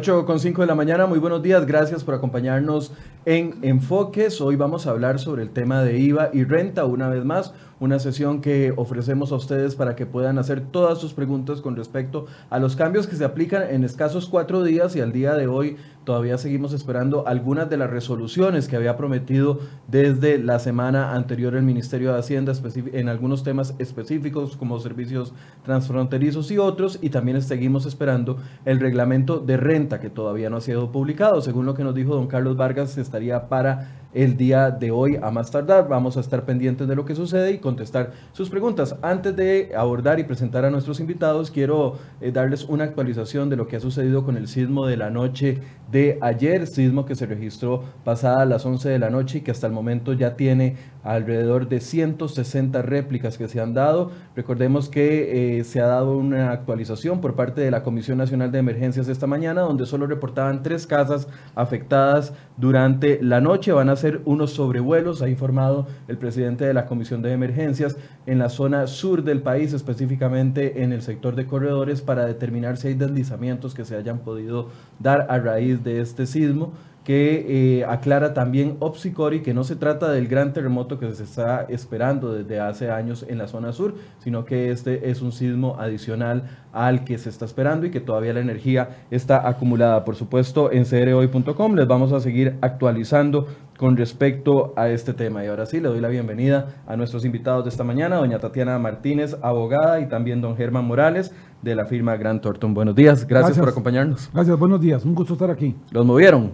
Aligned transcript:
8 0.00 0.24
con 0.24 0.40
5 0.40 0.62
de 0.62 0.66
la 0.66 0.74
mañana, 0.74 1.04
muy 1.04 1.18
buenos 1.18 1.42
días, 1.42 1.66
gracias 1.66 2.04
por 2.04 2.14
acompañarnos 2.14 2.90
en 3.26 3.58
Enfoques. 3.60 4.40
Hoy 4.40 4.56
vamos 4.56 4.86
a 4.86 4.92
hablar 4.92 5.18
sobre 5.18 5.42
el 5.42 5.50
tema 5.50 5.82
de 5.82 5.98
IVA 5.98 6.30
y 6.32 6.44
renta 6.44 6.86
una 6.86 7.10
vez 7.10 7.22
más 7.22 7.52
una 7.80 7.98
sesión 7.98 8.40
que 8.40 8.72
ofrecemos 8.76 9.32
a 9.32 9.36
ustedes 9.36 9.74
para 9.74 9.96
que 9.96 10.06
puedan 10.06 10.38
hacer 10.38 10.60
todas 10.60 10.98
sus 10.98 11.14
preguntas 11.14 11.60
con 11.60 11.76
respecto 11.76 12.26
a 12.50 12.58
los 12.58 12.76
cambios 12.76 13.06
que 13.06 13.16
se 13.16 13.24
aplican 13.24 13.62
en 13.70 13.84
escasos 13.84 14.28
cuatro 14.28 14.62
días 14.62 14.94
y 14.94 15.00
al 15.00 15.12
día 15.12 15.34
de 15.34 15.46
hoy 15.46 15.76
todavía 16.04 16.38
seguimos 16.38 16.72
esperando 16.72 17.26
algunas 17.26 17.70
de 17.70 17.76
las 17.76 17.90
resoluciones 17.90 18.68
que 18.68 18.76
había 18.76 18.96
prometido 18.96 19.60
desde 19.88 20.38
la 20.38 20.58
semana 20.58 21.14
anterior 21.14 21.54
el 21.54 21.62
Ministerio 21.62 22.12
de 22.12 22.18
Hacienda 22.18 22.52
en 22.92 23.08
algunos 23.08 23.42
temas 23.42 23.74
específicos 23.78 24.56
como 24.56 24.78
servicios 24.78 25.32
transfronterizos 25.64 26.50
y 26.50 26.58
otros 26.58 26.98
y 27.00 27.10
también 27.10 27.40
seguimos 27.40 27.86
esperando 27.86 28.38
el 28.64 28.78
reglamento 28.78 29.38
de 29.38 29.56
renta 29.56 30.00
que 30.00 30.10
todavía 30.10 30.50
no 30.50 30.58
ha 30.58 30.60
sido 30.60 30.92
publicado. 30.92 31.40
Según 31.40 31.66
lo 31.66 31.74
que 31.74 31.84
nos 31.84 31.94
dijo 31.94 32.14
don 32.14 32.26
Carlos 32.26 32.56
Vargas, 32.56 32.98
estaría 32.98 33.48
para 33.48 33.99
el 34.12 34.36
día 34.36 34.70
de 34.70 34.90
hoy 34.90 35.16
a 35.22 35.30
más 35.30 35.50
tardar. 35.50 35.88
Vamos 35.88 36.16
a 36.16 36.20
estar 36.20 36.44
pendientes 36.44 36.88
de 36.88 36.96
lo 36.96 37.04
que 37.04 37.14
sucede 37.14 37.52
y 37.52 37.58
contestar 37.58 38.12
sus 38.32 38.50
preguntas. 38.50 38.96
Antes 39.02 39.36
de 39.36 39.72
abordar 39.76 40.18
y 40.18 40.24
presentar 40.24 40.64
a 40.64 40.70
nuestros 40.70 41.00
invitados, 41.00 41.50
quiero 41.50 41.98
eh, 42.20 42.32
darles 42.32 42.64
una 42.64 42.84
actualización 42.84 43.48
de 43.50 43.56
lo 43.56 43.66
que 43.66 43.76
ha 43.76 43.80
sucedido 43.80 44.24
con 44.24 44.36
el 44.36 44.48
sismo 44.48 44.86
de 44.86 44.96
la 44.96 45.10
noche 45.10 45.58
de 45.90 46.18
ayer, 46.20 46.66
sismo 46.66 47.04
que 47.04 47.14
se 47.14 47.26
registró 47.26 47.82
pasada 48.04 48.44
las 48.44 48.64
11 48.64 48.88
de 48.88 48.98
la 48.98 49.10
noche 49.10 49.38
y 49.38 49.40
que 49.42 49.50
hasta 49.50 49.66
el 49.66 49.72
momento 49.72 50.12
ya 50.12 50.36
tiene 50.36 50.76
alrededor 51.02 51.68
de 51.68 51.80
160 51.80 52.82
réplicas 52.82 53.38
que 53.38 53.48
se 53.48 53.60
han 53.60 53.74
dado. 53.74 54.10
Recordemos 54.36 54.88
que 54.88 55.58
eh, 55.58 55.64
se 55.64 55.80
ha 55.80 55.86
dado 55.86 56.16
una 56.16 56.52
actualización 56.52 57.20
por 57.20 57.34
parte 57.34 57.60
de 57.60 57.70
la 57.70 57.82
Comisión 57.82 58.18
Nacional 58.18 58.52
de 58.52 58.58
Emergencias 58.58 59.08
esta 59.08 59.26
mañana, 59.26 59.62
donde 59.62 59.86
solo 59.86 60.06
reportaban 60.06 60.62
tres 60.62 60.86
casas 60.86 61.28
afectadas 61.54 62.32
durante 62.56 63.22
la 63.22 63.40
noche. 63.40 63.72
Van 63.72 63.88
a 63.88 63.96
ser 63.96 64.20
unos 64.24 64.52
sobrevuelos, 64.52 65.22
ha 65.22 65.28
informado 65.28 65.86
el 66.08 66.18
presidente 66.18 66.64
de 66.64 66.74
la 66.74 66.86
Comisión 66.86 67.22
de 67.22 67.32
Emergencias, 67.32 67.96
en 68.26 68.38
la 68.38 68.48
zona 68.48 68.86
sur 68.86 69.24
del 69.24 69.42
país, 69.42 69.72
específicamente 69.72 70.82
en 70.82 70.92
el 70.92 71.02
sector 71.02 71.34
de 71.34 71.46
corredores, 71.46 72.02
para 72.02 72.26
determinar 72.26 72.76
si 72.76 72.88
hay 72.88 72.94
deslizamientos 72.94 73.74
que 73.74 73.84
se 73.84 73.96
hayan 73.96 74.20
podido 74.20 74.68
dar 74.98 75.26
a 75.30 75.38
raíz 75.38 75.82
de 75.82 76.00
este 76.00 76.26
sismo 76.26 76.72
que 77.04 77.78
eh, 77.78 77.84
aclara 77.86 78.34
también 78.34 78.76
Opsicori 78.80 79.40
que 79.40 79.54
no 79.54 79.64
se 79.64 79.76
trata 79.76 80.10
del 80.10 80.28
gran 80.28 80.52
terremoto 80.52 80.98
que 80.98 81.12
se 81.12 81.24
está 81.24 81.66
esperando 81.68 82.32
desde 82.34 82.60
hace 82.60 82.90
años 82.90 83.24
en 83.28 83.38
la 83.38 83.48
zona 83.48 83.72
sur, 83.72 83.94
sino 84.18 84.44
que 84.44 84.70
este 84.70 85.10
es 85.10 85.22
un 85.22 85.32
sismo 85.32 85.76
adicional 85.78 86.50
al 86.72 87.04
que 87.04 87.18
se 87.18 87.30
está 87.30 87.46
esperando 87.46 87.86
y 87.86 87.90
que 87.90 88.00
todavía 88.00 88.32
la 88.32 88.40
energía 88.40 88.98
está 89.10 89.48
acumulada. 89.48 90.04
Por 90.04 90.14
supuesto, 90.14 90.70
en 90.70 90.84
crhoy.com 90.84 91.74
les 91.74 91.88
vamos 91.88 92.12
a 92.12 92.20
seguir 92.20 92.56
actualizando 92.60 93.46
con 93.78 93.96
respecto 93.96 94.74
a 94.76 94.90
este 94.90 95.14
tema. 95.14 95.42
Y 95.42 95.48
ahora 95.48 95.64
sí, 95.64 95.80
le 95.80 95.88
doy 95.88 96.00
la 96.00 96.08
bienvenida 96.08 96.82
a 96.86 96.96
nuestros 96.96 97.24
invitados 97.24 97.64
de 97.64 97.70
esta 97.70 97.82
mañana, 97.82 98.16
doña 98.16 98.38
Tatiana 98.38 98.78
Martínez, 98.78 99.38
abogada, 99.40 100.00
y 100.00 100.06
también 100.06 100.42
don 100.42 100.54
Germán 100.54 100.84
Morales, 100.84 101.32
de 101.62 101.74
la 101.74 101.86
firma 101.86 102.14
Gran 102.16 102.42
Thornton. 102.42 102.74
Buenos 102.74 102.94
días, 102.94 103.26
gracias, 103.26 103.28
gracias 103.28 103.58
por 103.58 103.68
acompañarnos. 103.70 104.30
Gracias, 104.34 104.58
buenos 104.58 104.82
días, 104.82 105.02
un 105.06 105.14
gusto 105.14 105.32
estar 105.32 105.50
aquí. 105.50 105.74
¿Los 105.92 106.04
movieron? 106.04 106.52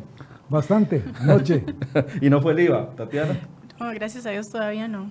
Bastante, 0.49 1.03
noche. 1.25 1.65
y 2.21 2.31
no 2.31 2.41
fue 2.41 2.53
el 2.53 2.61
IVA, 2.61 2.91
Tatiana. 2.97 3.37
Oh, 3.79 3.91
gracias 3.95 4.25
a 4.25 4.31
Dios 4.31 4.49
todavía 4.49 4.89
no. 4.89 5.11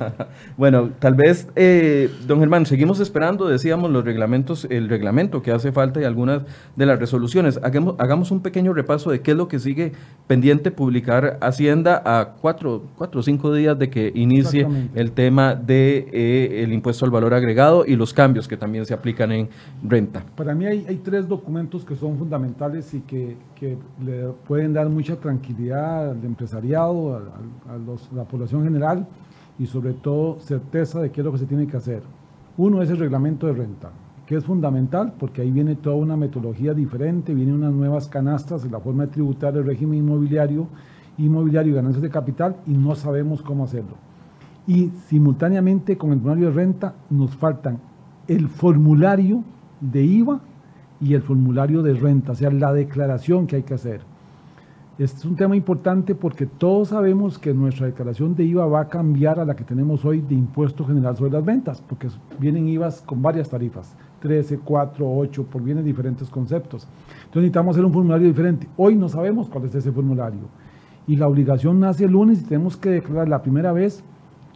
bueno, 0.58 0.90
tal 0.98 1.14
vez, 1.14 1.48
eh, 1.56 2.10
don 2.26 2.40
Germán, 2.40 2.66
seguimos 2.66 3.00
esperando, 3.00 3.48
decíamos, 3.48 3.90
los 3.90 4.04
reglamentos, 4.04 4.66
el 4.68 4.90
reglamento 4.90 5.40
que 5.40 5.50
hace 5.50 5.72
falta 5.72 6.00
y 6.00 6.04
algunas 6.04 6.42
de 6.76 6.84
las 6.84 6.98
resoluciones. 6.98 7.58
Hagamos, 7.62 7.94
hagamos 7.98 8.30
un 8.30 8.40
pequeño 8.40 8.74
repaso 8.74 9.10
de 9.10 9.22
qué 9.22 9.30
es 9.30 9.36
lo 9.36 9.48
que 9.48 9.58
sigue 9.58 9.92
pendiente 10.26 10.70
publicar 10.70 11.38
Hacienda 11.40 12.02
a 12.04 12.34
cuatro, 12.40 12.82
cuatro 12.98 13.20
o 13.20 13.22
cinco 13.22 13.54
días 13.54 13.78
de 13.78 13.88
que 13.88 14.12
inicie 14.14 14.66
el 14.94 15.12
tema 15.12 15.54
del 15.54 15.66
de, 15.66 16.08
eh, 16.12 16.62
el 16.64 16.72
impuesto 16.72 17.06
al 17.06 17.10
valor 17.10 17.32
agregado 17.32 17.84
y 17.86 17.96
los 17.96 18.12
cambios 18.12 18.46
que 18.46 18.58
también 18.58 18.84
se 18.84 18.92
aplican 18.92 19.32
en 19.32 19.48
renta. 19.82 20.22
Para 20.36 20.54
mí 20.54 20.66
hay, 20.66 20.84
hay 20.86 20.96
tres 20.96 21.26
documentos 21.26 21.82
que 21.84 21.96
son 21.96 22.18
fundamentales 22.18 22.92
y 22.92 23.00
que, 23.00 23.36
que, 23.54 23.78
le 24.04 24.24
pueden 24.46 24.72
dar 24.72 24.88
mucha 24.88 25.16
tranquilidad 25.16 26.10
al 26.10 26.24
empresariado, 26.24 27.16
a 27.68 27.76
los 27.76 28.01
la 28.12 28.24
población 28.24 28.64
general 28.64 29.06
y 29.58 29.66
sobre 29.66 29.92
todo 29.92 30.38
certeza 30.40 31.00
de 31.00 31.10
qué 31.10 31.20
es 31.20 31.24
lo 31.24 31.32
que 31.32 31.38
se 31.38 31.46
tiene 31.46 31.66
que 31.66 31.76
hacer. 31.76 32.02
Uno 32.56 32.82
es 32.82 32.90
el 32.90 32.98
reglamento 32.98 33.46
de 33.46 33.54
renta, 33.54 33.90
que 34.26 34.36
es 34.36 34.44
fundamental 34.44 35.14
porque 35.18 35.42
ahí 35.42 35.50
viene 35.50 35.76
toda 35.76 35.96
una 35.96 36.16
metodología 36.16 36.74
diferente, 36.74 37.34
vienen 37.34 37.54
unas 37.54 37.72
nuevas 37.72 38.08
canastas 38.08 38.64
en 38.64 38.72
la 38.72 38.80
forma 38.80 39.06
de 39.06 39.12
tributar 39.12 39.56
el 39.56 39.64
régimen 39.64 39.98
inmobiliario, 39.98 40.66
inmobiliario 41.18 41.72
y 41.72 41.76
ganancias 41.76 42.02
de 42.02 42.10
capital 42.10 42.56
y 42.66 42.72
no 42.72 42.94
sabemos 42.94 43.42
cómo 43.42 43.64
hacerlo. 43.64 43.96
Y 44.66 44.90
simultáneamente 45.06 45.96
con 45.96 46.12
el 46.12 46.18
formulario 46.18 46.48
de 46.48 46.54
renta 46.54 46.94
nos 47.10 47.34
faltan 47.36 47.78
el 48.28 48.48
formulario 48.48 49.42
de 49.80 50.02
IVA 50.04 50.40
y 51.00 51.14
el 51.14 51.22
formulario 51.22 51.82
de 51.82 51.94
renta, 51.94 52.32
o 52.32 52.34
sea, 52.34 52.50
la 52.50 52.72
declaración 52.72 53.46
que 53.46 53.56
hay 53.56 53.62
que 53.64 53.74
hacer. 53.74 54.11
Este 55.02 55.18
es 55.18 55.24
un 55.24 55.34
tema 55.34 55.56
importante 55.56 56.14
porque 56.14 56.46
todos 56.46 56.90
sabemos 56.90 57.36
que 57.36 57.52
nuestra 57.52 57.86
declaración 57.86 58.36
de 58.36 58.44
IVA 58.44 58.66
va 58.66 58.82
a 58.82 58.88
cambiar 58.88 59.40
a 59.40 59.44
la 59.44 59.56
que 59.56 59.64
tenemos 59.64 60.04
hoy 60.04 60.20
de 60.20 60.36
impuesto 60.36 60.84
general 60.84 61.16
sobre 61.16 61.32
las 61.32 61.44
ventas, 61.44 61.82
porque 61.88 62.06
vienen 62.38 62.68
IVAs 62.68 63.02
con 63.02 63.20
varias 63.20 63.50
tarifas, 63.50 63.96
13, 64.20 64.60
4, 64.60 65.04
8, 65.04 65.44
por 65.46 65.60
vienen 65.60 65.84
diferentes 65.84 66.30
conceptos. 66.30 66.86
Entonces 67.14 67.34
necesitamos 67.34 67.74
hacer 67.74 67.84
un 67.84 67.92
formulario 67.92 68.28
diferente. 68.28 68.68
Hoy 68.76 68.94
no 68.94 69.08
sabemos 69.08 69.48
cuál 69.48 69.64
es 69.64 69.74
ese 69.74 69.90
formulario. 69.90 70.42
Y 71.08 71.16
la 71.16 71.26
obligación 71.26 71.80
nace 71.80 72.04
el 72.04 72.12
lunes 72.12 72.40
y 72.40 72.44
tenemos 72.44 72.76
que 72.76 72.90
declarar 72.90 73.28
la 73.28 73.42
primera 73.42 73.72
vez 73.72 74.04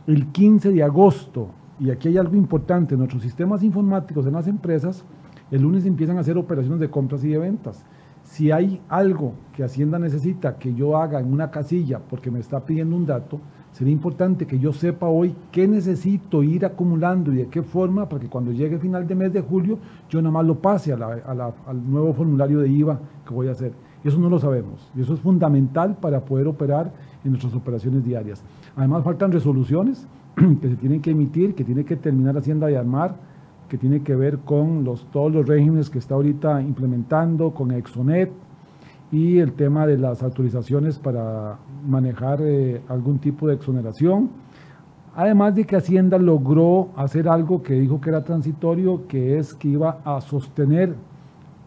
el 0.07 0.29
15 0.29 0.71
de 0.71 0.85
agosto. 0.85 1.49
Y 1.81 1.91
aquí 1.91 2.07
hay 2.07 2.19
algo 2.19 2.37
importante, 2.37 2.97
nuestros 2.97 3.25
sistemas 3.25 3.65
informáticos 3.65 4.25
en 4.29 4.35
las 4.35 4.47
empresas, 4.47 5.05
el 5.51 5.63
lunes 5.63 5.85
empiezan 5.87 6.19
a 6.19 6.21
hacer 6.21 6.39
operaciones 6.39 6.79
de 6.79 6.89
compras 6.89 7.25
y 7.25 7.31
de 7.31 7.39
ventas 7.39 7.85
si 8.27 8.51
hay 8.51 8.81
algo 8.89 9.35
que 9.55 9.63
Hacienda 9.63 9.99
necesita 9.99 10.57
que 10.59 10.75
yo 10.75 10.97
haga 10.97 11.21
en 11.21 11.33
una 11.33 11.51
casilla 11.51 12.01
porque 12.01 12.31
me 12.31 12.41
está 12.41 12.65
pidiendo 12.65 12.97
un 12.97 13.07
dato, 13.07 13.41
sería 13.71 13.93
importante 13.93 14.47
que 14.47 14.59
yo 14.59 14.73
sepa 14.73 15.07
hoy 15.07 15.35
qué 15.53 15.69
necesito 15.69 16.43
ir 16.43 16.67
acumulando 16.67 17.33
y 17.33 17.37
de 17.37 17.47
qué 17.47 17.63
forma 17.63 18.09
para 18.09 18.21
que 18.21 18.29
cuando 18.29 18.51
llegue 18.51 18.75
el 18.75 18.81
final 18.81 19.07
de 19.07 19.15
mes 19.15 19.33
de 19.33 19.41
julio 19.41 19.79
yo 20.11 20.21
nada 20.21 20.33
más 20.33 20.45
lo 20.45 20.57
pase 20.57 20.93
al 20.93 21.91
nuevo 21.91 22.13
formulario 22.15 22.59
de 22.61 22.69
IVA 22.69 22.99
que 23.27 23.33
voy 23.33 23.49
a 23.49 23.53
hacer. 23.53 23.73
Eso 24.03 24.19
no 24.19 24.29
lo 24.29 24.41
sabemos 24.41 24.91
y 24.97 25.03
eso 25.03 25.15
es 25.15 25.21
fundamental 25.21 25.97
para 25.97 26.25
poder 26.25 26.49
operar 26.49 26.93
en 27.25 27.31
nuestras 27.31 27.55
operaciones 27.55 28.05
diarias. 28.05 28.43
Además 28.75 29.05
faltan 29.05 29.31
resoluciones 29.31 30.07
que 30.61 30.69
se 30.69 30.77
tienen 30.77 31.01
que 31.01 31.13
emitir, 31.13 31.55
que 31.55 31.65
tiene 31.65 31.85
que 31.85 31.97
terminar 31.97 32.37
Hacienda 32.37 32.67
de 32.67 32.77
armar 32.77 33.17
que 33.69 33.79
tiene 33.79 34.03
que 34.03 34.15
ver 34.15 34.39
con 34.39 34.85
los, 34.85 35.05
todos 35.11 35.33
los 35.33 35.47
regímenes 35.47 35.91
que 35.91 35.99
está 35.99 36.15
ahorita 36.15 36.63
implementando, 36.63 37.53
con 37.53 37.73
Exonet 37.73 38.31
y 39.13 39.39
el 39.39 39.53
tema 39.53 39.87
de 39.87 39.99
las 39.99 40.23
autorizaciones 40.23 40.99
para 40.99 41.59
manejar 41.87 42.41
eh, 42.43 42.81
algún 42.89 43.19
tipo 43.19 43.47
de 43.49 43.55
exoneración. 43.55 44.31
Además 45.15 45.55
de 45.55 45.65
que 45.65 45.77
Hacienda 45.77 46.19
logró 46.19 46.91
hacer 46.97 47.29
algo 47.29 47.63
que 47.63 47.75
dijo 47.75 48.01
que 48.01 48.11
era 48.11 48.23
transitorio, 48.23 49.07
que 49.07 49.39
es 49.39 49.55
que 49.55 49.69
iba 49.69 50.01
a 50.05 50.21
sostener 50.21 50.95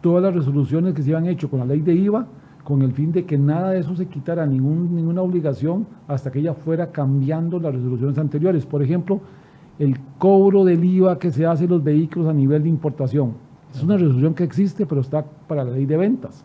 todas 0.01 0.23
las 0.23 0.35
resoluciones 0.35 0.93
que 0.93 1.01
se 1.01 1.15
habían 1.15 1.31
hecho 1.31 1.49
con 1.49 1.59
la 1.59 1.65
ley 1.65 1.81
de 1.81 1.93
IVA, 1.93 2.27
con 2.63 2.83
el 2.83 2.91
fin 2.93 3.11
de 3.11 3.25
que 3.25 3.37
nada 3.37 3.71
de 3.71 3.79
eso 3.79 3.95
se 3.95 4.05
quitara, 4.05 4.45
ninguna 4.45 5.21
obligación, 5.21 5.87
hasta 6.07 6.31
que 6.31 6.39
ella 6.39 6.53
fuera 6.53 6.91
cambiando 6.91 7.59
las 7.59 7.73
resoluciones 7.73 8.17
anteriores. 8.19 8.65
Por 8.65 8.83
ejemplo, 8.83 9.19
el 9.79 9.97
cobro 10.17 10.65
del 10.65 10.83
IVA 10.83 11.17
que 11.17 11.31
se 11.31 11.45
hace 11.45 11.63
en 11.63 11.71
los 11.71 11.83
vehículos 11.83 12.27
a 12.27 12.33
nivel 12.33 12.63
de 12.63 12.69
importación. 12.69 13.33
Es 13.73 13.81
una 13.81 13.95
resolución 13.95 14.33
que 14.33 14.43
existe, 14.43 14.85
pero 14.85 15.01
está 15.01 15.23
para 15.23 15.63
la 15.63 15.71
ley 15.71 15.85
de 15.85 15.97
ventas. 15.97 16.43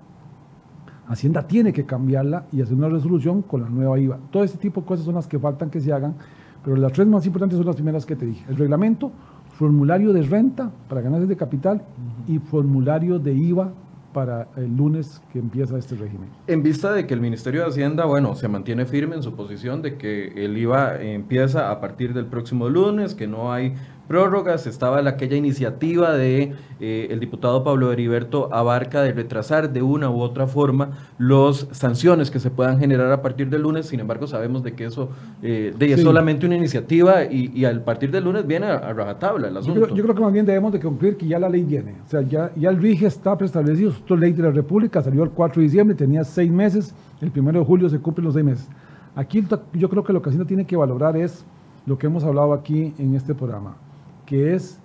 Hacienda 1.08 1.46
tiene 1.46 1.72
que 1.72 1.84
cambiarla 1.84 2.46
y 2.52 2.62
hacer 2.62 2.74
una 2.74 2.88
resolución 2.88 3.42
con 3.42 3.62
la 3.62 3.68
nueva 3.68 3.98
IVA. 3.98 4.18
Todo 4.30 4.44
este 4.44 4.56
tipo 4.56 4.80
de 4.80 4.86
cosas 4.86 5.04
son 5.04 5.16
las 5.16 5.26
que 5.26 5.38
faltan 5.38 5.68
que 5.68 5.80
se 5.80 5.92
hagan, 5.92 6.14
pero 6.62 6.76
las 6.76 6.92
tres 6.92 7.06
más 7.06 7.26
importantes 7.26 7.58
son 7.58 7.66
las 7.66 7.74
primeras 7.74 8.06
que 8.06 8.16
te 8.16 8.24
dije. 8.24 8.44
El 8.48 8.56
reglamento, 8.56 9.10
formulario 9.58 10.12
de 10.12 10.22
renta 10.22 10.70
para 10.88 11.00
ganancias 11.00 11.28
de 11.28 11.36
capital 11.36 11.82
y 12.26 12.38
formulario 12.38 13.18
de 13.18 13.34
IVA 13.34 13.72
para 14.14 14.48
el 14.56 14.74
lunes 14.74 15.20
que 15.30 15.38
empieza 15.38 15.76
este 15.76 15.96
régimen. 15.96 16.30
En 16.46 16.62
vista 16.62 16.92
de 16.92 17.06
que 17.06 17.12
el 17.12 17.20
Ministerio 17.20 17.60
de 17.62 17.68
Hacienda, 17.68 18.06
bueno, 18.06 18.34
se 18.34 18.48
mantiene 18.48 18.86
firme 18.86 19.16
en 19.16 19.22
su 19.22 19.34
posición 19.34 19.82
de 19.82 19.98
que 19.98 20.28
el 20.42 20.56
IVA 20.56 21.02
empieza 21.02 21.70
a 21.70 21.80
partir 21.80 22.14
del 22.14 22.24
próximo 22.24 22.70
lunes, 22.70 23.14
que 23.14 23.26
no 23.26 23.52
hay 23.52 23.74
prórrogas, 24.08 24.66
estaba 24.66 25.00
la, 25.02 25.10
aquella 25.10 25.36
iniciativa 25.36 26.12
de 26.12 26.52
eh, 26.80 27.08
el 27.10 27.20
diputado 27.20 27.64
Pablo 27.64 27.92
Heriberto 27.92 28.52
Abarca 28.52 29.02
de 29.02 29.12
retrasar 29.12 29.72
de 29.72 29.82
una 29.82 30.10
u 30.10 30.20
otra 30.20 30.46
forma 30.46 30.90
las 31.18 31.66
sanciones 31.70 32.30
que 32.30 32.40
se 32.40 32.50
puedan 32.50 32.78
generar 32.78 33.10
a 33.12 33.22
partir 33.22 33.48
del 33.48 33.62
lunes, 33.62 33.86
sin 33.86 34.00
embargo 34.00 34.26
sabemos 34.26 34.62
de 34.62 34.72
que 34.72 34.84
eso 34.86 35.10
eh, 35.42 35.72
de, 35.76 35.92
es 35.92 36.02
solamente 36.02 36.46
una 36.46 36.56
iniciativa 36.56 37.24
y, 37.24 37.50
y, 37.54 37.64
al 37.64 37.82
partir 37.82 38.10
del 38.10 38.24
lunes 38.24 38.46
viene 38.46 38.66
a, 38.66 38.76
a 38.76 38.92
rajatabla 38.92 39.48
el 39.48 39.56
asunto. 39.56 39.80
Yo 39.80 39.86
creo, 39.86 39.96
yo 39.96 40.02
creo, 40.02 40.14
que 40.14 40.22
más 40.22 40.32
bien 40.32 40.46
debemos 40.46 40.72
de 40.72 40.80
concluir 40.80 41.16
que 41.16 41.26
ya 41.26 41.38
la 41.38 41.48
ley 41.48 41.62
viene, 41.62 41.96
o 42.06 42.08
sea, 42.08 42.22
ya, 42.22 42.50
ya 42.56 42.70
el 42.70 42.78
RIGE 42.78 43.06
está 43.06 43.36
preestablecido, 43.38 43.90
es 43.90 44.10
ley 44.10 44.32
de 44.32 44.42
la 44.42 44.50
República, 44.50 45.02
salió 45.02 45.22
el 45.22 45.30
4 45.30 45.60
de 45.60 45.64
diciembre, 45.64 45.96
tenía 45.96 46.24
seis 46.24 46.50
meses, 46.50 46.94
el 47.20 47.32
1 47.34 47.52
de 47.52 47.64
julio 47.64 47.88
se 47.88 47.98
cumplen 47.98 48.26
los 48.26 48.34
seis 48.34 48.44
meses. 48.44 48.68
Aquí 49.16 49.46
yo 49.74 49.88
creo 49.88 50.02
que 50.02 50.12
lo 50.12 50.20
que 50.20 50.30
Hacienda 50.30 50.46
tiene 50.46 50.66
que 50.66 50.76
valorar 50.76 51.16
es 51.16 51.44
lo 51.86 51.98
que 51.98 52.06
hemos 52.06 52.24
hablado 52.24 52.52
aquí 52.52 52.94
en 52.98 53.14
este 53.14 53.34
programa, 53.34 53.76
que 54.26 54.54
es 54.54 54.80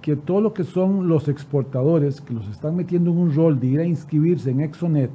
que 0.00 0.16
todo 0.16 0.40
lo 0.40 0.52
que 0.52 0.64
son 0.64 1.08
los 1.08 1.28
exportadores 1.28 2.20
que 2.20 2.34
los 2.34 2.48
están 2.48 2.76
metiendo 2.76 3.10
en 3.12 3.18
un 3.18 3.34
rol 3.34 3.60
de 3.60 3.68
ir 3.68 3.80
a 3.80 3.84
inscribirse 3.84 4.50
en 4.50 4.60
Exonet 4.60 5.10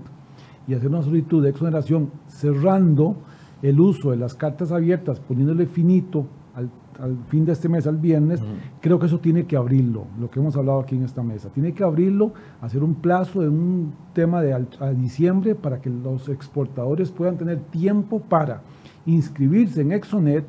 y 0.68 0.74
hacer 0.74 0.90
una 0.90 1.02
solicitud 1.02 1.44
de 1.44 1.50
exoneración 1.50 2.10
cerrando 2.28 3.16
el 3.62 3.80
uso 3.80 4.12
de 4.12 4.18
las 4.18 4.34
cartas 4.34 4.72
abiertas, 4.72 5.20
poniéndole 5.20 5.66
finito 5.66 6.26
al, 6.56 6.70
al 7.00 7.18
fin 7.28 7.46
de 7.46 7.52
este 7.52 7.70
mes, 7.70 7.86
al 7.88 7.98
viernes, 7.98 8.42
uh 8.42 8.46
-huh. 8.46 8.80
creo 8.82 9.00
que 9.00 9.08
eso 9.08 9.20
tiene 9.20 9.46
que 9.46 9.58
abrirlo, 9.58 10.06
lo 10.20 10.30
que 10.30 10.40
hemos 10.40 10.56
hablado 10.56 10.80
aquí 10.80 10.96
en 10.96 11.04
esta 11.04 11.24
mesa. 11.24 11.50
Tiene 11.50 11.74
que 11.74 11.84
abrirlo, 11.84 12.34
hacer 12.62 12.84
un 12.84 12.96
plazo 12.96 13.42
de 13.42 13.50
un 13.50 13.94
tema 14.14 14.42
de 14.42 14.54
a, 14.54 14.62
a 14.80 14.92
diciembre 14.92 15.56
para 15.56 15.82
que 15.82 15.90
los 15.90 16.30
exportadores 16.30 17.12
puedan 17.12 17.38
tener 17.38 17.60
tiempo 17.72 18.20
para 18.20 18.62
inscribirse 19.06 19.82
en 19.82 19.92
Exonet, 19.92 20.46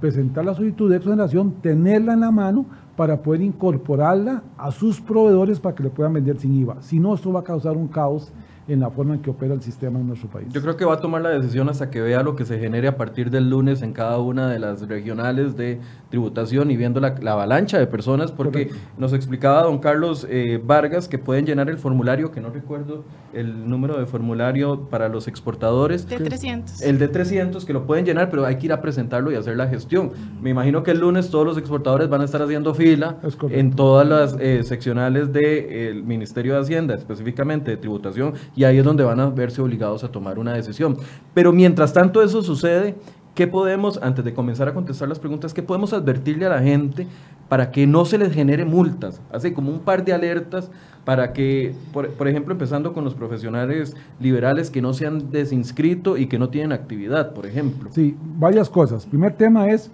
presentar 0.00 0.44
la 0.44 0.54
solicitud 0.54 0.90
de 0.90 0.96
exoneración, 0.96 1.52
tenerla 1.62 2.14
en 2.14 2.20
la 2.20 2.30
mano 2.30 2.66
para 2.96 3.22
poder 3.22 3.42
incorporarla 3.42 4.42
a 4.56 4.70
sus 4.70 5.00
proveedores 5.00 5.60
para 5.60 5.74
que 5.74 5.84
le 5.84 5.90
puedan 5.90 6.12
vender 6.12 6.38
sin 6.38 6.54
IVA. 6.54 6.82
Si 6.82 6.98
no, 6.98 7.14
esto 7.14 7.32
va 7.32 7.40
a 7.40 7.44
causar 7.44 7.76
un 7.76 7.88
caos 7.88 8.32
en 8.68 8.80
la 8.80 8.90
forma 8.90 9.14
en 9.14 9.22
que 9.22 9.30
opera 9.30 9.54
el 9.54 9.62
sistema 9.62 9.98
en 9.98 10.06
nuestro 10.06 10.28
país. 10.28 10.48
Yo 10.52 10.60
creo 10.60 10.76
que 10.76 10.84
va 10.84 10.94
a 10.94 11.00
tomar 11.00 11.22
la 11.22 11.30
decisión 11.30 11.68
hasta 11.68 11.90
que 11.90 12.00
vea 12.00 12.22
lo 12.22 12.36
que 12.36 12.44
se 12.44 12.58
genere 12.58 12.88
a 12.88 12.96
partir 12.96 13.30
del 13.30 13.48
lunes 13.48 13.82
en 13.82 13.92
cada 13.92 14.18
una 14.18 14.48
de 14.48 14.58
las 14.58 14.86
regionales 14.86 15.56
de 15.56 15.80
tributación 16.10 16.70
y 16.70 16.76
viendo 16.76 17.00
la, 17.00 17.14
la 17.20 17.32
avalancha 17.32 17.78
de 17.78 17.86
personas, 17.86 18.30
porque 18.30 18.68
Correcto. 18.68 18.90
nos 18.98 19.12
explicaba 19.12 19.62
don 19.62 19.78
Carlos 19.78 20.26
eh, 20.28 20.60
Vargas 20.64 21.08
que 21.08 21.18
pueden 21.18 21.46
llenar 21.46 21.68
el 21.68 21.78
formulario, 21.78 22.30
que 22.30 22.40
no 22.40 22.50
recuerdo 22.50 23.04
el 23.32 23.68
número 23.68 23.98
de 23.98 24.06
formulario 24.06 24.88
para 24.88 25.08
los 25.08 25.28
exportadores. 25.28 26.08
De 26.08 26.16
300. 26.16 26.82
El 26.82 26.98
de 26.98 27.08
300, 27.08 27.64
que 27.64 27.72
lo 27.72 27.86
pueden 27.86 28.04
llenar, 28.04 28.30
pero 28.30 28.44
hay 28.44 28.56
que 28.56 28.66
ir 28.66 28.72
a 28.72 28.80
presentarlo 28.80 29.32
y 29.32 29.34
hacer 29.34 29.56
la 29.56 29.68
gestión. 29.68 30.12
Me 30.40 30.50
imagino 30.50 30.82
que 30.82 30.90
el 30.92 31.00
lunes 31.00 31.30
todos 31.30 31.46
los 31.46 31.58
exportadores 31.58 32.08
van 32.08 32.20
a 32.20 32.24
estar 32.24 32.42
haciendo 32.42 32.74
fila 32.74 33.16
en 33.50 33.72
todas 33.72 34.08
las 34.08 34.36
eh, 34.40 34.62
seccionales 34.64 35.32
del 35.32 35.42
de, 35.42 36.02
Ministerio 36.04 36.54
de 36.54 36.60
Hacienda, 36.60 36.94
específicamente 36.94 37.70
de 37.70 37.76
tributación, 37.76 38.34
y 38.58 38.64
ahí 38.64 38.76
es 38.78 38.84
donde 38.84 39.04
van 39.04 39.20
a 39.20 39.30
verse 39.30 39.62
obligados 39.62 40.02
a 40.02 40.08
tomar 40.08 40.36
una 40.36 40.52
decisión. 40.52 40.96
Pero 41.32 41.52
mientras 41.52 41.92
tanto 41.92 42.24
eso 42.24 42.42
sucede, 42.42 42.96
¿qué 43.36 43.46
podemos, 43.46 44.00
antes 44.02 44.24
de 44.24 44.34
comenzar 44.34 44.66
a 44.66 44.74
contestar 44.74 45.08
las 45.08 45.20
preguntas, 45.20 45.54
qué 45.54 45.62
podemos 45.62 45.92
advertirle 45.92 46.44
a 46.46 46.48
la 46.48 46.60
gente 46.60 47.06
para 47.48 47.70
que 47.70 47.86
no 47.86 48.04
se 48.04 48.18
les 48.18 48.34
genere 48.34 48.64
multas? 48.64 49.20
Así 49.30 49.52
como 49.52 49.70
un 49.70 49.78
par 49.78 50.04
de 50.04 50.12
alertas 50.12 50.72
para 51.04 51.32
que, 51.32 51.72
por, 51.92 52.08
por, 52.14 52.26
ejemplo, 52.26 52.52
empezando 52.52 52.92
con 52.92 53.04
los 53.04 53.14
profesionales 53.14 53.94
liberales 54.18 54.72
que 54.72 54.82
no 54.82 54.92
se 54.92 55.06
han 55.06 55.30
desinscrito 55.30 56.16
y 56.16 56.26
que 56.26 56.40
no 56.40 56.48
tienen 56.48 56.72
actividad, 56.72 57.34
por 57.34 57.46
ejemplo. 57.46 57.90
Sí, 57.92 58.16
varias 58.40 58.68
cosas. 58.68 59.06
Primer 59.06 59.34
tema 59.34 59.68
es, 59.68 59.88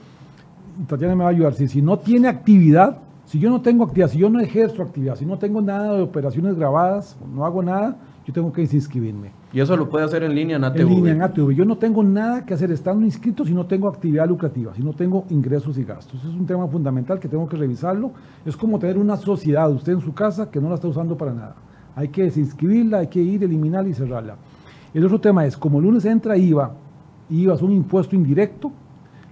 Tatiana 0.88 1.14
me 1.14 1.24
va 1.24 1.28
a 1.28 1.32
ayudar, 1.32 1.52
si, 1.52 1.68
si 1.68 1.82
no 1.82 1.98
tiene 1.98 2.28
actividad, 2.28 2.96
si 3.26 3.38
yo 3.38 3.50
no 3.50 3.60
tengo 3.60 3.84
actividad, 3.84 4.08
si 4.08 4.18
yo 4.20 4.30
no 4.30 4.40
ejerzo 4.40 4.82
actividad, 4.82 5.16
si 5.16 5.26
no 5.26 5.36
tengo 5.36 5.60
nada 5.60 5.96
de 5.96 6.02
operaciones 6.02 6.54
grabadas, 6.54 7.14
no 7.30 7.44
hago 7.44 7.62
nada, 7.62 7.98
yo 8.26 8.32
tengo 8.32 8.52
que 8.52 8.62
desinscribirme. 8.62 9.32
Y 9.52 9.60
eso 9.60 9.76
lo 9.76 9.88
puede 9.88 10.04
hacer 10.04 10.22
en 10.22 10.34
línea 10.34 10.56
en 10.56 10.64
ATV. 10.64 10.80
En 10.80 10.88
línea 10.88 11.12
en 11.12 11.22
ATV. 11.22 11.50
Yo 11.50 11.64
no 11.64 11.76
tengo 11.76 12.02
nada 12.02 12.46
que 12.46 12.54
hacer 12.54 12.70
estando 12.70 13.04
inscrito 13.04 13.44
si 13.44 13.52
no 13.52 13.66
tengo 13.66 13.86
actividad 13.86 14.26
lucrativa, 14.26 14.74
si 14.74 14.82
no 14.82 14.94
tengo 14.94 15.26
ingresos 15.28 15.76
y 15.76 15.84
gastos. 15.84 16.20
Eso 16.20 16.30
es 16.30 16.34
un 16.34 16.46
tema 16.46 16.66
fundamental 16.66 17.20
que 17.20 17.28
tengo 17.28 17.46
que 17.46 17.56
revisarlo. 17.56 18.12
Es 18.46 18.56
como 18.56 18.78
tener 18.78 18.96
una 18.96 19.16
sociedad, 19.16 19.70
usted 19.70 19.92
en 19.92 20.00
su 20.00 20.14
casa, 20.14 20.50
que 20.50 20.60
no 20.60 20.70
la 20.70 20.76
está 20.76 20.88
usando 20.88 21.16
para 21.18 21.34
nada. 21.34 21.56
Hay 21.94 22.08
que 22.08 22.22
desinscribirla, 22.22 22.98
hay 22.98 23.08
que 23.08 23.20
ir, 23.20 23.44
eliminarla 23.44 23.90
y 23.90 23.94
cerrarla. 23.94 24.36
El 24.94 25.04
otro 25.04 25.20
tema 25.20 25.44
es, 25.44 25.56
como 25.56 25.78
el 25.78 25.84
lunes 25.84 26.04
entra 26.06 26.36
IVA, 26.36 26.72
IVA 27.28 27.54
es 27.54 27.62
un 27.62 27.72
impuesto 27.72 28.16
indirecto, 28.16 28.72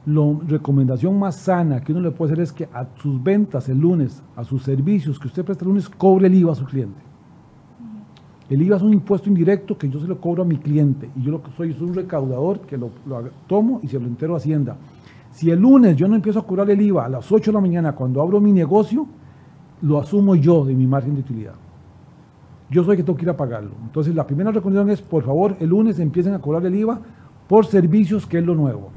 la 0.05 0.37
recomendación 0.49 1.17
más 1.19 1.37
sana 1.37 1.81
que 1.81 1.93
uno 1.93 2.01
le 2.01 2.11
puede 2.11 2.33
hacer 2.33 2.43
es 2.43 2.53
que 2.53 2.69
a 2.73 2.87
sus 2.97 3.23
ventas 3.23 3.69
el 3.69 3.79
lunes, 3.79 4.23
a 4.35 4.43
sus 4.43 4.65
servicios 4.65 5.19
que 5.19 5.29
usted 5.29 5.45
presta 5.45 5.65
el 5.65 5.69
lunes, 5.69 5.89
cobre 5.89 6.27
el 6.27 6.35
IVA 6.35 6.53
a 6.53 6.57
su 6.57 6.65
cliente. 6.65 7.12
El 8.53 8.61
IVA 8.61 8.77
es 8.77 8.83
un 8.83 8.93
impuesto 8.93 9.31
indirecto 9.31 9.79
que 9.79 9.89
yo 9.89 9.99
se 9.99 10.07
lo 10.07 10.21
cobro 10.21 10.43
a 10.43 10.45
mi 10.45 10.59
cliente 10.59 11.09
y 11.17 11.23
yo 11.23 11.31
lo 11.31 11.43
que 11.43 11.51
soy 11.53 11.71
es 11.71 11.81
un 11.81 11.95
recaudador 11.95 12.61
que 12.61 12.77
lo, 12.77 12.91
tomo 13.47 13.81
y 13.83 13.89
se 13.89 13.99
lo 13.99 14.07
entero 14.07 14.35
a 14.35 14.37
Hacienda. 14.37 14.77
Si 15.31 15.51
el 15.51 15.59
lunes 15.59 15.97
yo 15.97 16.07
no 16.07 16.17
empiezo 16.17 16.41
a 16.41 16.47
cobrar 16.47 16.69
el 16.69 16.79
IVA 16.79 17.07
a 17.07 17.09
las 17.09 17.33
8 17.33 17.51
de 17.51 17.55
la 17.55 17.63
mañana 17.63 17.93
cuando 17.93 18.21
abro 18.21 18.43
mi 18.43 18.53
negocio, 18.53 19.07
lo 19.81 19.99
asumo 19.99 20.35
yo 20.35 20.67
de 20.67 20.75
mi 20.75 20.87
margen 20.87 21.15
de 21.15 21.21
utilidad. 21.21 21.55
Yo 22.69 22.85
soy 22.85 22.91
el 22.91 22.97
que 22.99 23.05
tengo 23.05 23.17
que 23.17 23.25
ir 23.25 23.31
a 23.31 23.37
pagarlo. 23.39 23.71
Entonces 23.85 24.15
la 24.15 24.27
primera 24.27 24.51
recomendación 24.51 24.91
es, 24.91 25.01
por 25.01 25.25
favor, 25.25 25.57
el 25.59 25.71
lunes 25.71 25.99
empiecen 25.99 26.35
a 26.35 26.39
cobrar 26.39 26.67
el 26.67 26.75
IVA 26.75 27.01
por 27.49 27.65
servicios, 27.65 28.27
que 28.27 28.37
es 28.37 28.45
lo 28.45 28.55
nuevo. 28.55 28.91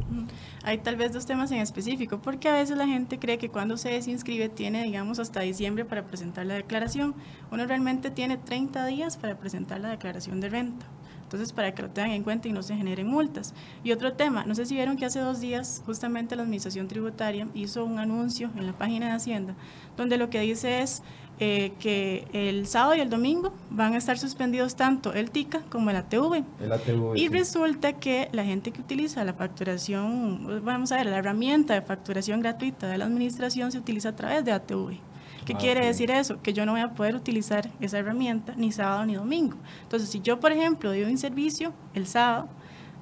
Hay 0.67 0.79
tal 0.79 0.95
vez 0.95 1.13
dos 1.13 1.27
temas 1.27 1.51
en 1.51 1.59
específico, 1.59 2.17
porque 2.17 2.49
a 2.49 2.53
veces 2.53 2.75
la 2.75 2.87
gente 2.87 3.19
cree 3.19 3.37
que 3.37 3.49
cuando 3.49 3.77
se 3.77 3.89
desinscribe 3.89 4.49
tiene, 4.49 4.83
digamos, 4.83 5.19
hasta 5.19 5.41
diciembre 5.41 5.85
para 5.85 6.07
presentar 6.07 6.47
la 6.47 6.55
declaración. 6.55 7.13
Uno 7.51 7.67
realmente 7.67 8.09
tiene 8.09 8.37
30 8.37 8.83
días 8.87 9.15
para 9.15 9.37
presentar 9.37 9.79
la 9.79 9.89
declaración 9.89 10.41
de 10.41 10.49
renta. 10.49 10.87
Entonces, 11.25 11.51
para 11.53 11.73
que 11.73 11.81
lo 11.81 11.89
tengan 11.89 12.11
en 12.11 12.23
cuenta 12.23 12.47
y 12.47 12.51
no 12.51 12.61
se 12.61 12.75
generen 12.75 13.07
multas. 13.07 13.53
Y 13.83 13.91
otro 13.91 14.13
tema, 14.13 14.45
no 14.45 14.53
sé 14.53 14.65
si 14.65 14.75
vieron 14.75 14.95
que 14.95 15.05
hace 15.05 15.19
dos 15.19 15.41
días 15.41 15.81
justamente 15.85 16.35
la 16.35 16.43
Administración 16.43 16.87
Tributaria 16.87 17.47
hizo 17.55 17.83
un 17.83 17.97
anuncio 17.97 18.51
en 18.55 18.67
la 18.67 18.73
página 18.73 19.07
de 19.07 19.13
Hacienda, 19.13 19.55
donde 19.97 20.17
lo 20.17 20.29
que 20.29 20.39
dice 20.39 20.81
es 20.81 21.01
eh, 21.39 21.73
que 21.79 22.27
el 22.31 22.67
sábado 22.67 22.95
y 22.95 23.01
el 23.01 23.09
domingo 23.09 23.51
van 23.71 23.93
a 23.93 23.97
estar 23.97 24.17
suspendidos 24.19 24.75
tanto 24.75 25.13
el 25.13 25.31
TICA 25.31 25.63
como 25.69 25.89
el 25.89 25.95
ATV. 25.97 26.43
El 26.61 26.71
ATV 26.71 27.15
y 27.15 27.21
sí. 27.21 27.27
resulta 27.29 27.93
que 27.93 28.29
la 28.31 28.45
gente 28.45 28.71
que 28.71 28.79
utiliza 28.79 29.23
la 29.25 29.33
facturación, 29.33 30.63
vamos 30.63 30.91
a 30.91 30.97
ver, 30.97 31.07
la 31.07 31.17
herramienta 31.17 31.73
de 31.73 31.81
facturación 31.81 32.39
gratuita 32.39 32.87
de 32.87 32.99
la 32.99 33.05
administración 33.05 33.71
se 33.71 33.79
utiliza 33.79 34.09
a 34.09 34.15
través 34.15 34.45
de 34.45 34.51
ATV. 34.51 34.99
¿Qué 35.45 35.53
ah, 35.53 35.57
quiere 35.57 35.79
okay. 35.81 35.89
decir 35.89 36.11
eso? 36.11 36.41
Que 36.41 36.53
yo 36.53 36.65
no 36.65 36.73
voy 36.73 36.81
a 36.81 36.89
poder 36.89 37.15
utilizar 37.15 37.69
esa 37.79 37.99
herramienta 37.99 38.53
ni 38.57 38.71
sábado 38.71 39.05
ni 39.05 39.15
domingo. 39.15 39.57
Entonces, 39.83 40.09
si 40.09 40.19
yo, 40.21 40.39
por 40.39 40.51
ejemplo, 40.51 40.89
doy 40.89 41.03
un 41.03 41.17
servicio 41.17 41.71
el 41.93 42.07
sábado, 42.07 42.47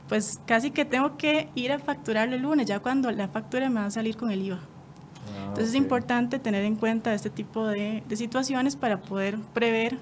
pues 0.09 0.39
casi 0.45 0.71
que 0.71 0.85
tengo 0.85 1.17
que 1.17 1.49
ir 1.55 1.71
a 1.71 1.79
facturarlo 1.79 2.35
el 2.35 2.41
lunes, 2.41 2.67
ya 2.67 2.79
cuando 2.79 3.09
la 3.11 3.27
factura 3.29 3.69
me 3.69 3.79
va 3.79 3.85
a 3.85 3.91
salir 3.91 4.17
con 4.17 4.29
el 4.29 4.41
IVA. 4.41 4.57
Ah, 4.57 5.45
Entonces 5.47 5.69
okay. 5.69 5.79
es 5.79 5.83
importante 5.83 6.37
tener 6.39 6.65
en 6.65 6.75
cuenta 6.75 7.13
este 7.13 7.29
tipo 7.29 7.65
de, 7.65 8.03
de 8.07 8.15
situaciones 8.17 8.75
para 8.75 8.99
poder 9.01 9.37
prever 9.53 9.97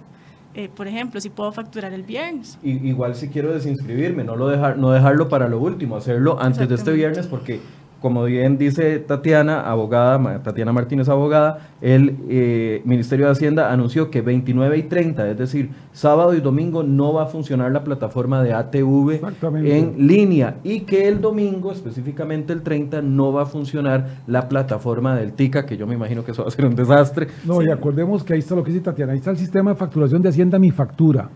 eh, 0.54 0.70
por 0.74 0.88
ejemplo, 0.88 1.22
si 1.22 1.30
puedo 1.30 1.52
facturar 1.54 1.94
el 1.94 2.04
viernes. 2.04 2.60
Igual 2.62 3.16
si 3.16 3.30
quiero 3.30 3.54
desinscribirme, 3.54 4.26
no, 4.26 4.36
lo 4.36 4.50
dejar, 4.50 4.78
no 4.78 4.92
dejarlo 4.92 5.30
para 5.30 5.48
lo 5.48 5.60
último, 5.60 5.96
hacerlo 5.96 6.42
antes 6.42 6.68
de 6.68 6.76
este 6.76 6.92
viernes 6.92 7.28
porque 7.28 7.62
como 8.02 8.24
bien 8.24 8.58
dice 8.58 8.98
Tatiana, 9.00 9.62
abogada, 9.62 10.42
Tatiana 10.42 10.74
Martínez, 10.74 11.08
abogada, 11.08 11.70
el 11.82 12.18
eh, 12.30 12.82
Ministerio 12.84 13.28
de 13.28 13.32
Hacienda 13.34 13.72
anunció 13.72 14.10
que 14.10 14.22
29 14.22 14.78
y 14.78 14.84
30, 14.84 15.30
es 15.30 15.38
decir, 15.38 15.70
sábado 15.94 16.34
y 16.34 16.42
domingo 16.42 16.82
no 16.82 17.14
va 17.14 17.24
a 17.24 17.26
funcionar 17.28 17.72
la 17.72 17.84
plataforma 17.84 18.42
de 18.42 18.54
ATV 18.54 19.22
en 19.64 20.08
línea 20.08 20.56
y 20.64 20.82
que 20.82 21.08
el 21.08 21.22
domingo, 21.22 21.72
específicamente 21.72 22.54
el 22.54 22.64
30, 22.64 23.04
no 23.04 23.32
va 23.32 23.44
a 23.44 23.46
funcionar 23.46 24.22
la 24.26 24.50
plataforma 24.50 25.16
del 25.16 25.34
TICA, 25.34 25.68
que 25.68 25.78
yo 25.78 25.86
me 25.86 25.94
imagino 25.94 26.26
que 26.26 26.32
eso 26.32 26.42
va 26.42 26.48
a 26.48 26.52
ser 26.52 26.66
un 26.66 26.76
desastre. 26.76 27.28
No, 27.46 27.62
sí. 27.62 27.68
y 27.68 27.70
acordemos 27.70 28.24
que 28.24 28.34
ahí 28.34 28.40
está 28.40 28.56
lo 28.56 28.64
que 28.64 28.72
dice 28.72 28.84
Tatiana, 28.84 29.14
ahí 29.14 29.20
está 29.20 29.30
el 29.30 29.38
sistema 29.38 29.72
de 29.72 29.78
facturación 29.78 30.24
de 30.24 30.30
Hacienda 30.30 30.58
Mi 30.58 30.72
Factura. 30.72 31.30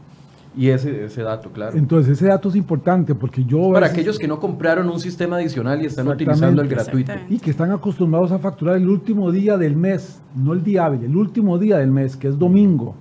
Y 0.58 0.70
ese, 0.70 1.06
ese 1.06 1.22
dato, 1.22 1.50
claro. 1.50 1.78
Entonces, 1.78 2.14
ese 2.14 2.28
dato 2.28 2.50
es 2.50 2.56
importante 2.56 3.14
porque 3.14 3.44
yo... 3.44 3.72
Para 3.74 3.88
aquellos 3.88 4.18
que 4.18 4.28
no 4.28 4.40
compraron 4.40 4.90
un 4.90 5.00
sistema 5.00 5.38
adicional 5.38 5.82
y 5.82 5.86
están 5.86 6.08
utilizando 6.08 6.62
el 6.62 6.68
gratuito. 6.68 7.12
Y 7.30 7.40
que 7.40 7.52
están 7.52 7.72
acostumbrados 7.72 8.32
a 8.32 8.40
facturar 8.40 8.78
el 8.78 8.88
último 8.88 9.32
día 9.32 9.58
del 9.58 9.76
mes, 9.76 10.22
no 10.36 10.54
el 10.54 10.64
día 10.64 10.86
hábil, 10.86 11.04
el 11.04 11.16
último 11.16 11.58
día 11.58 11.78
del 11.78 11.92
mes, 11.92 12.16
que 12.16 12.30
es 12.30 12.40
domingo. 12.40 12.96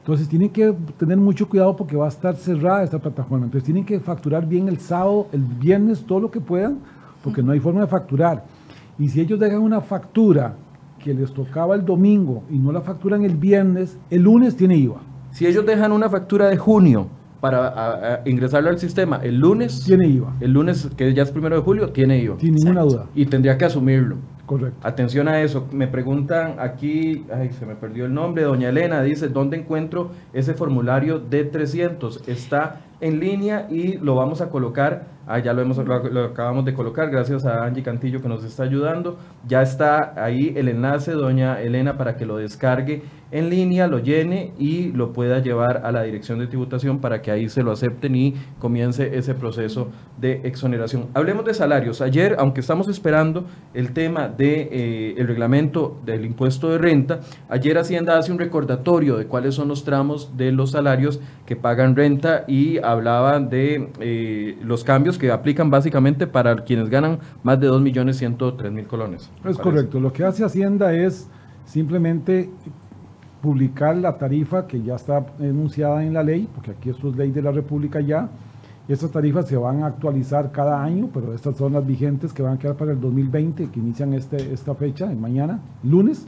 Entonces, 0.00 0.28
tienen 0.28 0.50
que 0.50 0.74
tener 0.98 1.16
mucho 1.16 1.48
cuidado 1.48 1.74
porque 1.74 1.96
va 1.96 2.04
a 2.04 2.10
estar 2.10 2.36
cerrada 2.36 2.84
esta 2.84 2.98
plataforma. 2.98 3.46
Entonces, 3.46 3.64
tienen 3.64 3.86
que 3.86 3.98
facturar 4.00 4.46
bien 4.46 4.68
el 4.68 4.78
sábado, 4.78 5.28
el 5.32 5.40
viernes, 5.40 6.04
todo 6.04 6.20
lo 6.20 6.30
que 6.30 6.40
puedan, 6.40 6.80
porque 7.22 7.42
no 7.42 7.52
hay 7.52 7.60
forma 7.60 7.80
de 7.80 7.86
facturar. 7.86 8.44
Y 8.98 9.08
si 9.08 9.22
ellos 9.22 9.40
dejan 9.40 9.60
una 9.60 9.80
factura 9.80 10.54
que 11.02 11.14
les 11.14 11.32
tocaba 11.32 11.74
el 11.74 11.84
domingo 11.84 12.42
y 12.50 12.58
no 12.58 12.70
la 12.70 12.82
facturan 12.82 13.24
el 13.24 13.36
viernes, 13.36 13.98
el 14.10 14.22
lunes 14.22 14.56
tiene 14.56 14.76
IVA. 14.76 15.00
Si 15.34 15.48
ellos 15.48 15.66
dejan 15.66 15.90
una 15.90 16.08
factura 16.08 16.46
de 16.46 16.56
junio 16.56 17.08
para 17.40 17.66
a, 17.66 18.14
a 18.14 18.20
ingresarlo 18.24 18.70
al 18.70 18.78
sistema 18.78 19.18
el 19.20 19.36
lunes, 19.36 19.82
tiene 19.84 20.06
IVA. 20.06 20.36
El 20.38 20.52
lunes, 20.52 20.88
que 20.96 21.12
ya 21.12 21.24
es 21.24 21.32
primero 21.32 21.56
de 21.56 21.62
julio, 21.62 21.90
tiene 21.90 22.18
IVA. 22.18 22.38
Sin 22.38 22.54
ninguna 22.54 22.82
duda. 22.82 23.06
Y 23.16 23.26
tendría 23.26 23.58
que 23.58 23.64
asumirlo. 23.64 24.18
Correcto. 24.46 24.78
Atención 24.86 25.26
a 25.26 25.40
eso. 25.40 25.66
Me 25.72 25.88
preguntan 25.88 26.56
aquí, 26.60 27.24
ay, 27.34 27.50
se 27.50 27.66
me 27.66 27.74
perdió 27.74 28.04
el 28.04 28.14
nombre, 28.14 28.44
doña 28.44 28.68
Elena, 28.68 29.02
dice, 29.02 29.28
¿dónde 29.28 29.56
encuentro 29.56 30.12
ese 30.32 30.54
formulario 30.54 31.18
de 31.18 31.44
300? 31.44 32.28
Está 32.28 32.82
en 33.00 33.20
línea 33.20 33.66
y 33.70 33.96
lo 33.96 34.14
vamos 34.14 34.40
a 34.40 34.50
colocar, 34.50 35.06
ah, 35.26 35.38
ya 35.38 35.52
lo, 35.52 35.62
hemos, 35.62 35.78
lo, 35.78 36.24
acabamos 36.24 36.64
de 36.64 36.74
colocar, 36.74 37.10
gracias 37.10 37.44
a 37.44 37.64
Angie 37.64 37.82
Cantillo 37.82 38.20
que 38.20 38.28
nos 38.28 38.44
está 38.44 38.62
ayudando. 38.62 39.18
Ya 39.48 39.62
está 39.62 40.12
ahí 40.22 40.52
el 40.56 40.68
enlace, 40.68 41.12
doña 41.12 41.60
Elena, 41.60 41.96
para 41.96 42.16
que 42.16 42.26
lo 42.26 42.36
descargue 42.36 43.02
en 43.34 43.50
línea, 43.50 43.88
lo 43.88 43.98
llene 43.98 44.52
y 44.60 44.92
lo 44.92 45.12
pueda 45.12 45.40
llevar 45.40 45.82
a 45.84 45.90
la 45.90 46.04
dirección 46.04 46.38
de 46.38 46.46
tributación 46.46 47.00
para 47.00 47.20
que 47.20 47.32
ahí 47.32 47.48
se 47.48 47.64
lo 47.64 47.72
acepten 47.72 48.14
y 48.14 48.36
comience 48.60 49.18
ese 49.18 49.34
proceso 49.34 49.88
de 50.20 50.42
exoneración. 50.44 51.08
Hablemos 51.14 51.44
de 51.44 51.52
salarios. 51.52 52.00
Ayer, 52.00 52.36
aunque 52.38 52.60
estamos 52.60 52.86
esperando 52.86 53.44
el 53.74 53.92
tema 53.92 54.28
del 54.28 54.36
de, 54.36 54.68
eh, 54.70 55.14
el 55.18 55.26
reglamento 55.26 56.00
del 56.06 56.24
impuesto 56.24 56.70
de 56.70 56.78
renta, 56.78 57.20
ayer 57.48 57.76
Hacienda 57.76 58.16
hace 58.18 58.30
un 58.30 58.38
recordatorio 58.38 59.16
de 59.16 59.26
cuáles 59.26 59.56
son 59.56 59.66
los 59.66 59.82
tramos 59.82 60.36
de 60.36 60.52
los 60.52 60.70
salarios 60.70 61.18
que 61.44 61.56
pagan 61.56 61.96
renta 61.96 62.44
y 62.46 62.78
hablaba 62.78 63.40
de 63.40 63.90
eh, 63.98 64.56
los 64.62 64.84
cambios 64.84 65.18
que 65.18 65.32
aplican 65.32 65.70
básicamente 65.70 66.28
para 66.28 66.54
quienes 66.62 66.88
ganan 66.88 67.18
más 67.42 67.58
de 67.58 67.68
2.103.000 67.68 68.86
colones. 68.86 69.28
Es 69.44 69.58
correcto. 69.58 69.98
Lo 69.98 70.12
que 70.12 70.22
hace 70.22 70.44
Hacienda 70.44 70.94
es 70.94 71.28
simplemente 71.64 72.50
publicar 73.44 73.94
la 73.94 74.16
tarifa 74.16 74.66
que 74.66 74.82
ya 74.82 74.94
está 74.94 75.26
enunciada 75.38 76.02
en 76.02 76.14
la 76.14 76.22
ley, 76.22 76.48
porque 76.54 76.70
aquí 76.70 76.88
esto 76.88 77.10
es 77.10 77.16
ley 77.16 77.30
de 77.30 77.42
la 77.42 77.52
República 77.52 78.00
ya. 78.00 78.30
Estas 78.88 79.10
tarifas 79.10 79.46
se 79.46 79.58
van 79.58 79.82
a 79.82 79.86
actualizar 79.88 80.50
cada 80.50 80.82
año, 80.82 81.10
pero 81.12 81.34
estas 81.34 81.54
son 81.54 81.74
las 81.74 81.86
vigentes 81.86 82.32
que 82.32 82.42
van 82.42 82.54
a 82.54 82.58
quedar 82.58 82.74
para 82.74 82.92
el 82.92 83.00
2020, 83.02 83.68
que 83.68 83.80
inician 83.80 84.14
este, 84.14 84.50
esta 84.50 84.74
fecha, 84.74 85.06
mañana, 85.14 85.60
lunes 85.82 86.26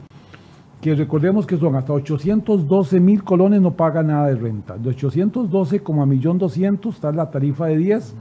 que 0.79 0.93
recordemos 0.93 1.47
que 1.47 1.57
son 1.57 1.75
hasta 1.75 1.91
812 1.91 2.99
mil 2.99 3.23
colones 3.23 3.61
no 3.61 3.71
paga 3.71 4.03
nada 4.03 4.27
de 4.27 4.35
renta. 4.35 4.77
De 4.77 4.89
812 4.89 5.79
como 5.79 6.03
a 6.03 6.05
1.200.000 6.05 6.89
está 6.93 7.11
la 7.11 7.31
tarifa 7.31 7.65
de 7.65 7.77
10, 7.77 8.13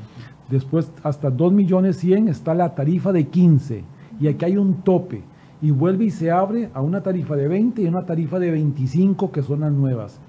después 0.48 0.90
hasta 1.02 1.28
2.100.000 1.28 2.30
está 2.30 2.54
la 2.54 2.74
tarifa 2.74 3.12
de 3.12 3.26
15 3.26 3.84
y 4.18 4.28
aquí 4.28 4.46
hay 4.46 4.56
un 4.56 4.76
tope 4.76 5.22
y 5.66 5.72
vuelve 5.72 6.04
y 6.04 6.10
se 6.10 6.30
abre 6.30 6.70
a 6.74 6.80
una 6.80 7.02
tarifa 7.02 7.34
de 7.34 7.48
20 7.48 7.82
y 7.82 7.86
una 7.88 8.06
tarifa 8.06 8.38
de 8.38 8.52
25 8.52 9.32
que 9.32 9.42
son 9.42 9.60
las 9.60 9.72
nuevas. 9.72 10.20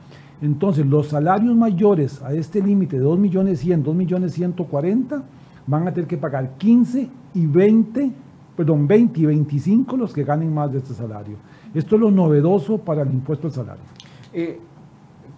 Entonces 0.41 0.83
los 0.83 1.09
salarios 1.09 1.55
mayores 1.55 2.23
a 2.23 2.33
este 2.33 2.59
límite 2.59 2.97
de 2.97 3.05
2.100.000, 3.05 3.83
2.140.000 3.83 5.21
van 5.67 5.87
a 5.87 5.93
tener 5.93 6.07
que 6.07 6.17
pagar 6.17 6.57
15 6.57 7.07
y 7.35 7.45
20, 7.45 8.11
perdón, 8.55 8.87
20 8.87 9.19
y 9.19 9.25
25 9.27 9.95
los 9.95 10.11
que 10.11 10.23
ganen 10.23 10.51
más 10.51 10.71
de 10.71 10.79
este 10.79 10.95
salario. 10.95 11.37
Esto 11.71 11.97
es 11.97 12.01
lo 12.01 12.09
novedoso 12.09 12.79
para 12.79 13.03
el 13.03 13.13
impuesto 13.13 13.45
al 13.45 13.53
salario. 13.53 13.83
Eh, 14.33 14.59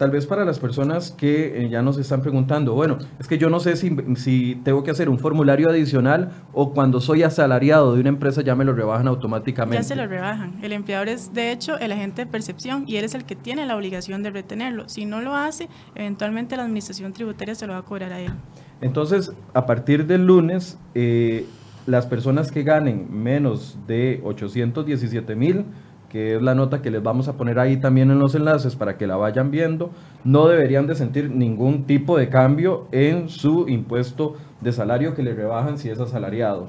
tal 0.00 0.10
vez 0.10 0.24
para 0.24 0.46
las 0.46 0.58
personas 0.58 1.10
que 1.10 1.66
eh, 1.66 1.68
ya 1.68 1.82
nos 1.82 1.98
están 1.98 2.22
preguntando, 2.22 2.72
bueno, 2.72 2.96
es 3.18 3.28
que 3.28 3.36
yo 3.36 3.50
no 3.50 3.60
sé 3.60 3.76
si, 3.76 3.94
si, 4.16 4.54
tengo 4.64 4.82
que 4.82 4.90
hacer 4.90 5.10
un 5.10 5.18
formulario 5.18 5.68
adicional 5.68 6.30
o 6.54 6.72
cuando 6.72 7.02
soy 7.02 7.22
asalariado 7.22 7.94
de 7.94 8.00
una 8.00 8.08
empresa 8.08 8.40
ya 8.40 8.54
me 8.54 8.64
lo 8.64 8.72
rebajan 8.72 9.08
automáticamente. 9.08 9.76
Ya 9.76 9.82
se 9.82 9.96
lo 9.96 10.06
rebajan. 10.06 10.58
El 10.62 10.72
empleador 10.72 11.10
es 11.10 11.34
de 11.34 11.52
hecho 11.52 11.78
el 11.78 11.92
agente 11.92 12.24
de 12.24 12.30
percepción 12.30 12.84
y 12.86 12.96
eres 12.96 13.14
el 13.14 13.26
que 13.26 13.36
tiene 13.36 13.66
la 13.66 13.76
obligación 13.76 14.22
de 14.22 14.30
retenerlo. 14.30 14.88
Si 14.88 15.04
no 15.04 15.20
lo 15.20 15.34
hace, 15.34 15.68
eventualmente 15.94 16.56
la 16.56 16.62
administración 16.62 17.12
tributaria 17.12 17.54
se 17.54 17.66
lo 17.66 17.74
va 17.74 17.80
a 17.80 17.82
cobrar 17.82 18.10
a 18.14 18.20
él. 18.20 18.32
Entonces, 18.80 19.34
a 19.52 19.66
partir 19.66 20.06
del 20.06 20.24
lunes, 20.24 20.78
eh, 20.94 21.44
las 21.84 22.06
personas 22.06 22.50
que 22.50 22.62
ganen 22.62 23.06
menos 23.10 23.76
de 23.86 24.22
817 24.24 25.36
mil, 25.36 25.66
que 26.10 26.34
es 26.36 26.42
la 26.42 26.54
nota 26.54 26.82
que 26.82 26.90
les 26.90 27.02
vamos 27.02 27.28
a 27.28 27.34
poner 27.34 27.58
ahí 27.58 27.76
también 27.76 28.10
en 28.10 28.18
los 28.18 28.34
enlaces 28.34 28.74
para 28.74 28.98
que 28.98 29.06
la 29.06 29.16
vayan 29.16 29.50
viendo, 29.50 29.90
no 30.24 30.48
deberían 30.48 30.86
de 30.86 30.96
sentir 30.96 31.30
ningún 31.30 31.84
tipo 31.84 32.18
de 32.18 32.28
cambio 32.28 32.88
en 32.90 33.28
su 33.28 33.68
impuesto 33.68 34.34
de 34.60 34.72
salario 34.72 35.14
que 35.14 35.22
le 35.22 35.32
rebajan 35.34 35.78
si 35.78 35.88
es 35.88 36.00
asalariado. 36.00 36.66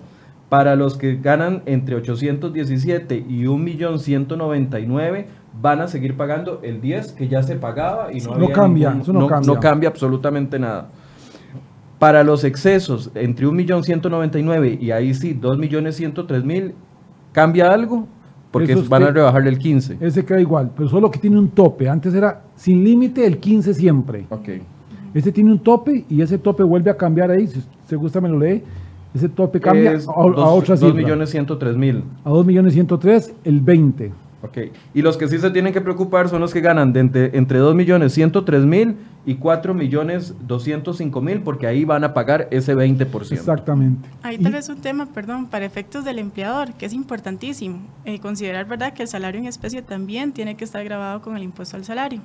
Para 0.47 0.75
los 0.75 0.95
que 0.97 1.15
ganan 1.15 1.63
entre 1.65 1.95
817 1.95 3.15
y 3.15 3.45
1.199.000 3.45 5.25
van 5.59 5.81
a 5.81 5.87
seguir 5.87 6.15
pagando 6.15 6.59
el 6.61 6.79
10 6.79 7.13
que 7.13 7.27
ya 7.27 7.41
se 7.41 7.55
pagaba 7.55 8.13
y 8.13 8.19
no, 8.19 8.49
cambia, 8.49 8.91
no, 8.91 9.27
cambia. 9.27 9.53
no 9.53 9.59
cambia 9.59 9.89
absolutamente 9.89 10.59
nada. 10.59 10.89
Para 11.97 12.23
los 12.23 12.43
excesos 12.43 13.11
entre 13.15 13.47
1.199.000 13.47 14.81
y 14.81 14.91
ahí 14.91 15.13
sí 15.13 15.33
2.103.000, 15.39 16.73
¿cambia 17.31 17.71
algo? 17.71 18.07
Porque 18.51 18.75
van 18.75 19.03
a 19.03 19.11
rebajarle 19.11 19.49
el 19.49 19.57
15. 19.57 19.97
Ese 20.01 20.25
queda 20.25 20.41
igual, 20.41 20.71
pero 20.75 20.89
solo 20.89 21.09
que 21.09 21.19
tiene 21.19 21.39
un 21.39 21.49
tope. 21.49 21.87
Antes 21.87 22.13
era 22.13 22.43
sin 22.55 22.83
límite 22.83 23.25
el 23.25 23.37
15 23.37 23.73
siempre. 23.73 24.25
Ok. 24.29 24.49
Este 25.13 25.31
tiene 25.31 25.51
un 25.51 25.59
tope 25.59 26.05
y 26.09 26.21
ese 26.21 26.37
tope 26.37 26.63
vuelve 26.63 26.91
a 26.91 26.97
cambiar 26.97 27.31
ahí. 27.31 27.47
Si 27.47 27.61
se 27.87 27.95
gusta, 27.95 28.21
me 28.21 28.29
lo 28.29 28.39
lee. 28.39 28.63
Ese 29.13 29.27
tope 29.27 29.59
cambia 29.59 29.91
a, 29.91 30.21
otra 30.21 30.77
cifra. 30.77 30.89
2 30.89 30.95
millones 30.95 31.29
103 31.29 31.75
mil. 31.75 32.03
A 32.23 32.29
2 32.29 32.45
millones 32.45 32.73
103, 32.73 33.33
el 33.43 33.59
20. 33.59 34.11
Ok. 34.43 34.57
Y 34.93 35.01
los 35.01 35.17
que 35.17 35.27
sí 35.27 35.37
se 35.37 35.51
tienen 35.51 35.73
que 35.73 35.81
preocupar 35.81 36.29
son 36.29 36.41
los 36.41 36.53
que 36.53 36.61
ganan 36.61 36.93
de 36.93 36.99
entre, 36.99 37.37
entre 37.37 37.59
2 37.59 37.75
millones 37.75 38.13
103 38.13 38.65
mil 38.65 38.97
y 39.25 39.35
4 39.35 39.73
millones 39.73 40.33
205 40.41 41.21
mil, 41.21 41.41
porque 41.41 41.67
ahí 41.67 41.85
van 41.85 42.03
a 42.03 42.13
pagar 42.13 42.47
ese 42.51 42.75
20%. 42.75 43.31
Exactamente. 43.31 44.09
Ahí 44.23 44.37
tal 44.37 44.53
vez 44.53 44.67
un 44.69 44.81
tema, 44.81 45.05
perdón, 45.05 45.47
para 45.47 45.65
efectos 45.65 46.03
del 46.03 46.17
empleador, 46.17 46.73
que 46.73 46.87
es 46.87 46.93
importantísimo. 46.93 47.81
Eh, 48.05 48.19
considerar, 48.19 48.65
¿verdad?, 48.65 48.93
que 48.93 49.03
el 49.03 49.07
salario 49.07 49.39
en 49.39 49.47
especie 49.47 49.81
también 49.81 50.31
tiene 50.31 50.55
que 50.55 50.63
estar 50.63 50.83
grabado 50.83 51.21
con 51.21 51.37
el 51.37 51.43
impuesto 51.43 51.77
al 51.77 51.85
salario. 51.85 52.21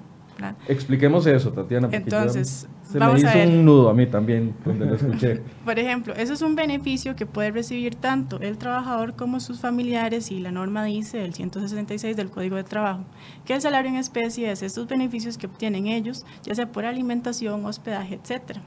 Expliquemos 0.69 1.27
eso, 1.27 1.53
Tatiana. 1.53 1.89
Entonces, 1.93 2.69
se 2.83 3.01
me 3.01 3.19
hizo 3.19 3.29
un 3.45 3.65
nudo 3.65 3.89
a 3.91 3.95
mí 3.95 4.07
también 4.07 4.55
cuando 4.63 4.87
lo 4.87 4.95
escuché. 4.95 5.41
Por 5.65 5.79
ejemplo, 5.79 6.15
eso 6.15 6.35
es 6.35 6.43
un 6.43 6.55
beneficio 6.55 7.17
que 7.17 7.27
puede 7.27 7.51
recibir 7.51 7.95
tanto 7.95 8.41
el 8.41 8.59
trabajador 8.59 9.17
como 9.17 9.41
sus 9.41 9.61
familiares 9.61 10.31
y 10.31 10.39
la 10.41 10.53
norma 10.53 10.85
dice, 10.85 11.25
el 11.25 11.35
166 11.35 12.17
del 12.17 12.31
Código 12.31 12.57
de 12.57 12.65
Trabajo, 12.65 13.05
que 13.45 13.55
el 13.55 13.61
salario 13.61 13.91
en 13.91 13.97
especie 13.97 14.51
es 14.51 14.63
estos 14.63 14.87
beneficios 14.87 15.39
que 15.39 15.47
obtienen 15.47 15.87
ellos, 15.87 16.25
ya 16.43 16.55
sea 16.55 16.71
por 16.71 16.85
alimentación, 16.85 17.65
hospedaje, 17.65 18.19
etcétera. 18.23 18.63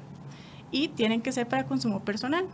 Y 0.71 0.89
tienen 0.89 1.21
que 1.21 1.31
ser 1.31 1.47
para 1.47 1.65
consumo 1.65 2.01
personal. 2.01 2.45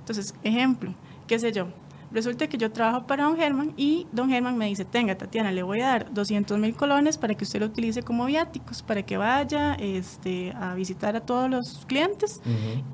Entonces, 0.00 0.34
ejemplo, 0.42 0.94
qué 1.26 1.38
sé 1.38 1.52
yo, 1.52 1.68
Resulta 2.10 2.46
que 2.46 2.56
yo 2.56 2.72
trabajo 2.72 3.06
para 3.06 3.24
don 3.24 3.36
Germán 3.36 3.74
y 3.76 4.06
don 4.12 4.30
Germán 4.30 4.56
me 4.56 4.66
dice, 4.66 4.84
tenga 4.84 5.16
Tatiana, 5.18 5.52
le 5.52 5.62
voy 5.62 5.82
a 5.82 5.88
dar 5.88 6.14
200 6.14 6.58
mil 6.58 6.74
colones 6.74 7.18
para 7.18 7.34
que 7.34 7.44
usted 7.44 7.60
lo 7.60 7.66
utilice 7.66 8.02
como 8.02 8.24
viáticos, 8.24 8.82
para 8.82 9.02
que 9.02 9.18
vaya 9.18 9.74
este, 9.74 10.52
a 10.52 10.74
visitar 10.74 11.16
a 11.16 11.20
todos 11.20 11.50
los 11.50 11.84
clientes 11.86 12.40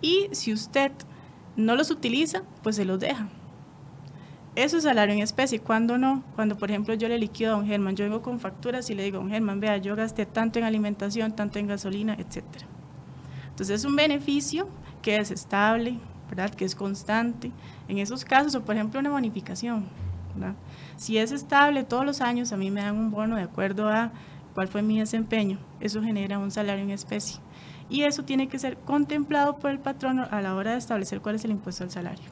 y 0.02 0.28
si 0.32 0.52
usted 0.52 0.90
no 1.56 1.76
los 1.76 1.90
utiliza, 1.92 2.42
pues 2.62 2.76
se 2.76 2.84
los 2.84 2.98
deja. 2.98 3.28
Eso 4.56 4.76
es 4.76 4.84
salario 4.84 5.14
en 5.14 5.20
especie. 5.20 5.58
¿Cuándo 5.58 5.98
no? 5.98 6.22
Cuando, 6.36 6.56
por 6.56 6.70
ejemplo, 6.70 6.94
yo 6.94 7.08
le 7.08 7.18
liquido 7.18 7.52
a 7.52 7.56
don 7.56 7.66
Germán, 7.66 7.96
yo 7.96 8.04
vengo 8.04 8.22
con 8.22 8.38
facturas 8.38 8.88
y 8.88 8.94
le 8.94 9.02
digo, 9.02 9.18
don 9.18 9.30
Germán, 9.30 9.58
vea, 9.60 9.78
yo 9.78 9.96
gasté 9.96 10.26
tanto 10.26 10.58
en 10.58 10.64
alimentación, 10.64 11.34
tanto 11.34 11.58
en 11.58 11.66
gasolina, 11.66 12.14
etc. 12.14 12.44
Entonces 13.50 13.80
es 13.80 13.84
un 13.84 13.96
beneficio 13.96 14.68
que 15.02 15.16
es 15.16 15.30
estable, 15.32 15.98
¿verdad? 16.28 16.50
Que 16.50 16.64
es 16.64 16.74
constante. 16.74 17.50
En 17.88 17.98
esos 17.98 18.24
casos, 18.24 18.54
o 18.54 18.62
por 18.62 18.74
ejemplo 18.74 19.00
una 19.00 19.10
bonificación, 19.10 19.86
Si 20.96 21.18
es 21.18 21.32
estable 21.32 21.84
todos 21.84 22.04
los 22.04 22.20
años, 22.20 22.52
a 22.52 22.56
mí 22.56 22.70
me 22.70 22.80
dan 22.80 22.96
un 22.96 23.10
bono 23.10 23.36
de 23.36 23.42
acuerdo 23.42 23.88
a 23.88 24.10
cuál 24.54 24.68
fue 24.68 24.82
mi 24.82 24.98
desempeño. 24.98 25.58
Eso 25.80 26.02
genera 26.02 26.38
un 26.38 26.50
salario 26.50 26.82
en 26.82 26.90
especie. 26.90 27.40
Y 27.90 28.02
eso 28.02 28.24
tiene 28.24 28.48
que 28.48 28.58
ser 28.58 28.76
contemplado 28.78 29.58
por 29.58 29.70
el 29.70 29.78
patrono 29.78 30.26
a 30.30 30.40
la 30.40 30.54
hora 30.54 30.72
de 30.72 30.78
establecer 30.78 31.20
cuál 31.20 31.34
es 31.34 31.44
el 31.44 31.50
impuesto 31.50 31.84
al 31.84 31.90
salario. 31.90 32.30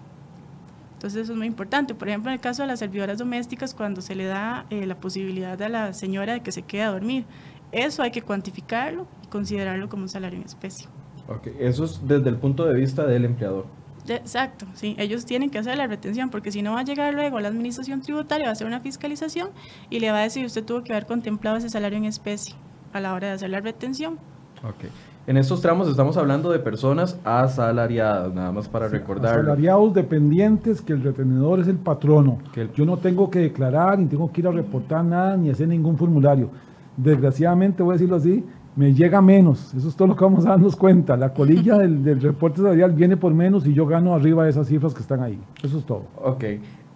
Entonces 0.94 1.23
eso 1.23 1.32
es 1.32 1.38
muy 1.38 1.49
importante. 1.49 1.94
Por 1.94 2.09
ejemplo, 2.09 2.30
en 2.30 2.35
el 2.35 2.40
caso 2.40 2.62
de 2.62 2.68
las 2.68 2.78
servidoras 2.78 3.18
domésticas, 3.18 3.75
cuando 3.75 4.00
se 4.00 4.14
le 4.14 4.25
da 4.25 4.66
eh, 4.71 4.87
la 4.87 4.94
posibilidad 4.94 5.61
a 5.61 5.68
la 5.68 5.92
señora 5.92 6.32
de 6.35 6.40
que 6.40 6.52
se 6.52 6.62
quede 6.62 6.82
a 6.82 6.92
dormir, 6.92 7.25
eso 7.73 8.02
hay 8.02 8.12
que 8.12 8.23
cuantificarlo 8.23 9.06
y 9.25 9.26
considerarlo 9.26 9.88
como 9.88 10.04
un 10.04 10.09
salario 10.09 10.38
en 10.38 10.44
especie. 10.44 10.88
Ok, 11.28 11.49
eso 11.59 11.85
es 11.85 12.06
desde 12.06 12.28
el 12.28 12.37
punto 12.37 12.64
de 12.66 12.75
vista 12.75 13.04
del 13.06 13.25
empleador. 13.25 13.66
Exacto, 14.09 14.66
sí, 14.75 14.97
ellos 14.99 15.25
tienen 15.25 15.50
que 15.50 15.59
hacer 15.59 15.76
la 15.76 15.87
retención 15.87 16.28
porque 16.30 16.50
si 16.50 16.62
no 16.62 16.73
va 16.73 16.80
a 16.80 16.85
llegar 16.85 17.14
luego 17.14 17.38
la 17.38 17.49
administración 17.49 18.00
tributaria, 18.00 18.47
va 18.47 18.50
a 18.50 18.52
hacer 18.52 18.66
una 18.66 18.80
fiscalización 18.80 19.50
y 19.90 20.00
le 20.00 20.11
va 20.11 20.18
a 20.18 20.23
decir 20.23 20.44
usted 20.44 20.64
tuvo 20.64 20.82
que 20.82 20.92
haber 20.92 21.06
contemplado 21.06 21.56
ese 21.56 21.68
salario 21.68 21.99
en 21.99 22.06
especie 22.06 22.54
a 22.92 23.00
la 23.00 23.14
hora 23.14 23.28
de 23.28 23.35
hacer 23.35 23.50
la 23.50 23.61
retención. 23.61 24.18
Ok. 24.64 24.85
En 25.25 25.37
estos 25.37 25.61
tramos 25.61 25.88
estamos 25.88 26.16
hablando 26.16 26.50
de 26.50 26.59
personas 26.59 27.16
asalariadas, 27.23 28.35
nada 28.35 28.50
más 28.50 28.68
para 28.68 28.88
recordar. 28.88 29.38
Asalariados 29.38 29.94
dependientes, 29.94 30.80
que 30.80 30.94
el 30.94 31.02
retenedor 31.04 31.61
es 31.61 31.68
el 31.68 31.76
patrono. 31.76 32.38
Que 32.52 32.68
Yo 32.75 32.85
no 32.85 32.97
tengo 32.97 33.30
que 33.30 33.38
declarar, 33.38 34.00
ni 34.00 34.06
tengo 34.06 34.32
que 34.32 34.40
ir 34.40 34.49
a 34.49 34.50
reportar 34.50 35.04
nada, 35.04 35.37
ni 35.37 35.49
hacer 35.49 35.68
ningún 35.68 35.97
formulario. 35.97 36.50
Desgraciadamente, 36.97 37.85
voy 37.85 37.92
a 37.92 37.94
decirlo 37.94 38.16
así, 38.16 38.44
me 38.74 38.94
llega 38.94 39.20
menos. 39.20 39.74
Eso 39.74 39.88
es 39.88 39.96
todo 39.96 40.08
lo 40.08 40.16
que 40.16 40.24
vamos 40.24 40.46
a 40.46 40.50
darnos 40.50 40.76
cuenta. 40.76 41.16
La 41.16 41.32
colilla 41.32 41.78
del, 41.78 42.20
reporte 42.20 42.58
salarial 42.58 42.92
viene 42.92 43.16
por 43.16 43.34
menos 43.34 43.66
y 43.66 43.74
yo 43.74 43.86
gano 43.86 44.14
arriba 44.14 44.44
de 44.44 44.50
esas 44.50 44.66
cifras 44.68 44.94
que 44.94 45.00
están 45.00 45.22
ahí. 45.22 45.38
Eso 45.62 45.78
es 45.78 45.84
todo. 45.84 46.04
Ok. 46.16 46.44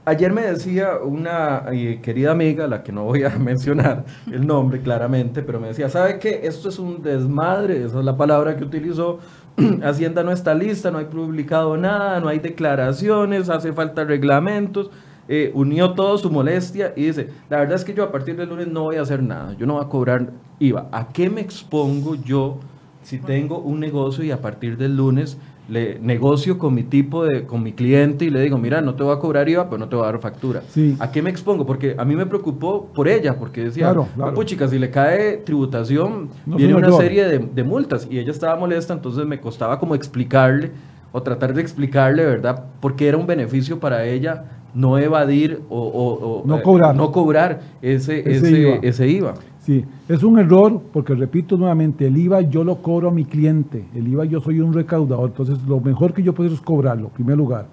Ayer 0.08 0.32
me 0.32 0.42
decía 0.42 0.98
una 1.02 1.64
eh, 1.72 1.98
querida 2.00 2.30
amiga, 2.30 2.68
la 2.68 2.84
que 2.84 2.92
no 2.92 3.04
voy 3.04 3.24
a 3.24 3.30
mencionar 3.38 4.04
el 4.30 4.46
nombre 4.46 4.80
claramente, 4.80 5.42
pero 5.42 5.58
me 5.58 5.68
decía, 5.68 5.88
¿sabe 5.88 6.18
qué? 6.20 6.42
Esto 6.44 6.68
es 6.68 6.78
un 6.78 7.02
desmadre, 7.02 7.84
esa 7.84 7.98
es 7.98 8.04
la 8.04 8.16
palabra 8.16 8.56
que 8.56 8.64
utilizó. 8.64 9.18
Hacienda 9.82 10.22
no 10.22 10.30
está 10.30 10.54
lista, 10.54 10.90
no 10.90 10.98
hay 10.98 11.06
publicado 11.06 11.76
nada, 11.76 12.20
no 12.20 12.28
hay 12.28 12.38
declaraciones, 12.38 13.48
hace 13.48 13.72
falta 13.72 14.04
reglamentos. 14.04 14.90
Eh, 15.28 15.50
unió 15.54 15.92
todo 15.92 16.16
su 16.18 16.30
molestia 16.30 16.92
y 16.94 17.06
dice, 17.06 17.28
la 17.50 17.58
verdad 17.58 17.74
es 17.74 17.84
que 17.84 17.92
yo 17.92 18.04
a 18.04 18.12
partir 18.12 18.36
del 18.36 18.48
lunes 18.48 18.68
no 18.68 18.84
voy 18.84 18.96
a 18.96 19.02
hacer 19.02 19.22
nada, 19.22 19.56
yo 19.58 19.66
no 19.66 19.74
voy 19.74 19.84
a 19.84 19.88
cobrar 19.88 20.30
IVA. 20.60 20.88
¿A 20.92 21.08
qué 21.08 21.28
me 21.28 21.40
expongo 21.40 22.14
yo 22.14 22.58
si 23.02 23.18
tengo 23.18 23.58
un 23.58 23.80
negocio 23.80 24.22
y 24.24 24.30
a 24.30 24.40
partir 24.40 24.76
del 24.76 24.96
lunes 24.96 25.36
le 25.68 25.98
negocio 25.98 26.58
con 26.58 26.74
mi 26.74 26.84
tipo 26.84 27.24
de, 27.24 27.44
con 27.44 27.62
mi 27.62 27.72
cliente 27.72 28.24
y 28.24 28.30
le 28.30 28.40
digo, 28.40 28.56
mira, 28.56 28.80
no 28.80 28.94
te 28.94 29.02
voy 29.02 29.14
a 29.14 29.18
cobrar 29.18 29.48
IVA, 29.48 29.68
pero 29.68 29.78
no 29.78 29.88
te 29.88 29.96
voy 29.96 30.04
a 30.04 30.12
dar 30.12 30.20
factura. 30.20 30.62
¿A 31.00 31.10
qué 31.10 31.22
me 31.22 31.30
expongo? 31.30 31.66
Porque 31.66 31.96
a 31.98 32.04
mí 32.04 32.14
me 32.14 32.26
preocupó 32.26 32.86
por 32.94 33.08
ella, 33.08 33.36
porque 33.36 33.64
decía, 33.64 33.86
claro, 33.86 34.08
claro. 34.14 34.44
chicas, 34.44 34.70
si 34.70 34.78
le 34.78 34.90
cae 34.90 35.38
tributación, 35.38 36.28
viene 36.46 36.74
una 36.74 36.92
serie 36.92 37.24
de, 37.24 37.38
de, 37.38 37.64
multas 37.64 38.06
y 38.08 38.18
ella 38.18 38.30
estaba 38.30 38.54
molesta, 38.56 38.94
entonces 38.94 39.26
me 39.26 39.40
costaba 39.40 39.78
como 39.78 39.96
explicarle 39.96 40.70
o 41.10 41.22
tratar 41.22 41.52
de 41.52 41.62
explicarle, 41.62 42.24
¿verdad? 42.24 42.64
Porque 42.80 43.08
era 43.08 43.16
un 43.16 43.26
beneficio 43.26 43.80
para 43.80 44.04
ella 44.04 44.44
no 44.76 44.98
evadir 44.98 45.62
o, 45.70 46.42
no, 46.44 46.62
cobrar. 46.62 46.94
no 46.94 47.10
cobrar 47.10 47.60
ese, 47.80 48.30
ese, 48.30 48.60
IVA. 48.60 48.74
ese 48.82 49.08
IVA. 49.08 49.34
Sí, 49.58 49.84
es 50.08 50.22
un 50.22 50.38
error 50.38 50.80
porque 50.92 51.14
repito 51.14 51.56
nuevamente, 51.56 52.06
el 52.06 52.16
IVA 52.16 52.42
yo 52.42 52.62
lo 52.62 52.76
cobro 52.82 53.08
a 53.08 53.10
mi 53.10 53.24
cliente, 53.24 53.86
el 53.94 54.06
IVA 54.06 54.26
yo 54.26 54.40
soy 54.40 54.60
un 54.60 54.72
recaudador, 54.72 55.30
entonces 55.30 55.58
lo 55.66 55.80
mejor 55.80 56.12
que 56.12 56.22
yo 56.22 56.34
puedo 56.34 56.48
hacer 56.48 56.58
es 56.58 56.64
cobrarlo, 56.64 57.06
en 57.06 57.12
primer 57.14 57.36
lugar. 57.36 57.66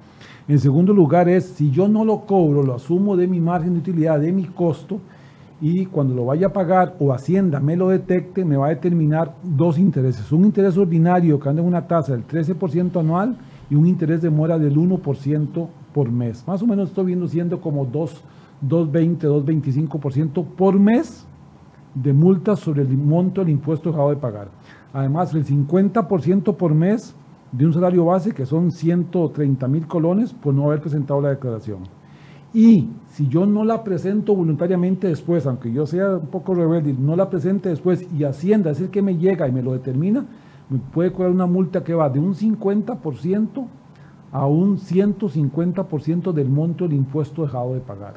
En 0.47 0.59
segundo 0.59 0.93
lugar 0.93 1.29
es, 1.29 1.45
si 1.45 1.71
yo 1.71 1.87
no 1.87 2.03
lo 2.03 2.21
cobro, 2.21 2.63
lo 2.63 2.75
asumo 2.75 3.15
de 3.15 3.27
mi 3.27 3.39
margen 3.39 3.73
de 3.73 3.79
utilidad, 3.79 4.19
de 4.19 4.31
mi 4.31 4.45
costo, 4.45 4.99
y 5.61 5.85
cuando 5.85 6.15
lo 6.15 6.25
vaya 6.25 6.47
a 6.47 6.53
pagar 6.53 6.95
o 6.99 7.13
Hacienda 7.13 7.59
me 7.59 7.75
lo 7.77 7.89
detecte, 7.89 8.43
me 8.43 8.57
va 8.57 8.67
a 8.67 8.69
determinar 8.69 9.35
dos 9.43 9.77
intereses. 9.77 10.31
Un 10.31 10.45
interés 10.45 10.77
ordinario 10.77 11.39
que 11.39 11.47
anda 11.47 11.61
en 11.61 11.67
una 11.67 11.87
tasa 11.87 12.13
del 12.13 12.25
13% 12.27 12.99
anual 12.99 13.37
y 13.69 13.75
un 13.75 13.87
interés 13.87 14.21
de 14.21 14.29
mora 14.29 14.57
del 14.57 14.75
1% 14.75 15.67
por 15.93 16.11
mes. 16.11 16.45
Más 16.47 16.61
o 16.61 16.67
menos 16.67 16.89
estoy 16.89 17.05
viendo 17.05 17.27
siendo 17.27 17.61
como 17.61 17.85
2,20, 17.85 19.19
2,25% 19.19 20.45
por 20.55 20.79
mes 20.79 21.25
de 21.95 22.13
multas 22.13 22.59
sobre 22.59 22.81
el 22.81 22.97
monto 22.97 23.41
del 23.41 23.51
impuesto 23.51 23.89
dejado 23.91 24.09
de 24.09 24.15
pagar. 24.17 24.49
Además, 24.91 25.33
el 25.33 25.45
50% 25.45 26.55
por 26.55 26.73
mes 26.73 27.15
de 27.51 27.65
un 27.65 27.73
salario 27.73 28.05
base, 28.05 28.33
que 28.33 28.45
son 28.45 28.71
130 28.71 29.67
mil 29.67 29.87
colones, 29.87 30.33
por 30.33 30.53
no 30.53 30.65
haber 30.65 30.81
presentado 30.81 31.21
la 31.21 31.29
declaración. 31.29 31.79
Y 32.53 32.89
si 33.07 33.27
yo 33.27 33.45
no 33.45 33.63
la 33.63 33.83
presento 33.83 34.35
voluntariamente 34.35 35.07
después, 35.07 35.47
aunque 35.47 35.71
yo 35.71 35.87
sea 35.87 36.17
un 36.17 36.27
poco 36.27 36.53
rebelde, 36.53 36.93
no 36.93 37.15
la 37.15 37.29
presente 37.29 37.69
después 37.69 38.07
y 38.13 38.23
Hacienda 38.23 38.71
es 38.71 38.89
que 38.89 39.01
me 39.01 39.17
llega 39.17 39.47
y 39.47 39.51
me 39.51 39.63
lo 39.63 39.73
determina, 39.73 40.25
me 40.69 40.77
puede 40.77 41.11
cobrar 41.11 41.31
una 41.31 41.47
multa 41.47 41.83
que 41.83 41.95
va 41.95 42.09
de 42.09 42.19
un 42.19 42.35
50% 42.35 43.65
a 44.33 44.47
un 44.47 44.79
150% 44.79 46.33
del 46.33 46.49
monto 46.49 46.87
del 46.87 46.97
impuesto 46.97 47.43
dejado 47.43 47.75
de 47.75 47.79
pagar. 47.79 48.15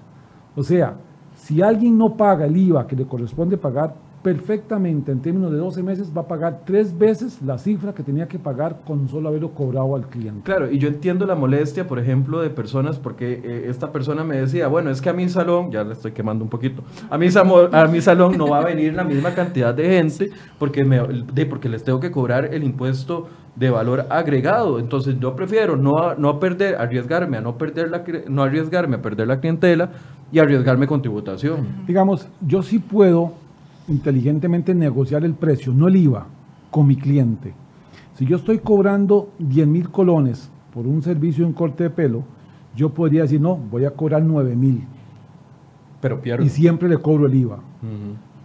O 0.57 0.63
sea, 0.63 0.97
si 1.35 1.61
alguien 1.61 1.99
no 1.99 2.17
paga 2.17 2.47
el 2.47 2.57
IVA 2.57 2.87
que 2.87 2.97
le 2.97 3.07
corresponde 3.07 3.59
pagar, 3.59 3.95
perfectamente 4.23 5.13
en 5.13 5.21
términos 5.21 5.53
de 5.53 5.59
12 5.59 5.83
meses 5.83 6.13
va 6.17 6.23
a 6.23 6.27
pagar 6.27 6.63
tres 6.65 6.97
veces 6.97 7.41
la 7.43 7.59
cifra 7.59 7.95
que 7.95 8.03
tenía 8.03 8.27
que 8.27 8.39
pagar 8.39 8.81
con 8.85 9.09
solo 9.09 9.29
haberlo 9.29 9.51
cobrado 9.51 9.95
al 9.95 10.09
cliente. 10.09 10.43
Claro, 10.43 10.71
y 10.71 10.79
yo 10.79 10.89
entiendo 10.89 11.27
la 11.27 11.35
molestia, 11.35 11.87
por 11.87 11.99
ejemplo, 11.99 12.41
de 12.41 12.51
personas, 12.51 12.99
porque 12.99 13.41
eh, 13.45 13.67
esta 13.69 13.93
persona 13.93 14.25
me 14.25 14.37
decía, 14.37 14.67
bueno, 14.69 14.91
es 14.91 15.01
que 15.01 15.11
a 15.11 15.13
mi 15.13 15.29
salón, 15.29 15.71
ya 15.71 15.85
le 15.85 15.93
estoy 15.93 16.13
quemando 16.13 16.45
un 16.45 16.51
poquito, 16.51 16.83
a 17.09 17.17
mi, 17.19 17.29
a 17.73 17.87
mi 17.87 18.01
salón 18.01 18.37
no 18.37 18.49
va 18.49 18.59
a 18.59 18.65
venir 18.65 18.95
la 18.95 19.05
misma 19.05 19.35
cantidad 19.35 19.73
de 19.75 19.85
gente 19.85 20.31
porque, 20.59 20.85
me, 20.85 21.01
de, 21.33 21.47
porque 21.47 21.69
les 21.69 21.85
tengo 21.85 22.01
que 22.01 22.11
cobrar 22.11 22.53
el 22.53 22.65
impuesto 22.65 23.29
de 23.55 23.71
valor 23.71 24.07
agregado. 24.11 24.79
Entonces 24.79 25.17
yo 25.19 25.35
prefiero 25.35 25.77
no, 25.77 26.15
no 26.15 26.39
perder, 26.39 26.77
arriesgarme 26.77 27.39
a 27.39 27.41
no 27.41 27.57
perder 27.57 27.91
la, 27.91 28.05
no 28.29 28.43
arriesgarme 28.43 28.97
a 28.97 29.03
perder 29.03 29.29
la 29.29 29.41
clientela 29.41 29.91
y 30.31 30.39
arriesgarme 30.39 30.87
con 30.87 31.01
tributación. 31.01 31.67
Digamos, 31.87 32.29
yo 32.41 32.63
sí 32.63 32.79
puedo 32.79 33.46
inteligentemente 33.89 34.75
negociar 34.75 35.25
el 35.25 35.35
precio, 35.35 35.73
no 35.73 35.89
el 35.89 35.97
IVA, 35.97 36.27
con 36.71 36.87
mi 36.87 36.97
cliente. 36.97 37.55
Si 38.15 38.27
yo 38.27 38.37
estoy 38.37 38.59
cobrando 38.59 39.31
10 39.39 39.67
mil 39.67 39.91
colones 39.91 40.51
por 40.73 40.87
un 40.87 41.03
servicio 41.03 41.47
en 41.47 41.53
corte 41.53 41.85
de 41.85 41.91
pelo, 41.91 42.25
yo 42.75 42.91
podría 42.91 43.23
decir, 43.23 43.41
no, 43.41 43.57
voy 43.57 43.85
a 43.85 43.91
cobrar 43.91 44.23
9 44.23 44.57
mil. 44.57 44.85
Pero 46.01 46.21
pierdo. 46.21 46.45
Y 46.45 46.49
siempre 46.49 46.89
le 46.89 46.99
cobro 46.99 47.27
el 47.27 47.35
IVA. 47.35 47.61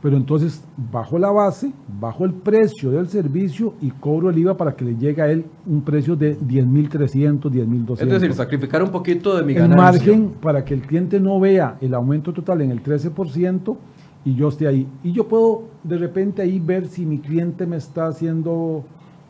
Pero 0.02 0.18
entonces 0.18 0.64
bajo 0.92 1.20
la 1.20 1.30
base, 1.30 1.72
bajo 2.00 2.26
el 2.26 2.34
precio 2.34 2.90
del 2.90 3.08
servicio 3.08 3.76
y 3.82 3.92
cobro 3.92 4.30
el 4.30 4.38
IVA 4.40 4.58
para 4.58 4.76
que 4.76 4.84
le 4.84 4.96
llegue 4.96 5.22
a 5.22 5.30
él 5.30 5.46
un 5.68 5.82
precio 5.82 6.16
de 6.16 6.40
10.300, 6.40 7.40
10.200. 7.40 8.02
Es 8.02 8.10
decir, 8.10 8.34
sacrificar 8.34 8.82
un 8.82 8.90
poquito 8.90 9.38
de 9.38 9.44
mi 9.44 9.54
ganancia. 9.54 9.76
El 9.76 9.82
margen 9.82 10.34
para 10.42 10.66
que 10.66 10.74
el 10.74 10.82
cliente 10.82 11.20
no 11.20 11.40
vea 11.40 11.78
el 11.82 11.94
aumento 11.94 12.34
total 12.34 12.62
en 12.62 12.72
el 12.72 12.82
13% 12.82 13.78
y 14.24 14.36
yo 14.36 14.50
esté 14.50 14.68
ahí. 14.68 14.88
Y 15.04 15.12
yo 15.12 15.28
puedo 15.28 15.64
de 15.84 15.98
repente 15.98 16.42
ahí 16.42 16.60
ver 16.60 16.88
si 16.88 17.06
mi 17.06 17.20
cliente 17.20 17.66
me 17.66 17.78
está 17.78 18.08
haciendo 18.08 18.84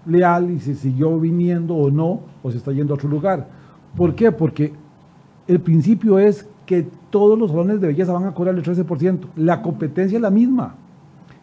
leal 0.06 0.51
y 0.51 0.60
si 0.60 0.75
siguió 0.75 1.19
viniendo 1.19 1.75
o 1.75 1.89
no, 1.91 2.21
o 2.43 2.51
se 2.51 2.58
está 2.58 2.71
yendo 2.71 2.93
a 2.93 2.95
otro 2.95 3.10
lugar. 3.10 3.47
¿Por 3.95 4.15
qué? 4.15 4.32
Porque 4.32 4.73
el 5.47 5.60
principio 5.60 6.17
es 6.19 6.47
que 6.65 6.88
todos 7.10 7.38
los 7.38 7.51
salones 7.51 7.82
de 7.82 7.88
belleza 7.88 8.13
van 8.13 8.25
a 8.25 8.34
cobrar 8.34 8.56
el 8.56 8.63
13%. 8.63 9.19
La 9.36 9.62
competencia 9.62 10.15
es 10.15 10.21
la 10.21 10.32
misma. 10.32 10.75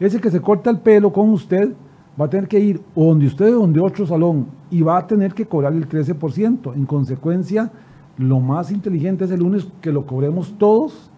Ese 0.01 0.21
que 0.21 0.31
se 0.31 0.41
corta 0.41 0.71
el 0.71 0.79
pelo 0.79 1.13
con 1.13 1.31
usted 1.31 1.73
va 2.21 2.27
a 2.27 2.31
tener 2.31 2.49
que 2.49 2.59
ir 2.59 2.81
o 2.95 3.07
donde 3.07 3.27
usted 3.27 3.55
o 3.55 3.61
donde 3.61 3.81
otro 3.81 4.07
salón 4.07 4.47
y 4.71 4.83
va 4.83 4.99
a 4.99 5.07
tener 5.07 5.35
que 5.35 5.47
cobrar 5.47 5.73
el 5.73 5.89
13%. 5.89 6.75
En 6.75 6.87
consecuencia, 6.87 7.71
lo 8.17 8.41
más 8.41 8.71
inteligente 8.71 9.25
es 9.25 9.31
el 9.31 9.41
lunes 9.41 9.69
que 9.81 9.93
lo 9.93 10.07
cobremos 10.07 10.55
todos 10.59 11.11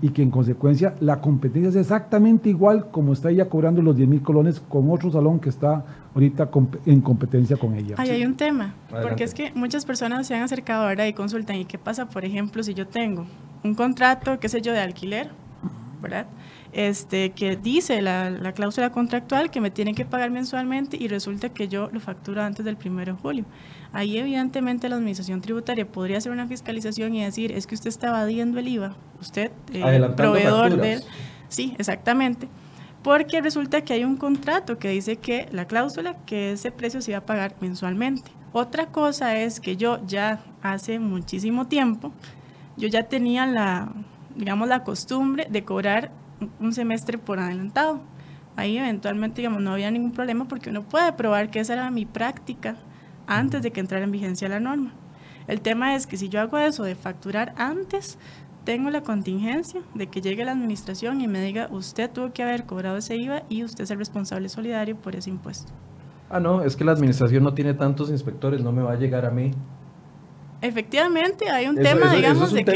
y 0.00 0.08
que 0.10 0.22
en 0.22 0.30
consecuencia 0.30 0.94
la 1.00 1.20
competencia 1.20 1.70
es 1.70 1.76
exactamente 1.76 2.48
igual 2.48 2.90
como 2.90 3.12
está 3.12 3.30
ella 3.30 3.48
cobrando 3.48 3.82
los 3.82 3.96
10 3.96 4.08
mil 4.08 4.22
colones 4.22 4.60
con 4.60 4.90
otro 4.90 5.10
salón 5.10 5.38
que 5.38 5.48
está 5.48 5.84
ahorita 6.14 6.50
en 6.86 7.00
competencia 7.00 7.56
con 7.56 7.74
ella. 7.74 7.94
Ahí 7.98 8.10
hay 8.10 8.24
un 8.24 8.36
tema, 8.36 8.74
porque 8.90 9.24
es 9.24 9.34
que 9.34 9.52
muchas 9.54 9.84
personas 9.84 10.26
se 10.26 10.34
han 10.34 10.42
acercado 10.42 10.86
ahora 10.86 11.06
y 11.06 11.12
consultan, 11.12 11.56
¿y 11.56 11.64
qué 11.64 11.78
pasa, 11.78 12.06
por 12.06 12.24
ejemplo, 12.24 12.62
si 12.62 12.74
yo 12.74 12.86
tengo 12.86 13.26
un 13.64 13.74
contrato, 13.74 14.38
qué 14.40 14.48
sé 14.48 14.60
yo, 14.60 14.72
de 14.72 14.80
alquiler, 14.80 15.30
¿verdad? 16.02 16.26
Este, 16.72 17.32
que 17.32 17.56
dice 17.56 18.00
la, 18.00 18.30
la 18.30 18.52
cláusula 18.52 18.90
contractual 18.90 19.50
que 19.50 19.60
me 19.60 19.70
tienen 19.70 19.94
que 19.94 20.06
pagar 20.06 20.30
mensualmente 20.30 20.96
y 20.98 21.06
resulta 21.06 21.50
que 21.50 21.68
yo 21.68 21.90
lo 21.92 22.00
facturo 22.00 22.42
antes 22.42 22.64
del 22.64 22.78
1 22.82 23.04
de 23.04 23.12
julio. 23.12 23.44
Ahí 23.92 24.16
evidentemente 24.16 24.88
la 24.88 24.96
administración 24.96 25.42
tributaria 25.42 25.86
podría 25.86 26.16
hacer 26.16 26.32
una 26.32 26.46
fiscalización 26.46 27.14
y 27.14 27.22
decir, 27.22 27.52
es 27.52 27.66
que 27.66 27.74
usted 27.74 27.88
está 27.88 28.08
evadiendo 28.08 28.58
el 28.58 28.68
IVA, 28.68 28.94
usted, 29.20 29.50
eh, 29.74 30.08
proveedor 30.16 30.76
de... 30.76 31.02
Sí, 31.48 31.74
exactamente. 31.76 32.48
Porque 33.02 33.42
resulta 33.42 33.82
que 33.82 33.92
hay 33.92 34.04
un 34.04 34.16
contrato 34.16 34.78
que 34.78 34.88
dice 34.88 35.16
que 35.16 35.48
la 35.52 35.66
cláusula, 35.66 36.16
que 36.24 36.52
ese 36.52 36.70
precio 36.70 37.02
se 37.02 37.12
va 37.12 37.18
a 37.18 37.26
pagar 37.26 37.54
mensualmente. 37.60 38.30
Otra 38.52 38.86
cosa 38.86 39.36
es 39.36 39.60
que 39.60 39.76
yo 39.76 40.00
ya 40.06 40.40
hace 40.62 40.98
muchísimo 40.98 41.66
tiempo, 41.66 42.12
yo 42.78 42.88
ya 42.88 43.02
tenía 43.02 43.44
la, 43.44 43.92
digamos, 44.36 44.68
la 44.68 44.84
costumbre 44.84 45.46
de 45.50 45.64
cobrar 45.64 46.12
un 46.60 46.72
semestre 46.72 47.18
por 47.18 47.38
adelantado. 47.38 48.00
Ahí 48.56 48.76
eventualmente, 48.76 49.40
digamos, 49.40 49.62
no 49.62 49.72
había 49.72 49.90
ningún 49.90 50.12
problema 50.12 50.46
porque 50.46 50.70
uno 50.70 50.82
puede 50.82 51.12
probar 51.12 51.50
que 51.50 51.60
esa 51.60 51.72
era 51.72 51.90
mi 51.90 52.04
práctica 52.04 52.76
antes 53.26 53.62
de 53.62 53.70
que 53.70 53.80
entrara 53.80 54.04
en 54.04 54.12
vigencia 54.12 54.48
la 54.48 54.60
norma. 54.60 54.92
El 55.46 55.60
tema 55.60 55.94
es 55.94 56.06
que 56.06 56.16
si 56.16 56.28
yo 56.28 56.40
hago 56.40 56.58
eso 56.58 56.84
de 56.84 56.94
facturar 56.94 57.54
antes, 57.56 58.18
tengo 58.64 58.90
la 58.90 59.02
contingencia 59.02 59.82
de 59.94 60.06
que 60.06 60.20
llegue 60.20 60.44
la 60.44 60.52
administración 60.52 61.20
y 61.20 61.28
me 61.28 61.40
diga, 61.40 61.68
usted 61.70 62.10
tuvo 62.10 62.32
que 62.32 62.42
haber 62.42 62.64
cobrado 62.64 62.96
ese 62.96 63.16
IVA 63.16 63.42
y 63.48 63.64
usted 63.64 63.84
es 63.84 63.90
el 63.90 63.98
responsable 63.98 64.48
solidario 64.48 64.96
por 64.96 65.16
ese 65.16 65.30
impuesto. 65.30 65.72
Ah, 66.30 66.40
no, 66.40 66.62
es 66.62 66.76
que 66.76 66.84
la 66.84 66.92
administración 66.92 67.42
no 67.42 67.54
tiene 67.54 67.74
tantos 67.74 68.10
inspectores, 68.10 68.62
no 68.62 68.72
me 68.72 68.82
va 68.82 68.92
a 68.92 68.96
llegar 68.96 69.26
a 69.26 69.30
mí. 69.30 69.50
Efectivamente, 70.62 71.50
hay 71.50 71.66
un 71.66 71.74
tema, 71.74 72.14
digamos, 72.14 72.52
de, 72.52 72.64
que, 72.64 72.72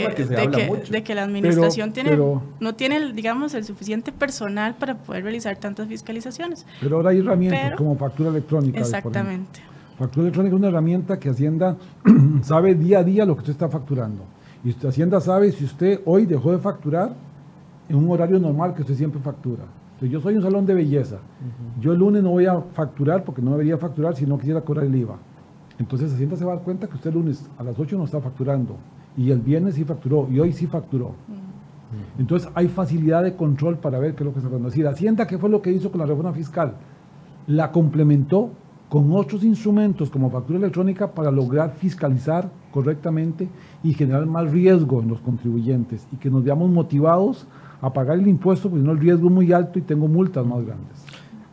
de, 0.91 1.03
que, 1.05 1.15
la 1.15 1.23
administración 1.23 1.93
tiene, 1.93 2.19
no 2.59 2.75
tiene, 2.75 3.13
digamos, 3.13 3.55
el 3.55 3.65
suficiente 3.65 4.11
personal 4.11 4.75
para 4.75 4.97
poder 4.97 5.23
realizar 5.23 5.57
tantas 5.57 5.87
fiscalizaciones. 5.87 6.67
Pero 6.81 6.97
ahora 6.97 7.11
hay 7.11 7.21
herramientas 7.21 7.77
como 7.77 7.97
factura 7.97 8.31
electrónica. 8.31 8.81
Exactamente. 8.81 9.61
Factura 9.97 10.25
electrónica 10.25 10.57
es 10.57 10.59
una 10.59 10.69
herramienta 10.69 11.19
que 11.19 11.31
Hacienda 11.31 11.77
sabe 12.43 12.75
día 12.75 12.99
a 12.99 13.05
día 13.05 13.25
lo 13.25 13.35
que 13.35 13.41
usted 13.41 13.53
está 13.53 13.69
facturando. 13.69 14.25
Y 14.65 14.75
Hacienda 14.85 15.21
sabe 15.21 15.53
si 15.53 15.65
usted 15.65 16.01
hoy 16.05 16.27
dejó 16.27 16.51
de 16.51 16.59
facturar 16.59 17.15
en 17.89 17.97
un 17.97 18.11
horario 18.11 18.41
normal 18.41 18.75
que 18.75 18.83
usted 18.83 18.95
siempre 18.95 19.21
factura. 19.21 19.63
Entonces, 19.93 20.11
yo 20.11 20.21
soy 20.21 20.35
un 20.35 20.43
salón 20.43 20.67
de 20.67 20.75
belleza. 20.75 21.19
Yo 21.81 21.93
el 21.93 22.01
lunes 22.01 22.23
no 22.23 22.31
voy 22.31 22.47
a 22.47 22.61
facturar 22.75 23.23
porque 23.25 23.41
no 23.41 23.53
debería 23.53 23.79
facturar 23.79 24.17
si 24.17 24.27
no 24.27 24.37
quisiera 24.39 24.61
cobrar 24.61 24.85
el 24.85 24.95
IVA. 24.95 25.17
Entonces 25.79 26.13
Hacienda 26.13 26.37
se 26.37 26.45
va 26.45 26.53
a 26.53 26.57
dar 26.57 26.65
cuenta 26.65 26.87
que 26.87 26.95
usted 26.95 27.11
el 27.11 27.17
lunes 27.17 27.49
a 27.59 27.63
las 27.63 27.79
8 27.79 27.97
no 27.99 28.05
está 28.05 28.21
facturando 28.21 28.77
y 29.17 29.31
el 29.31 29.41
viernes 29.41 29.75
sí 29.75 29.85
facturó 29.85 30.29
y 30.31 30.41
hoy 30.41 30.53
sí 30.53 30.67
facturó. 30.67 31.15
Entonces 32.19 32.49
hay 32.55 32.69
facilidad 32.69 33.23
de 33.23 33.37
control 33.37 33.79
para 33.79 33.99
ver 33.99 34.15
qué 34.15 34.23
es 34.23 34.27
lo 34.27 34.35
que 34.35 34.41
se 34.41 34.49
puede 34.49 34.63
decir. 34.63 34.87
Hacienda, 34.87 35.27
¿qué 35.27 35.39
fue 35.39 35.49
lo 35.49 35.63
que 35.63 35.73
hizo 35.73 35.91
con 35.91 36.01
la 36.01 36.07
reforma 36.07 36.33
fiscal? 36.33 36.75
La 37.47 37.71
complementó 37.71 38.51
con 38.89 39.13
otros 39.13 39.43
instrumentos 39.43 40.11
como 40.11 40.31
factura 40.31 40.59
electrónica 40.59 41.11
para 41.11 41.31
lograr 41.31 41.73
fiscalizar 41.73 42.51
correctamente 42.73 43.49
y 43.83 43.93
generar 43.95 44.27
más 44.27 44.51
riesgo 44.51 45.03
en 45.03 45.09
los 45.09 45.21
contribuyentes 45.21 46.07
y 46.13 46.17
que 46.17 46.31
nos 46.31 46.45
veamos 46.45 46.71
motivados 46.71 47.47
a 47.81 47.93
pagar 47.93 48.19
el 48.19 48.29
impuesto 48.29 48.71
porque 48.71 48.85
no 48.85 48.93
el 48.93 48.99
riesgo 48.99 49.29
es 49.29 49.35
muy 49.35 49.53
alto 49.53 49.79
y 49.79 49.83
tengo 49.83 50.09
multas 50.09 50.47
más 50.47 50.65
grandes. 50.65 51.05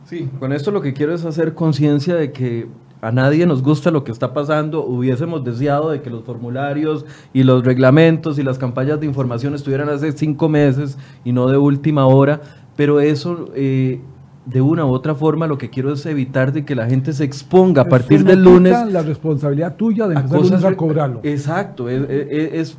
Sí, 0.06 0.30
con 0.40 0.54
esto 0.54 0.72
lo 0.72 0.82
que 0.82 0.94
quiero 0.94 1.14
es 1.14 1.26
hacer 1.26 1.54
conciencia 1.54 2.16
de 2.16 2.32
que 2.32 2.68
a 3.04 3.12
nadie 3.12 3.46
nos 3.46 3.62
gusta 3.62 3.92
lo 3.92 4.06
que 4.06 4.14
está 4.14 4.34
pasando. 4.34 4.86
Hubiésemos 4.86 5.44
deseado 5.44 5.90
de 5.90 6.02
que 6.02 6.10
los 6.10 6.24
formularios 6.24 7.06
y 7.34 7.44
los 7.44 7.66
reglamentos 7.66 8.40
y 8.40 8.44
las 8.44 8.58
campañas 8.58 9.02
de 9.02 9.06
información 9.06 9.54
estuvieran 9.54 9.90
hace 9.90 10.14
cinco 10.14 10.48
meses 10.48 10.98
y 11.26 11.34
no 11.34 11.48
de 11.48 11.58
última 11.58 12.08
hora, 12.08 12.40
pero 12.78 13.02
eso 13.02 13.50
eh, 13.56 14.00
de 14.46 14.62
una 14.62 14.86
u 14.86 14.90
otra 14.90 15.16
forma 15.16 15.48
lo 15.48 15.58
que 15.58 15.70
quiero 15.70 15.92
es 15.92 16.06
evitar 16.06 16.54
de 16.54 16.64
que 16.64 16.76
la 16.76 16.88
gente 16.88 17.12
se 17.12 17.26
exponga 17.26 17.82
a 17.82 17.90
partir 17.90 18.24
del 18.24 18.42
lunes. 18.42 18.74
La 18.90 19.02
responsabilidad 19.02 19.76
tuya 19.76 20.08
de 20.08 20.16
empezar 20.16 20.72
a, 20.72 20.78
cobrarlo. 20.78 21.20
Exacto, 21.24 21.90
es, 21.90 22.78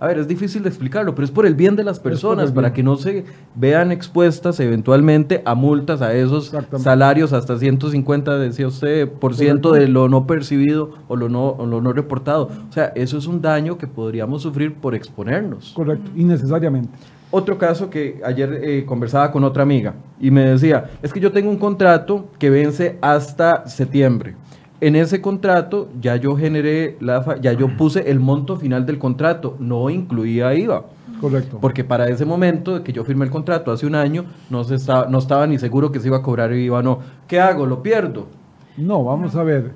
a 0.00 0.06
ver, 0.06 0.18
es 0.18 0.28
difícil 0.28 0.62
de 0.62 0.68
explicarlo, 0.68 1.14
pero 1.14 1.24
es 1.24 1.30
por 1.30 1.44
el 1.44 1.54
bien 1.54 1.74
de 1.74 1.82
las 1.82 1.98
personas, 1.98 2.52
para 2.52 2.72
que 2.72 2.82
no 2.82 2.96
se 2.96 3.24
vean 3.56 3.90
expuestas 3.90 4.60
eventualmente 4.60 5.42
a 5.44 5.54
multas, 5.54 6.02
a 6.02 6.14
esos 6.14 6.54
salarios 6.78 7.32
hasta 7.32 7.58
150, 7.58 8.38
decía 8.38 8.68
usted, 8.68 9.08
por 9.08 9.34
ciento 9.34 9.72
de 9.72 9.88
lo 9.88 10.08
no 10.08 10.26
percibido 10.26 10.92
o 11.08 11.16
lo 11.16 11.28
no, 11.28 11.48
o 11.48 11.66
lo 11.66 11.80
no 11.80 11.92
reportado. 11.92 12.48
O 12.68 12.72
sea, 12.72 12.92
eso 12.94 13.18
es 13.18 13.26
un 13.26 13.42
daño 13.42 13.76
que 13.76 13.88
podríamos 13.88 14.42
sufrir 14.42 14.74
por 14.74 14.94
exponernos. 14.94 15.72
Correcto, 15.74 16.10
innecesariamente. 16.14 16.90
Otro 17.30 17.58
caso 17.58 17.90
que 17.90 18.20
ayer 18.24 18.60
eh, 18.62 18.84
conversaba 18.86 19.30
con 19.30 19.44
otra 19.44 19.62
amiga 19.62 19.94
y 20.18 20.30
me 20.30 20.44
decía, 20.44 20.90
es 21.02 21.12
que 21.12 21.20
yo 21.20 21.30
tengo 21.30 21.50
un 21.50 21.58
contrato 21.58 22.26
que 22.38 22.48
vence 22.48 22.96
hasta 23.02 23.66
septiembre. 23.66 24.34
En 24.80 24.94
ese 24.94 25.20
contrato 25.20 25.88
ya 26.00 26.14
yo 26.16 26.36
generé, 26.36 26.96
la, 27.00 27.40
ya 27.40 27.52
yo 27.52 27.76
puse 27.76 28.10
el 28.10 28.20
monto 28.20 28.56
final 28.56 28.86
del 28.86 28.98
contrato, 28.98 29.56
no 29.58 29.90
incluía 29.90 30.54
IVA. 30.54 30.84
Correcto. 31.20 31.58
Porque 31.60 31.82
para 31.82 32.08
ese 32.08 32.24
momento 32.24 32.78
de 32.78 32.84
que 32.84 32.92
yo 32.92 33.04
firmé 33.04 33.24
el 33.24 33.30
contrato 33.32 33.72
hace 33.72 33.86
un 33.86 33.96
año, 33.96 34.26
no, 34.50 34.62
se 34.62 34.76
estaba, 34.76 35.06
no 35.08 35.18
estaba 35.18 35.48
ni 35.48 35.58
seguro 35.58 35.90
que 35.90 35.98
se 35.98 36.06
iba 36.06 36.18
a 36.18 36.22
cobrar 36.22 36.52
IVA 36.52 36.82
no. 36.82 37.00
¿Qué 37.26 37.40
hago? 37.40 37.66
¿Lo 37.66 37.82
pierdo? 37.82 38.28
No, 38.76 39.02
vamos 39.02 39.34
a 39.34 39.42
ver. 39.42 39.72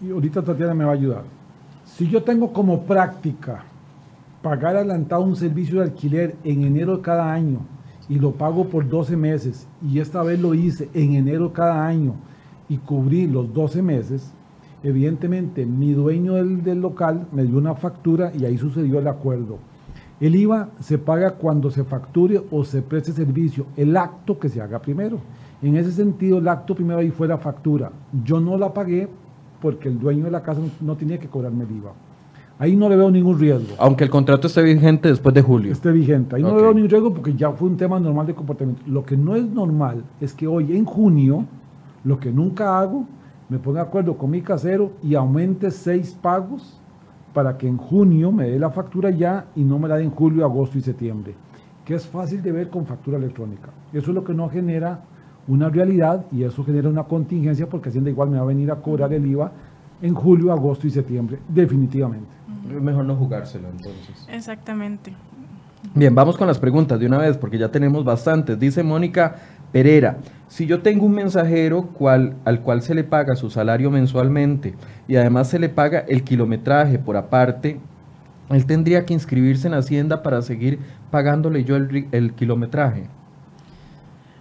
Y 0.00 0.12
ahorita 0.12 0.42
Tatiana 0.42 0.74
me 0.74 0.84
va 0.84 0.92
a 0.92 0.94
ayudar. 0.94 1.24
Si 1.84 2.08
yo 2.08 2.22
tengo 2.22 2.52
como 2.52 2.82
práctica 2.84 3.64
pagar 4.40 4.76
adelantado 4.76 5.22
un 5.22 5.34
servicio 5.34 5.78
de 5.78 5.86
alquiler 5.86 6.36
en 6.44 6.62
enero 6.62 6.98
de 6.98 7.02
cada 7.02 7.32
año 7.32 7.58
y 8.08 8.20
lo 8.20 8.30
pago 8.30 8.66
por 8.66 8.88
12 8.88 9.16
meses 9.16 9.66
y 9.82 9.98
esta 9.98 10.22
vez 10.22 10.38
lo 10.38 10.54
hice 10.54 10.88
en 10.94 11.14
enero 11.14 11.52
cada 11.52 11.84
año 11.84 12.14
y 12.68 12.78
cubrí 12.78 13.26
los 13.26 13.52
12 13.52 13.82
meses, 13.82 14.32
evidentemente 14.82 15.66
mi 15.66 15.92
dueño 15.92 16.34
del, 16.34 16.80
local 16.80 17.26
me 17.32 17.44
dio 17.44 17.58
una 17.58 17.74
factura 17.74 18.32
y 18.36 18.44
ahí 18.44 18.58
sucedió 18.58 18.98
el 18.98 19.08
acuerdo. 19.08 19.58
El 20.20 20.34
IVA 20.34 20.70
se 20.80 20.98
paga 20.98 21.32
cuando 21.32 21.70
se 21.70 21.84
facture 21.84 22.42
o 22.50 22.64
se 22.64 22.82
preste 22.82 23.12
servicio, 23.12 23.66
el 23.76 23.96
acto 23.96 24.38
que 24.38 24.48
se 24.48 24.60
haga 24.60 24.80
primero. 24.80 25.18
En 25.62 25.76
ese 25.76 25.92
sentido, 25.92 26.38
el 26.38 26.48
acto 26.48 26.74
primero 26.74 27.00
ahí 27.00 27.10
fue 27.10 27.28
la 27.28 27.38
factura. 27.38 27.90
Yo 28.24 28.40
no 28.40 28.56
la 28.56 28.72
pagué 28.72 29.08
porque 29.60 29.88
el 29.88 29.98
dueño 29.98 30.24
de 30.24 30.30
la 30.30 30.42
casa 30.42 30.60
no 30.80 30.96
tenía 30.96 31.18
que 31.18 31.28
cobrarme 31.28 31.64
el 31.64 31.76
IVA. 31.76 31.92
Ahí 32.58 32.74
no 32.74 32.88
le 32.88 32.96
veo 32.96 33.10
ningún 33.10 33.38
riesgo. 33.38 33.74
Aunque 33.78 34.04
el 34.04 34.10
contrato 34.10 34.46
esté 34.46 34.62
vigente 34.62 35.08
después 35.08 35.34
de 35.34 35.42
julio. 35.42 35.72
Esté 35.72 35.92
vigente. 35.92 36.36
Ahí 36.36 36.42
no 36.42 36.56
le 36.56 36.62
veo 36.62 36.72
ningún 36.72 36.88
riesgo 36.90 37.12
porque 37.12 37.34
ya 37.34 37.52
fue 37.52 37.68
un 37.68 37.76
tema 37.76 38.00
normal 38.00 38.26
de 38.26 38.34
comportamiento. 38.34 38.82
Lo 38.86 39.04
que 39.04 39.16
no 39.16 39.36
es 39.36 39.44
normal 39.44 40.02
es 40.20 40.32
que 40.32 40.46
hoy 40.46 40.74
en 40.74 40.86
junio, 40.86 41.44
lo 42.06 42.20
que 42.20 42.30
nunca 42.30 42.78
hago, 42.78 43.04
me 43.48 43.58
ponga 43.58 43.82
de 43.82 43.88
acuerdo 43.88 44.16
con 44.16 44.30
mi 44.30 44.40
casero 44.40 44.92
y 45.02 45.16
aumente 45.16 45.72
seis 45.72 46.16
pagos 46.20 46.80
para 47.34 47.58
que 47.58 47.66
en 47.66 47.76
junio 47.76 48.30
me 48.30 48.48
dé 48.48 48.60
la 48.60 48.70
factura 48.70 49.10
ya 49.10 49.46
y 49.56 49.64
no 49.64 49.80
me 49.80 49.88
la 49.88 49.96
dé 49.96 50.04
en 50.04 50.12
julio, 50.12 50.44
agosto 50.44 50.78
y 50.78 50.82
septiembre. 50.82 51.34
Que 51.84 51.94
es 51.94 52.06
fácil 52.06 52.42
de 52.42 52.52
ver 52.52 52.70
con 52.70 52.86
factura 52.86 53.18
electrónica. 53.18 53.70
Eso 53.92 54.12
es 54.12 54.14
lo 54.14 54.22
que 54.22 54.34
no 54.34 54.48
genera 54.48 55.00
una 55.48 55.68
realidad 55.68 56.24
y 56.30 56.44
eso 56.44 56.64
genera 56.64 56.88
una 56.88 57.02
contingencia 57.04 57.68
porque 57.68 57.88
Hacienda 57.88 58.08
igual 58.08 58.30
me 58.30 58.36
va 58.36 58.44
a 58.44 58.46
venir 58.46 58.70
a 58.70 58.76
cobrar 58.76 59.12
el 59.12 59.26
IVA 59.26 59.50
en 60.00 60.14
julio, 60.14 60.52
agosto 60.52 60.86
y 60.86 60.90
septiembre, 60.90 61.40
definitivamente. 61.48 62.28
Es 62.70 62.80
mejor 62.80 63.04
no 63.04 63.16
jugárselo 63.16 63.68
entonces. 63.68 64.28
Exactamente. 64.30 65.12
Bien, 65.94 66.14
vamos 66.14 66.36
con 66.36 66.46
las 66.46 66.58
preguntas 66.58 66.98
de 66.98 67.06
una 67.06 67.18
vez 67.18 67.36
porque 67.36 67.58
ya 67.58 67.70
tenemos 67.70 68.04
bastantes. 68.04 68.58
Dice 68.58 68.82
Mónica 68.82 69.36
Pereira, 69.72 70.18
si 70.48 70.66
yo 70.66 70.80
tengo 70.80 71.06
un 71.06 71.12
mensajero 71.12 71.88
al 72.44 72.60
cual 72.62 72.82
se 72.82 72.94
le 72.94 73.04
paga 73.04 73.36
su 73.36 73.50
salario 73.50 73.90
mensualmente 73.90 74.74
y 75.08 75.16
además 75.16 75.48
se 75.48 75.58
le 75.58 75.68
paga 75.68 76.00
el 76.00 76.22
kilometraje 76.22 76.98
por 76.98 77.16
aparte, 77.16 77.78
él 78.48 78.66
tendría 78.66 79.04
que 79.04 79.14
inscribirse 79.14 79.66
en 79.66 79.74
Hacienda 79.74 80.22
para 80.22 80.40
seguir 80.42 80.78
pagándole 81.10 81.64
yo 81.64 81.76
el, 81.76 82.08
el 82.12 82.32
kilometraje. 82.32 83.08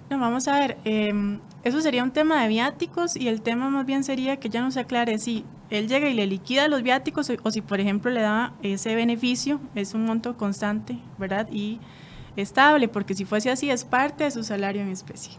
No, 0.10 0.20
vamos 0.20 0.48
a 0.48 0.60
ver, 0.60 0.78
em, 0.86 1.40
eso 1.64 1.82
sería 1.82 2.04
un 2.04 2.12
tema 2.12 2.44
de 2.44 2.48
viáticos 2.48 3.16
y 3.16 3.28
el 3.28 3.42
tema 3.42 3.72
más 3.72 3.88
bien 3.88 4.04
sería 4.04 4.38
que 4.38 4.50
ya 4.50 4.62
no 4.62 4.70
se 4.70 4.80
aclare 4.80 5.18
si 5.18 5.44
él 5.72 5.88
llega 5.88 6.08
y 6.08 6.14
le 6.14 6.28
liquida 6.28 6.68
los 6.68 6.84
viáticos 6.84 7.32
o 7.42 7.52
si, 7.52 7.62
por 7.62 7.80
ejemplo, 7.80 8.12
le 8.12 8.22
da 8.22 8.54
ese 8.62 8.94
beneficio, 8.94 9.60
es 9.74 9.96
un 9.96 10.06
monto 10.06 10.38
constante, 10.38 11.00
¿verdad? 11.18 11.48
Y 11.52 11.80
estable, 12.36 12.88
porque 12.88 13.13
si 13.13 13.26
fuese 13.26 13.50
así, 13.50 13.69
es 13.69 13.86
parte 13.86 14.24
de 14.24 14.32
su 14.32 14.43
salario 14.43 14.82
en 14.82 14.89
especie. 14.89 15.34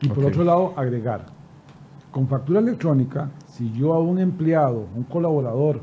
Y 0.00 0.08
por 0.08 0.24
otro 0.24 0.44
lado, 0.44 0.74
agregar, 0.76 1.26
con 2.10 2.26
factura 2.26 2.60
electrónica, 2.60 3.30
si 3.46 3.72
yo 3.72 3.94
a 3.94 4.00
un 4.00 4.18
empleado, 4.18 4.86
un 4.94 5.04
colaborador, 5.04 5.80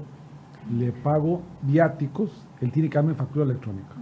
le 0.72 0.92
pago 0.92 1.42
viáticos, 1.62 2.30
él 2.62 2.72
tiene 2.72 2.90
que 2.90 2.98
darme 2.98 3.16
factura 3.16 3.46
electrónica. 3.46 3.96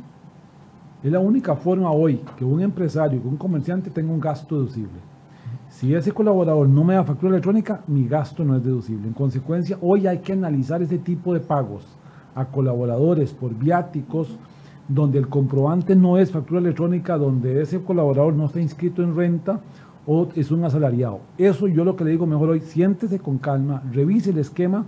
Es 1.04 1.12
la 1.12 1.20
única 1.20 1.56
forma 1.56 1.91
hoy 1.91 2.22
que 2.36 2.43
un 2.43 2.62
empresario, 2.62 3.22
que 3.22 3.28
un 3.28 3.38
comerciante 3.38 3.89
tenga 3.89 4.12
un 4.12 4.20
gasto 4.20 4.56
deducible. 4.56 5.00
Si 5.70 5.93
ese 5.93 6.12
colaborador 6.12 6.67
no 6.67 6.84
me 6.84 6.96
da 6.96 7.04
factura 7.04 7.32
electrónica, 7.32 7.82
mi 7.88 8.08
gasto 8.08 8.43
no 8.43 8.56
es 8.56 8.63
deducible. 8.63 9.08
En 9.08 9.13
consecuencia, 9.13 9.78
hoy 9.82 10.08
hay 10.08 10.20
que 10.20 10.34
analizar 10.34 10.82
ese 10.82 10.98
tipo 10.98 11.34
de 11.34 11.39
pagos 11.39 11.86
a 12.34 12.46
colaboradores 12.46 13.32
por 13.32 13.54
viáticos, 13.54 14.38
donde 14.88 15.19
el 15.19 15.28
comprobante 15.28 15.95
no 15.95 16.17
es 16.17 16.32
factura 16.32 16.60
electrónica, 16.60 17.17
donde 17.17 17.62
ese 17.62 17.82
colaborador 17.82 18.34
no 18.34 18.45
está 18.45 18.62
inscrito 18.62 19.04
en 19.04 19.15
renta 19.15 19.60
o 20.06 20.30
es 20.36 20.52
un 20.52 20.63
asalariado. 20.63 21.19
Eso 21.38 21.67
yo 21.67 21.84
lo 21.84 21.95
que 21.95 22.06
le 22.06 22.12
digo 22.12 22.26
mejor 22.26 22.50
hoy, 22.50 22.62
siéntese 22.62 23.19
con 23.19 23.38
calma, 23.38 23.84
revise 23.91 24.30
el 24.30 24.38
esquema, 24.38 24.86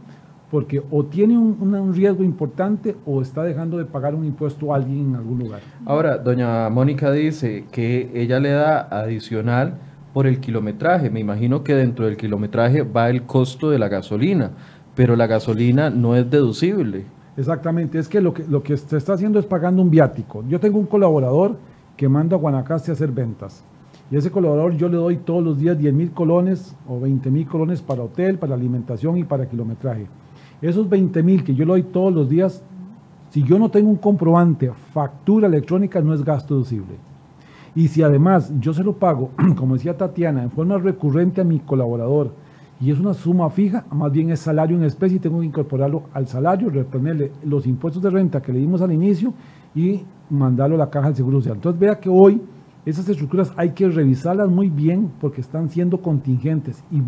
porque 0.50 0.82
o 0.90 1.06
tiene 1.06 1.38
un, 1.38 1.94
riesgo 1.94 2.24
importante 2.24 2.96
o 3.06 3.22
está 3.22 3.44
dejando 3.44 3.78
de 3.78 3.86
pagar 3.86 4.16
un 4.16 4.26
impuesto 4.26 4.74
a 4.74 4.78
alguien 4.78 5.10
en 5.10 5.16
algún 5.16 5.40
lugar. 5.40 5.60
Ahora, 5.86 6.18
doña 6.18 6.70
Mónica 6.70 7.12
dice 7.12 7.66
que 7.72 8.10
ella 8.16 8.40
le 8.40 8.52
da 8.52 8.88
adicional 8.90 9.76
por 10.14 10.26
el 10.26 10.40
kilometraje. 10.40 11.10
Me 11.10 11.20
imagino 11.20 11.64
que 11.64 11.76
dentro 11.76 12.06
del 12.06 12.18
kilometraje 12.18 12.82
va 12.82 13.10
el 13.10 13.24
costo 13.24 13.70
de 13.70 13.78
la 13.78 13.90
gasolina, 13.90 14.52
pero 14.96 15.16
la 15.16 15.28
gasolina 15.28 15.90
no 15.90 16.16
es 16.16 16.30
deducible. 16.30 17.06
Exactamente, 17.40 17.98
es 17.98 18.10
que 18.10 18.20
lo 18.20 18.34
que, 18.34 18.46
lo 18.46 18.62
que 18.62 18.76
se 18.76 18.98
está 18.98 19.14
haciendo 19.14 19.40
es 19.40 19.46
pagando 19.46 19.82
un 19.82 19.90
viático. 19.90 20.44
Yo 20.50 20.60
tengo 20.60 20.78
un 20.78 20.86
colaborador 20.86 21.56
que 21.96 22.10
manda 22.10 22.36
a 22.36 22.40
Guanacaste 22.40 22.92
a 22.92 22.96
hacer 22.96 23.14
ventas. 23.14 23.64
Y 24.12 24.18
ese 24.18 24.30
colaborador 24.30 24.76
yo 24.76 24.90
le 24.90 24.98
doy 24.98 25.16
todos 25.16 25.42
los 25.42 25.58
días 25.58 25.78
10 25.78 25.94
mil 25.94 26.12
colones 26.12 26.76
o 26.86 27.00
20 27.00 27.32
mil 27.32 27.48
colones 27.48 27.82
para 27.82 28.04
hotel, 28.04 28.38
para 28.38 28.56
alimentación 28.56 29.16
y 29.18 29.24
para 29.24 29.48
kilometraje. 29.48 30.08
Esos 30.62 30.90
20 30.90 31.24
mil 31.24 31.46
que 31.46 31.56
yo 31.56 31.64
le 31.64 31.72
doy 31.72 31.84
todos 31.84 32.14
los 32.14 32.28
días, 32.28 32.62
si 33.30 33.42
yo 33.44 33.58
no 33.58 33.72
tengo 33.72 33.90
un 33.90 33.96
comprobante, 33.96 34.74
factura 34.94 35.48
electrónica, 35.48 36.02
no 36.02 36.14
es 36.14 36.26
gasto 36.26 36.56
deducible. 36.56 36.98
Y 37.74 37.88
si 37.88 38.04
además 38.04 38.52
yo 38.60 38.74
se 38.74 38.84
lo 38.84 38.92
pago, 38.92 39.30
como 39.56 39.76
decía 39.76 39.96
Tatiana, 39.96 40.44
en 40.44 40.52
forma 40.52 40.78
recurrente 40.78 41.40
a 41.40 41.46
mi 41.46 41.60
colaborador, 41.60 42.32
y 42.82 42.92
es 42.92 43.00
una 43.00 43.14
suma 43.14 43.50
fija, 43.50 43.86
más 43.92 44.12
bien 44.12 44.32
es 44.32 44.40
salario 44.40 44.78
en 44.78 44.84
especie 44.84 45.18
y 45.18 45.20
tengo 45.20 45.42
que 45.42 45.46
incorporarlo 45.46 46.04
al 46.14 46.28
salario, 46.28 46.70
reponerle 46.70 47.32
los 47.44 47.68
impuestos 47.68 48.02
de 48.02 48.10
renta 48.10 48.42
que 48.42 48.54
le 48.54 48.60
dimos 48.60 48.82
al 48.82 48.94
inicio 48.94 49.34
y 49.76 50.02
mandarlo 50.30 50.76
a 50.76 50.80
la 50.80 50.90
caja 50.90 51.08
del 51.08 51.16
Seguro 51.16 51.40
Social. 51.40 51.58
Entonces 51.58 51.80
vea 51.80 52.00
que 52.00 52.10
hoy 52.10 52.42
esas 52.86 53.10
estructuras 53.10 53.54
hay 53.58 53.74
que 53.74 53.90
revisarlas 53.90 54.50
muy 54.50 54.70
bien 54.70 55.12
porque 55.20 55.42
están 55.42 55.68
siendo 55.68 55.98
contingentes 55.98 56.84
y 56.90 57.02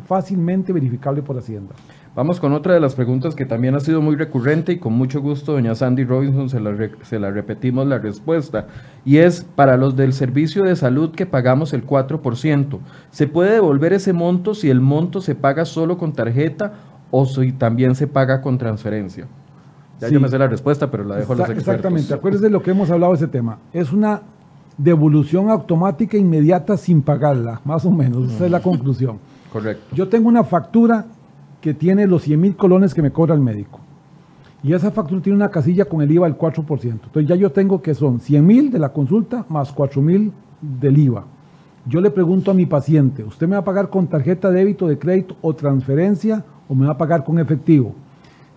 fácilmente 0.00 0.72
verificable 0.72 1.22
por 1.22 1.36
Hacienda. 1.36 1.74
Vamos 2.16 2.40
con 2.40 2.54
otra 2.54 2.72
de 2.72 2.80
las 2.80 2.94
preguntas 2.94 3.34
que 3.34 3.44
también 3.44 3.74
ha 3.74 3.80
sido 3.80 4.00
muy 4.00 4.16
recurrente 4.16 4.72
y 4.72 4.78
con 4.78 4.94
mucho 4.94 5.20
gusto, 5.20 5.52
doña 5.52 5.74
Sandy 5.74 6.04
Robinson, 6.04 6.48
se 6.48 6.60
la, 6.60 6.74
se 7.02 7.18
la 7.18 7.30
repetimos 7.30 7.86
la 7.86 7.98
respuesta. 7.98 8.68
Y 9.04 9.18
es 9.18 9.44
para 9.54 9.76
los 9.76 9.96
del 9.96 10.14
servicio 10.14 10.64
de 10.64 10.76
salud 10.76 11.10
que 11.10 11.26
pagamos 11.26 11.74
el 11.74 11.86
4%. 11.86 12.78
¿Se 13.10 13.26
puede 13.26 13.52
devolver 13.52 13.92
ese 13.92 14.14
monto 14.14 14.54
si 14.54 14.70
el 14.70 14.80
monto 14.80 15.20
se 15.20 15.34
paga 15.34 15.66
solo 15.66 15.98
con 15.98 16.14
tarjeta 16.14 16.72
o 17.10 17.26
si 17.26 17.52
también 17.52 17.94
se 17.94 18.06
paga 18.06 18.40
con 18.40 18.56
transferencia? 18.56 19.26
Ya 20.00 20.08
yo 20.08 20.18
me 20.18 20.30
sé 20.30 20.38
la 20.38 20.48
respuesta, 20.48 20.90
pero 20.90 21.04
la 21.04 21.16
dejo 21.16 21.34
a 21.34 21.36
los 21.36 21.50
expertos. 21.50 21.68
Exactamente, 21.68 22.14
acuérdese 22.14 22.44
de 22.44 22.50
lo 22.50 22.62
que 22.62 22.70
hemos 22.70 22.90
hablado 22.90 23.12
de 23.12 23.16
ese 23.18 23.28
tema. 23.28 23.58
Es 23.74 23.92
una 23.92 24.22
devolución 24.78 25.50
automática 25.50 26.16
inmediata 26.16 26.78
sin 26.78 27.02
pagarla, 27.02 27.60
más 27.66 27.84
o 27.84 27.90
menos. 27.90 28.32
Esa 28.32 28.46
es 28.46 28.50
la 28.50 28.60
conclusión. 28.60 29.18
Correcto. 29.52 29.94
Yo 29.94 30.08
tengo 30.08 30.28
una 30.28 30.44
factura 30.44 31.04
que 31.66 31.74
tiene 31.74 32.06
los 32.06 32.22
100 32.22 32.40
mil 32.40 32.54
colones 32.54 32.94
que 32.94 33.02
me 33.02 33.10
cobra 33.10 33.34
el 33.34 33.40
médico. 33.40 33.80
Y 34.62 34.72
esa 34.72 34.92
factura 34.92 35.20
tiene 35.20 35.36
una 35.36 35.50
casilla 35.50 35.84
con 35.84 36.00
el 36.00 36.08
IVA 36.12 36.28
del 36.28 36.38
4%. 36.38 36.84
Entonces 36.84 37.26
ya 37.26 37.34
yo 37.34 37.50
tengo 37.50 37.82
que 37.82 37.92
son 37.92 38.20
100 38.20 38.46
mil 38.46 38.70
de 38.70 38.78
la 38.78 38.92
consulta 38.92 39.44
más 39.48 39.72
4 39.72 40.00
mil 40.00 40.30
del 40.60 40.96
IVA. 40.96 41.24
Yo 41.84 42.00
le 42.00 42.12
pregunto 42.12 42.52
a 42.52 42.54
mi 42.54 42.66
paciente, 42.66 43.24
¿usted 43.24 43.48
me 43.48 43.54
va 43.54 43.62
a 43.62 43.64
pagar 43.64 43.90
con 43.90 44.06
tarjeta 44.06 44.48
de 44.48 44.60
débito, 44.60 44.86
de 44.86 44.96
crédito 44.96 45.34
o 45.42 45.56
transferencia 45.56 46.44
o 46.68 46.76
me 46.76 46.86
va 46.86 46.92
a 46.92 46.98
pagar 46.98 47.24
con 47.24 47.36
efectivo? 47.40 47.96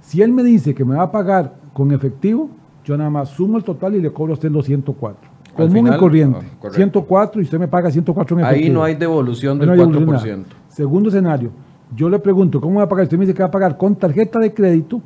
Si 0.01 0.21
él 0.21 0.31
me 0.31 0.43
dice 0.43 0.75
que 0.75 0.85
me 0.85 0.95
va 0.95 1.01
a 1.01 1.11
pagar 1.11 1.55
con 1.73 1.91
efectivo, 1.91 2.51
yo 2.85 2.95
nada 2.95 3.09
más 3.09 3.29
sumo 3.29 3.57
el 3.57 3.63
total 3.63 3.95
y 3.95 4.01
le 4.01 4.13
cobro 4.13 4.33
a 4.33 4.35
usted 4.35 4.51
los 4.51 4.67
104. 4.67 5.31
Común 5.55 5.91
y 5.91 5.97
corriente. 5.97 6.45
104 6.69 7.41
y 7.41 7.43
usted 7.45 7.57
me 7.57 7.67
paga 7.67 7.89
104 7.89 8.37
en 8.37 8.45
efectivo. 8.45 8.65
Ahí 8.67 8.71
no 8.71 8.83
hay 8.83 8.93
devolución 8.93 9.57
del 9.57 9.71
4%. 9.71 10.43
Segundo 10.67 11.09
escenario, 11.09 11.49
yo 11.95 12.09
le 12.09 12.19
pregunto, 12.19 12.61
¿cómo 12.61 12.79
va 12.79 12.83
a 12.83 12.89
pagar? 12.89 13.03
Usted 13.03 13.17
me 13.17 13.25
dice 13.25 13.35
que 13.35 13.43
va 13.43 13.49
a 13.49 13.51
pagar 13.51 13.77
con 13.77 13.95
tarjeta 13.95 14.39
de 14.39 14.53
crédito. 14.53 15.01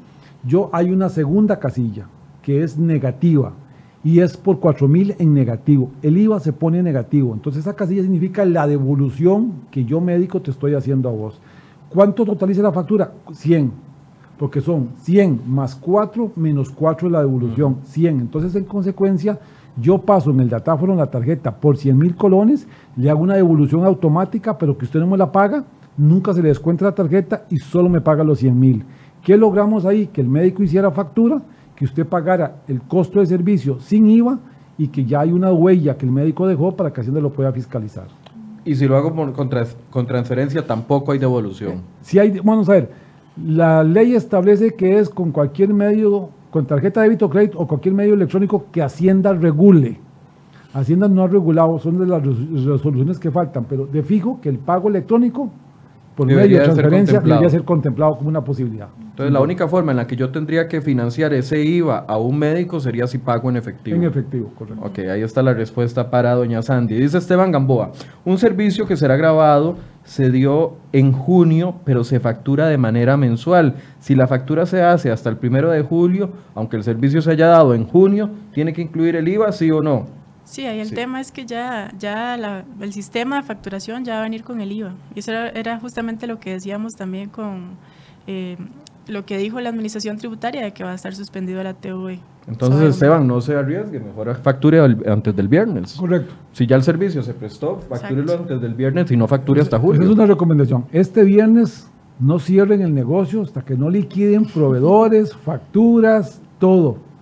Yo 0.45 0.69
hay 0.73 0.91
una 0.91 1.09
segunda 1.09 1.59
casilla 1.59 2.07
que 2.41 2.63
es 2.63 2.77
negativa 2.77 3.53
y 4.03 4.19
es 4.19 4.35
por 4.35 4.59
4 4.59 4.87
mil 4.87 5.15
en 5.19 5.33
negativo. 5.33 5.91
El 6.01 6.17
IVA 6.17 6.39
se 6.39 6.51
pone 6.51 6.83
negativo. 6.83 7.33
Entonces 7.33 7.61
esa 7.61 7.75
casilla 7.75 8.01
significa 8.01 8.43
la 8.43 8.67
devolución 8.67 9.53
que 9.71 9.85
yo 9.85 10.01
médico 10.01 10.41
te 10.41 10.51
estoy 10.51 10.73
haciendo 10.73 11.07
a 11.07 11.13
vos. 11.13 11.39
¿Cuánto 11.89 12.25
totaliza 12.25 12.61
la 12.61 12.71
factura? 12.71 13.13
100 13.31 13.93
porque 14.37 14.61
son 14.61 14.89
100 14.97 15.41
más 15.47 15.75
4 15.75 16.31
menos 16.35 16.69
4 16.69 17.07
de 17.07 17.13
la 17.13 17.21
devolución, 17.21 17.77
100. 17.83 18.19
Entonces, 18.19 18.55
en 18.55 18.65
consecuencia, 18.65 19.39
yo 19.77 19.99
paso 19.99 20.31
en 20.31 20.39
el 20.41 20.49
datáfono 20.49 20.95
la 20.95 21.07
tarjeta 21.07 21.55
por 21.55 21.77
100 21.77 21.97
mil 21.97 22.15
colones, 22.15 22.67
le 22.95 23.09
hago 23.09 23.21
una 23.21 23.35
devolución 23.35 23.85
automática, 23.85 24.57
pero 24.57 24.77
que 24.77 24.85
usted 24.85 24.99
no 24.99 25.07
me 25.07 25.17
la 25.17 25.31
paga, 25.31 25.63
nunca 25.97 26.33
se 26.33 26.41
le 26.41 26.49
descuenta 26.49 26.85
la 26.85 26.95
tarjeta 26.95 27.45
y 27.49 27.57
solo 27.57 27.89
me 27.89 28.01
paga 28.01 28.23
los 28.23 28.39
100 28.39 28.59
mil. 28.59 28.83
¿Qué 29.23 29.37
logramos 29.37 29.85
ahí? 29.85 30.07
Que 30.07 30.21
el 30.21 30.27
médico 30.27 30.63
hiciera 30.63 30.91
factura, 30.91 31.41
que 31.75 31.85
usted 31.85 32.05
pagara 32.05 32.61
el 32.67 32.81
costo 32.81 33.19
de 33.19 33.25
servicio 33.25 33.79
sin 33.79 34.09
IVA 34.09 34.39
y 34.77 34.87
que 34.87 35.05
ya 35.05 35.21
hay 35.21 35.31
una 35.31 35.51
huella 35.51 35.97
que 35.97 36.05
el 36.05 36.11
médico 36.11 36.47
dejó 36.47 36.75
para 36.75 36.91
que 36.91 37.01
Hacienda 37.01 37.21
lo 37.21 37.31
pueda 37.31 37.51
fiscalizar. 37.51 38.07
Y 38.65 38.75
si 38.75 38.87
lo 38.87 38.95
hago 38.95 39.13
con, 39.33 40.07
transferencia, 40.07 40.65
tampoco 40.65 41.11
hay 41.11 41.19
devolución. 41.19 41.81
Si 42.01 42.17
hay, 42.17 42.39
vamos 42.39 42.69
a 42.69 42.73
ver, 42.73 42.91
la 43.45 43.83
ley 43.83 44.15
establece 44.15 44.73
que 44.73 44.99
es 44.99 45.09
con 45.09 45.31
cualquier 45.31 45.73
medio, 45.73 46.29
con 46.49 46.65
tarjeta 46.65 47.01
de 47.01 47.07
débito, 47.07 47.29
crédito 47.29 47.59
o 47.59 47.67
cualquier 47.67 47.93
medio 47.93 48.13
electrónico 48.13 48.65
que 48.71 48.81
Hacienda 48.81 49.33
regule. 49.33 49.99
Hacienda 50.73 51.07
no 51.07 51.23
ha 51.23 51.27
regulado, 51.27 51.77
son 51.77 51.99
de 51.99 52.07
las 52.07 52.23
resoluciones 52.23 53.19
que 53.19 53.31
faltan, 53.31 53.65
pero 53.65 53.85
de 53.85 54.01
fijo 54.01 54.39
que 54.41 54.49
el 54.49 54.57
pago 54.57 54.89
electrónico 54.89 55.51
por 56.15 56.27
medio 56.27 56.57
de 56.57 56.63
transferencia 56.63 57.19
debería 57.19 57.49
ser 57.49 57.63
contemplado 57.63 58.15
como 58.17 58.29
una 58.29 58.43
posibilidad. 58.43 58.89
Entonces, 58.99 59.31
la 59.31 59.41
única 59.41 59.67
forma 59.67 59.91
en 59.91 59.97
la 59.97 60.07
que 60.07 60.15
yo 60.15 60.29
tendría 60.31 60.67
que 60.67 60.81
financiar 60.81 61.33
ese 61.33 61.63
IVA 61.63 62.05
a 62.07 62.17
un 62.17 62.37
médico 62.37 62.79
sería 62.79 63.07
si 63.07 63.17
pago 63.17 63.49
en 63.49 63.57
efectivo. 63.57 63.95
En 63.95 64.03
efectivo, 64.03 64.51
correcto. 64.57 64.83
Ok, 64.85 64.99
ahí 64.99 65.21
está 65.21 65.41
la 65.41 65.53
respuesta 65.53 66.09
para 66.09 66.33
doña 66.33 66.61
Sandy. 66.61 66.95
Dice 66.95 67.17
Esteban 67.17 67.51
Gamboa, 67.51 67.91
un 68.25 68.37
servicio 68.37 68.87
que 68.87 68.95
será 68.95 69.15
grabado 69.15 69.75
se 70.03 70.29
dio 70.29 70.73
en 70.91 71.13
junio, 71.13 71.75
pero 71.85 72.03
se 72.03 72.19
factura 72.19 72.67
de 72.67 72.77
manera 72.77 73.17
mensual. 73.17 73.75
Si 73.99 74.15
la 74.15 74.27
factura 74.27 74.65
se 74.65 74.81
hace 74.81 75.11
hasta 75.11 75.29
el 75.29 75.37
primero 75.37 75.71
de 75.71 75.81
julio, 75.81 76.31
aunque 76.55 76.75
el 76.75 76.83
servicio 76.83 77.21
se 77.21 77.31
haya 77.31 77.47
dado 77.47 77.73
en 77.73 77.85
junio, 77.85 78.29
¿tiene 78.53 78.73
que 78.73 78.81
incluir 78.81 79.15
el 79.15 79.27
IVA, 79.27 79.51
sí 79.51 79.71
o 79.71 79.81
no? 79.81 80.22
Sí, 80.53 80.67
ahí 80.67 80.79
el 80.79 80.93
tema 80.93 81.19
es 81.19 81.31
que 81.31 81.47
ya, 81.47 81.91
ya 81.97 82.35
el 82.79 82.93
sistema 82.93 83.37
de 83.37 83.41
facturación 83.41 84.05
ya 84.05 84.13
va 84.13 84.19
a 84.19 84.23
venir 84.25 84.43
con 84.43 84.61
el 84.61 84.71
IVA. 84.71 84.93
Y 85.15 85.19
eso 85.21 85.31
era, 85.31 85.79
justamente 85.79 86.27
lo 86.27 86.39
que 86.39 86.51
decíamos 86.51 86.93
también 86.93 87.29
con 87.29 87.71
eh, 88.27 88.57
lo 89.07 89.25
que 89.25 89.39
dijo 89.39 89.59
la 89.61 89.69
administración 89.69 90.15
tributaria 90.19 90.61
de 90.61 90.71
que 90.71 90.83
va 90.83 90.91
a 90.91 90.93
estar 90.93 91.15
suspendido 91.15 91.63
la 91.63 91.73
TV. 91.73 92.19
Entonces, 92.47 92.93
Esteban, 92.93 93.25
no 93.25 93.41
se 93.41 93.55
arriesgue, 93.55 93.99
mejor 93.99 94.35
facture 94.43 94.79
antes 94.79 95.35
del 95.35 95.47
viernes. 95.47 95.93
Correcto. 95.93 96.35
Si 96.51 96.67
ya 96.67 96.75
el 96.75 96.83
servicio 96.83 97.23
se 97.23 97.33
prestó, 97.33 97.79
factúrelo 97.89 98.33
antes 98.33 98.61
del 98.61 98.75
viernes 98.75 99.09
y 99.09 99.17
no 99.17 99.27
facture 99.27 99.59
hasta 99.59 99.79
julio. 99.79 100.03
Esa 100.03 100.11
es 100.11 100.15
una 100.15 100.27
recomendación. 100.27 100.85
Este 100.91 101.23
viernes 101.23 101.89
no 102.19 102.37
cierren 102.37 102.83
el 102.83 102.93
negocio 102.93 103.41
hasta 103.41 103.63
que 103.63 103.75
no 103.75 103.89
liquiden 103.89 104.45
proveedores, 104.45 105.35
facturas, 105.35 106.43
todo 106.59 107.12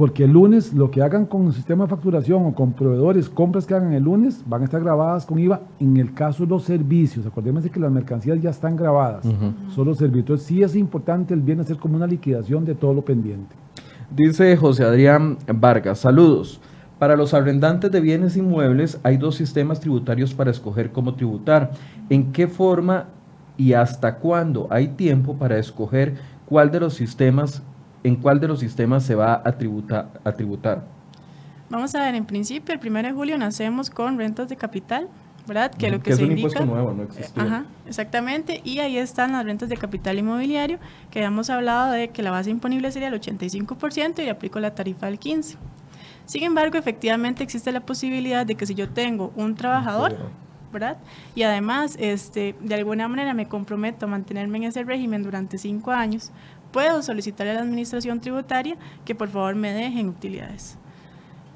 porque 0.00 0.24
el 0.24 0.32
lunes 0.32 0.72
lo 0.72 0.90
que 0.90 1.02
hagan 1.02 1.26
con 1.26 1.48
el 1.48 1.52
sistema 1.52 1.84
de 1.84 1.90
facturación 1.90 2.46
o 2.46 2.54
con 2.54 2.72
proveedores, 2.72 3.28
compras 3.28 3.66
que 3.66 3.74
hagan 3.74 3.92
el 3.92 4.04
lunes, 4.04 4.42
van 4.46 4.62
a 4.62 4.64
estar 4.64 4.80
grabadas 4.80 5.26
con 5.26 5.38
IVA 5.38 5.60
en 5.78 5.98
el 5.98 6.14
caso 6.14 6.44
de 6.44 6.48
los 6.48 6.64
servicios. 6.64 7.26
Acuérdense 7.26 7.68
que 7.68 7.78
las 7.78 7.92
mercancías 7.92 8.40
ya 8.40 8.48
están 8.48 8.76
grabadas, 8.76 9.26
solo 9.74 9.94
servicios. 9.94 10.22
Entonces 10.22 10.46
sí 10.46 10.62
es 10.62 10.74
importante 10.74 11.34
el 11.34 11.42
bien 11.42 11.60
hacer 11.60 11.76
como 11.76 11.96
una 11.96 12.06
liquidación 12.06 12.64
de 12.64 12.74
todo 12.74 12.94
lo 12.94 13.02
pendiente. 13.02 13.54
Dice 14.10 14.56
José 14.56 14.84
Adrián 14.84 15.36
Vargas, 15.54 15.98
saludos. 15.98 16.62
Para 16.98 17.14
los 17.14 17.34
arrendantes 17.34 17.92
de 17.92 18.00
bienes 18.00 18.38
inmuebles 18.38 18.98
hay 19.02 19.18
dos 19.18 19.34
sistemas 19.34 19.80
tributarios 19.80 20.32
para 20.32 20.50
escoger 20.50 20.92
cómo 20.92 21.12
tributar. 21.12 21.72
¿En 22.08 22.32
qué 22.32 22.48
forma 22.48 23.08
y 23.58 23.74
hasta 23.74 24.14
cuándo 24.16 24.66
hay 24.70 24.88
tiempo 24.88 25.36
para 25.36 25.58
escoger 25.58 26.14
cuál 26.46 26.70
de 26.70 26.80
los 26.80 26.94
sistemas 26.94 27.62
¿en 28.02 28.16
cuál 28.16 28.40
de 28.40 28.48
los 28.48 28.60
sistemas 28.60 29.04
se 29.04 29.14
va 29.14 29.42
a 29.44 29.52
tributar? 29.52 30.84
Vamos 31.68 31.94
a 31.94 32.02
ver, 32.02 32.14
en 32.14 32.24
principio, 32.24 32.74
el 32.74 32.80
1 32.84 33.02
de 33.02 33.12
julio 33.12 33.38
nacemos 33.38 33.90
con 33.90 34.18
rentas 34.18 34.48
de 34.48 34.56
capital, 34.56 35.08
¿verdad? 35.46 35.70
Que, 35.72 35.90
lo 35.90 36.02
que, 36.02 36.10
es 36.10 36.18
un 36.18 36.32
impuesto 36.32 36.66
nuevo, 36.66 36.92
no 36.92 37.04
existía. 37.04 37.42
Ajá, 37.42 37.64
exactamente. 37.86 38.60
Y 38.64 38.80
ahí 38.80 38.98
están 38.98 39.32
las 39.32 39.44
rentas 39.44 39.68
de 39.68 39.76
capital 39.76 40.18
inmobiliario, 40.18 40.78
que 41.10 41.20
habíamos 41.20 41.48
hablado 41.48 41.92
de 41.92 42.08
que 42.08 42.22
la 42.22 42.32
base 42.32 42.50
imponible 42.50 42.90
sería 42.90 43.08
el 43.08 43.20
85% 43.20 44.24
y 44.24 44.28
aplico 44.28 44.58
la 44.58 44.74
tarifa 44.74 45.06
del 45.06 45.20
15%. 45.20 45.56
Sin 46.26 46.44
embargo, 46.44 46.78
efectivamente 46.78 47.42
existe 47.42 47.72
la 47.72 47.80
posibilidad 47.80 48.46
de 48.46 48.54
que 48.54 48.66
si 48.66 48.74
yo 48.74 48.88
tengo 48.88 49.32
un 49.34 49.56
trabajador, 49.56 50.16
¿verdad? 50.72 50.98
Y 51.34 51.42
además, 51.42 51.96
este, 51.98 52.54
de 52.60 52.74
alguna 52.74 53.08
manera 53.08 53.34
me 53.34 53.46
comprometo 53.46 54.06
a 54.06 54.08
mantenerme 54.08 54.58
en 54.58 54.64
ese 54.64 54.84
régimen 54.84 55.22
durante 55.22 55.58
cinco 55.58 55.90
años, 55.90 56.30
puedo 56.72 57.02
solicitarle 57.02 57.52
a 57.52 57.54
la 57.54 57.60
administración 57.62 58.20
tributaria 58.20 58.76
que 59.04 59.14
por 59.14 59.28
favor 59.28 59.54
me 59.54 59.72
dejen 59.72 60.08
utilidades. 60.08 60.78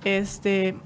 Este, 0.05 0.77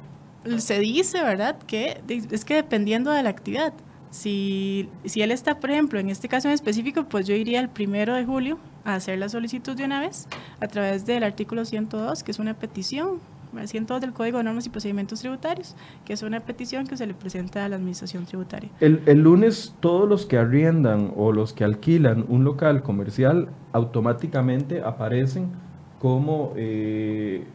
se 0.59 0.79
dice, 0.79 1.23
¿verdad?, 1.23 1.59
que 1.67 2.01
es 2.09 2.45
que 2.45 2.55
dependiendo 2.55 3.11
de 3.11 3.23
la 3.23 3.31
actividad, 3.31 3.73
si, 4.11 4.89
si 5.05 5.23
él 5.23 5.31
está, 5.31 5.61
por 5.61 5.71
ejemplo, 5.71 5.99
en 5.99 6.09
este 6.09 6.29
caso 6.29 6.49
en 6.49 6.55
específico, 6.55 7.05
pues 7.05 7.27
yo 7.27 7.35
iría 7.35 7.61
el 7.61 7.69
primero 7.69 8.15
de 8.15 8.25
julio 8.25 8.59
a 8.85 8.95
hacer 8.95 9.19
la 9.19 9.29
solicitud 9.29 9.77
de 9.77 9.85
una 9.85 10.01
vez 10.01 10.29
a 10.61 10.69
través 10.69 11.05
del 11.05 11.25
artículo 11.25 11.65
102, 11.65 12.23
que 12.23 12.31
es 12.31 12.39
una 12.39 12.55
petición 12.55 13.21
102 13.65 14.01
del 14.01 14.13
Código 14.13 14.39
de 14.39 14.45
Normas 14.45 14.67
y 14.67 14.71
Procedimientos 14.71 15.21
Tributarios, 15.21 15.77
que 16.05 16.13
es 16.13 16.23
una 16.23 16.41
petición 16.41 16.87
que 16.87 16.97
se 16.97 17.07
le 17.07 17.15
presenta 17.15 17.65
a 17.65 17.69
la 17.69 17.77
Administración 17.77 18.27
Tributaria. 18.27 18.71
El, 18.81 19.03
el 19.07 19.21
lunes 19.21 19.75
todos 19.81 20.09
los 20.09 20.27
que 20.27 20.39
arriendan 20.39 21.13
o 21.17 21.33
los 21.33 21.53
que 21.53 21.65
alquilan 21.65 22.25
un 22.29 22.45
local 22.45 22.83
comercial 22.83 23.49
automáticamente 23.73 24.83
aparecen 24.83 25.51
como... 25.99 26.53
Eh, 26.57 27.47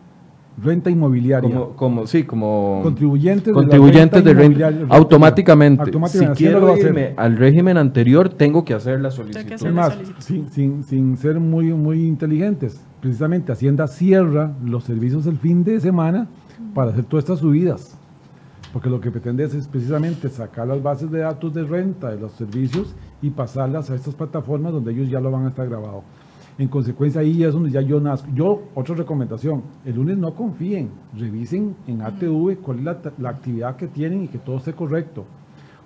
renta 0.62 0.90
inmobiliaria. 0.90 1.50
Como, 1.50 1.76
como, 1.76 2.08
sí, 2.08 2.24
como 2.24 2.82
contribuyentes, 2.84 3.54
contribuyentes 3.54 4.24
de, 4.24 4.34
renta, 4.34 4.72
automáticamente. 4.90 5.92
Si 6.08 6.26
quiero 6.28 6.78
irme 6.78 7.14
al 7.18 7.38
régimen 7.38 7.78
anterior, 7.78 8.30
tengo 8.30 8.64
que 8.64 8.74
hacer 8.74 9.00
la 9.02 9.12
solicitud. 9.12 9.68
Más, 9.70 9.98
sin, 10.20 10.50
sin, 10.50 10.84
sin, 10.84 11.18
ser 11.18 11.40
muy, 11.40 11.74
muy 11.74 12.06
inteligentes 12.06 12.80
precisamente 13.04 13.52
Hacienda 13.52 13.86
cierra 13.90 14.54
los 14.64 14.86
servicios 14.86 15.28
el 15.28 15.38
fin 15.38 15.66
de 15.66 15.78
semana 15.82 16.30
para 16.74 16.92
hacer 16.92 17.04
todas 17.04 17.26
estas 17.26 17.40
subidas, 17.40 17.98
porque 18.72 18.90
lo 18.90 19.02
que 19.02 19.12
pretende 19.12 19.44
es, 19.44 19.68
precisamente 19.68 20.30
sacar 20.30 20.70
las 20.70 20.82
bases 20.82 21.12
de 21.12 21.20
datos 21.20 21.54
de 21.54 21.66
renta 21.66 22.12
de 22.12 22.22
los 22.22 22.32
servicios 22.32 22.96
y 23.22 23.30
pasarlas 23.30 23.90
a 23.90 23.96
estas 23.96 24.16
plataformas 24.16 24.72
donde 24.72 24.94
ellos 24.94 25.10
ya 25.10 25.20
lo 25.20 25.32
van 25.32 25.44
a 25.44 25.50
estar 25.50 25.68
grabado. 25.68 26.04
En 26.58 26.68
consecuencia, 26.68 27.22
ahí 27.22 27.44
es 27.44 27.54
donde 27.54 27.72
ya 27.72 27.82
yo 27.82 28.00
nazco. 28.00 28.30
Yo, 28.34 28.64
otra 28.76 28.96
recomendación, 28.96 29.64
el 29.86 29.96
lunes 29.96 30.18
no 30.18 30.36
confíen, 30.36 30.90
revisen 31.18 31.76
en 31.88 32.02
ATV 32.02 32.58
cuál 32.62 32.80
es 32.80 32.84
la, 32.84 32.98
la 33.18 33.30
actividad 33.30 33.76
que 33.76 33.88
tienen 33.88 34.24
y 34.24 34.28
que 34.28 34.38
todo 34.38 34.58
esté 34.58 34.74
correcto 34.74 35.26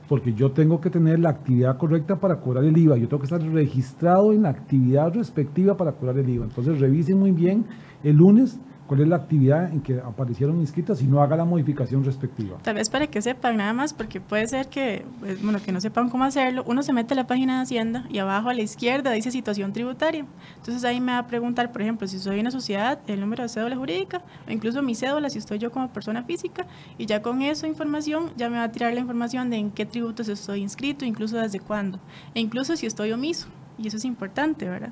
porque 0.08 0.34
yo 0.34 0.52
tengo 0.52 0.80
que 0.80 0.90
tener 0.90 1.20
la 1.20 1.30
actividad 1.30 1.78
correcta 1.78 2.16
para 2.16 2.40
cobrar 2.40 2.64
el 2.64 2.78
IVA. 2.78 2.98
Yo 2.98 3.08
tengo 3.08 3.20
que 3.20 3.26
estar 3.26 3.42
registrado 3.42 4.32
en 4.32 4.44
la 4.44 4.50
actividad 4.50 5.14
respectiva 5.14 5.76
para 5.76 5.92
cobrar 5.92 6.18
el 6.18 6.30
IVA. 6.30 6.46
Entonces 6.46 6.80
revisen 6.80 7.20
muy 7.20 7.32
bien 7.32 7.66
el 8.04 8.16
lunes 8.16 8.60
cuál 8.88 9.02
es 9.02 9.08
la 9.08 9.18
actividad 9.18 9.72
en 9.72 9.82
que 9.82 10.00
aparecieron 10.00 10.60
inscritas 10.60 11.02
y 11.02 11.06
no 11.06 11.22
haga 11.22 11.36
la 11.36 11.46
modificación 11.46 12.04
respectiva. 12.04 12.58
Tal 12.64 12.76
vez 12.76 12.90
para 12.90 13.08
que 13.08 13.22
sepan 13.22 13.58
nada 13.58 13.74
más, 13.74 13.94
porque 13.94 14.22
puede 14.22 14.48
ser 14.48 14.68
que, 14.68 15.06
pues, 15.20 15.42
bueno, 15.44 15.62
que 15.62 15.72
no 15.72 15.82
sepan 15.82 16.10
cómo 16.10 16.24
hacerlo, 16.24 16.64
uno 16.66 16.82
se 16.84 16.94
mete 16.94 17.14
a 17.14 17.18
la 17.18 17.28
página 17.28 17.58
de 17.58 17.64
Hacienda 17.64 18.06
y 18.10 18.18
abajo 18.20 18.50
a 18.50 18.54
la 18.54 18.62
izquierda 18.62 19.12
dice 19.12 19.30
situación 19.32 19.74
tributaria. 19.74 20.26
Entonces 20.56 20.84
ahí 20.86 21.02
me 21.02 21.12
va 21.12 21.20
a 21.20 21.28
preguntar, 21.28 21.72
por 21.72 21.82
ejemplo, 21.82 22.08
si 22.08 22.18
soy 22.18 22.40
una 22.40 22.52
sociedad, 22.52 23.00
el 23.08 23.20
número 23.20 23.44
de 23.44 23.50
cédula 23.50 23.76
jurídica, 23.76 24.22
o 24.48 24.52
incluso 24.52 24.82
mi 24.82 24.96
cédula, 24.96 25.30
si 25.30 25.40
estoy 25.40 25.60
yo 25.60 25.72
como 25.72 25.90
persona 25.90 26.24
física, 26.24 26.66
y 26.98 27.06
ya 27.06 27.22
con 27.22 27.42
esa 27.42 27.68
información 27.68 28.32
ya 28.38 28.50
me 28.50 28.58
va 28.58 28.64
a 28.64 28.72
tirar 28.72 28.94
la 28.94 29.02
información 29.02 29.50
de 29.50 29.58
en 29.58 29.72
qué 29.72 29.86
tributos 29.86 30.30
estoy 30.30 30.62
inscrito, 30.62 31.06
incluso 31.06 31.38
desde 31.38 31.60
cuándo, 31.60 32.00
e 32.34 32.40
incluso 32.40 32.76
si 32.76 32.86
estoy 32.86 33.12
omiso, 33.12 33.48
y 33.78 33.88
eso 33.88 33.98
es 33.98 34.06
importante, 34.06 34.68
¿verdad? 34.68 34.92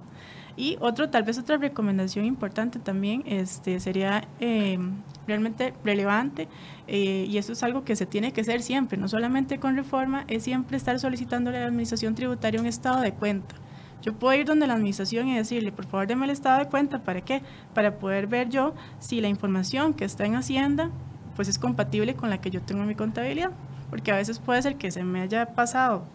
Y 0.58 0.78
otro, 0.80 1.10
tal 1.10 1.24
vez 1.24 1.38
otra 1.38 1.58
recomendación 1.58 2.26
importante 2.26 2.80
también 2.80 3.24
este, 3.26 3.80
sería 3.80 4.28
eh, 4.40 4.80
realmente 5.28 5.74
relevante, 5.84 6.48
eh, 6.88 7.26
y 7.28 7.38
eso 7.38 7.52
es 7.52 7.62
algo 7.64 7.84
que 7.84 7.96
se 7.96 8.06
tiene 8.06 8.32
que 8.32 8.42
hacer 8.42 8.62
siempre, 8.62 8.98
no 8.98 9.10
solamente 9.10 9.60
con 9.60 9.76
reforma, 9.76 10.24
es 10.28 10.44
siempre 10.44 10.78
estar 10.78 10.98
solicitándole 11.00 11.58
a 11.58 11.62
la 11.62 11.68
Administración 11.68 12.16
Tributaria 12.16 12.62
un 12.62 12.68
estado 12.68 13.02
de 13.02 13.12
cuenta. 13.12 13.56
Yo 14.02 14.14
puedo 14.14 14.40
ir 14.40 14.46
donde 14.46 14.68
la 14.68 14.76
administración 14.76 15.28
y 15.28 15.36
decirle, 15.36 15.72
por 15.72 15.88
favor, 15.88 16.08
deme 16.08 16.26
el 16.26 16.32
estado 16.32 16.60
de 16.60 16.68
cuenta, 16.68 17.00
¿para 17.00 17.22
qué? 17.22 17.42
Para 17.74 17.98
poder 17.98 18.28
ver 18.28 18.50
yo 18.50 18.76
si 19.00 19.20
la 19.20 19.28
información 19.28 19.94
que 19.94 20.06
está 20.06 20.26
en 20.26 20.36
Hacienda 20.36 20.92
pues 21.36 21.48
es 21.48 21.60
compatible 21.60 22.16
con 22.16 22.30
la 22.30 22.40
que 22.40 22.50
yo 22.50 22.62
tengo 22.62 22.82
en 22.82 22.88
mi 22.88 22.96
contabilidad, 22.96 23.52
porque 23.90 24.12
a 24.12 24.16
veces 24.16 24.40
puede 24.40 24.62
ser 24.62 24.78
que 24.78 24.90
se 24.92 25.04
me 25.04 25.22
haya 25.22 25.54
pasado 25.54 26.06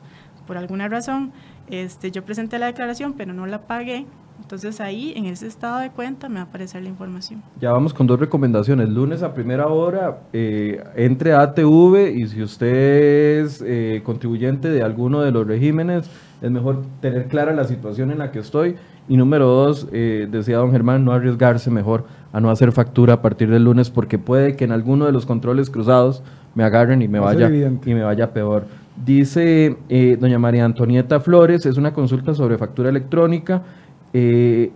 por 0.46 0.56
alguna 0.56 0.88
razón, 0.88 1.32
este, 1.68 2.10
yo 2.10 2.24
presenté 2.24 2.58
la 2.58 2.66
declaración 2.66 3.12
pero 3.12 3.32
no 3.32 3.46
la 3.46 3.62
pagué 3.66 4.06
entonces 4.40 4.80
ahí, 4.80 5.12
en 5.16 5.26
ese 5.26 5.46
estado 5.46 5.78
de 5.80 5.90
cuenta, 5.90 6.28
me 6.28 6.36
va 6.36 6.40
a 6.40 6.44
aparecer 6.44 6.82
la 6.82 6.88
información. 6.88 7.42
Ya 7.60 7.72
vamos 7.72 7.92
con 7.92 8.06
dos 8.06 8.18
recomendaciones. 8.18 8.88
Lunes 8.88 9.22
a 9.22 9.34
primera 9.34 9.66
hora, 9.68 10.20
eh, 10.32 10.82
entre 10.96 11.34
a 11.34 11.42
ATV 11.42 12.10
y 12.16 12.26
si 12.26 12.42
usted 12.42 13.44
es 13.44 13.62
eh, 13.64 14.02
contribuyente 14.04 14.70
de 14.70 14.82
alguno 14.82 15.20
de 15.20 15.30
los 15.30 15.46
regímenes, 15.46 16.10
es 16.40 16.50
mejor 16.50 16.82
tener 17.00 17.28
clara 17.28 17.52
la 17.52 17.64
situación 17.64 18.10
en 18.10 18.18
la 18.18 18.32
que 18.32 18.38
estoy. 18.38 18.76
Y 19.08 19.16
número 19.16 19.46
dos, 19.46 19.88
eh, 19.92 20.26
decía 20.30 20.56
don 20.56 20.72
Germán, 20.72 21.04
no 21.04 21.12
arriesgarse 21.12 21.70
mejor 21.70 22.04
a 22.32 22.40
no 22.40 22.50
hacer 22.50 22.72
factura 22.72 23.14
a 23.14 23.22
partir 23.22 23.50
del 23.50 23.64
lunes 23.64 23.90
porque 23.90 24.18
puede 24.18 24.56
que 24.56 24.64
en 24.64 24.72
alguno 24.72 25.04
de 25.04 25.12
los 25.12 25.26
controles 25.26 25.68
cruzados 25.68 26.22
me 26.54 26.64
agarren 26.64 27.02
y 27.02 27.08
me, 27.08 27.20
vaya, 27.20 27.48
y 27.50 27.94
me 27.94 28.02
vaya 28.02 28.32
peor. 28.32 28.64
Dice 29.04 29.76
doña 30.18 30.38
María 30.38 30.64
Antonieta 30.64 31.20
Flores, 31.20 31.64
es 31.66 31.76
una 31.76 31.92
consulta 31.92 32.34
sobre 32.34 32.58
factura 32.58 32.88
electrónica. 32.88 33.62
Eh, 34.12 34.72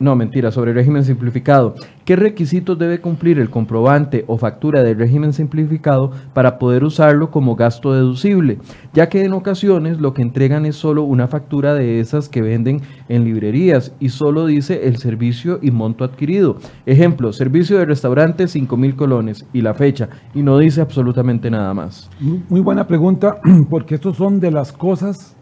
no, 0.00 0.16
mentira, 0.16 0.50
sobre 0.50 0.72
el 0.72 0.76
régimen 0.76 1.04
simplificado. 1.04 1.76
¿Qué 2.04 2.16
requisitos 2.16 2.76
debe 2.76 3.00
cumplir 3.00 3.38
el 3.38 3.48
comprobante 3.48 4.24
o 4.26 4.36
factura 4.38 4.82
del 4.82 4.98
régimen 4.98 5.32
simplificado 5.32 6.10
para 6.32 6.58
poder 6.58 6.82
usarlo 6.82 7.30
como 7.30 7.54
gasto 7.54 7.92
deducible? 7.92 8.58
Ya 8.92 9.08
que 9.08 9.24
en 9.24 9.32
ocasiones 9.32 10.00
lo 10.00 10.12
que 10.12 10.22
entregan 10.22 10.66
es 10.66 10.74
solo 10.74 11.04
una 11.04 11.28
factura 11.28 11.74
de 11.74 12.00
esas 12.00 12.28
que 12.28 12.42
venden 12.42 12.82
en 13.08 13.24
librerías 13.24 13.94
y 14.00 14.08
solo 14.08 14.46
dice 14.46 14.88
el 14.88 14.96
servicio 14.96 15.60
y 15.62 15.70
monto 15.70 16.02
adquirido. 16.02 16.56
Ejemplo, 16.86 17.32
servicio 17.32 17.78
de 17.78 17.86
restaurante 17.86 18.48
5 18.48 18.76
mil 18.76 18.96
colones 18.96 19.46
y 19.52 19.60
la 19.60 19.74
fecha 19.74 20.08
y 20.34 20.42
no 20.42 20.58
dice 20.58 20.80
absolutamente 20.80 21.50
nada 21.50 21.72
más. 21.72 22.10
Muy 22.20 22.60
buena 22.60 22.86
pregunta 22.86 23.36
porque 23.70 23.94
estos 23.94 24.16
son 24.16 24.40
de 24.40 24.50
las 24.50 24.72
cosas 24.72 25.36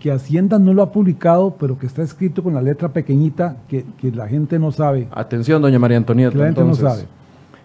que 0.00 0.12
Hacienda 0.12 0.58
no 0.58 0.72
lo 0.72 0.82
ha 0.82 0.92
publicado, 0.92 1.56
pero 1.58 1.78
que 1.78 1.86
está 1.86 2.02
escrito 2.02 2.42
con 2.42 2.54
la 2.54 2.62
letra 2.62 2.88
pequeñita 2.92 3.56
que, 3.68 3.84
la 4.14 4.28
gente 4.28 4.58
no 4.58 4.70
sabe. 4.70 5.08
Atención, 5.10 5.60
doña 5.60 5.78
María 5.78 5.96
Antonieta. 5.96 6.36
la 6.38 6.46
gente 6.46 6.64
no 6.64 6.74
sabe. 6.74 7.06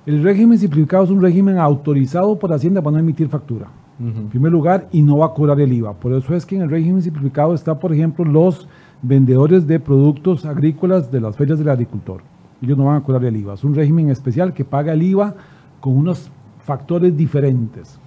El 0.05 0.23
régimen 0.23 0.57
simplificado 0.57 1.03
es 1.05 1.09
un 1.09 1.21
régimen 1.21 1.57
autorizado 1.57 2.37
por 2.37 2.51
Hacienda 2.51 2.81
para 2.81 2.95
no 2.95 2.99
emitir 2.99 3.29
factura. 3.29 3.67
En 3.99 4.27
primer 4.27 4.51
lugar, 4.51 4.89
y 4.91 5.01
no 5.01 5.19
va 5.19 5.27
a 5.27 5.33
cobrar 5.33 5.61
el 5.61 5.71
IVA. 5.71 5.93
Por 5.93 6.11
eso 6.13 6.35
es 6.35 6.45
que 6.45 6.55
en 6.55 6.63
el 6.63 6.69
régimen 6.69 7.01
simplificado 7.01 7.53
está, 7.53 7.79
por 7.79 7.93
ejemplo, 7.93 8.25
los 8.25 8.67
vendedores 9.01 9.65
de 9.67 9.79
productos 9.79 10.45
agrícolas 10.45 11.11
de 11.11 11.21
las 11.21 11.37
ferias 11.37 11.59
del 11.59 11.69
agricultor. 11.69 12.21
Ellos 12.61 12.77
no 12.77 12.85
van 12.85 12.97
a 12.97 13.03
cobrar 13.03 13.23
el 13.23 13.37
IVA. 13.37 13.53
Es 13.53 13.63
un 13.63 13.75
régimen 13.75 14.09
especial 14.09 14.53
que 14.53 14.65
paga 14.65 14.93
el 14.93 15.03
IVA 15.03 15.35
con 15.79 15.95
unos 15.95 16.29
factores 16.65 17.15
diferentes. 17.15 17.97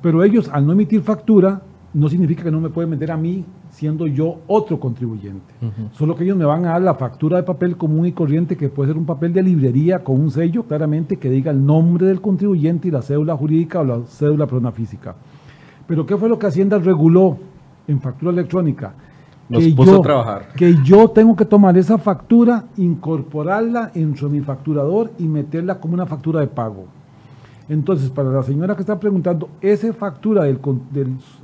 Pero 0.00 0.24
ellos, 0.24 0.48
al 0.52 0.66
no 0.66 0.72
emitir 0.72 1.02
factura, 1.02 1.62
no 1.94 2.08
significa 2.08 2.42
que 2.42 2.50
no 2.50 2.60
me 2.60 2.70
pueden 2.70 2.90
meter 2.90 3.10
a 3.10 3.16
mí 3.16 3.44
siendo 3.70 4.06
yo 4.06 4.40
otro 4.46 4.80
contribuyente. 4.80 5.54
Solo 5.92 6.16
que 6.16 6.24
ellos 6.24 6.36
me 6.36 6.44
van 6.44 6.64
a 6.64 6.70
dar 6.70 6.82
la 6.82 6.94
factura 6.94 7.36
de 7.36 7.42
papel 7.42 7.76
común 7.76 8.06
y 8.06 8.12
corriente, 8.12 8.56
que 8.56 8.68
puede 8.68 8.90
ser 8.90 8.98
un 8.98 9.04
papel 9.04 9.32
de 9.32 9.42
librería 9.42 10.02
con 10.02 10.20
un 10.20 10.30
sello 10.30 10.64
claramente 10.64 11.16
que 11.16 11.30
diga 11.30 11.50
el 11.50 11.64
nombre 11.64 12.06
del 12.06 12.20
contribuyente 12.20 12.88
y 12.88 12.90
la 12.90 13.02
cédula 13.02 13.36
jurídica 13.36 13.80
o 13.80 13.84
la 13.84 14.00
cédula 14.06 14.46
persona 14.46 14.72
física. 14.72 15.14
Pero 15.86 16.06
¿qué 16.06 16.16
fue 16.16 16.28
lo 16.28 16.38
que 16.38 16.46
Hacienda 16.46 16.78
reguló 16.78 17.36
en 17.86 18.00
factura 18.00 18.32
electrónica? 18.32 18.94
Nos 19.48 19.64
que 19.64 19.70
puso 19.72 19.92
yo, 19.92 19.98
a 19.98 20.02
trabajar. 20.02 20.48
Que 20.56 20.76
yo 20.82 21.08
tengo 21.08 21.36
que 21.36 21.44
tomar 21.44 21.76
esa 21.76 21.98
factura, 21.98 22.64
incorporarla 22.78 23.90
en 23.94 24.14
mi 24.30 24.40
facturador 24.40 25.10
y 25.18 25.24
meterla 25.24 25.78
como 25.78 25.94
una 25.94 26.06
factura 26.06 26.40
de 26.40 26.46
pago. 26.46 26.86
Entonces, 27.68 28.10
para 28.10 28.30
la 28.30 28.42
señora 28.42 28.74
que 28.74 28.82
está 28.82 28.98
preguntando, 28.98 29.48
esa 29.60 29.92
factura 29.92 30.44
del, 30.44 30.58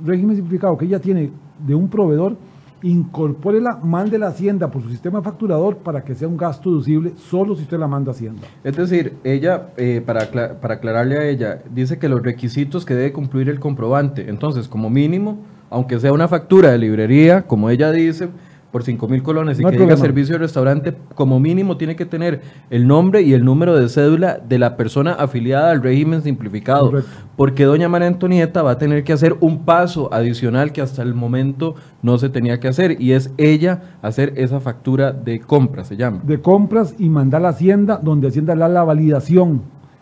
régimen 0.03 0.35
simplificado 0.35 0.77
que 0.77 0.85
ella 0.85 0.99
tiene 0.99 1.31
de 1.65 1.75
un 1.75 1.89
proveedor, 1.89 2.37
incorpórela, 2.81 3.79
mande 3.83 4.17
la 4.17 4.27
Hacienda 4.27 4.71
por 4.71 4.81
su 4.81 4.89
sistema 4.89 5.21
facturador 5.21 5.77
para 5.77 6.03
que 6.03 6.15
sea 6.15 6.27
un 6.27 6.37
gasto 6.37 6.69
deducible 6.69 7.13
solo 7.17 7.55
si 7.55 7.63
usted 7.63 7.77
la 7.77 7.87
manda 7.87 8.11
a 8.11 8.15
Hacienda. 8.15 8.41
Es 8.63 8.75
decir, 8.75 9.17
ella, 9.23 9.69
eh, 9.75 10.01
para, 10.05 10.29
para 10.61 10.75
aclararle 10.75 11.17
a 11.17 11.27
ella, 11.27 11.61
dice 11.73 11.99
que 11.99 12.07
los 12.07 12.21
requisitos 12.21 12.85
que 12.85 12.95
debe 12.95 13.11
cumplir 13.11 13.49
el 13.49 13.59
comprobante, 13.59 14.29
entonces 14.29 14.67
como 14.67 14.89
mínimo, 14.89 15.39
aunque 15.69 15.99
sea 15.99 16.13
una 16.13 16.27
factura 16.27 16.71
de 16.71 16.77
librería, 16.77 17.43
como 17.43 17.69
ella 17.69 17.91
dice, 17.91 18.29
por 18.71 18.83
5 18.83 19.07
mil 19.07 19.23
colones 19.23 19.59
y 19.59 19.63
que 19.63 19.77
diga 19.77 19.97
servicio 19.97 20.35
de 20.35 20.39
restaurante, 20.39 20.95
como 21.15 21.39
mínimo 21.39 21.77
tiene 21.77 21.95
que 21.95 22.05
tener 22.05 22.41
el 22.69 22.87
nombre 22.87 23.21
y 23.21 23.33
el 23.33 23.43
número 23.43 23.75
de 23.75 23.89
cédula 23.89 24.37
de 24.37 24.59
la 24.59 24.77
persona 24.77 25.13
afiliada 25.13 25.71
al 25.71 25.81
régimen 25.81 26.21
simplificado. 26.21 26.91
Porque 27.35 27.63
doña 27.63 27.89
María 27.89 28.07
Antonieta 28.07 28.61
va 28.61 28.71
a 28.71 28.77
tener 28.77 29.03
que 29.03 29.13
hacer 29.13 29.37
un 29.39 29.65
paso 29.65 30.13
adicional 30.13 30.71
que 30.71 30.81
hasta 30.81 31.01
el 31.01 31.13
momento 31.13 31.75
no 32.01 32.17
se 32.17 32.29
tenía 32.29 32.59
que 32.59 32.67
hacer 32.67 33.01
y 33.01 33.13
es 33.13 33.31
ella 33.37 33.81
hacer 34.01 34.33
esa 34.35 34.59
factura 34.59 35.11
de 35.13 35.39
compras, 35.39 35.87
se 35.87 35.97
llama. 35.97 36.21
De 36.23 36.39
compras 36.41 36.95
y 36.97 37.09
mandar 37.09 37.41
a 37.41 37.43
la 37.43 37.49
Hacienda, 37.49 37.99
donde 38.01 38.27
Hacienda 38.27 38.55
le 38.55 38.61
da 38.61 38.69
la 38.69 38.83
validación 38.83 39.61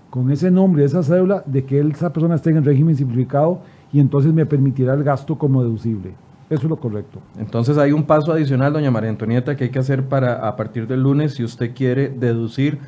con 0.10 0.32
ese 0.32 0.52
nombre, 0.52 0.84
esa 0.84 1.04
cédula, 1.04 1.44
de 1.46 1.64
que 1.64 1.80
esa 1.80 2.12
persona 2.12 2.36
esté 2.36 2.50
en 2.50 2.58
el 2.58 2.66
régimen 2.66 2.96
simplificado 2.96 3.62
y 3.94 4.00
entonces 4.00 4.34
me 4.34 4.46
permitirá 4.46 4.94
el 4.94 5.04
gasto 5.04 5.38
como 5.38 5.64
deducible. 5.64 6.16
Eso 6.50 6.64
es 6.64 6.70
lo 6.70 6.78
correcto. 6.78 7.22
Entonces 7.38 7.78
hay 7.78 7.92
un 7.92 8.04
paso 8.04 8.32
adicional, 8.32 8.72
doña 8.72 8.90
María 8.90 9.10
Antonieta, 9.10 9.56
que 9.58 9.66
hay 9.66 9.70
que 9.70 9.80
hacer 9.80 10.08
para 10.08 10.48
a 10.48 10.56
partir 10.56 10.88
del 10.88 11.04
lunes 11.04 11.34
si 11.36 11.44
usted 11.44 11.74
quiere 11.76 12.08
deducir 12.08 12.80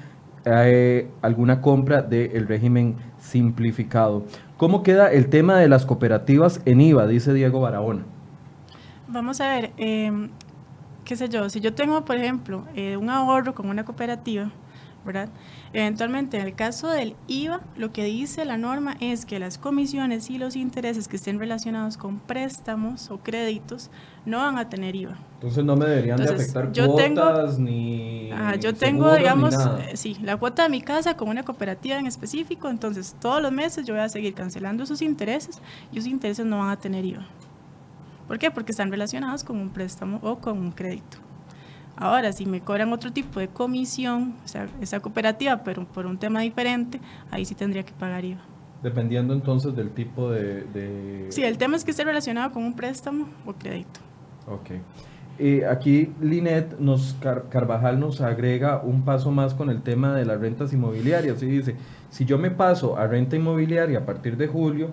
eh, 0.45 1.09
alguna 1.21 1.59
compra 1.61 2.01
del 2.01 2.47
régimen 2.47 2.95
simplificado. 3.19 4.23
¿Cómo 4.55 4.81
queda 4.81 5.11
el 5.11 5.29
tema 5.29 5.57
de 5.57 5.67
las 5.67 5.85
cooperativas 5.85 6.61
en 6.65 6.79
IVA? 6.79 7.05
Dice 7.07 7.33
Diego 7.33 7.59
Barahona. 7.59 8.03
Vamos 9.09 9.41
a 9.41 9.47
ver, 9.47 9.71
em, 9.77 10.29
qué 11.03 11.17
sé 11.17 11.27
yo, 11.27 11.49
si 11.49 11.59
yo 11.59 11.73
tengo, 11.73 12.05
por 12.05 12.15
ejemplo, 12.15 12.63
eh, 12.75 12.95
un 12.95 13.09
ahorro 13.09 13.53
con 13.53 13.69
una 13.69 13.83
cooperativa, 13.83 14.51
¿verdad? 15.05 15.29
Eventualmente, 15.73 16.37
en 16.37 16.47
el 16.47 16.55
caso 16.55 16.89
del 16.89 17.15
IVA, 17.27 17.61
lo 17.77 17.91
que 17.91 18.03
dice 18.03 18.45
la 18.45 18.57
norma 18.57 18.95
es 18.99 19.25
que 19.25 19.39
las 19.39 19.57
comisiones 19.57 20.29
y 20.29 20.37
los 20.37 20.55
intereses 20.55 21.07
que 21.07 21.15
estén 21.15 21.39
relacionados 21.39 21.97
con 21.97 22.19
préstamos 22.19 23.11
o 23.11 23.19
créditos 23.19 23.89
no 24.25 24.39
van 24.39 24.57
a 24.57 24.69
tener 24.69 24.95
IVA. 24.95 25.17
Entonces 25.35 25.63
no 25.63 25.75
me 25.75 25.85
deberían 25.85 26.17
de 26.17 26.25
afectar 26.25 26.71
cuotas 26.73 27.59
ni... 27.59 28.29
yo 28.59 28.73
tengo, 28.73 29.13
digamos, 29.15 29.53
eh, 29.53 29.95
sí, 29.95 30.17
la 30.21 30.37
cuota 30.37 30.63
de 30.63 30.69
mi 30.69 30.81
casa 30.81 31.15
con 31.15 31.29
una 31.29 31.43
cooperativa 31.43 31.97
en 31.97 32.07
específico, 32.07 32.69
entonces 32.69 33.15
todos 33.19 33.41
los 33.41 33.51
meses 33.51 33.85
yo 33.85 33.93
voy 33.93 34.03
a 34.03 34.09
seguir 34.09 34.33
cancelando 34.33 34.83
esos 34.83 35.01
intereses 35.01 35.61
y 35.91 35.99
esos 35.99 36.09
intereses 36.09 36.45
no 36.45 36.59
van 36.59 36.69
a 36.69 36.77
tener 36.77 37.05
IVA. 37.05 37.25
¿Por 38.27 38.37
qué? 38.37 38.51
Porque 38.51 38.71
están 38.71 38.91
relacionados 38.91 39.43
con 39.43 39.57
un 39.57 39.69
préstamo 39.69 40.19
o 40.21 40.35
con 40.39 40.57
un 40.57 40.71
crédito. 40.71 41.28
Ahora, 41.99 42.31
si 42.31 42.45
me 42.45 42.61
cobran 42.61 42.93
otro 42.93 43.11
tipo 43.11 43.41
de 43.41 43.49
comisión, 43.49 44.35
o 44.45 44.47
sea, 44.47 44.67
esa 44.79 45.01
cooperativa, 45.01 45.63
pero 45.65 45.85
por 45.85 46.05
un 46.05 46.17
tema 46.17 46.39
diferente, 46.39 47.01
ahí 47.29 47.43
sí 47.43 47.55
tendría 47.55 47.83
que 47.83 47.91
pagar 47.91 48.23
IVA. 48.23 48.39
Dependiendo 48.81 49.33
entonces 49.33 49.75
del 49.75 49.91
tipo 49.91 50.31
de... 50.31 51.27
Sí, 51.29 51.43
el 51.43 51.57
tema 51.57 51.75
es 51.75 51.83
que 51.83 51.91
esté 51.91 52.05
relacionado 52.05 52.51
con 52.51 52.63
un 52.63 52.73
préstamo 52.73 53.27
o 53.45 53.51
crédito. 53.51 53.99
Ok. 54.47 54.71
Eh, 55.39 55.65
aquí 55.65 56.13
Linet 56.21 56.79
nos, 56.79 57.17
Carvajal 57.49 57.99
nos 57.99 58.21
agrega 58.21 58.81
un 58.81 59.03
paso 59.03 59.31
más 59.31 59.53
con 59.53 59.69
el 59.69 59.81
tema 59.81 60.13
de 60.13 60.25
las 60.25 60.39
rentas 60.39 60.71
inmobiliarias 60.71 61.43
y 61.43 61.47
dice, 61.47 61.75
si 62.09 62.23
yo 62.23 62.37
me 62.37 62.51
paso 62.51 62.97
a 62.97 63.07
renta 63.07 63.35
inmobiliaria 63.35 63.99
a 63.99 64.05
partir 64.05 64.37
de 64.37 64.47
julio, 64.47 64.91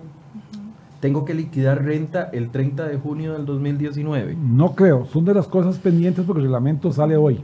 tengo 0.99 1.25
que 1.25 1.33
liquidar 1.33 1.83
renta 1.83 2.29
el 2.33 2.49
30 2.49 2.87
de 2.87 2.97
junio 2.97 3.33
del 3.33 3.45
2019. 3.45 4.35
No 4.35 4.73
creo, 4.73 5.05
son 5.05 5.25
de 5.25 5.33
las 5.33 5.47
cosas 5.47 5.77
pendientes 5.77 6.25
porque 6.25 6.39
el 6.39 6.45
reglamento 6.45 6.91
sale 6.91 7.15
hoy. 7.15 7.41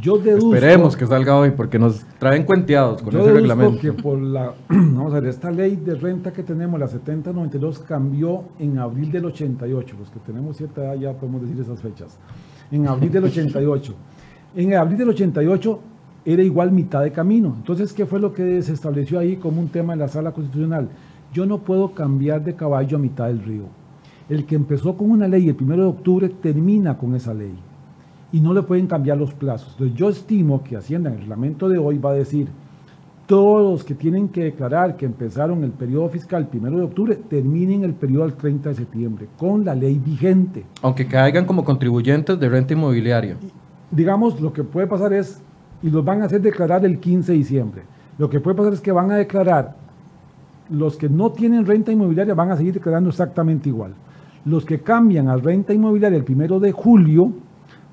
Yo 0.00 0.18
deduzco, 0.18 0.54
Esperemos 0.54 0.96
que 0.98 1.06
salga 1.06 1.34
hoy 1.34 1.50
porque 1.52 1.78
nos 1.78 2.04
traen 2.18 2.44
cuenteados 2.44 3.00
con 3.00 3.10
yo 3.10 3.20
ese 3.20 3.32
reglamento. 3.32 3.80
que 3.80 3.92
por 3.92 4.18
la, 4.18 4.52
vamos 4.68 5.14
a 5.14 5.20
ver, 5.20 5.30
esta 5.30 5.50
ley 5.50 5.76
de 5.76 5.94
renta 5.94 6.30
que 6.30 6.42
tenemos, 6.42 6.78
la 6.78 6.88
7092, 6.88 7.78
cambió 7.80 8.44
en 8.58 8.78
abril 8.78 9.10
del 9.10 9.24
88. 9.24 9.96
Los 9.98 10.10
que 10.10 10.18
tenemos 10.20 10.58
cierta 10.58 10.84
edad 10.84 10.94
ya 10.96 11.12
podemos 11.14 11.40
decir 11.40 11.58
esas 11.58 11.80
fechas. 11.80 12.18
En 12.70 12.86
abril 12.86 13.10
del 13.10 13.24
88. 13.24 13.94
En 14.56 14.74
abril 14.74 14.98
del 14.98 15.08
88 15.08 15.80
era 16.26 16.42
igual 16.42 16.70
mitad 16.70 17.02
de 17.02 17.10
camino. 17.10 17.54
Entonces, 17.56 17.94
¿qué 17.94 18.04
fue 18.04 18.20
lo 18.20 18.34
que 18.34 18.60
se 18.60 18.74
estableció 18.74 19.18
ahí 19.18 19.36
como 19.36 19.58
un 19.58 19.68
tema 19.68 19.94
en 19.94 20.00
la 20.00 20.08
sala 20.08 20.32
constitucional? 20.32 20.90
Yo 21.32 21.46
no 21.46 21.58
puedo 21.58 21.92
cambiar 21.92 22.42
de 22.42 22.54
caballo 22.54 22.96
a 22.96 23.00
mitad 23.00 23.26
del 23.26 23.42
río. 23.42 23.64
El 24.28 24.44
que 24.46 24.54
empezó 24.54 24.96
con 24.96 25.10
una 25.10 25.28
ley 25.28 25.48
el 25.48 25.56
1 25.60 25.76
de 25.76 25.82
octubre 25.84 26.28
termina 26.28 26.96
con 26.96 27.14
esa 27.14 27.34
ley 27.34 27.54
y 28.32 28.40
no 28.40 28.52
le 28.52 28.62
pueden 28.62 28.86
cambiar 28.86 29.16
los 29.16 29.32
plazos. 29.32 29.72
Entonces 29.72 29.96
yo 29.96 30.08
estimo 30.08 30.62
que 30.62 30.76
Hacienda 30.76 31.08
en 31.10 31.16
el 31.16 31.20
reglamento 31.22 31.68
de 31.68 31.78
hoy 31.78 31.98
va 31.98 32.10
a 32.10 32.14
decir, 32.14 32.48
todos 33.26 33.72
los 33.72 33.84
que 33.84 33.94
tienen 33.94 34.28
que 34.28 34.44
declarar 34.44 34.96
que 34.96 35.04
empezaron 35.04 35.62
el 35.62 35.70
periodo 35.70 36.08
fiscal 36.08 36.48
el 36.50 36.58
1 36.58 36.78
de 36.78 36.82
octubre, 36.82 37.16
terminen 37.16 37.84
el 37.84 37.92
periodo 37.92 38.24
al 38.24 38.34
30 38.34 38.70
de 38.70 38.74
septiembre, 38.74 39.28
con 39.36 39.66
la 39.66 39.74
ley 39.74 40.00
vigente. 40.02 40.64
Aunque 40.80 41.06
caigan 41.06 41.44
como 41.44 41.62
contribuyentes 41.62 42.40
de 42.40 42.48
renta 42.48 42.72
inmobiliaria. 42.72 43.36
Digamos, 43.90 44.40
lo 44.40 44.52
que 44.52 44.64
puede 44.64 44.86
pasar 44.86 45.12
es, 45.12 45.42
y 45.82 45.90
los 45.90 46.02
van 46.02 46.22
a 46.22 46.24
hacer 46.24 46.40
declarar 46.40 46.86
el 46.86 46.98
15 46.98 47.32
de 47.32 47.38
diciembre, 47.38 47.82
lo 48.16 48.30
que 48.30 48.40
puede 48.40 48.56
pasar 48.56 48.72
es 48.72 48.80
que 48.80 48.92
van 48.92 49.10
a 49.10 49.16
declarar, 49.16 49.76
los 50.70 50.96
que 50.96 51.08
no 51.08 51.30
tienen 51.30 51.66
renta 51.66 51.92
inmobiliaria 51.92 52.34
van 52.34 52.50
a 52.50 52.56
seguir 52.56 52.74
declarando 52.74 53.10
exactamente 53.10 53.68
igual. 53.68 53.94
Los 54.44 54.64
que 54.64 54.80
cambian 54.80 55.28
a 55.28 55.36
renta 55.36 55.72
inmobiliaria 55.72 56.18
el 56.18 56.24
1 56.28 56.60
de 56.60 56.72
julio, 56.72 57.32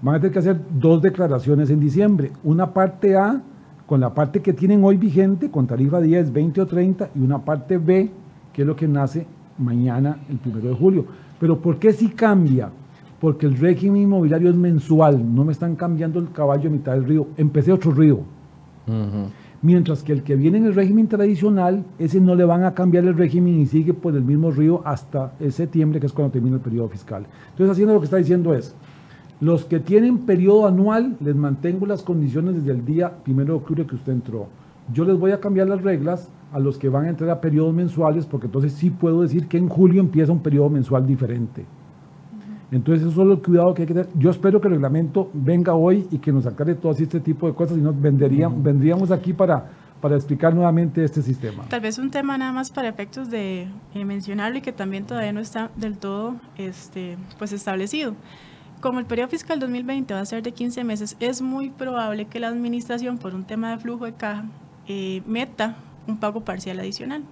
van 0.01 0.15
a 0.15 0.19
tener 0.19 0.33
que 0.33 0.39
hacer 0.39 0.59
dos 0.79 1.01
declaraciones 1.01 1.69
en 1.69 1.79
diciembre. 1.79 2.31
Una 2.43 2.73
parte 2.73 3.15
A 3.15 3.41
con 3.85 3.99
la 3.99 4.13
parte 4.13 4.41
que 4.41 4.53
tienen 4.53 4.83
hoy 4.83 4.97
vigente, 4.97 5.51
con 5.51 5.67
tarifa 5.67 6.01
10, 6.01 6.33
20 6.33 6.61
o 6.61 6.65
30, 6.65 7.09
y 7.15 7.19
una 7.19 7.39
parte 7.39 7.77
B, 7.77 8.09
que 8.51 8.61
es 8.63 8.67
lo 8.67 8.75
que 8.75 8.87
nace 8.87 9.27
mañana, 9.57 10.17
el 10.29 10.39
1 10.43 10.59
de 10.69 10.73
julio. 10.73 11.05
Pero 11.39 11.59
¿por 11.59 11.77
qué 11.77 11.93
si 11.93 12.09
cambia? 12.09 12.69
Porque 13.19 13.45
el 13.45 13.57
régimen 13.57 14.03
inmobiliario 14.03 14.49
es 14.49 14.55
mensual, 14.55 15.33
no 15.33 15.43
me 15.45 15.51
están 15.51 15.75
cambiando 15.75 16.19
el 16.19 16.31
caballo 16.31 16.69
a 16.69 16.71
mitad 16.71 16.93
del 16.93 17.05
río. 17.05 17.27
Empecé 17.37 17.71
otro 17.71 17.91
río. 17.91 18.19
Mientras 19.65 20.03
que 20.03 20.13
el 20.13 20.21
que 20.21 20.35
viene 20.35 20.59
en 20.59 20.65
el 20.67 20.75
régimen 20.75 21.07
tradicional, 21.07 21.83
ese 21.97 22.21
no 22.21 22.35
le 22.35 22.45
van 22.45 22.65
a 22.65 22.75
cambiar 22.75 23.03
el 23.05 23.17
régimen 23.17 23.59
y 23.59 23.65
sigue 23.65 23.95
por 23.95 24.15
el 24.15 24.23
mismo 24.23 24.51
río 24.51 24.83
hasta 24.85 25.33
septiembre, 25.49 25.99
que 25.99 26.05
es 26.05 26.13
cuando 26.13 26.33
termina 26.33 26.57
el 26.57 26.61
periodo 26.61 26.87
fiscal. 26.89 27.25
Entonces, 27.49 27.71
haciendo 27.71 27.95
lo 27.95 27.99
que 27.99 28.05
está 28.05 28.17
diciendo 28.17 28.53
es, 28.53 28.75
los 29.41 29.65
que 29.65 29.79
tienen 29.79 30.19
periodo 30.19 30.67
anual, 30.67 31.17
les 31.19 31.35
mantengo 31.35 31.87
las 31.87 32.03
condiciones 32.03 32.53
desde 32.53 32.73
el 32.73 32.85
día 32.85 33.13
1 33.27 33.43
de 33.43 33.51
octubre 33.53 33.87
que 33.87 33.95
usted 33.95 34.13
entró. 34.13 34.49
Yo 34.93 35.03
les 35.03 35.17
voy 35.17 35.31
a 35.31 35.39
cambiar 35.39 35.67
las 35.67 35.81
reglas 35.81 36.29
a 36.53 36.59
los 36.59 36.77
que 36.77 36.87
van 36.87 37.05
a 37.05 37.09
entrar 37.09 37.31
a 37.31 37.41
periodos 37.41 37.73
mensuales, 37.73 38.27
porque 38.27 38.45
entonces 38.45 38.71
sí 38.71 38.91
puedo 38.91 39.23
decir 39.23 39.47
que 39.47 39.57
en 39.57 39.67
julio 39.67 39.99
empieza 39.99 40.31
un 40.31 40.43
periodo 40.43 40.69
mensual 40.69 41.07
diferente. 41.07 41.65
Entonces, 42.71 43.07
eso 43.07 43.23
es 43.23 43.37
el 43.37 43.43
cuidado 43.43 43.73
que 43.73 43.83
hay 43.83 43.87
que 43.87 43.93
tener. 43.93 44.09
Yo 44.15 44.29
espero 44.29 44.59
que 44.59 44.67
el 44.67 44.73
reglamento 44.73 45.29
venga 45.33 45.73
hoy 45.73 46.07
y 46.11 46.17
que 46.17 46.31
nos 46.31 46.45
aclare 46.45 46.75
todo 46.75 46.91
este 46.91 47.19
tipo 47.19 47.47
de 47.47 47.53
cosas 47.53 47.77
y 47.77 47.81
nos 47.81 47.99
vendríamos, 47.99 48.61
vendríamos 48.61 49.11
aquí 49.11 49.33
para, 49.33 49.69
para 50.01 50.15
explicar 50.15 50.53
nuevamente 50.53 51.03
este 51.03 51.21
sistema. 51.21 51.63
Tal 51.69 51.81
vez 51.81 51.97
un 51.97 52.09
tema 52.09 52.37
nada 52.37 52.51
más 52.51 52.71
para 52.71 52.87
efectos 52.87 53.29
de 53.29 53.67
eh, 53.93 54.05
mencionarlo 54.05 54.57
y 54.57 54.61
que 54.61 54.71
también 54.71 55.05
todavía 55.05 55.31
no 55.31 55.39
está 55.39 55.71
del 55.75 55.97
todo 55.97 56.35
este, 56.57 57.17
pues 57.37 57.53
establecido. 57.53 58.15
Como 58.81 58.99
el 58.99 59.05
periodo 59.05 59.29
fiscal 59.29 59.59
2020 59.59 60.13
va 60.13 60.19
a 60.19 60.25
ser 60.25 60.43
de 60.43 60.51
15 60.51 60.83
meses, 60.83 61.15
es 61.19 61.41
muy 61.41 61.69
probable 61.69 62.25
que 62.25 62.39
la 62.39 62.49
administración, 62.49 63.17
por 63.17 63.33
un 63.33 63.45
tema 63.45 63.71
de 63.71 63.77
flujo 63.77 64.05
de 64.05 64.13
caja, 64.13 64.45
eh, 64.87 65.21
meta 65.25 65.77
un 66.07 66.19
pago 66.19 66.41
parcial 66.41 66.79
adicional. 66.79 67.23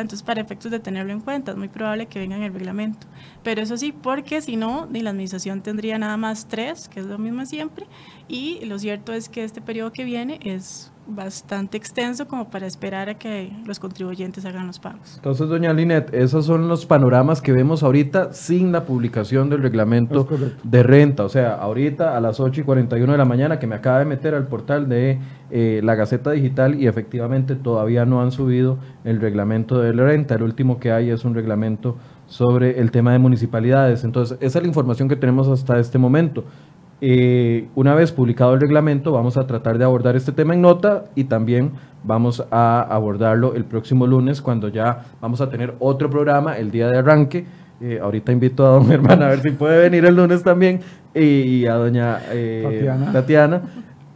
Entonces, 0.00 0.22
para 0.22 0.40
efectos 0.40 0.70
de 0.70 0.78
tenerlo 0.80 1.12
en 1.12 1.20
cuenta, 1.20 1.52
es 1.52 1.56
muy 1.56 1.68
probable 1.68 2.06
que 2.06 2.18
venga 2.18 2.36
en 2.36 2.42
el 2.42 2.52
reglamento. 2.52 3.06
Pero 3.42 3.62
eso 3.62 3.76
sí, 3.76 3.92
porque 3.92 4.40
si 4.40 4.56
no, 4.56 4.86
ni 4.86 5.00
la 5.00 5.10
administración 5.10 5.62
tendría 5.62 5.98
nada 5.98 6.16
más 6.16 6.48
tres, 6.48 6.88
que 6.88 7.00
es 7.00 7.06
lo 7.06 7.18
mismo 7.18 7.46
siempre, 7.46 7.86
y 8.28 8.64
lo 8.64 8.78
cierto 8.78 9.12
es 9.12 9.28
que 9.28 9.44
este 9.44 9.60
periodo 9.60 9.92
que 9.92 10.04
viene 10.04 10.38
es 10.42 10.92
bastante 11.06 11.76
extenso 11.76 12.26
como 12.26 12.48
para 12.50 12.66
esperar 12.66 13.08
a 13.08 13.14
que 13.14 13.52
los 13.64 13.78
contribuyentes 13.78 14.44
hagan 14.44 14.66
los 14.66 14.78
pagos. 14.78 15.14
Entonces, 15.16 15.48
doña 15.48 15.72
Linet, 15.72 16.12
esos 16.12 16.46
son 16.46 16.68
los 16.68 16.86
panoramas 16.86 17.40
que 17.40 17.52
vemos 17.52 17.82
ahorita 17.82 18.32
sin 18.32 18.72
la 18.72 18.84
publicación 18.84 19.48
del 19.48 19.62
reglamento 19.62 20.28
de 20.62 20.82
renta. 20.82 21.24
O 21.24 21.28
sea, 21.28 21.54
ahorita 21.54 22.16
a 22.16 22.20
las 22.20 22.40
8 22.40 22.60
y 22.60 22.64
41 22.64 23.12
de 23.12 23.18
la 23.18 23.24
mañana 23.24 23.58
que 23.58 23.66
me 23.66 23.76
acaba 23.76 23.98
de 24.00 24.04
meter 24.04 24.34
al 24.34 24.46
portal 24.48 24.88
de 24.88 25.18
eh, 25.50 25.80
la 25.82 25.94
Gaceta 25.94 26.32
Digital 26.32 26.80
y 26.80 26.86
efectivamente 26.86 27.54
todavía 27.54 28.04
no 28.04 28.20
han 28.20 28.32
subido 28.32 28.78
el 29.04 29.20
reglamento 29.20 29.80
de 29.80 29.92
renta. 29.92 30.34
El 30.34 30.42
último 30.42 30.80
que 30.80 30.92
hay 30.92 31.10
es 31.10 31.24
un 31.24 31.34
reglamento 31.34 31.96
sobre 32.26 32.80
el 32.80 32.90
tema 32.90 33.12
de 33.12 33.18
municipalidades. 33.18 34.04
Entonces, 34.04 34.36
esa 34.40 34.58
es 34.58 34.62
la 34.62 34.68
información 34.68 35.08
que 35.08 35.16
tenemos 35.16 35.48
hasta 35.48 35.78
este 35.78 35.98
momento. 35.98 36.44
Eh, 37.00 37.68
una 37.74 37.94
vez 37.94 38.12
publicado 38.12 38.54
el 38.54 38.60
reglamento, 38.60 39.12
vamos 39.12 39.36
a 39.36 39.46
tratar 39.46 39.78
de 39.78 39.84
abordar 39.84 40.16
este 40.16 40.32
tema 40.32 40.54
en 40.54 40.62
nota 40.62 41.04
y 41.14 41.24
también 41.24 41.72
vamos 42.04 42.44
a 42.50 42.80
abordarlo 42.80 43.54
el 43.54 43.64
próximo 43.64 44.06
lunes 44.06 44.40
cuando 44.40 44.68
ya 44.68 45.04
vamos 45.20 45.40
a 45.40 45.50
tener 45.50 45.74
otro 45.78 46.08
programa 46.08 46.56
el 46.56 46.70
día 46.70 46.88
de 46.88 46.98
arranque. 46.98 47.44
Eh, 47.80 47.98
ahorita 48.02 48.32
invito 48.32 48.64
a 48.64 48.70
don 48.70 48.86
Germán 48.88 49.22
a 49.22 49.28
ver 49.28 49.40
si 49.40 49.50
puede 49.50 49.78
venir 49.78 50.06
el 50.06 50.16
lunes 50.16 50.42
también 50.42 50.80
y, 51.14 51.66
a 51.66 51.74
doña 51.74 52.20
eh, 52.30 52.62
Tatiana. 52.64 53.12
Tatiana. 53.12 53.62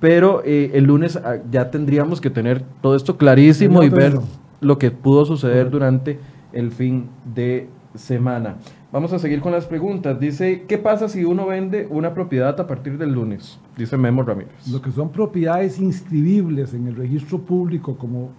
Pero 0.00 0.42
eh, 0.44 0.70
el 0.74 0.84
lunes 0.84 1.16
ah, 1.16 1.36
ya 1.50 1.70
tendríamos 1.70 2.20
que 2.20 2.30
tener 2.30 2.62
todo 2.80 2.96
esto 2.96 3.18
clarísimo 3.18 3.82
y 3.82 3.90
ver 3.90 4.18
lo 4.60 4.78
que 4.78 4.90
pudo 4.90 5.26
suceder 5.26 5.70
durante 5.70 6.18
el 6.52 6.70
fin 6.70 7.10
de 7.34 7.68
semana. 7.94 8.56
Vamos 8.92 9.12
a 9.12 9.20
seguir 9.20 9.40
con 9.40 9.52
las 9.52 9.66
preguntas. 9.66 10.18
Dice, 10.18 10.64
¿qué 10.66 10.76
pasa 10.76 11.08
si 11.08 11.24
uno 11.24 11.46
vende 11.46 11.86
una 11.88 12.12
propiedad 12.12 12.58
a 12.58 12.66
partir 12.66 12.98
del 12.98 13.12
lunes? 13.12 13.60
Dice 13.76 13.96
Memo 13.96 14.24
Ramírez. 14.24 14.66
Lo 14.68 14.82
que 14.82 14.90
son 14.90 15.10
propiedades 15.10 15.78
inscribibles 15.78 16.74
en 16.74 16.88
el 16.88 16.96
registro 16.96 17.38
público 17.38 17.96
como 17.96 18.30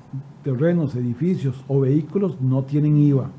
terrenos, 0.44 0.94
edificios 0.96 1.64
o 1.70 1.80
vehículos 1.80 2.42
no 2.42 2.64
tienen 2.64 2.98
IVA. 2.98 3.30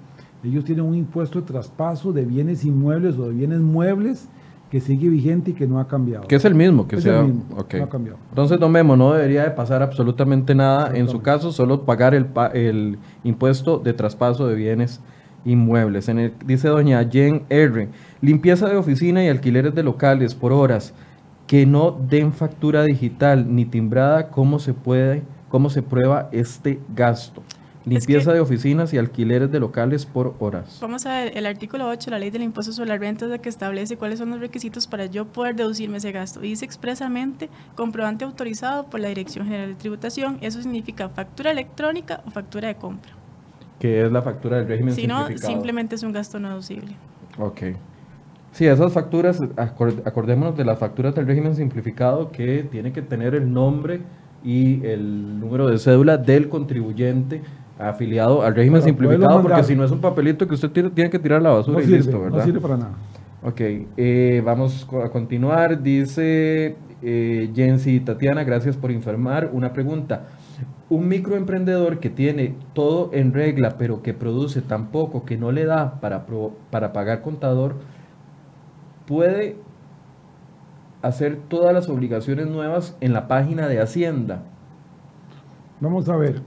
Ellos 0.43 0.65
tienen 0.65 0.87
un 0.87 0.95
impuesto 0.95 1.39
de 1.39 1.47
traspaso 1.47 2.15
de 2.15 2.25
bienes 2.25 2.65
inmuebles 2.65 3.19
o 3.19 3.29
de 3.29 3.35
bienes 3.35 3.61
muebles 3.61 4.27
que 4.71 4.81
sigue 4.81 5.11
vigente 5.11 5.51
y 5.51 5.55
que 5.55 5.67
no 5.67 5.81
ha 5.81 5.87
cambiado. 5.87 6.27
Que 6.27 6.37
es 6.37 6.45
el 6.47 6.55
mismo, 6.55 6.89
que 6.89 6.97
Es 6.97 7.03
sea... 7.03 7.21
el 7.21 7.27
mismo, 7.27 7.45
no 7.51 7.85
ha 7.85 7.89
cambiado. 7.91 8.19
Entonces, 8.31 8.59
don 8.59 8.73
Memo, 8.73 8.97
no 8.97 9.13
debería 9.13 9.43
de 9.45 9.51
pasar 9.51 9.83
absolutamente 9.83 10.55
nada. 10.55 10.97
En 10.97 11.09
su 11.11 11.21
caso, 11.21 11.53
solo 11.53 11.83
pagar 11.85 12.15
el, 12.15 12.29
el 12.55 12.99
impuesto 13.23 13.79
de 13.79 13.93
traspaso 13.93 14.47
de 14.47 14.55
bienes 14.55 15.03
inmuebles. 15.45 16.09
En 16.09 16.19
el- 16.19 16.33
dice 16.47 16.69
doña 16.69 17.03
Jen 17.11 17.43
R. 17.49 17.89
Limpieza 18.21 18.69
de 18.69 18.77
oficina 18.77 19.25
y 19.25 19.29
alquileres 19.29 19.75
de 19.75 19.83
locales 19.83 20.35
por 20.35 20.53
horas 20.53 20.95
que 21.47 21.67
no 21.67 21.91
den 21.91 22.33
factura 22.33 22.85
digital 22.85 23.55
ni 23.55 23.65
timbrada. 23.65 24.29
¿Cómo 24.31 24.59
se 24.59 24.73
puede, 24.75 25.23
cómo 25.49 25.71
se 25.71 25.83
prueba 25.83 26.29
este 26.33 26.79
gasto? 26.95 27.43
Limpieza 27.85 28.31
que- 28.31 28.35
de 28.35 28.41
oficinas 28.41 28.95
y 28.95 28.99
alquileres 28.99 29.51
de 29.51 29.59
locales 29.59 30.07
por 30.07 30.37
horas. 30.39 30.79
Vamos 30.81 31.05
a 31.05 31.15
ver, 31.15 31.37
el 31.37 31.47
artículo 31.47 31.89
8 31.89 32.07
de 32.07 32.11
la 32.13 32.19
ley 32.21 32.31
del 32.31 32.43
impuesto 32.45 32.73
sobre 32.73 32.91
la 32.91 32.97
renta 32.97 33.25
es 33.25 33.31
la 33.33 33.39
que 33.39 33.49
establece 33.49 33.97
cuáles 33.97 34.21
son 34.21 34.31
los 34.31 34.39
requisitos 34.39 34.87
para 34.87 35.07
yo 35.07 35.25
poder 35.27 35.57
deducirme 35.57 35.97
ese 35.97 36.13
gasto. 36.13 36.45
Y 36.45 36.51
dice 36.51 36.65
expresamente 36.65 37.51
comprobante 37.75 38.25
autorizado 38.25 38.87
por 38.87 39.01
la 39.01 39.09
Dirección 39.09 39.47
General 39.47 39.67
de 39.69 39.75
Tributación. 39.75 40.39
Eso 40.43 40.63
significa 40.63 41.09
factura 41.09 41.51
electrónica 41.51 42.23
o 42.25 42.31
factura 42.31 42.69
de 42.69 42.77
compra. 42.77 43.11
Que 43.83 44.07
es 44.07 44.13
la 44.13 44.23
factura 44.23 44.59
del 44.59 44.69
régimen 44.69 44.95
Si 44.95 45.09
no, 45.09 45.27
simplemente 45.37 45.97
es 45.97 46.05
un 46.05 46.13
gasto 46.13 46.39
no 46.39 46.51
deducible. 46.51 46.93
Ok. 47.37 47.63
Sí, 48.53 48.67
esas 48.67 48.93
facturas, 48.93 49.41
acor- 49.57 50.03
acordémonos 50.05 50.57
de 50.57 50.65
las 50.65 50.79
facturas 50.79 51.15
del 51.17 51.27
régimen 51.27 51.57
simplificado 51.57 52.31
que 52.31 52.63
tiene 52.71 52.93
que 52.93 53.03
tener 53.03 53.35
el 53.35 53.53
nombre 53.53 54.03
y 54.45 54.85
el 54.87 55.41
número 55.41 55.67
de 55.67 55.79
cédula 55.79 56.17
del 56.17 56.49
contribuyente 56.49 57.43
afiliado 57.79 58.43
al 58.43 58.55
régimen 58.55 58.83
simplificado, 58.83 59.43
porque 59.43 59.65
si 59.65 59.75
no 59.75 59.85
es 59.85 59.91
un 59.91 60.01
papelito 60.01 60.47
que 60.47 60.55
usted 60.55 60.71
tiene, 60.71 60.91
tiene 60.91 61.11
que 61.11 61.19
tirar 61.19 61.41
a 61.41 61.43
la 61.43 61.51
basura 61.51 61.79
No 61.79 61.83
y 61.83 61.87
sirve, 61.87 61.99
listo, 61.99 62.21
¿verdad? 62.21 62.39
no 62.39 62.45
sirve 62.45 62.61
para 62.61 62.77
nada. 62.77 62.93
Ok, 63.43 63.61
eh, 63.97 64.43
vamos 64.45 64.87
a 65.05 65.09
continuar. 65.09 65.83
Dice 65.83 66.77
eh, 67.03 67.51
Jensi 67.53 67.99
Tatiana, 67.99 68.45
gracias 68.45 68.77
por 68.77 68.93
informar. 68.93 69.51
Una 69.53 69.73
pregunta. 69.73 70.27
Un 70.93 71.09
microemprendedor 71.09 72.01
que 72.01 72.11
tiene 72.11 72.55
todo 72.75 73.09
en 73.15 73.33
regla, 73.33 73.79
pero 73.79 74.03
que 74.03 74.13
produce 74.13 74.61
tan 74.61 74.89
poco 74.89 75.25
que 75.25 75.39
no 75.39 75.51
le 75.51 75.65
da 75.65 76.01
para, 76.01 76.27
para 76.71 76.93
pagar 76.93 77.23
contador, 77.23 77.77
puede 79.07 79.57
hacer 81.01 81.39
todas 81.49 81.73
las 81.73 81.89
obligaciones 81.89 82.47
nuevas 82.47 82.95
en 83.01 83.15
la 83.15 83.27
página 83.27 83.69
de 83.69 83.81
Hacienda. 83.81 84.43
Vamos 85.81 86.11
a 86.11 86.17
ver. 86.17 86.43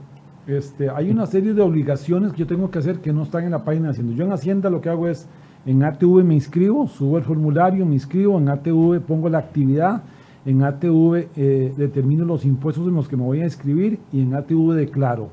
Este, 0.46 0.90
hay 0.90 1.10
una 1.10 1.26
serie 1.26 1.52
de 1.52 1.62
obligaciones 1.62 2.30
que 2.30 2.38
yo 2.38 2.46
tengo 2.46 2.70
que 2.70 2.78
hacer 2.78 3.00
que 3.00 3.12
no 3.12 3.24
están 3.24 3.42
en 3.42 3.50
la 3.50 3.64
página 3.64 3.86
de 3.86 3.94
Hacienda. 3.94 4.14
Yo 4.14 4.26
en 4.26 4.32
Hacienda 4.32 4.70
lo 4.70 4.80
que 4.80 4.88
hago 4.88 5.08
es, 5.08 5.26
en 5.66 5.82
ATV 5.82 6.22
me 6.22 6.34
inscribo, 6.34 6.86
subo 6.86 7.18
el 7.18 7.24
formulario, 7.24 7.84
me 7.84 7.94
inscribo, 7.94 8.38
en 8.38 8.48
ATV 8.48 9.00
pongo 9.00 9.28
la 9.28 9.38
actividad 9.38 10.04
en 10.46 10.62
ATV 10.62 11.26
eh, 11.36 11.74
determino 11.76 12.24
los 12.24 12.44
impuestos 12.44 12.86
en 12.86 12.94
los 12.94 13.08
que 13.08 13.16
me 13.16 13.24
voy 13.24 13.40
a 13.40 13.44
inscribir 13.44 13.98
y 14.12 14.22
en 14.22 14.34
ATV 14.34 14.74
declaro. 14.74 15.28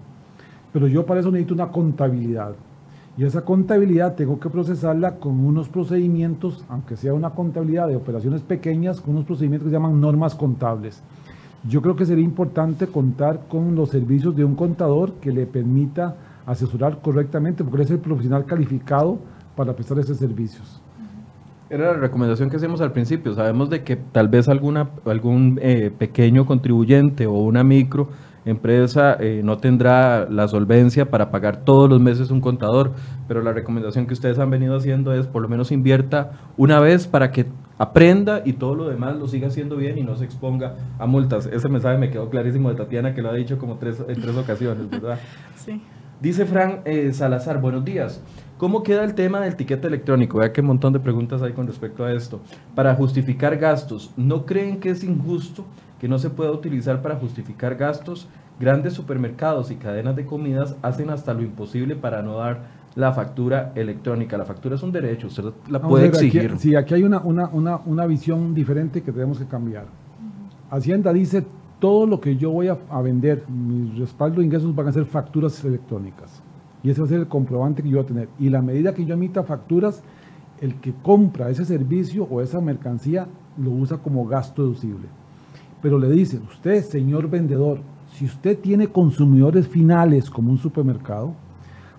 Pero 0.74 0.88
yo 0.88 1.06
para 1.06 1.20
eso 1.20 1.32
necesito 1.32 1.54
una 1.54 1.72
contabilidad. 1.72 2.56
Y 3.16 3.24
esa 3.24 3.46
contabilidad 3.46 4.16
tengo 4.16 4.40
que 4.40 4.50
procesarla 4.50 5.18
con 5.18 5.40
unos 5.46 5.70
procedimientos, 5.70 6.66
aunque 6.68 6.98
sea 6.98 7.14
una 7.14 7.30
contabilidad 7.30 7.88
de 7.88 7.96
operaciones 7.96 8.42
pequeñas, 8.42 9.00
con 9.00 9.12
unos 9.14 9.26
procedimientos 9.26 9.68
que 9.68 9.70
se 9.70 9.76
llaman 9.76 10.02
normas 10.02 10.34
contables. 10.34 11.04
Yo 11.70 11.84
creo 11.84 11.96
que 11.96 12.08
sería 12.08 12.24
importante 12.24 12.88
contar 12.88 13.42
con 13.48 13.76
los 13.76 13.90
servicios 13.90 14.36
de 14.36 14.44
un 14.44 14.56
contador 14.56 15.14
que 15.22 15.32
le 15.32 15.46
permita 15.46 16.16
asesorar 16.48 17.02
correctamente, 17.04 17.64
porque 17.64 17.78
él 17.78 17.84
es 17.84 17.92
el 17.92 18.00
profesional 18.00 18.46
calificado 18.46 19.20
para 19.56 19.76
prestar 19.76 20.00
esos 20.00 20.18
servicios. 20.18 20.82
Era 21.74 21.92
la 21.94 21.98
recomendación 21.98 22.52
que 22.52 22.58
hacemos 22.58 22.82
al 22.82 22.92
principio. 22.92 23.34
Sabemos 23.34 23.68
de 23.68 23.84
que 23.84 23.96
tal 23.96 24.28
vez 24.28 24.48
alguna, 24.48 24.92
algún 25.06 25.58
eh, 25.60 25.90
pequeño 25.90 26.46
contribuyente 26.46 27.26
o 27.26 27.34
una 27.34 27.64
micro 27.64 28.10
empresa 28.46 29.18
eh, 29.20 29.42
no 29.44 29.58
tendrá 29.58 30.30
la 30.30 30.48
solvencia 30.48 31.10
para 31.10 31.32
pagar 31.32 31.66
todos 31.66 31.90
los 31.90 32.00
meses 32.00 32.30
un 32.30 32.42
contador, 32.42 32.92
pero 33.28 33.42
la 33.42 33.54
recomendación 33.54 34.06
que 34.06 34.14
ustedes 34.14 34.38
han 34.38 34.52
venido 34.52 34.76
haciendo 34.76 35.14
es 35.14 35.26
por 35.26 35.42
lo 35.42 35.50
menos 35.50 35.72
invierta 35.72 36.34
una 36.58 36.80
vez 36.80 37.08
para 37.08 37.32
que 37.32 37.48
aprenda 37.80 38.44
y 38.46 38.54
todo 38.54 38.76
lo 38.76 38.88
demás 38.88 39.16
lo 39.16 39.28
siga 39.28 39.48
haciendo 39.48 39.76
bien 39.76 39.98
y 39.98 40.04
no 40.04 40.16
se 40.16 40.26
exponga 40.26 40.76
a 41.00 41.08
multas. 41.08 41.48
Ese 41.48 41.70
mensaje 41.70 41.98
me 41.98 42.12
quedó 42.12 42.30
clarísimo 42.30 42.70
de 42.70 42.76
Tatiana 42.76 43.16
que 43.16 43.24
lo 43.24 43.32
ha 43.32 43.34
dicho 43.34 43.58
como 43.58 43.78
tres, 43.78 44.00
en 44.08 44.22
tres 44.22 44.38
ocasiones, 44.38 44.92
¿verdad? 44.92 45.18
Sí. 45.56 45.82
Dice 46.22 46.46
Fran 46.46 46.82
eh, 46.86 47.12
Salazar, 47.14 47.60
buenos 47.60 47.84
días. 47.84 48.22
¿Cómo 48.64 48.82
queda 48.82 49.04
el 49.04 49.14
tema 49.14 49.42
del 49.42 49.58
tiquete 49.58 49.88
electrónico? 49.88 50.38
Vea 50.38 50.54
qué 50.54 50.62
montón 50.62 50.94
de 50.94 51.02
preguntas 51.02 51.42
hay 51.42 51.52
con 51.52 51.68
respecto 51.68 52.06
a 52.06 52.14
esto. 52.14 52.40
Para 52.74 52.96
justificar 52.96 53.58
gastos, 53.58 54.12
¿no 54.16 54.46
creen 54.46 54.80
que 54.80 54.90
es 54.90 55.04
injusto 55.04 55.66
que 56.00 56.08
no 56.08 56.18
se 56.18 56.30
pueda 56.30 56.50
utilizar 56.50 57.02
para 57.02 57.18
justificar 57.18 57.76
gastos? 57.76 58.30
Grandes 58.62 58.94
supermercados 58.94 59.70
y 59.70 59.76
cadenas 59.76 60.16
de 60.16 60.26
comidas 60.26 60.78
hacen 60.82 61.10
hasta 61.10 61.34
lo 61.34 61.42
imposible 61.42 61.98
para 61.98 62.22
no 62.22 62.38
dar 62.38 62.62
la 62.96 63.12
factura 63.12 63.74
electrónica. 63.76 64.38
La 64.38 64.46
factura 64.46 64.76
es 64.76 64.82
un 64.82 64.94
derecho, 64.94 65.28
usted 65.28 65.44
la 65.68 65.82
puede 65.82 66.06
exigir. 66.06 66.58
sí, 66.58 66.74
aquí 66.78 66.94
hay 66.94 67.04
una, 67.04 67.20
una, 67.20 67.50
una, 67.50 67.82
una, 67.86 68.06
visión 68.06 68.54
diferente 68.54 69.02
que 69.02 69.12
tenemos 69.12 69.40
que 69.40 69.46
cambiar. 69.46 69.88
Hacienda 70.72 71.12
dice, 71.12 71.46
todo 71.80 72.08
lo 72.08 72.22
que 72.22 72.38
yo 72.38 72.52
voy 72.52 72.70
a, 72.70 72.78
a 72.90 73.02
vender, 73.02 73.44
mis 73.50 74.00
respaldo 74.00 74.40
de 74.40 74.46
ingresos 74.46 74.74
van 74.74 74.88
a 74.88 74.94
ser 74.94 75.04
facturas 75.04 75.62
electrónicas. 75.66 76.42
Y 76.84 76.90
ese 76.90 77.02
va 77.02 77.08
a 77.08 77.10
ser 77.10 77.20
el 77.20 77.28
comprobante 77.28 77.82
que 77.82 77.90
yo 77.90 77.98
voy 77.98 78.04
a 78.04 78.08
tener. 78.08 78.30
Y 78.40 78.50
la 78.50 78.62
medida 78.62 78.94
que 78.94 79.06
yo 79.06 79.14
emita 79.14 79.44
facturas, 79.44 80.04
el 80.62 80.76
que 80.76 80.94
compra 81.02 81.50
ese 81.50 81.66
servicio 81.66 82.28
o 82.30 82.42
esa 82.42 82.62
mercancía 82.62 83.28
lo 83.58 83.72
usa 83.72 83.98
como 83.98 84.26
gasto 84.28 84.64
deducible. 84.64 85.08
Pero 85.82 85.98
le 85.98 86.10
dice, 86.10 86.40
usted, 86.50 86.84
señor 86.84 87.30
vendedor, 87.30 87.80
si 88.14 88.26
usted 88.26 88.60
tiene 88.60 88.88
consumidores 88.88 89.68
finales 89.68 90.30
como 90.30 90.52
un 90.52 90.58
supermercado, 90.58 91.34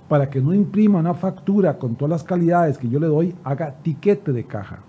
para 0.09 0.29
que 0.29 0.41
no 0.41 0.55
imprima 0.55 0.99
una 0.99 1.15
factura 1.15 1.79
con 1.79 1.97
todas 1.97 2.11
las 2.11 2.23
calidades 2.23 2.79
que 2.79 2.89
yo 2.89 3.01
le 3.01 3.07
doy, 3.07 3.35
haga 3.43 3.75
tiquete 3.83 4.33
de 4.33 4.45
caja. 4.45 4.81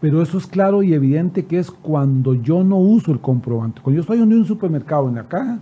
Pero 0.00 0.22
eso 0.22 0.38
es 0.38 0.46
claro 0.46 0.82
y 0.82 0.94
evidente 0.94 1.46
que 1.46 1.58
es 1.58 1.70
cuando 1.70 2.34
yo 2.34 2.62
no 2.62 2.76
uso 2.76 3.12
el 3.12 3.20
comprobante. 3.20 3.80
Cuando 3.82 3.96
yo 3.96 4.00
estoy 4.02 4.20
en 4.20 4.32
un 4.32 4.44
supermercado 4.44 5.08
en 5.08 5.16
la 5.16 5.24
caja, 5.24 5.58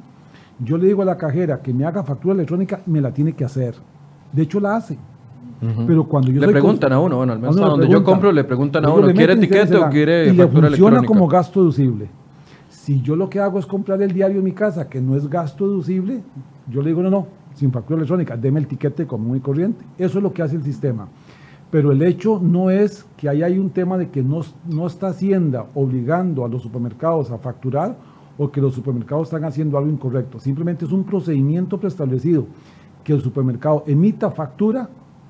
yo 0.58 0.78
le 0.78 0.86
digo 0.86 1.02
a 1.02 1.04
la 1.04 1.16
cajera 1.16 1.60
que 1.60 1.72
me 1.72 1.84
haga 1.84 2.02
factura 2.02 2.34
electrónica, 2.34 2.80
me 2.86 3.00
la 3.00 3.12
tiene 3.12 3.32
que 3.34 3.44
hacer. 3.44 3.74
De 4.32 4.42
hecho, 4.42 4.60
la 4.60 4.76
hace. 4.76 4.98
Pero 5.86 6.04
cuando 6.04 6.30
yo 6.30 6.40
le 6.40 6.48
preguntan 6.48 6.92
a 6.92 7.00
uno, 7.00 7.16
bueno, 7.16 7.32
al 7.32 7.38
menos 7.38 7.56
a 7.56 7.66
donde 7.66 7.88
yo 7.88 8.04
compro, 8.04 8.30
le 8.30 8.44
preguntan 8.44 8.84
a 8.84 8.90
uno, 8.90 9.12
¿quiere 9.12 9.32
etiquete 9.32 9.76
o 9.76 9.88
quiere 9.88 10.26
y 10.26 10.36
factura 10.36 10.68
le 10.68 10.76
funciona 10.76 11.02
como 11.02 11.26
gasto 11.26 11.60
deducible. 11.60 12.08
Si 12.68 13.00
yo 13.00 13.16
lo 13.16 13.28
que 13.28 13.40
hago 13.40 13.58
es 13.58 13.66
comprar 13.66 14.00
el 14.02 14.12
diario 14.12 14.38
en 14.38 14.44
mi 14.44 14.52
casa, 14.52 14.88
que 14.88 15.00
no 15.00 15.16
es 15.16 15.28
gasto 15.28 15.66
deducible, 15.66 16.22
yo 16.68 16.82
le 16.82 16.90
digo, 16.90 17.02
no, 17.02 17.10
no, 17.10 17.26
sin 17.54 17.72
factura 17.72 17.96
electrónica, 17.96 18.36
deme 18.36 18.60
el 18.60 18.66
tiquete 18.66 19.06
común 19.06 19.36
y 19.36 19.40
corriente. 19.40 19.84
Eso 19.98 20.18
es 20.18 20.22
lo 20.22 20.32
que 20.32 20.42
hace 20.42 20.56
el 20.56 20.62
sistema. 20.62 21.08
Pero 21.70 21.90
el 21.90 22.02
hecho 22.02 22.38
no 22.40 22.70
es 22.70 23.06
que 23.16 23.28
ahí 23.28 23.42
hay 23.42 23.58
un 23.58 23.70
tema 23.70 23.98
de 23.98 24.10
que 24.10 24.22
no, 24.22 24.42
no 24.68 24.86
está 24.86 25.08
Hacienda 25.08 25.66
obligando 25.74 26.44
a 26.44 26.48
los 26.48 26.62
supermercados 26.62 27.30
a 27.30 27.38
facturar 27.38 27.96
o 28.38 28.50
que 28.50 28.60
los 28.60 28.74
supermercados 28.74 29.28
están 29.28 29.44
haciendo 29.44 29.78
algo 29.78 29.90
incorrecto. 29.90 30.38
Simplemente 30.38 30.84
es 30.84 30.92
un 30.92 31.04
procedimiento 31.04 31.78
preestablecido 31.78 32.46
que 33.02 33.12
el 33.12 33.20
supermercado 33.20 33.84
emita 33.86 34.30
factura 34.30 34.88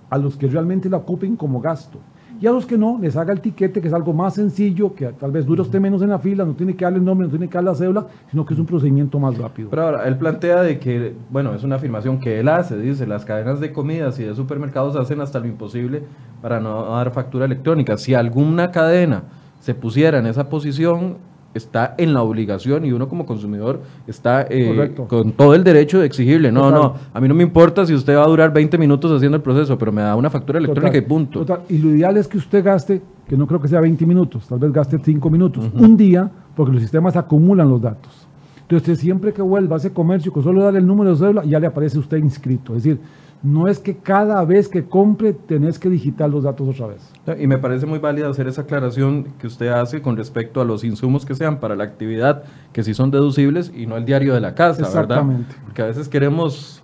a 0.09 0.19
los 0.19 0.37
que 0.37 0.47
realmente 0.47 0.89
la 0.89 0.99
ocupen 0.99 1.37
como 1.37 1.61
gasto. 1.61 1.99
Y 2.39 2.47
a 2.47 2.53
los 2.53 2.67
que 2.67 2.77
no, 2.77 2.99
les 3.01 3.17
haga 3.17 3.33
el 3.33 3.41
tiquete, 3.41 3.81
que 3.81 3.89
es 3.89 3.95
algo 3.95 4.13
más 4.13 4.35
sencillo, 4.35 4.95
que 4.95 5.07
tal 5.07 5.33
vez 5.33 5.47
dure 5.47 5.63
usted 5.63 5.81
menos 5.81 6.03
en 6.03 6.11
la 6.11 6.19
fila, 6.19 6.45
no 6.45 6.53
tiene 6.53 6.77
que 6.77 6.85
darle 6.85 6.99
el 6.99 7.05
nombre, 7.05 7.27
no 7.27 7.31
tiene 7.31 7.49
que 7.49 7.55
darle 7.55 7.71
la 7.71 7.77
cédula, 7.77 8.07
sino 8.31 8.45
que 8.45 8.53
es 8.53 8.61
un 8.61 8.67
procedimiento 8.67 9.19
más 9.19 9.39
rápido. 9.39 9.71
Pero 9.71 9.83
ahora, 9.83 10.07
él 10.07 10.19
plantea 10.19 10.61
de 10.61 10.79
que, 10.79 11.15
bueno, 11.31 11.55
es 11.55 11.65
una 11.65 11.77
afirmación 11.77 12.21
que 12.21 12.39
él 12.39 12.49
hace, 12.49 12.77
dice, 12.77 13.07
las 13.07 13.25
cadenas 13.25 13.59
de 13.59 13.73
comidas 13.73 14.19
y 14.19 14.25
de 14.25 14.35
supermercados 14.35 14.97
hacen 14.97 15.23
hasta 15.23 15.39
lo 15.39 15.47
imposible 15.47 16.03
para 16.43 16.61
no 16.61 16.91
dar 16.91 17.11
factura 17.11 17.47
electrónica. 17.47 17.97
Si 17.97 18.13
alguna 18.13 18.71
cadena 18.71 19.23
se 19.61 19.75
pusiera 19.75 20.19
en 20.19 20.27
esa 20.27 20.51
posición, 20.51 21.17
está 21.57 21.95
en 21.99 22.15
la 22.15 22.23
obligación 22.23 22.85
y 22.85 22.93
uno 22.93 23.09
como 23.09 23.27
consumidor 23.27 23.83
está 24.07 24.47
eh, 24.49 24.95
con 25.09 25.33
todo 25.33 25.55
el 25.55 25.65
derecho 25.65 25.99
de 26.01 26.07
exigirle. 26.07 26.53
No, 26.53 26.71
no, 26.71 26.95
a 27.13 27.21
mí 27.21 27.29
no 27.29 27.35
me 27.35 27.43
importa 27.43 27.87
si 27.87 27.95
usted 27.95 28.17
va 28.17 28.25
a 28.25 28.29
durar 28.29 28.53
20 28.53 28.79
minutos 28.79 29.11
haciendo 29.13 29.37
el 29.37 29.43
proceso, 29.43 29.77
pero 29.79 29.93
me 29.93 30.03
da 30.03 30.17
una 30.17 30.31
factura 30.31 30.59
electrónica 30.59 30.97
y 30.97 31.03
punto. 31.03 31.45
Y 31.69 31.79
lo 31.79 31.91
ideal 31.91 32.17
es 32.17 32.29
que 32.29 32.39
usted 32.39 32.65
gaste, 32.65 33.03
que 33.29 33.37
no 33.37 33.47
creo 33.47 33.61
que 33.61 33.69
sea 33.69 33.81
20 33.81 34.07
minutos, 34.07 34.47
tal 34.49 34.59
vez 34.59 34.73
gaste 34.73 34.99
5 35.03 35.31
minutos, 35.31 35.71
un 35.75 35.97
día, 35.97 36.31
porque 36.55 36.73
los 36.73 36.83
sistemas 36.83 37.17
acumulan 37.17 37.69
los 37.69 37.81
datos. 37.81 38.27
Entonces, 38.69 38.99
siempre 38.99 39.33
que 39.33 39.43
vuelva 39.43 39.77
a 39.77 39.79
ese 39.79 39.93
comercio, 39.93 40.33
con 40.33 40.43
solo 40.43 40.61
darle 40.61 40.81
el 40.81 40.87
número 40.87 41.11
de 41.11 41.17
cédula, 41.17 41.45
ya 41.45 41.61
le 41.61 41.69
aparece 41.69 41.99
usted 41.99 42.17
inscrito. 42.17 42.75
Es 42.75 42.83
decir, 42.83 43.01
no 43.43 43.69
es 43.69 43.79
que 43.79 43.97
cada 43.97 44.45
vez 44.45 44.69
que 44.69 44.85
compre 44.85 45.33
tenés 45.33 45.79
que 45.79 45.89
digitar 45.89 46.29
los 46.31 46.45
datos 46.45 46.69
otra 46.69 46.89
vez. 46.89 47.13
Y 47.39 47.47
me 47.47 47.59
parece 47.59 47.87
muy 47.87 47.99
válida 47.99 48.29
hacer 48.29 48.49
esa 48.49 48.63
aclaración 48.63 49.29
que 49.39 49.47
usted 49.47 49.69
hace 49.69 50.03
con 50.03 50.17
respecto 50.17 50.61
a 50.61 50.65
los 50.65 50.85
insumos 50.85 51.25
que 51.25 51.35
sean 51.35 51.61
para 51.61 51.77
la 51.77 51.85
actividad, 51.85 52.45
que 52.73 52.83
sí 52.83 52.95
son 52.95 53.11
deducibles 53.11 53.73
y 53.75 53.87
no 53.87 53.97
el 53.97 54.05
diario 54.05 54.35
de 54.35 54.41
la 54.41 54.55
casa, 54.55 54.83
Exactamente. 54.83 55.55
Porque 55.65 55.83
a 55.83 55.87
veces 55.87 56.09
queremos 56.09 56.83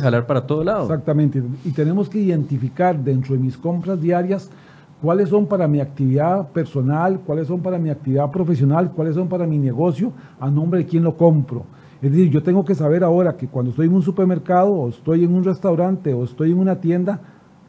jalar 0.00 0.26
para 0.26 0.46
todo 0.46 0.64
lado. 0.64 0.82
Exactamente. 0.82 1.42
Y 1.64 1.70
tenemos 1.70 2.08
que 2.08 2.18
identificar 2.18 2.98
dentro 2.98 3.34
de 3.34 3.40
mis 3.40 3.56
compras 3.56 4.00
diarias 4.00 4.50
cuáles 5.02 5.28
son 5.28 5.46
para 5.46 5.68
mi 5.68 5.80
actividad 5.80 6.48
personal, 6.48 7.20
cuáles 7.26 7.48
son 7.48 7.60
para 7.60 7.78
mi 7.78 7.90
actividad 7.90 8.30
profesional, 8.30 8.92
cuáles 8.92 9.14
son 9.16 9.28
para 9.28 9.46
mi 9.46 9.58
negocio, 9.58 10.12
a 10.40 10.50
nombre 10.50 10.80
de 10.80 10.86
quién 10.86 11.02
lo 11.02 11.16
compro 11.16 11.64
es 12.02 12.10
decir, 12.10 12.30
yo 12.30 12.42
tengo 12.42 12.64
que 12.64 12.74
saber 12.74 13.04
ahora 13.04 13.36
que 13.36 13.48
cuando 13.48 13.70
estoy 13.70 13.86
en 13.86 13.94
un 13.94 14.02
supermercado 14.02 14.72
o 14.72 14.88
estoy 14.88 15.24
en 15.24 15.34
un 15.34 15.44
restaurante 15.44 16.12
o 16.12 16.24
estoy 16.24 16.52
en 16.52 16.58
una 16.58 16.80
tienda, 16.80 17.20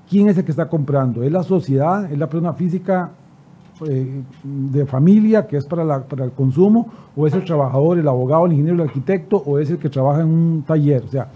¿quién 0.09 0.29
es 0.29 0.37
el 0.37 0.43
que 0.43 0.51
está 0.51 0.67
comprando? 0.67 1.23
¿Es 1.23 1.31
la 1.31 1.43
sociedad? 1.43 2.11
¿Es 2.11 2.17
la 2.17 2.27
persona 2.27 2.53
física 2.53 3.11
eh, 3.87 4.23
de 4.43 4.85
familia 4.85 5.47
que 5.47 5.57
es 5.57 5.65
para, 5.65 6.03
para 6.03 6.25
el 6.25 6.31
consumo? 6.31 6.89
¿O 7.15 7.27
es 7.27 7.33
el 7.33 7.43
trabajador, 7.43 7.97
el 7.97 8.07
abogado, 8.07 8.45
el 8.45 8.53
ingeniero, 8.53 8.83
el 8.83 8.89
arquitecto? 8.89 9.37
¿O 9.37 9.59
es 9.59 9.69
el 9.69 9.77
que 9.77 9.89
trabaja 9.89 10.21
en 10.21 10.27
un 10.27 10.63
taller? 10.63 11.03
O 11.03 11.07
sea, 11.07 11.29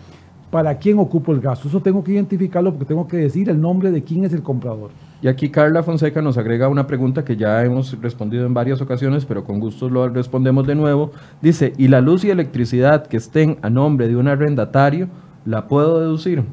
¿para 0.52 0.78
quién 0.78 1.00
ocupo 1.00 1.32
el 1.32 1.40
gasto? 1.40 1.68
Eso 1.68 1.82
tengo 1.82 2.04
que 2.04 2.14
identificarlo 2.14 2.72
porque 2.72 2.86
tengo 2.86 3.08
que 3.08 3.18
decir 3.18 3.50
el 3.50 3.62
nombre 3.62 3.92
de 3.92 4.04
quién 4.04 4.26
es 4.26 4.34
el 4.34 4.44
comprador. 4.44 4.92
Y 5.22 5.28
aquí 5.28 5.50
Carla 5.50 5.84
Fonseca 5.84 6.22
nos 6.22 6.38
agrega 6.38 6.70
una 6.70 6.88
pregunta 6.88 7.26
que 7.26 7.36
ya 7.36 7.62
hemos 7.66 8.00
respondido 8.02 8.46
en 8.46 8.54
varias 8.54 8.80
ocasiones, 8.82 9.26
pero 9.26 9.44
con 9.44 9.60
gusto 9.60 9.90
lo 9.90 10.08
respondemos 10.08 10.66
de 10.66 10.76
nuevo. 10.76 11.12
Dice, 11.42 11.74
¿y 11.78 11.90
la 11.90 12.00
luz 12.00 12.24
y 12.24 12.30
electricidad 12.30 13.06
que 13.06 13.18
estén 13.18 13.58
a 13.62 13.70
nombre 13.70 14.08
de 14.08 14.16
un 14.16 14.30
arrendatario, 14.30 15.10
la 15.46 15.68
puedo 15.68 16.00
deducir? 16.00 16.46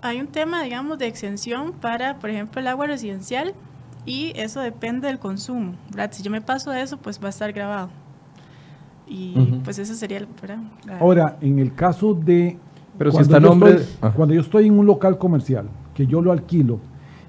Hay 0.00 0.20
un 0.20 0.28
tema, 0.28 0.62
digamos, 0.62 0.98
de 0.98 1.08
exención 1.08 1.72
para, 1.72 2.20
por 2.20 2.30
ejemplo, 2.30 2.60
el 2.60 2.68
agua 2.68 2.86
residencial 2.86 3.52
y 4.06 4.32
eso 4.36 4.60
depende 4.60 5.08
del 5.08 5.18
consumo. 5.18 5.74
Si 6.12 6.22
yo 6.22 6.30
me 6.30 6.40
paso 6.40 6.70
de 6.70 6.82
eso, 6.82 6.98
pues 6.98 7.20
va 7.20 7.26
a 7.26 7.30
estar 7.30 7.52
grabado. 7.52 7.90
Y 9.08 9.34
pues 9.64 9.76
eso 9.80 9.94
sería 9.94 10.18
el... 10.18 10.28
Ahora, 11.00 11.36
en 11.40 11.58
el 11.58 11.74
caso 11.74 12.14
de... 12.14 12.56
Pero 12.96 13.10
si 13.10 13.22
está 13.22 13.40
nombre... 13.40 13.80
cuando 14.14 14.34
yo 14.34 14.40
estoy 14.40 14.68
en 14.68 14.78
un 14.78 14.86
local 14.86 15.18
comercial, 15.18 15.66
que 15.94 16.06
yo 16.06 16.22
lo 16.22 16.30
alquilo, 16.30 16.78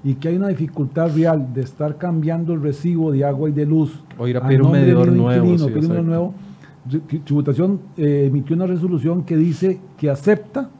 y 0.04 0.14
que 0.14 0.28
hay 0.28 0.36
una 0.36 0.48
dificultad 0.48 1.14
real 1.14 1.52
de 1.54 1.62
estar 1.62 1.96
cambiando 1.96 2.54
el 2.54 2.62
recibo 2.62 3.12
de 3.12 3.24
agua 3.24 3.48
y 3.48 3.52
de 3.52 3.66
luz. 3.66 4.02
O 4.18 4.26
ir 4.26 4.36
a 4.36 4.46
pedir 4.46 4.62
un 4.62 4.72
medidor 4.72 5.12
nuevo. 5.12 6.02
nuevo. 6.02 6.34
Tributación 7.24 7.80
eh, 7.96 8.24
emitió 8.26 8.56
una 8.56 8.66
resolución 8.66 9.22
que 9.22 9.36
dice 9.36 9.78
que 9.96 10.10
acepta 10.10 10.70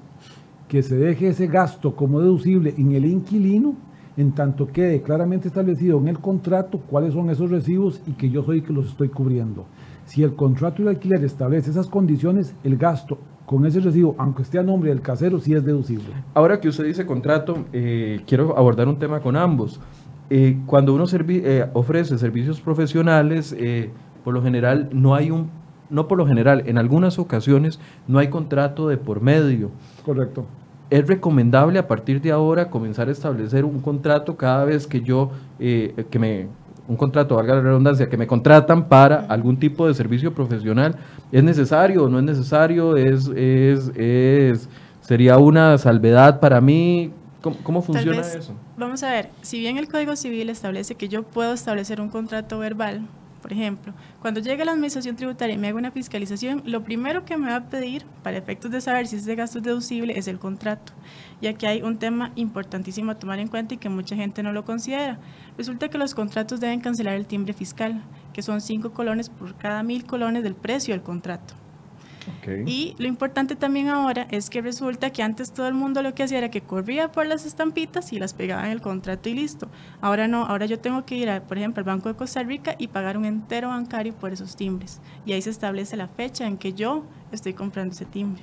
que 0.67 0.83
se 0.83 0.97
deje 0.97 1.29
ese 1.29 1.47
gasto 1.47 1.95
como 1.95 2.21
deducible 2.21 2.75
en 2.77 2.93
el 2.93 3.05
inquilino 3.05 3.77
en 4.17 4.33
tanto 4.33 4.67
quede 4.67 5.03
claramente 5.03 5.49
establecido 5.49 5.99
en 5.99 6.09
el 6.09 6.19
contrato 6.19 6.79
cuáles 6.79 7.15
son 7.15 7.31
esos 7.31 7.51
recibos 7.51 8.01
y 8.07 8.13
que 8.13 8.31
yo 8.31 8.43
soy 8.43 8.59
el 8.59 8.65
que 8.65 8.73
los 8.73 8.89
estoy 8.89 9.09
cubriendo. 9.09 9.67
Si 10.05 10.23
el 10.23 10.35
contrato 10.35 10.83
de 10.83 10.91
alquiler 10.91 11.25
establece 11.25 11.71
esas 11.71 11.87
condiciones, 11.87 12.55
el 12.65 12.77
gasto 12.77 13.19
con 13.47 13.67
ese 13.67 13.81
recibo, 13.81 14.15
aunque 14.19 14.43
esté 14.43 14.59
a 14.59 14.63
nombre 14.63 14.91
del 14.91 15.01
casero, 15.01 15.39
sí 15.39 15.55
es 15.55 15.65
deducible. 15.65 16.13
Ahora 16.35 16.61
que 16.61 16.69
usted 16.69 16.85
dice 16.85 17.05
contrato, 17.07 17.65
eh, 17.73 18.21
quiero 18.27 18.57
abordar 18.57 18.89
un 18.89 18.99
tema 18.99 19.21
con 19.21 19.37
ambos. 19.37 19.81
Eh, 20.31 20.59
cuando 20.67 20.95
uno 20.95 21.05
eh, 21.13 21.69
ofrece 21.75 22.17
servicios 22.19 22.61
profesionales, 22.61 23.55
por 24.25 24.33
lo 24.33 24.43
general 24.43 24.89
no 24.93 25.15
hay 25.15 25.31
un, 25.31 25.51
no 25.91 26.09
por 26.09 26.19
lo 26.19 26.27
general, 26.27 26.63
en 26.67 26.79
algunas 26.79 27.19
ocasiones 27.19 27.79
no 28.09 28.19
hay 28.19 28.29
contrato 28.29 28.89
de 28.89 28.97
por 28.97 29.21
medio. 29.21 29.71
Correcto. 30.05 30.47
Es 30.91 31.07
recomendable 31.07 31.79
a 31.79 31.89
partir 31.89 32.21
de 32.21 32.33
ahora 32.33 32.69
comenzar 32.71 33.09
a 33.09 33.13
establecer 33.13 33.65
un 33.65 33.81
contrato 33.81 34.37
cada 34.37 34.65
vez 34.65 34.87
que 34.87 35.01
yo, 35.01 35.31
eh, 35.59 36.05
que 36.11 36.19
me, 36.19 36.49
un 36.93 36.97
contrato, 36.99 37.37
valga 37.37 37.57
la 37.57 37.63
redundancia, 37.63 38.09
que 38.09 38.17
me 38.17 38.27
contratan 38.27 38.89
para 38.89 39.27
algún 39.29 39.59
tipo 39.59 39.87
de 39.87 39.95
servicio 39.95 40.35
profesional. 40.35 40.97
¿Es 41.33 41.43
necesario 41.43 42.05
o 42.05 42.09
no 42.09 42.19
es 42.19 42.25
necesario? 42.25 42.97
¿Es, 42.97 43.29
es, 43.35 43.91
es, 43.97 44.69
¿Sería 45.01 45.39
una 45.39 45.79
salvedad 45.79 46.39
para 46.39 46.61
mí? 46.61 47.11
¿Cómo, 47.41 47.57
cómo 47.63 47.83
funciona 47.83 48.21
eso? 48.21 48.55
Vamos 48.77 49.03
a 49.03 49.11
ver, 49.11 49.31
si 49.41 49.59
bien 49.59 49.79
el 49.79 49.89
Código 49.89 50.15
Civil 50.15 50.51
establece 50.51 50.95
que 50.95 51.09
yo 51.09 51.23
puedo 51.23 51.53
establecer 51.55 52.01
un 52.01 52.09
contrato 52.09 52.59
verbal, 52.59 53.03
por 53.43 53.53
ejemplo, 53.53 53.93
cuando 54.21 54.41
llegue 54.41 54.63
a 54.63 54.65
la 54.65 54.73
Administración 54.73 55.17
Tributaria 55.17 55.57
y 55.57 55.59
me 55.59 55.69
haga 55.69 55.77
una 55.77 55.91
fiscalización, 55.91 56.63
lo 56.65 56.85
primero 56.85 57.25
que 57.25 57.37
me 57.37 57.49
va 57.49 57.57
a 57.57 57.65
pedir, 57.69 58.07
para 58.23 58.39
efectos 58.39 58.71
de 58.71 58.81
saber 58.81 59.09
si 59.09 59.17
ese 59.17 59.35
gasto 59.35 59.61
deducible, 59.61 60.17
es 60.17 60.29
el 60.29 60.39
contrato. 60.39 60.93
Y 61.41 61.49
aquí 61.49 61.67
hay 61.67 61.83
un 61.83 61.99
tema 61.99 62.31
importantísimo 62.37 63.11
a 63.11 63.19
tomar 63.19 63.41
en 63.41 63.49
cuenta 63.49 63.75
y 63.75 63.79
que 63.79 63.89
mucha 63.89 64.15
gente 64.15 64.45
no 64.45 64.53
lo 64.53 64.65
considera. 64.65 65.19
Resulta 65.59 65.89
que 65.89 65.99
los 65.99 66.15
contratos 66.15 66.61
deben 66.61 66.81
cancelar 66.81 67.15
el 67.15 67.27
timbre 67.27 67.53
fiscal, 67.53 68.03
que 68.33 68.43
son 68.43 68.61
cinco 68.61 68.93
colones 68.93 69.29
por 69.29 69.57
cada 69.57 69.83
mil 69.83 70.07
colones 70.07 70.45
del 70.45 70.55
precio 70.55 70.95
del 70.95 71.03
contrato. 71.03 71.55
Y 72.67 72.95
lo 72.99 73.07
importante 73.07 73.57
también 73.57 73.89
ahora 73.89 74.27
es 74.31 74.51
que 74.51 74.61
resulta 74.61 75.11
que 75.11 75.23
antes 75.23 75.53
todo 75.53 75.67
el 75.69 75.75
mundo 75.75 76.03
lo 76.03 76.15
que 76.15 76.23
hacía 76.23 76.39
era 76.39 76.51
que 76.51 76.61
corría 76.61 77.11
por 77.11 77.27
las 77.27 77.47
estampitas 77.47 78.13
y 78.13 78.19
las 78.19 78.35
pegaba 78.35 78.67
en 78.67 78.73
el 78.73 78.81
contrato 78.81 79.29
y 79.29 79.35
listo. 79.35 79.69
Ahora 80.01 80.29
no, 80.29 80.47
ahora 80.47 80.67
yo 80.67 80.79
tengo 80.79 81.05
que 81.05 81.17
ir, 81.17 81.31
a, 81.31 81.43
por 81.43 81.59
ejemplo, 81.59 81.81
al 81.81 81.85
Banco 81.85 82.09
de 82.09 82.17
Costa 82.17 82.43
Rica 82.43 82.75
y 82.79 82.89
pagar 82.89 83.17
un 83.17 83.25
entero 83.25 83.69
bancario 83.69 84.15
por 84.15 84.33
esos 84.33 84.57
timbres. 84.57 85.01
Y 85.27 85.33
ahí 85.33 85.43
se 85.43 85.51
establece 85.51 85.97
la 85.97 86.09
fecha 86.09 86.47
en 86.47 86.59
que 86.59 86.73
yo 86.73 87.05
estoy 87.33 87.55
comprando 87.55 87.95
ese 87.95 88.05
timbre. 88.05 88.43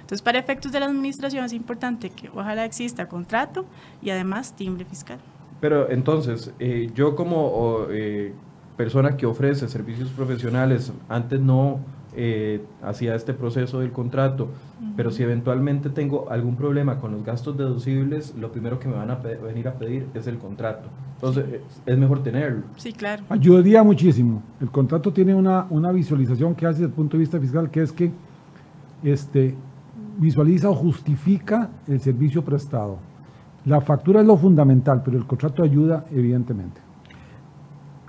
Entonces, 0.00 0.22
para 0.22 0.38
efectos 0.38 0.70
de 0.70 0.78
la 0.78 0.86
administración 0.86 1.44
es 1.44 1.52
importante 1.52 2.10
que 2.10 2.28
ojalá 2.28 2.64
exista 2.64 3.08
contrato 3.08 3.66
y 4.00 4.10
además 4.10 4.54
timbre 4.54 4.84
fiscal. 4.84 5.18
Pero 5.60 5.90
entonces, 5.90 6.52
eh, 6.60 6.92
yo 6.94 7.16
como 7.16 7.86
eh, 7.90 8.32
persona 8.76 9.16
que 9.16 9.26
ofrece 9.26 9.66
servicios 9.66 10.10
profesionales, 10.10 10.92
antes 11.08 11.40
no 11.40 11.80
eh, 12.16 12.62
hacia 12.82 13.14
este 13.14 13.34
proceso 13.34 13.80
del 13.80 13.92
contrato, 13.92 14.48
pero 14.96 15.10
si 15.10 15.22
eventualmente 15.22 15.90
tengo 15.90 16.30
algún 16.30 16.56
problema 16.56 16.98
con 16.98 17.12
los 17.12 17.22
gastos 17.24 17.56
deducibles, 17.58 18.34
lo 18.36 18.50
primero 18.50 18.78
que 18.78 18.88
me 18.88 18.94
van 18.94 19.10
a 19.10 19.16
venir 19.16 19.68
a 19.68 19.74
pedir 19.74 20.06
es 20.14 20.26
el 20.26 20.38
contrato. 20.38 20.88
Entonces, 21.16 21.44
es 21.84 21.98
mejor 21.98 22.22
tenerlo. 22.22 22.62
Sí, 22.76 22.92
claro. 22.92 23.22
Ayudaría 23.28 23.82
muchísimo. 23.82 24.42
El 24.60 24.70
contrato 24.70 25.12
tiene 25.12 25.34
una, 25.34 25.66
una 25.70 25.92
visualización 25.92 26.54
que 26.54 26.66
hace 26.66 26.80
desde 26.80 26.86
el 26.86 26.92
punto 26.92 27.16
de 27.16 27.20
vista 27.20 27.38
fiscal, 27.38 27.70
que 27.70 27.82
es 27.82 27.92
que 27.92 28.10
este, 29.02 29.54
visualiza 30.18 30.70
o 30.70 30.74
justifica 30.74 31.70
el 31.86 32.00
servicio 32.00 32.42
prestado. 32.42 32.98
La 33.66 33.80
factura 33.80 34.20
es 34.20 34.26
lo 34.26 34.36
fundamental, 34.36 35.02
pero 35.04 35.18
el 35.18 35.26
contrato 35.26 35.62
ayuda 35.62 36.06
evidentemente. 36.10 36.85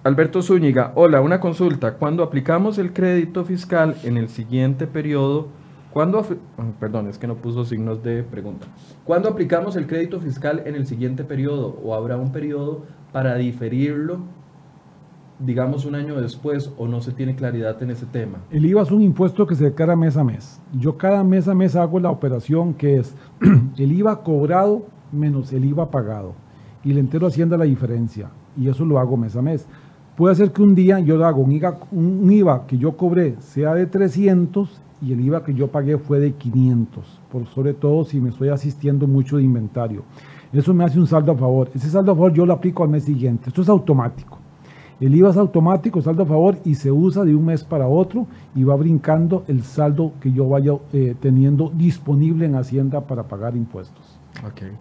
Alberto 0.07 0.41
Zúñiga, 0.41 0.93
hola, 0.95 1.19
una 1.19 1.41
consulta. 1.41 1.95
Cuando 1.95 2.23
aplicamos 2.23 2.77
el 2.77 2.93
crédito 2.93 3.43
fiscal 3.43 3.97
en 4.05 4.15
el 4.15 4.29
siguiente 4.29 4.87
periodo, 4.87 5.47
¿cuándo, 5.91 6.19
ah, 6.57 6.63
perdón, 6.79 7.09
es 7.09 7.17
que 7.17 7.27
no 7.27 7.35
puso 7.35 7.65
signos 7.65 8.01
de 8.01 8.23
pregunta. 8.23 8.67
¿Cuándo 9.03 9.27
aplicamos 9.27 9.75
el 9.75 9.85
crédito 9.85 10.21
fiscal 10.21 10.63
en 10.65 10.75
el 10.75 10.87
siguiente 10.87 11.25
periodo 11.25 11.77
o 11.83 11.93
habrá 11.93 12.15
un 12.15 12.31
periodo 12.31 12.85
para 13.11 13.35
diferirlo, 13.35 14.19
digamos 15.39 15.83
un 15.83 15.95
año 15.95 16.15
después 16.21 16.71
o 16.77 16.87
no 16.87 17.01
se 17.01 17.11
tiene 17.11 17.35
claridad 17.35 17.83
en 17.83 17.91
ese 17.91 18.05
tema? 18.05 18.37
El 18.49 18.65
IVA 18.65 18.83
es 18.83 18.91
un 18.91 19.01
impuesto 19.01 19.45
que 19.45 19.55
se 19.55 19.65
declara 19.65 19.97
mes 19.97 20.15
a 20.15 20.23
mes. 20.23 20.61
Yo 20.71 20.97
cada 20.97 21.21
mes 21.25 21.49
a 21.49 21.53
mes 21.53 21.75
hago 21.75 21.99
la 21.99 22.11
operación 22.11 22.75
que 22.75 22.95
es 22.95 23.13
el 23.77 23.91
IVA 23.91 24.23
cobrado 24.23 24.85
menos 25.11 25.51
el 25.51 25.65
IVA 25.65 25.91
pagado 25.91 26.33
y 26.85 26.93
le 26.93 27.01
entero 27.01 27.27
Hacienda 27.27 27.57
la 27.57 27.65
diferencia 27.65 28.29
y 28.57 28.69
eso 28.69 28.85
lo 28.85 28.99
hago 28.99 29.17
mes 29.17 29.35
a 29.35 29.41
mes. 29.41 29.67
Puede 30.17 30.33
ser 30.33 30.51
que 30.51 30.63
un 30.63 30.73
día 30.73 30.99
yo 30.99 31.23
hago 31.23 31.43
un 31.43 31.51
IVA, 31.51 31.77
un 31.91 32.65
que 32.65 32.79
yo 32.79 32.97
cobré 32.97 33.35
sea 33.39 33.75
de 33.75 33.85
300 33.85 34.81
y 34.99 35.13
el 35.13 35.21
IVA 35.21 35.43
que 35.43 35.53
yo 35.53 35.67
pagué 35.67 35.99
fue 35.99 36.19
de 36.19 36.31
500, 36.31 37.05
por 37.31 37.45
sobre 37.45 37.75
todo 37.75 38.03
si 38.03 38.19
me 38.19 38.29
estoy 38.29 38.49
asistiendo 38.49 39.05
mucho 39.05 39.37
de 39.37 39.43
inventario. 39.43 40.01
Eso 40.51 40.73
me 40.73 40.85
hace 40.85 40.97
un 40.97 41.05
saldo 41.05 41.33
a 41.33 41.35
favor. 41.35 41.69
Ese 41.75 41.91
saldo 41.91 42.13
a 42.13 42.15
favor 42.15 42.33
yo 42.33 42.47
lo 42.47 42.53
aplico 42.53 42.83
al 42.83 42.89
mes 42.89 43.03
siguiente. 43.03 43.49
Esto 43.49 43.61
es 43.61 43.69
automático. 43.69 44.39
El 44.99 45.13
IVA 45.13 45.29
es 45.29 45.37
automático, 45.37 46.01
saldo 46.01 46.23
a 46.23 46.25
favor, 46.25 46.57
y 46.65 46.73
se 46.73 46.91
usa 46.91 47.23
de 47.23 47.35
un 47.35 47.45
mes 47.45 47.63
para 47.63 47.87
otro 47.87 48.25
y 48.55 48.63
va 48.63 48.75
brincando 48.75 49.43
el 49.47 49.61
saldo 49.61 50.13
que 50.19 50.31
yo 50.31 50.49
vaya 50.49 50.71
eh, 50.93 51.13
teniendo 51.19 51.71
disponible 51.75 52.47
en 52.47 52.55
Hacienda 52.55 53.01
para 53.01 53.21
pagar 53.27 53.55
impuestos. 53.55 54.17
Okay. 54.51 54.71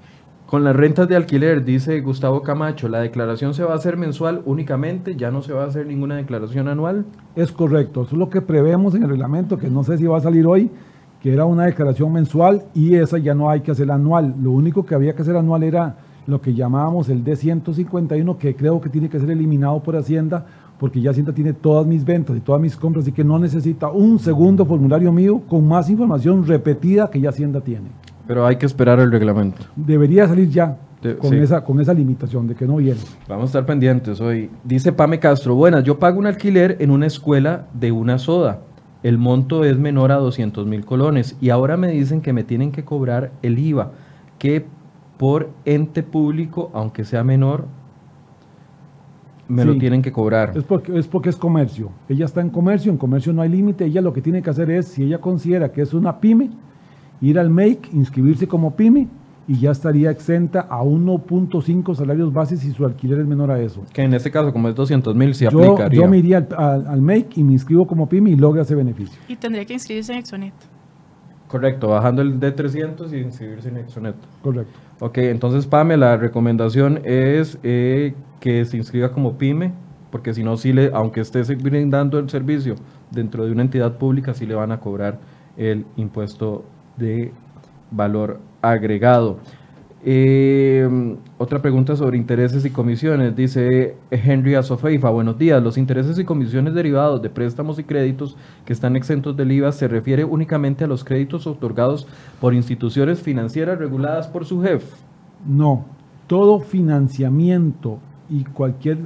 Con 0.46 0.62
las 0.62 0.76
rentas 0.76 1.08
de 1.08 1.16
alquiler, 1.16 1.64
dice 1.64 2.00
Gustavo 2.00 2.42
Camacho, 2.42 2.86
la 2.88 3.00
declaración 3.00 3.52
se 3.52 3.64
va 3.64 3.72
a 3.72 3.76
hacer 3.76 3.96
mensual 3.96 4.42
únicamente, 4.44 5.16
ya 5.16 5.32
no 5.32 5.42
se 5.42 5.52
va 5.52 5.64
a 5.64 5.66
hacer 5.66 5.88
ninguna 5.88 6.14
declaración 6.14 6.68
anual. 6.68 7.04
Es 7.34 7.50
correcto, 7.50 8.02
eso 8.02 8.12
es 8.12 8.18
lo 8.18 8.30
que 8.30 8.40
prevemos 8.40 8.94
en 8.94 9.02
el 9.02 9.08
reglamento, 9.08 9.58
que 9.58 9.68
no 9.68 9.82
sé 9.82 9.98
si 9.98 10.04
va 10.04 10.18
a 10.18 10.20
salir 10.20 10.46
hoy, 10.46 10.70
que 11.20 11.32
era 11.32 11.46
una 11.46 11.64
declaración 11.64 12.12
mensual 12.12 12.62
y 12.74 12.94
esa 12.94 13.18
ya 13.18 13.34
no 13.34 13.50
hay 13.50 13.62
que 13.62 13.72
hacer 13.72 13.90
anual. 13.90 14.36
Lo 14.40 14.52
único 14.52 14.86
que 14.86 14.94
había 14.94 15.16
que 15.16 15.22
hacer 15.22 15.34
anual 15.34 15.64
era 15.64 15.96
lo 16.28 16.40
que 16.40 16.54
llamábamos 16.54 17.08
el 17.08 17.24
D151, 17.24 18.38
que 18.38 18.54
creo 18.54 18.80
que 18.80 18.88
tiene 18.88 19.08
que 19.08 19.18
ser 19.18 19.30
eliminado 19.30 19.82
por 19.82 19.96
Hacienda, 19.96 20.46
porque 20.78 21.00
ya 21.00 21.10
Hacienda 21.10 21.32
tiene 21.32 21.54
todas 21.54 21.88
mis 21.88 22.04
ventas 22.04 22.36
y 22.36 22.40
todas 22.40 22.60
mis 22.60 22.76
compras, 22.76 23.04
así 23.04 23.10
que 23.10 23.24
no 23.24 23.40
necesita 23.40 23.88
un 23.88 24.20
segundo 24.20 24.64
formulario 24.64 25.10
mío 25.10 25.42
con 25.48 25.66
más 25.66 25.90
información 25.90 26.46
repetida 26.46 27.10
que 27.10 27.20
ya 27.20 27.30
Hacienda 27.30 27.60
tiene. 27.60 28.05
Pero 28.26 28.46
hay 28.46 28.56
que 28.56 28.66
esperar 28.66 28.98
el 29.00 29.10
reglamento. 29.10 29.62
Debería 29.76 30.26
salir 30.26 30.48
ya 30.50 30.76
con, 31.20 31.34
esa, 31.34 31.64
con 31.64 31.80
esa 31.80 31.94
limitación 31.94 32.46
de 32.46 32.54
que 32.54 32.66
no 32.66 32.76
viene. 32.76 33.00
Vamos 33.28 33.44
a 33.44 33.46
estar 33.46 33.66
pendientes 33.66 34.20
hoy. 34.20 34.50
Dice 34.64 34.92
Pame 34.92 35.18
Castro, 35.20 35.54
buenas, 35.54 35.84
yo 35.84 35.98
pago 35.98 36.18
un 36.18 36.26
alquiler 36.26 36.76
en 36.80 36.90
una 36.90 37.06
escuela 37.06 37.66
de 37.72 37.92
una 37.92 38.18
soda. 38.18 38.62
El 39.02 39.18
monto 39.18 39.64
es 39.64 39.78
menor 39.78 40.10
a 40.10 40.16
200 40.16 40.66
mil 40.66 40.84
colones 40.84 41.36
y 41.40 41.50
ahora 41.50 41.76
me 41.76 41.88
dicen 41.88 42.20
que 42.20 42.32
me 42.32 42.42
tienen 42.42 42.72
que 42.72 42.84
cobrar 42.84 43.30
el 43.42 43.58
IVA, 43.58 43.92
que 44.38 44.66
por 45.16 45.50
ente 45.64 46.02
público, 46.02 46.70
aunque 46.74 47.04
sea 47.04 47.22
menor, 47.22 47.66
me 49.48 49.64
lo 49.64 49.78
tienen 49.78 50.02
que 50.02 50.10
cobrar. 50.10 50.52
Es 50.56 50.64
porque, 50.64 50.98
es 50.98 51.06
porque 51.06 51.28
es 51.28 51.36
comercio. 51.36 51.90
Ella 52.08 52.24
está 52.24 52.40
en 52.40 52.50
comercio, 52.50 52.90
en 52.90 52.98
comercio 52.98 53.32
no 53.32 53.42
hay 53.42 53.48
límite. 53.48 53.84
Ella 53.84 54.00
lo 54.00 54.12
que 54.12 54.20
tiene 54.20 54.42
que 54.42 54.50
hacer 54.50 54.70
es, 54.70 54.88
si 54.88 55.04
ella 55.04 55.20
considera 55.20 55.70
que 55.70 55.82
es 55.82 55.94
una 55.94 56.18
pyme, 56.18 56.50
ir 57.20 57.38
al 57.38 57.50
MAKE, 57.50 57.90
inscribirse 57.92 58.46
como 58.46 58.74
PYME 58.76 59.08
y 59.48 59.58
ya 59.60 59.70
estaría 59.70 60.10
exenta 60.10 60.66
a 60.68 60.82
1.5 60.82 61.94
salarios 61.94 62.32
bases 62.32 62.60
si 62.60 62.72
su 62.72 62.84
alquiler 62.84 63.20
es 63.20 63.26
menor 63.26 63.50
a 63.50 63.60
eso. 63.60 63.84
Que 63.92 64.02
en 64.02 64.14
este 64.14 64.30
caso, 64.30 64.52
como 64.52 64.68
es 64.68 64.74
200 64.74 65.14
mil, 65.14 65.34
se 65.34 65.46
aplicaría. 65.46 66.00
Yo 66.00 66.08
me 66.08 66.18
iría 66.18 66.46
al, 66.56 67.00
MAKE 67.00 67.40
y 67.40 67.44
me 67.44 67.52
inscribo 67.52 67.86
como 67.86 68.08
PYME 68.08 68.30
y 68.30 68.36
logro 68.36 68.60
ese 68.60 68.74
beneficio. 68.74 69.20
Y 69.28 69.36
tendría 69.36 69.64
que 69.64 69.74
inscribirse 69.74 70.12
en 70.12 70.18
Exonet. 70.18 70.54
Correcto, 71.48 71.88
bajando 71.88 72.22
el 72.22 72.40
D300 72.40 73.12
y 73.12 73.18
inscribirse 73.18 73.68
en 73.68 73.76
Exonet. 73.76 74.16
Correcto. 74.42 74.78
Ok, 74.98 75.18
entonces, 75.18 75.66
Pame, 75.66 75.96
la 75.96 76.16
recomendación 76.16 77.00
es 77.04 77.58
eh, 77.62 78.14
que 78.40 78.64
se 78.64 78.76
inscriba 78.76 79.12
como 79.12 79.38
PYME, 79.38 79.72
porque 80.10 80.34
si 80.34 80.42
no, 80.42 80.56
sí 80.56 80.72
le, 80.72 80.90
aunque 80.92 81.20
esté 81.20 81.42
brindando 81.54 82.18
el 82.18 82.28
servicio 82.30 82.74
dentro 83.12 83.44
de 83.44 83.52
una 83.52 83.62
entidad 83.62 83.96
pública, 83.96 84.34
sí 84.34 84.44
le 84.44 84.56
van 84.56 84.72
a 84.72 84.80
cobrar 84.80 85.20
el 85.56 85.86
impuesto 85.96 86.64
de 86.96 87.32
valor 87.90 88.40
agregado. 88.62 89.38
Eh, 90.08 90.88
otra 91.36 91.60
pregunta 91.60 91.96
sobre 91.96 92.16
intereses 92.16 92.64
y 92.64 92.70
comisiones. 92.70 93.34
Dice 93.34 93.96
Henry 94.10 94.54
Asofeifa, 94.54 95.10
buenos 95.10 95.36
días. 95.36 95.60
Los 95.60 95.76
intereses 95.76 96.16
y 96.18 96.24
comisiones 96.24 96.74
derivados 96.74 97.20
de 97.22 97.28
préstamos 97.28 97.78
y 97.80 97.84
créditos 97.84 98.36
que 98.64 98.72
están 98.72 98.94
exentos 98.94 99.36
del 99.36 99.50
IVA 99.50 99.72
se 99.72 99.88
refiere 99.88 100.24
únicamente 100.24 100.84
a 100.84 100.86
los 100.86 101.02
créditos 101.02 101.48
otorgados 101.48 102.06
por 102.40 102.54
instituciones 102.54 103.20
financieras 103.20 103.78
reguladas 103.78 104.28
por 104.28 104.44
su 104.44 104.62
jefe. 104.62 104.86
No, 105.44 105.84
todo 106.28 106.60
financiamiento 106.60 107.98
y 108.30 108.44
cualquier 108.44 108.98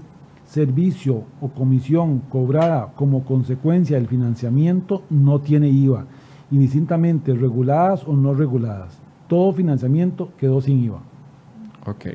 servicio 0.44 1.22
o 1.40 1.48
comisión 1.48 2.18
cobrada 2.28 2.92
como 2.94 3.24
consecuencia 3.24 3.96
del 3.96 4.08
financiamiento 4.08 5.02
no 5.08 5.38
tiene 5.40 5.68
IVA 5.68 6.06
indistintamente 6.50 7.34
reguladas 7.34 8.06
o 8.06 8.14
no 8.14 8.34
reguladas. 8.34 8.98
Todo 9.28 9.52
financiamiento 9.52 10.32
quedó 10.36 10.60
sin 10.60 10.82
IVA. 10.84 11.00
Ok, 11.86 12.06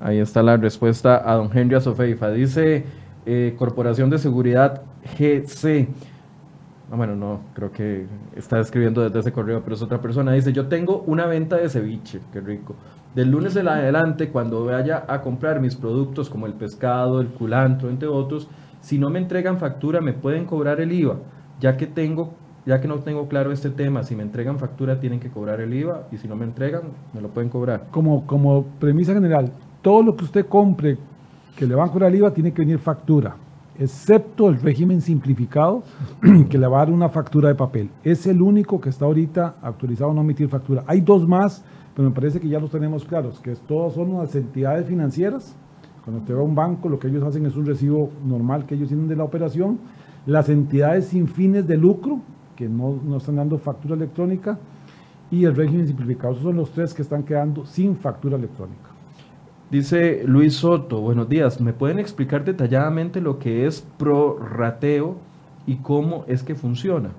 ahí 0.00 0.18
está 0.18 0.42
la 0.42 0.56
respuesta 0.56 1.22
a 1.30 1.34
don 1.34 1.50
Henry 1.52 1.74
Azofeifa. 1.74 2.30
Dice 2.30 2.84
eh, 3.26 3.54
Corporación 3.58 4.10
de 4.10 4.18
Seguridad 4.18 4.82
GC. 5.18 5.88
Ah, 6.90 6.96
bueno, 6.96 7.16
no, 7.16 7.40
creo 7.54 7.72
que 7.72 8.06
está 8.36 8.60
escribiendo 8.60 9.02
desde 9.02 9.20
ese 9.20 9.32
correo, 9.32 9.62
pero 9.62 9.74
es 9.74 9.82
otra 9.82 10.00
persona. 10.00 10.32
Dice, 10.32 10.52
yo 10.52 10.66
tengo 10.66 11.04
una 11.06 11.26
venta 11.26 11.56
de 11.56 11.68
ceviche, 11.68 12.20
qué 12.32 12.40
rico. 12.40 12.74
Del 13.14 13.30
lunes 13.30 13.56
en 13.56 13.68
adelante, 13.68 14.28
cuando 14.28 14.66
vaya 14.66 15.04
a 15.08 15.22
comprar 15.22 15.60
mis 15.60 15.74
productos 15.74 16.28
como 16.28 16.46
el 16.46 16.52
pescado, 16.52 17.20
el 17.20 17.28
culantro, 17.28 17.88
entre 17.88 18.08
otros, 18.08 18.48
Si 18.80 18.98
no 18.98 19.10
me 19.10 19.20
entregan 19.20 19.58
factura, 19.58 20.00
¿me 20.00 20.12
pueden 20.12 20.44
cobrar 20.44 20.80
el 20.80 20.90
IVA? 20.92 21.18
Ya 21.60 21.76
que 21.76 21.86
tengo 21.86 22.34
ya 22.64 22.80
que 22.80 22.88
no 22.88 22.98
tengo 23.00 23.28
claro 23.28 23.52
este 23.52 23.70
tema, 23.70 24.04
si 24.04 24.14
me 24.14 24.22
entregan 24.22 24.58
factura 24.58 25.00
tienen 25.00 25.20
que 25.20 25.30
cobrar 25.30 25.60
el 25.60 25.74
IVA 25.74 26.06
y 26.12 26.18
si 26.18 26.28
no 26.28 26.36
me 26.36 26.44
entregan, 26.44 26.82
me 27.12 27.20
lo 27.20 27.28
pueden 27.28 27.50
cobrar. 27.50 27.86
Como, 27.90 28.26
como 28.26 28.64
premisa 28.78 29.12
general, 29.12 29.52
todo 29.80 30.02
lo 30.02 30.16
que 30.16 30.24
usted 30.24 30.46
compre 30.46 30.98
que 31.56 31.66
le 31.66 31.74
van 31.74 31.88
a 31.88 31.92
cobrar 31.92 32.10
el 32.10 32.18
IVA 32.18 32.32
tiene 32.32 32.52
que 32.52 32.62
venir 32.62 32.78
factura, 32.78 33.34
excepto 33.78 34.48
el 34.48 34.60
régimen 34.60 35.00
simplificado 35.00 35.82
que 36.48 36.58
le 36.58 36.66
va 36.66 36.78
a 36.78 36.84
dar 36.84 36.94
una 36.94 37.08
factura 37.08 37.48
de 37.48 37.54
papel. 37.54 37.90
Es 38.04 38.26
el 38.26 38.40
único 38.40 38.80
que 38.80 38.90
está 38.90 39.06
ahorita 39.06 39.56
autorizado 39.60 40.10
a 40.12 40.14
no 40.14 40.20
emitir 40.20 40.48
factura. 40.48 40.84
Hay 40.86 41.00
dos 41.00 41.26
más, 41.26 41.64
pero 41.94 42.08
me 42.08 42.14
parece 42.14 42.40
que 42.40 42.48
ya 42.48 42.60
los 42.60 42.70
tenemos 42.70 43.04
claros, 43.04 43.40
que 43.40 43.54
todos 43.56 43.94
son 43.94 44.14
unas 44.14 44.34
entidades 44.34 44.86
financieras. 44.86 45.56
Cuando 46.04 46.20
usted 46.20 46.34
va 46.34 46.40
a 46.40 46.44
un 46.44 46.54
banco, 46.54 46.88
lo 46.88 46.98
que 46.98 47.08
ellos 47.08 47.22
hacen 47.22 47.46
es 47.46 47.56
un 47.56 47.66
recibo 47.66 48.10
normal 48.24 48.66
que 48.66 48.74
ellos 48.74 48.88
tienen 48.88 49.08
de 49.08 49.16
la 49.16 49.24
operación. 49.24 49.78
Las 50.26 50.48
entidades 50.48 51.06
sin 51.06 51.28
fines 51.28 51.66
de 51.66 51.76
lucro, 51.76 52.20
que 52.62 52.68
no, 52.68 53.00
no 53.04 53.16
están 53.16 53.36
dando 53.36 53.58
factura 53.58 53.96
electrónica, 53.96 54.56
y 55.32 55.46
el 55.46 55.56
régimen 55.56 55.86
simplificado. 55.88 56.32
Esos 56.32 56.44
son 56.44 56.56
los 56.56 56.70
tres 56.70 56.94
que 56.94 57.02
están 57.02 57.24
quedando 57.24 57.66
sin 57.66 57.96
factura 57.96 58.36
electrónica. 58.36 58.90
Dice 59.70 60.22
Luis 60.26 60.54
Soto, 60.54 61.00
buenos 61.00 61.28
días, 61.28 61.60
¿me 61.60 61.72
pueden 61.72 61.98
explicar 61.98 62.44
detalladamente 62.44 63.20
lo 63.20 63.38
que 63.38 63.66
es 63.66 63.80
prorrateo 63.96 65.16
y 65.66 65.76
cómo 65.76 66.24
es 66.28 66.42
que 66.42 66.54
funciona? 66.54 67.10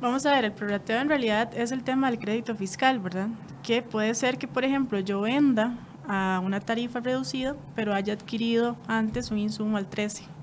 Vamos 0.00 0.24
a 0.24 0.32
ver, 0.32 0.44
el 0.44 0.52
prorrateo 0.52 1.00
en 1.00 1.08
realidad 1.08 1.50
es 1.54 1.72
el 1.72 1.82
tema 1.82 2.10
del 2.10 2.20
crédito 2.20 2.54
fiscal, 2.54 3.00
¿verdad? 3.00 3.28
Que 3.62 3.82
puede 3.82 4.14
ser 4.14 4.38
que, 4.38 4.46
por 4.46 4.64
ejemplo, 4.64 5.00
yo 5.00 5.22
venda 5.22 5.76
a 6.08 6.40
una 6.44 6.60
tarifa 6.60 7.00
reducida, 7.00 7.56
pero 7.74 7.92
haya 7.92 8.14
adquirido 8.14 8.76
antes 8.86 9.30
un 9.30 9.38
insumo 9.38 9.76
al 9.76 9.86
13. 9.86 10.33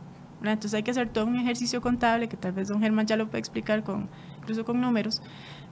Entonces 0.43 0.73
hay 0.73 0.83
que 0.83 0.91
hacer 0.91 1.09
todo 1.09 1.25
un 1.25 1.35
ejercicio 1.37 1.81
contable, 1.81 2.27
que 2.27 2.37
tal 2.37 2.51
vez 2.53 2.67
don 2.67 2.81
Germán 2.81 3.05
ya 3.05 3.15
lo 3.15 3.27
puede 3.27 3.39
explicar 3.39 3.83
con, 3.83 4.07
incluso 4.39 4.65
con 4.65 4.81
números, 4.81 5.21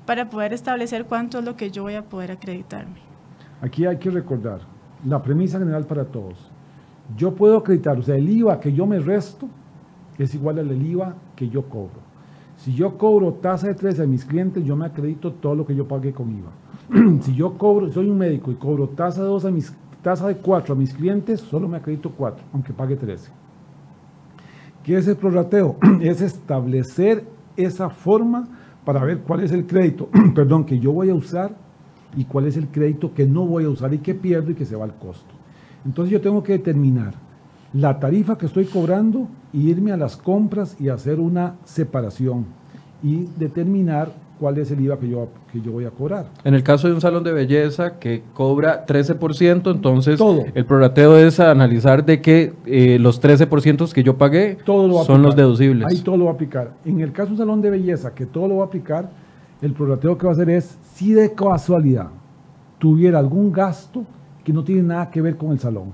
para 0.06 0.30
poder 0.30 0.54
establecer 0.54 1.06
cuánto 1.06 1.40
es 1.40 1.46
lo 1.46 1.56
que 1.56 1.72
yo 1.72 1.84
voy 1.84 1.96
a 1.96 2.04
poder 2.04 2.32
acreditarme. 2.32 3.00
Aquí 3.62 3.86
hay 3.86 3.98
que 3.98 4.10
recordar 4.10 4.62
la 5.06 5.22
premisa 5.22 5.60
general 5.60 5.86
para 5.86 6.06
todos. 6.06 6.38
Yo 7.18 7.34
puedo 7.34 7.58
acreditar, 7.58 7.98
o 7.98 8.04
sea, 8.04 8.16
el 8.16 8.30
IVA 8.30 8.60
que 8.60 8.72
yo 8.72 8.86
me 8.86 9.00
resto 9.00 9.50
es 10.18 10.36
igual 10.36 10.60
al 10.60 10.72
IVA 10.72 11.16
que 11.36 11.50
yo 11.50 11.64
cobro. 11.64 12.10
Si 12.58 12.74
yo 12.74 12.98
cobro 12.98 13.34
tasa 13.34 13.68
de 13.68 13.74
3 13.74 14.02
a 14.02 14.06
mis 14.06 14.26
clientes, 14.26 14.64
yo 14.66 14.76
me 14.76 14.86
acredito 14.86 15.32
todo 15.32 15.56
lo 15.56 15.66
que 15.66 15.76
yo 15.76 15.88
pagué 15.88 16.12
con 16.12 16.30
IVA. 16.30 17.22
si 17.22 17.34
yo 17.34 17.58
cobro, 17.58 17.92
soy 17.92 18.10
un 18.10 18.18
médico 18.18 18.52
y 18.52 18.56
cobro 18.56 18.90
tasa 18.90 19.22
de 19.22 19.28
2 19.28 19.46
a 19.46 19.52
mis 19.52 19.74
tasa 20.02 20.28
de 20.28 20.36
4 20.36 20.74
a 20.74 20.78
mis 20.78 20.94
clientes, 20.94 21.42
solo 21.42 21.68
me 21.68 21.78
acredito 21.78 22.12
4, 22.12 22.46
aunque 22.54 22.74
pague 22.74 22.96
13. 22.96 23.32
¿Qué 24.84 24.98
es 24.98 25.08
el 25.08 25.18
prorrateo? 25.18 25.78
es 26.02 26.22
establecer 26.22 27.26
esa 27.58 27.90
forma 27.90 28.48
para 28.86 29.04
ver 29.04 29.20
cuál 29.20 29.44
es 29.44 29.52
el 29.52 29.66
crédito, 29.66 30.10
perdón, 30.36 30.66
que 30.66 30.80
yo 30.80 30.92
voy 30.92 31.10
a 31.10 31.16
usar 31.16 31.56
y 32.16 32.26
cuál 32.26 32.48
es 32.48 32.58
el 32.58 32.68
crédito 32.68 33.14
que 33.14 33.26
no 33.26 33.46
voy 33.46 33.66
a 33.66 33.70
usar 33.70 33.94
y 33.94 34.00
que 34.00 34.16
pierdo 34.16 34.52
y 34.52 34.56
que 34.56 34.66
se 34.66 34.76
va 34.76 34.86
al 34.86 34.96
costo. 34.96 35.34
Entonces 35.86 36.12
yo 36.12 36.22
tengo 36.22 36.44
que 36.44 36.54
determinar 36.54 37.14
la 37.74 38.00
tarifa 38.00 38.38
que 38.38 38.48
estoy 38.48 38.66
cobrando 38.66 39.28
y 39.54 39.70
irme 39.70 39.92
a 39.92 39.98
las 39.98 40.18
compras 40.18 40.76
y 40.80 40.90
hacer 40.90 41.20
una 41.20 41.58
separación 41.66 42.46
y 43.04 43.28
determinar 43.38 44.12
cuál 44.40 44.58
es 44.58 44.72
el 44.72 44.80
IVA 44.80 44.98
que 44.98 45.10
yo, 45.10 45.28
que 45.52 45.62
yo 45.62 45.72
voy 45.72 45.86
a 45.86 45.92
cobrar. 45.92 46.28
En 46.44 46.54
el 46.54 46.64
caso 46.64 46.88
de 46.88 46.94
un 46.94 47.02
salón 47.02 47.24
de 47.24 47.34
belleza 47.34 48.00
que 48.00 48.24
cobra 48.34 48.86
13%, 48.86 49.72
entonces 49.72 50.20
el 50.54 50.66
prorrateo 50.66 51.18
es 51.18 51.40
analizar 51.40 52.06
de 52.06 52.22
que 52.22 52.54
eh, 52.66 52.98
los 53.00 53.22
13% 53.22 53.92
que 53.92 54.04
yo 54.04 54.18
pagué 54.18 54.58
son 54.66 55.22
los 55.22 55.36
deducibles. 55.36 55.88
Ahí 55.88 56.02
todo 56.02 56.18
lo 56.18 56.26
va 56.26 56.32
a 56.32 56.34
aplicar. 56.36 56.72
En 56.86 57.02
el 57.02 57.12
caso 57.12 57.28
de 57.28 57.32
un 57.34 57.38
salón 57.40 57.62
de 57.62 57.70
belleza 57.70 58.16
que 58.16 58.26
todo 58.26 58.48
lo 58.48 58.58
va 58.58 58.64
a 58.64 58.68
aplicar, 58.68 59.10
el 59.62 59.74
prorrateo 59.74 60.18
que 60.18 60.26
va 60.26 60.32
a 60.32 60.34
hacer 60.34 60.50
es 60.50 60.78
si 60.94 61.14
de 61.14 61.34
casualidad 61.34 62.08
tuviera 62.78 63.20
algún 63.20 63.52
gasto 63.52 64.06
que 64.44 64.54
no 64.54 64.64
tiene 64.64 64.84
nada 64.84 65.10
que 65.10 65.22
ver 65.22 65.36
con 65.36 65.52
el 65.52 65.60
salón. 65.60 65.92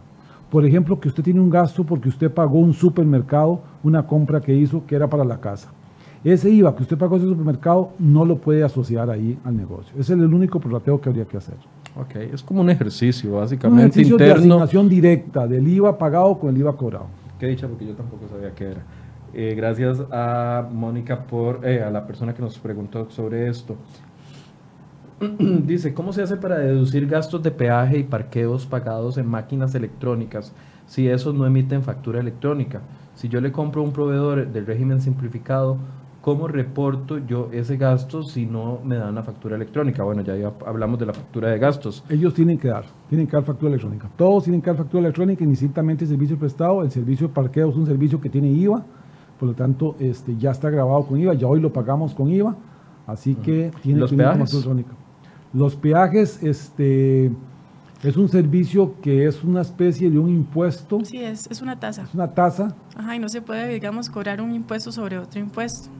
Por 0.52 0.64
ejemplo, 0.64 1.00
que 1.00 1.08
usted 1.08 1.24
tiene 1.24 1.42
un 1.42 1.50
gasto 1.50 1.84
porque 1.84 2.08
usted 2.08 2.32
pagó 2.32 2.60
un 2.60 2.74
supermercado, 2.74 3.62
una 3.84 4.06
compra 4.06 4.40
que 4.40 4.54
hizo 4.54 4.86
que 4.86 4.96
era 4.96 5.10
para 5.10 5.26
la 5.26 5.42
casa 5.42 5.72
ese 6.32 6.50
IVA 6.50 6.76
que 6.76 6.84
usted 6.84 6.98
pagó 6.98 7.16
en 7.16 7.22
ese 7.22 7.30
supermercado 7.30 7.92
no 8.00 8.26
lo 8.26 8.38
puede 8.38 8.64
asociar 8.64 9.10
ahí 9.10 9.38
al 9.44 9.56
negocio. 9.56 9.94
Ese 9.94 10.14
es 10.14 10.20
el 10.20 10.34
único 10.34 10.60
prorrateo 10.60 11.00
que 11.00 11.10
habría 11.10 11.26
que 11.26 11.38
hacer. 11.38 11.56
Ok, 11.96 12.16
es 12.34 12.42
como 12.42 12.62
un 12.62 12.70
ejercicio 12.70 13.34
básicamente 13.34 13.84
un 13.84 13.90
ejercicio 13.92 14.18
de 14.18 14.32
asignación 14.32 14.90
directa 14.90 15.48
del 15.48 15.68
IVA 15.68 15.98
pagado 15.98 16.38
con 16.38 16.50
el 16.50 16.58
IVA 16.58 16.76
cobrado. 16.76 17.08
Qué 17.40 17.48
dicha, 17.48 17.68
porque 17.68 17.86
yo 17.86 17.94
tampoco 17.94 18.28
sabía 18.28 18.54
qué 18.56 18.72
era. 18.72 18.82
Eh, 19.34 19.54
gracias 19.56 20.02
a 20.12 20.68
Mónica 20.72 21.24
por, 21.26 21.60
eh, 21.68 21.84
a 21.84 21.92
la 21.92 22.08
persona 22.08 22.34
que 22.34 22.42
nos 22.42 22.58
preguntó 22.58 23.10
sobre 23.12 23.48
esto. 23.48 23.76
Dice, 25.40 25.94
¿cómo 25.94 26.12
se 26.12 26.22
hace 26.22 26.38
para 26.38 26.58
deducir 26.58 27.06
gastos 27.08 27.44
de 27.44 27.52
peaje 27.52 28.00
y 28.00 28.04
parqueos 28.04 28.66
pagados 28.66 29.18
en 29.18 29.28
máquinas 29.28 29.76
electrónicas 29.76 30.54
si 30.88 31.08
esos 31.08 31.36
no 31.36 31.46
emiten 31.46 31.84
factura 31.84 32.20
electrónica? 32.20 32.82
Si 33.14 33.30
yo 33.30 33.40
le 33.42 33.52
compro 33.52 33.82
a 33.82 33.86
un 33.86 33.94
proveedor 33.94 34.48
del 34.48 34.66
régimen 34.66 35.02
simplificado, 35.02 35.78
¿Cómo 36.26 36.48
reporto 36.48 37.20
yo 37.20 37.50
ese 37.52 37.78
gasto 37.78 38.24
si 38.24 38.48
no 38.48 38.80
me 38.84 38.96
dan 38.96 39.14
la 39.14 39.22
factura 39.22 39.56
electrónica? 39.58 40.04
Bueno, 40.04 40.24
ya, 40.24 40.34
hablamos 40.66 40.98
de 40.98 41.06
la 41.06 41.14
factura 41.14 41.52
de 41.52 41.60
gastos. 41.60 42.04
Ellos 42.10 42.34
tienen 42.34 42.58
que 42.58 42.68
dar, 42.68 42.84
tienen 43.08 43.28
que 43.28 43.34
dar 43.34 43.44
factura 43.44 43.70
electrónica. 43.70 44.10
Todos 44.18 44.46
tienen 44.46 44.60
que 44.60 44.72
dar 44.72 44.78
factura 44.78 45.02
electrónica, 45.02 45.44
indistintamente 45.44 46.04
el 46.04 46.10
servicio 46.10 46.36
prestado. 46.36 46.82
El 46.82 46.90
servicio 46.90 47.28
de 47.28 47.34
parqueo 47.36 47.70
es 47.70 47.76
un 47.76 47.86
servicio 47.86 48.20
que 48.20 48.32
tiene 48.32 48.48
IVA, 48.48 48.84
por 49.40 49.50
lo 49.50 49.54
tanto 49.54 49.98
este, 50.00 50.36
ya 50.36 50.50
está 50.50 50.72
grabado 50.72 51.06
con 51.06 51.20
IVA, 51.20 51.36
ya 51.36 51.46
hoy 51.46 51.60
lo 51.60 51.72
pagamos 51.72 52.16
con 52.16 52.28
IVA, 52.32 52.56
así 53.06 53.36
que 53.36 53.70
tiene 53.84 54.00
¿Los 54.00 54.10
que 54.10 54.18
peajes? 54.18 54.52
electrónica. 54.52 54.94
Los 55.54 55.76
peajes, 55.76 56.42
este, 56.42 57.32
es 58.02 58.18
un 58.18 58.30
servicio 58.30 58.96
que 59.00 59.28
es 59.28 59.44
una 59.44 59.62
especie 59.62 60.10
de 60.10 60.18
un 60.18 60.30
impuesto. 60.30 61.06
Sí, 61.06 61.20
es, 61.20 61.46
es 61.52 61.62
una 61.62 61.80
tasa. 61.80 62.02
Es 62.02 62.16
una 62.16 62.34
tasa. 62.34 62.76
Ajá, 62.98 63.16
y 63.16 63.20
no 63.20 63.30
se 63.30 63.44
puede, 63.44 63.72
digamos, 63.72 64.10
cobrar 64.10 64.42
un 64.42 64.56
impuesto 64.56 64.92
sobre 64.92 65.20
otro 65.20 65.40
impuesto 65.40 65.92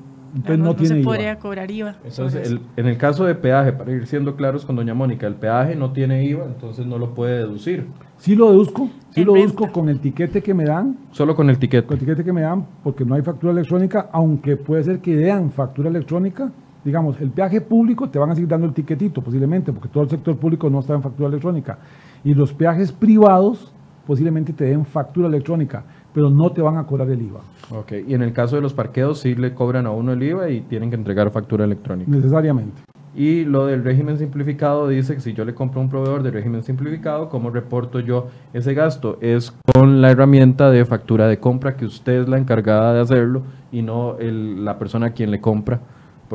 no, 0.58 0.78
se 0.78 0.96
podría 0.98 1.40
cobrar 1.40 1.72
IVA. 1.72 1.96
Entonces, 2.04 2.58
en 2.76 2.86
el 2.88 2.98
caso 2.98 3.26
de 3.26 3.36
peaje, 3.36 3.72
para 3.72 3.92
ir 3.92 4.06
siendo 4.08 4.36
claros 4.36 4.66
con 4.66 4.76
doña 4.76 4.94
Mónica, 4.94 5.28
el 5.28 5.36
peaje 5.36 5.76
no 5.76 5.92
tiene 5.92 6.26
IVA, 6.26 6.46
entonces 6.46 6.86
no 6.86 6.98
lo 6.98 7.14
puede 7.14 7.38
deducir. 7.38 7.88
Sí 8.18 8.36
lo 8.36 8.50
deduzco, 8.50 8.90
sí 9.12 9.24
lo 9.24 9.34
deduzco 9.34 9.72
con 9.72 9.90
el 9.90 10.00
tiquete 10.00 10.42
que 10.42 10.54
me 10.54 10.66
dan. 10.66 10.98
Solo 11.12 11.36
con 11.36 11.50
el 11.50 11.58
tiquete. 11.58 11.88
Con 11.88 11.96
el 11.96 12.00
tiquete 12.00 12.24
que 12.24 12.34
me 12.34 12.42
dan, 12.42 12.66
porque 12.84 13.06
no 13.06 13.16
hay 13.16 13.22
factura 13.22 13.54
electrónica, 13.54 14.10
aunque 14.12 14.58
puede 14.58 14.84
ser 14.84 15.00
que 15.00 15.16
den 15.16 15.52
factura 15.52 15.90
electrónica. 15.90 16.52
Digamos, 16.84 17.20
el 17.20 17.32
peaje 17.32 17.62
público 17.62 18.10
te 18.10 18.20
van 18.20 18.30
a 18.30 18.36
seguir 18.36 18.48
dando 18.48 18.68
el 18.68 18.74
tiquetito, 18.74 19.22
posiblemente, 19.22 19.74
porque 19.74 19.90
todo 19.90 20.04
el 20.04 20.10
sector 20.10 20.38
público 20.38 20.70
no 20.70 20.80
está 20.80 20.94
en 20.94 21.02
factura 21.02 21.30
electrónica. 21.30 21.80
Y 22.24 22.34
los 22.34 22.54
peajes 22.54 22.92
privados 22.92 23.72
posiblemente 24.06 24.54
te 24.54 24.66
den 24.66 24.86
factura 24.86 25.28
electrónica 25.28 25.84
pero 26.16 26.30
no 26.30 26.50
te 26.54 26.62
van 26.62 26.78
a 26.78 26.88
cobrar 26.88 27.10
el 27.10 27.22
IVA. 27.22 27.42
Ok, 27.72 27.92
y 28.08 28.14
en 28.14 28.22
el 28.22 28.32
caso 28.32 28.56
de 28.56 28.62
los 28.62 28.74
parqueos 28.74 29.20
sí 29.20 29.36
le 29.36 29.54
cobran 29.54 29.86
a 29.86 29.92
uno 29.92 30.14
el 30.14 30.24
IVA 30.24 30.50
y 30.50 30.62
tienen 30.62 30.90
que 30.90 30.96
entregar 30.96 31.30
factura 31.30 31.66
electrónica. 31.66 32.10
Necesariamente. 32.10 32.82
Y 33.14 33.44
lo 33.44 33.66
del 33.66 33.84
régimen 33.84 34.18
simplificado 34.18 34.88
dice 34.88 35.16
que 35.16 35.20
si 35.20 35.34
yo 35.34 35.44
le 35.44 35.54
compro 35.54 35.82
a 35.82 35.84
un 35.84 35.90
proveedor 35.90 36.24
de 36.24 36.32
régimen 36.32 36.64
simplificado, 36.64 37.28
¿cómo 37.28 37.50
reporto 37.50 38.00
yo 38.00 38.28
ese 38.54 38.74
gasto? 38.74 39.18
Es 39.20 39.54
con 39.74 40.02
la 40.02 40.10
herramienta 40.10 40.72
de 40.72 40.86
factura 40.86 41.28
de 41.28 41.38
compra 41.38 41.76
que 41.76 41.86
usted 41.86 42.22
es 42.22 42.30
la 42.30 42.38
encargada 42.38 42.94
de 42.94 43.02
hacerlo 43.02 43.42
y 43.74 43.82
no 43.82 44.16
la 44.20 44.80
persona 44.80 45.08
a 45.08 45.10
quien 45.12 45.32
le 45.32 45.42
compra 45.42 45.82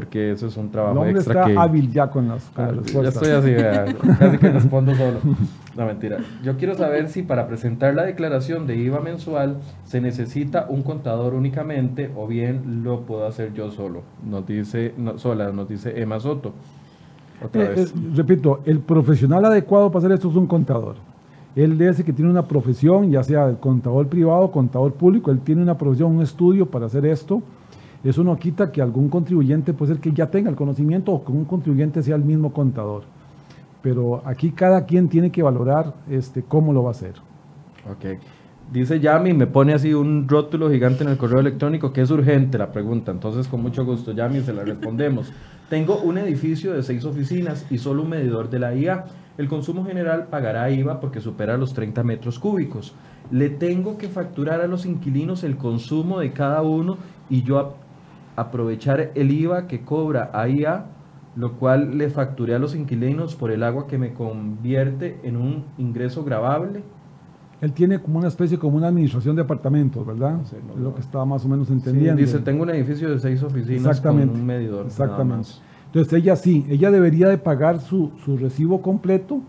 porque 0.01 0.31
eso 0.33 0.47
es 0.47 0.57
un 0.57 0.71
trabajo 0.71 1.05
el 1.05 1.15
extra 1.15 1.47
está 1.47 1.63
hábil 1.63 1.93
ya 1.93 2.09
con 2.09 2.27
las, 2.27 2.45
con 2.45 2.65
ah, 2.65 2.73
Ya 3.03 3.09
estoy 3.11 3.29
así, 3.33 3.55
casi 4.19 4.39
que 4.39 4.49
respondo 4.49 4.95
solo. 4.95 5.19
No, 5.77 5.87
mentira. 5.87 6.19
Yo 6.43 6.57
quiero 6.57 6.75
saber 6.75 7.09
si 7.09 7.23
para 7.23 7.47
presentar 7.47 7.95
la 7.95 8.05
declaración 8.05 8.67
de 8.67 8.77
IVA 8.77 9.01
mensual 9.01 9.59
se 9.85 10.01
necesita 10.01 10.67
un 10.69 10.83
contador 10.83 11.35
únicamente 11.35 12.11
o 12.17 12.27
bien 12.27 12.83
lo 12.83 13.03
puedo 13.03 13.27
hacer 13.27 13.53
yo 13.53 13.71
solo. 13.71 14.03
Nos 14.27 14.47
dice, 14.47 14.95
no, 14.97 15.19
sola, 15.19 15.53
nos 15.53 15.69
dice 15.69 16.01
Emma 16.01 16.19
Soto. 16.19 16.55
Otra 17.45 17.65
eh, 17.65 17.69
vez. 17.69 17.91
Eh, 17.93 17.95
repito, 18.15 18.61
el 18.65 18.81
profesional 18.81 19.45
adecuado 19.45 19.91
para 19.91 19.99
hacer 19.99 20.13
esto 20.13 20.31
es 20.31 20.37
un 20.37 20.47
contador. 20.47 20.97
Él 21.55 21.77
dice 21.77 22.05
que 22.05 22.13
tiene 22.13 22.31
una 22.31 22.49
profesión, 22.49 23.11
ya 23.11 23.23
sea 23.23 23.49
el 23.49 23.59
contador 23.59 24.07
privado, 24.09 24.51
contador 24.51 24.95
público, 24.95 25.31
él 25.31 25.41
tiene 25.41 25.63
una 25.63 25.77
profesión, 25.77 26.17
un 26.17 26.23
estudio 26.23 26.67
para 26.67 26.87
hacer 26.87 27.05
esto 27.05 27.43
eso 28.03 28.25
no 28.25 28.37
quita 28.39 28.73
que 28.73 28.81
algún 28.81 29.09
contribuyente 29.09 29.75
puede 29.75 29.95
ser 29.95 30.01
que 30.01 30.13
ya 30.13 30.31
tenga 30.31 30.49
el 30.49 30.57
conocimiento 30.57 31.13
o 31.13 31.25
que 31.25 31.33
un 31.33 31.45
contribuyente 31.45 32.03
sea 32.03 32.17
el 32.17 32.25
mismo 32.25 32.53
contador. 32.53 33.03
Pero 33.83 34.23
aquí 34.25 34.53
cada 34.53 34.87
quien 34.87 35.09
tiene 35.09 35.31
que 35.31 35.43
valorar 35.43 35.95
este, 36.09 36.43
cómo 36.43 36.73
lo 36.73 36.83
va 36.83 36.91
a 36.91 36.93
hacer. 36.93 37.15
Ok. 37.91 38.19
Dice 38.73 39.01
Yami, 39.01 39.33
me 39.35 39.47
pone 39.47 39.75
así 39.75 39.93
un 39.93 40.29
rótulo 40.29 40.71
gigante 40.71 41.03
en 41.03 41.11
el 41.11 41.17
correo 41.17 41.41
electrónico 41.41 41.93
que 41.93 42.03
es 42.03 42.11
urgente 42.11 42.57
la 42.57 42.71
pregunta. 42.71 43.11
Entonces, 43.11 43.49
con 43.49 43.61
mucho 43.61 43.85
gusto, 43.85 44.13
Yami, 44.13 44.41
se 44.43 44.53
la 44.53 44.65
respondemos. 44.65 45.33
Tengo 45.69 46.01
un 46.01 46.19
edificio 46.19 46.73
de 46.73 46.83
seis 46.83 47.05
oficinas 47.05 47.67
y 47.71 47.79
solo 47.79 48.03
un 48.03 48.11
medidor 48.11 48.49
de 48.49 48.59
la 48.61 48.75
IA. 48.75 49.05
El 49.39 49.49
consumo 49.49 49.85
general 49.85 50.29
pagará 50.29 50.71
IVA 50.71 51.01
porque 51.01 51.21
supera 51.21 51.57
los 51.57 51.75
30 51.75 52.03
metros 52.03 52.39
cúbicos. 52.39 52.95
le 53.31 53.49
tengo 53.49 53.97
que 53.97 54.09
facturar 54.09 54.61
a 54.61 54.67
los 54.67 54.87
inquilinos 54.87 55.45
el 55.45 55.57
consumo 55.57 56.19
de 56.19 56.33
cada 56.33 56.63
uno 56.63 56.97
y 57.29 57.43
yo 57.43 57.77
aprovechar 58.41 59.13
el 59.15 59.31
IVA 59.31 59.67
que 59.67 59.83
cobra 59.83 60.31
AIA, 60.33 60.87
lo 61.37 61.53
cual 61.59 61.97
le 61.97 62.11
facturé 62.11 62.55
a 62.55 62.59
los 62.59 62.75
inquilinos 62.75 63.37
por 63.37 63.51
el 63.51 63.63
agua 63.63 63.87
que 63.87 63.99
me 63.99 64.13
convierte 64.13 65.21
en 65.23 65.37
un 65.37 65.65
ingreso 65.79 66.25
grabable. 66.25 66.83
Él 67.61 67.73
tiene 67.73 68.01
como 68.01 68.19
una 68.19 68.29
especie, 68.29 68.59
como 68.59 68.79
una 68.79 68.89
administración 68.89 69.37
de 69.37 69.43
apartamentos, 69.43 70.05
¿verdad? 70.07 70.41
es 70.41 70.81
lo 70.81 70.95
que 70.95 71.03
estaba 71.03 71.27
más 71.27 71.45
o 71.45 71.49
menos 71.49 71.71
entendiendo. 71.71 72.21
dice, 72.21 72.39
tengo 72.39 72.63
un 72.63 72.71
edificio 72.71 73.11
de 73.11 73.19
seis 73.19 73.43
oficinas 73.43 74.01
con 74.01 74.19
un 74.19 74.47
medidor. 74.47 74.87
Exactamente. 74.87 75.51
Entonces 75.87 76.13
ella 76.13 76.37
sí, 76.37 76.65
ella 76.69 76.91
debería 76.91 77.29
de 77.29 77.37
pagar 77.37 77.81
su, 77.81 78.13
su 78.25 78.39
recibo 78.39 78.81
completo 78.81 79.41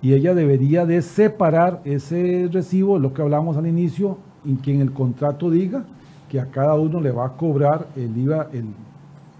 y 0.00 0.14
ella 0.14 0.34
debería 0.34 0.86
de 0.86 1.02
separar 1.02 1.80
ese 1.84 2.48
recibo, 2.50 2.98
lo 2.98 3.12
que 3.12 3.22
hablamos 3.22 3.56
al 3.56 3.66
inicio, 3.66 4.18
en 4.44 4.56
que 4.56 4.74
en 4.74 4.80
el 4.80 4.92
contrato 4.92 5.50
diga 5.50 5.84
que 6.32 6.40
a 6.40 6.46
cada 6.46 6.76
uno 6.76 6.98
le 6.98 7.12
va 7.12 7.26
a 7.26 7.36
cobrar 7.36 7.88
el 7.94 8.16
IVA, 8.16 8.48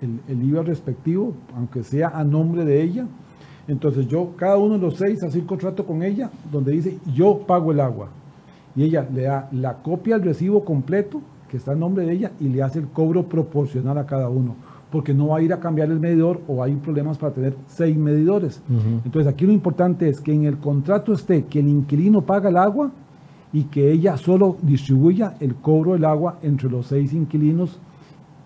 el, 0.03 0.45
IVA 0.45 0.63
respectivo, 0.63 1.33
aunque 1.57 1.83
sea 1.83 2.09
a 2.09 2.23
nombre 2.23 2.67
de 2.67 2.83
ella. 2.83 3.07
Entonces 3.67 4.07
yo, 4.09 4.33
cada 4.37 4.59
uno 4.59 4.75
de 4.75 4.81
los 4.81 4.97
seis, 4.97 5.23
hace 5.23 5.39
un 5.39 5.47
contrato 5.47 5.87
con 5.87 6.03
ella 6.03 6.29
donde 6.53 6.73
dice 6.73 6.99
yo 7.15 7.47
pago 7.47 7.73
el 7.73 7.81
agua. 7.81 8.09
Y 8.77 8.83
ella 8.83 9.09
le 9.11 9.23
da 9.23 9.49
la 9.53 9.79
copia 9.79 10.19
del 10.19 10.27
recibo 10.27 10.67
completo, 10.67 11.23
que 11.49 11.57
está 11.57 11.73
a 11.73 11.75
nombre 11.75 12.05
de 12.05 12.13
ella, 12.13 12.33
y 12.39 12.51
le 12.51 12.63
hace 12.63 12.81
el 12.81 12.89
cobro 12.89 13.23
proporcional 13.23 13.97
a 13.97 14.05
cada 14.05 14.29
uno 14.29 14.55
porque 14.91 15.15
no 15.15 15.29
va 15.29 15.39
a 15.39 15.41
ir 15.41 15.55
a 15.55 15.61
cambiar 15.61 15.91
el 15.91 15.99
medidor 15.99 16.43
o 16.47 16.63
hay 16.63 16.75
problemas 16.75 17.17
para 17.17 17.33
tener 17.33 17.57
seis 17.67 17.97
medidores. 17.97 18.61
Entonces 19.07 19.33
aquí 19.33 19.47
lo 19.47 19.53
importante 19.53 20.07
es 20.07 20.21
que 20.21 20.35
en 20.35 20.45
el 20.45 20.59
contrato 20.59 21.15
esté 21.15 21.47
que 21.47 21.61
el 21.61 21.69
inquilino 21.69 22.21
paga 22.21 22.51
el 22.51 22.59
agua 22.59 22.93
y 23.53 23.65
que 23.65 23.93
ella 23.93 24.17
solo 24.17 24.57
distribuya 24.63 25.35
el 25.41 25.55
cobro 25.57 25.93
del 25.93 26.05
agua 26.05 26.39
entre 26.43 26.71
los 26.71 26.87
seis 26.87 27.13
inquilinos 27.13 27.79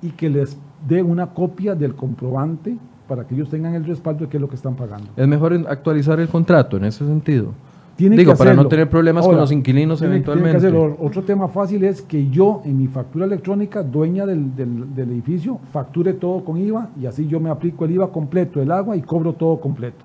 y 0.03 0.11
que 0.11 0.29
les 0.29 0.57
dé 0.87 1.03
una 1.03 1.29
copia 1.29 1.75
del 1.75 1.95
comprobante 1.95 2.77
para 3.09 3.25
que 3.25 3.35
ellos 3.35 3.49
tengan 3.49 3.75
el 3.75 3.85
respaldo 3.85 4.25
de 4.25 4.31
qué 4.31 4.37
es 4.37 4.41
lo 4.41 4.49
que 4.49 4.57
están 4.57 4.75
pagando. 4.75 5.09
Es 5.17 5.29
mejor 5.29 5.55
actualizar 5.69 6.19
el 6.19 6.29
contrato 6.29 6.77
en 6.77 6.85
ese 6.85 7.07
sentido. 7.07 7.53
Digo, 7.99 8.35
para 8.37 8.53
no 8.53 8.67
tener 8.69 8.91
problemas 8.91 9.27
con 9.27 9.37
los 9.37 9.51
inquilinos 9.51 10.03
eventualmente. 10.03 10.69
Otro 10.99 11.23
tema 11.23 11.49
fácil 11.49 11.83
es 11.85 12.03
que 12.03 12.29
yo 12.29 12.61
en 12.65 12.77
mi 12.77 12.89
factura 12.89 13.25
electrónica, 13.25 13.83
dueña 13.83 14.27
del, 14.27 14.55
del, 14.55 15.11
edificio, 15.11 15.59
facture 15.73 16.13
todo 16.13 16.45
con 16.45 16.59
IVA 16.59 16.91
y 17.01 17.07
así 17.07 17.27
yo 17.27 17.41
me 17.41 17.49
aplico 17.49 17.87
el 17.87 17.93
IVA 17.93 18.13
completo 18.13 18.61
del 18.61 18.71
agua 18.71 18.97
y 18.97 19.03
cobro 19.03 19.33
todo 19.33 19.59
completo. 19.59 20.05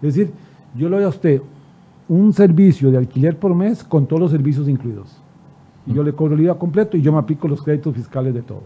Es 0.00 0.14
decir, 0.14 0.32
yo 0.76 0.88
le 0.88 0.96
doy 0.96 1.04
a 1.04 1.08
usted 1.08 1.42
un 2.12 2.34
servicio 2.34 2.90
de 2.90 2.98
alquiler 2.98 3.38
por 3.38 3.54
mes 3.54 3.82
con 3.82 4.06
todos 4.06 4.20
los 4.20 4.30
servicios 4.30 4.68
incluidos. 4.68 5.16
Y 5.86 5.94
yo 5.94 6.02
le 6.02 6.12
cobro 6.12 6.34
el 6.34 6.42
IVA 6.42 6.58
completo 6.58 6.98
y 6.98 7.00
yo 7.00 7.10
me 7.10 7.18
aplico 7.18 7.48
los 7.48 7.62
créditos 7.62 7.94
fiscales 7.94 8.34
de 8.34 8.42
todo. 8.42 8.64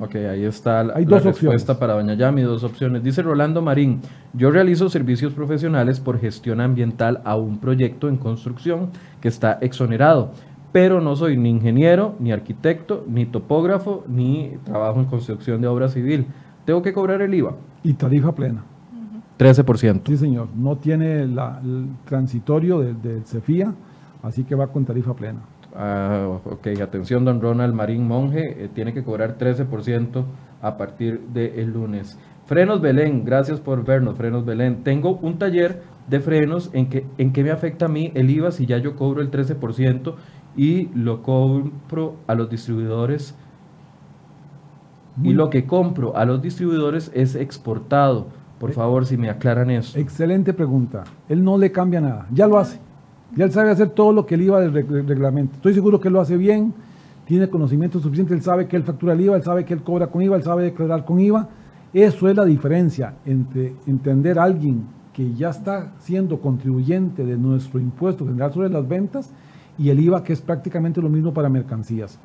Ok, 0.00 0.14
ahí 0.14 0.44
está 0.44 0.82
la, 0.82 0.94
Hay 0.94 1.04
dos 1.04 1.22
respuesta 1.22 1.78
para 1.78 1.92
Doña 1.92 2.14
Yami, 2.14 2.40
dos 2.42 2.64
opciones. 2.64 3.02
Dice 3.02 3.20
Rolando 3.20 3.60
Marín, 3.60 4.00
yo 4.32 4.50
realizo 4.50 4.88
servicios 4.88 5.34
profesionales 5.34 6.00
por 6.00 6.18
gestión 6.18 6.62
ambiental 6.62 7.20
a 7.26 7.36
un 7.36 7.58
proyecto 7.58 8.08
en 8.08 8.16
construcción 8.16 8.88
que 9.20 9.28
está 9.28 9.58
exonerado, 9.60 10.30
pero 10.72 11.02
no 11.02 11.14
soy 11.14 11.36
ni 11.36 11.50
ingeniero, 11.50 12.14
ni 12.20 12.32
arquitecto, 12.32 13.04
ni 13.06 13.26
topógrafo, 13.26 14.04
ni 14.08 14.52
trabajo 14.64 14.98
en 14.98 15.06
construcción 15.06 15.60
de 15.60 15.68
obra 15.68 15.88
civil. 15.88 16.24
¿Tengo 16.64 16.80
que 16.80 16.94
cobrar 16.94 17.20
el 17.20 17.34
IVA? 17.34 17.54
Y 17.82 17.92
tarifa 17.92 18.34
plena. 18.34 18.64
13%. 19.38 20.02
Sí, 20.06 20.16
señor. 20.16 20.48
No 20.54 20.76
tiene 20.76 21.22
el 21.22 21.38
transitorio 22.04 22.80
del 22.80 23.00
de 23.00 23.20
CEFIA, 23.22 23.74
así 24.22 24.44
que 24.44 24.54
va 24.54 24.66
con 24.66 24.84
tarifa 24.84 25.14
plena. 25.14 25.40
Ah, 25.74 26.40
ok, 26.44 26.66
atención, 26.82 27.24
don 27.24 27.40
Ronald 27.40 27.74
Marín 27.74 28.06
Monje, 28.06 28.64
eh, 28.64 28.68
tiene 28.74 28.92
que 28.92 29.04
cobrar 29.04 29.38
13% 29.38 30.24
a 30.60 30.76
partir 30.76 31.20
del 31.28 31.72
lunes. 31.72 32.18
Frenos 32.46 32.80
Belén, 32.80 33.24
gracias 33.24 33.60
por 33.60 33.84
vernos, 33.84 34.16
Frenos 34.16 34.44
Belén. 34.44 34.82
Tengo 34.82 35.18
un 35.22 35.38
taller 35.38 35.82
de 36.08 36.20
frenos 36.20 36.70
en 36.72 36.88
que, 36.88 37.06
en 37.18 37.32
que 37.32 37.44
me 37.44 37.50
afecta 37.50 37.84
a 37.84 37.88
mí 37.88 38.10
el 38.14 38.30
IVA 38.30 38.50
si 38.50 38.66
ya 38.66 38.78
yo 38.78 38.96
cobro 38.96 39.20
el 39.20 39.30
13% 39.30 40.14
y 40.56 40.88
lo 40.94 41.22
compro 41.22 42.16
a 42.26 42.34
los 42.34 42.48
distribuidores. 42.48 43.36
Y 45.22 45.34
lo 45.34 45.50
que 45.50 45.66
compro 45.66 46.16
a 46.16 46.24
los 46.24 46.40
distribuidores 46.40 47.10
es 47.12 47.34
exportado. 47.34 48.28
Por 48.58 48.72
favor, 48.72 49.06
si 49.06 49.16
me 49.16 49.30
aclaran 49.30 49.70
eso. 49.70 49.98
Excelente 49.98 50.52
pregunta. 50.52 51.04
Él 51.28 51.44
no 51.44 51.56
le 51.56 51.70
cambia 51.70 52.00
nada, 52.00 52.26
ya 52.32 52.46
lo 52.46 52.58
hace. 52.58 52.78
Ya 53.36 53.44
él 53.44 53.52
sabe 53.52 53.70
hacer 53.70 53.90
todo 53.90 54.12
lo 54.12 54.26
que 54.26 54.34
el 54.34 54.42
IVA 54.42 54.60
del 54.60 55.06
reglamento. 55.06 55.56
Estoy 55.56 55.74
seguro 55.74 56.00
que 56.00 56.10
lo 56.10 56.20
hace 56.20 56.36
bien, 56.36 56.72
tiene 57.26 57.48
conocimiento 57.48 58.00
suficiente, 58.00 58.34
él 58.34 58.42
sabe 58.42 58.66
que 58.66 58.76
él 58.76 58.84
factura 58.84 59.12
el 59.12 59.20
IVA, 59.20 59.36
él 59.36 59.42
sabe 59.42 59.64
que 59.64 59.74
él 59.74 59.82
cobra 59.82 60.06
con 60.06 60.22
IVA, 60.22 60.36
él 60.36 60.42
sabe 60.42 60.64
declarar 60.64 61.04
con 61.04 61.20
IVA. 61.20 61.48
Eso 61.92 62.28
es 62.28 62.36
la 62.36 62.44
diferencia 62.44 63.14
entre 63.26 63.74
entender 63.86 64.38
a 64.38 64.44
alguien 64.44 64.84
que 65.12 65.34
ya 65.34 65.50
está 65.50 65.92
siendo 65.98 66.40
contribuyente 66.40 67.24
de 67.24 67.36
nuestro 67.36 67.80
impuesto 67.80 68.24
general 68.24 68.52
sobre 68.52 68.70
las 68.70 68.86
ventas 68.86 69.30
y 69.76 69.90
el 69.90 70.00
IVA 70.00 70.24
que 70.24 70.32
es 70.32 70.40
prácticamente 70.40 71.00
lo 71.00 71.08
mismo 71.08 71.32
para 71.34 71.48
mercancías. 71.48 72.18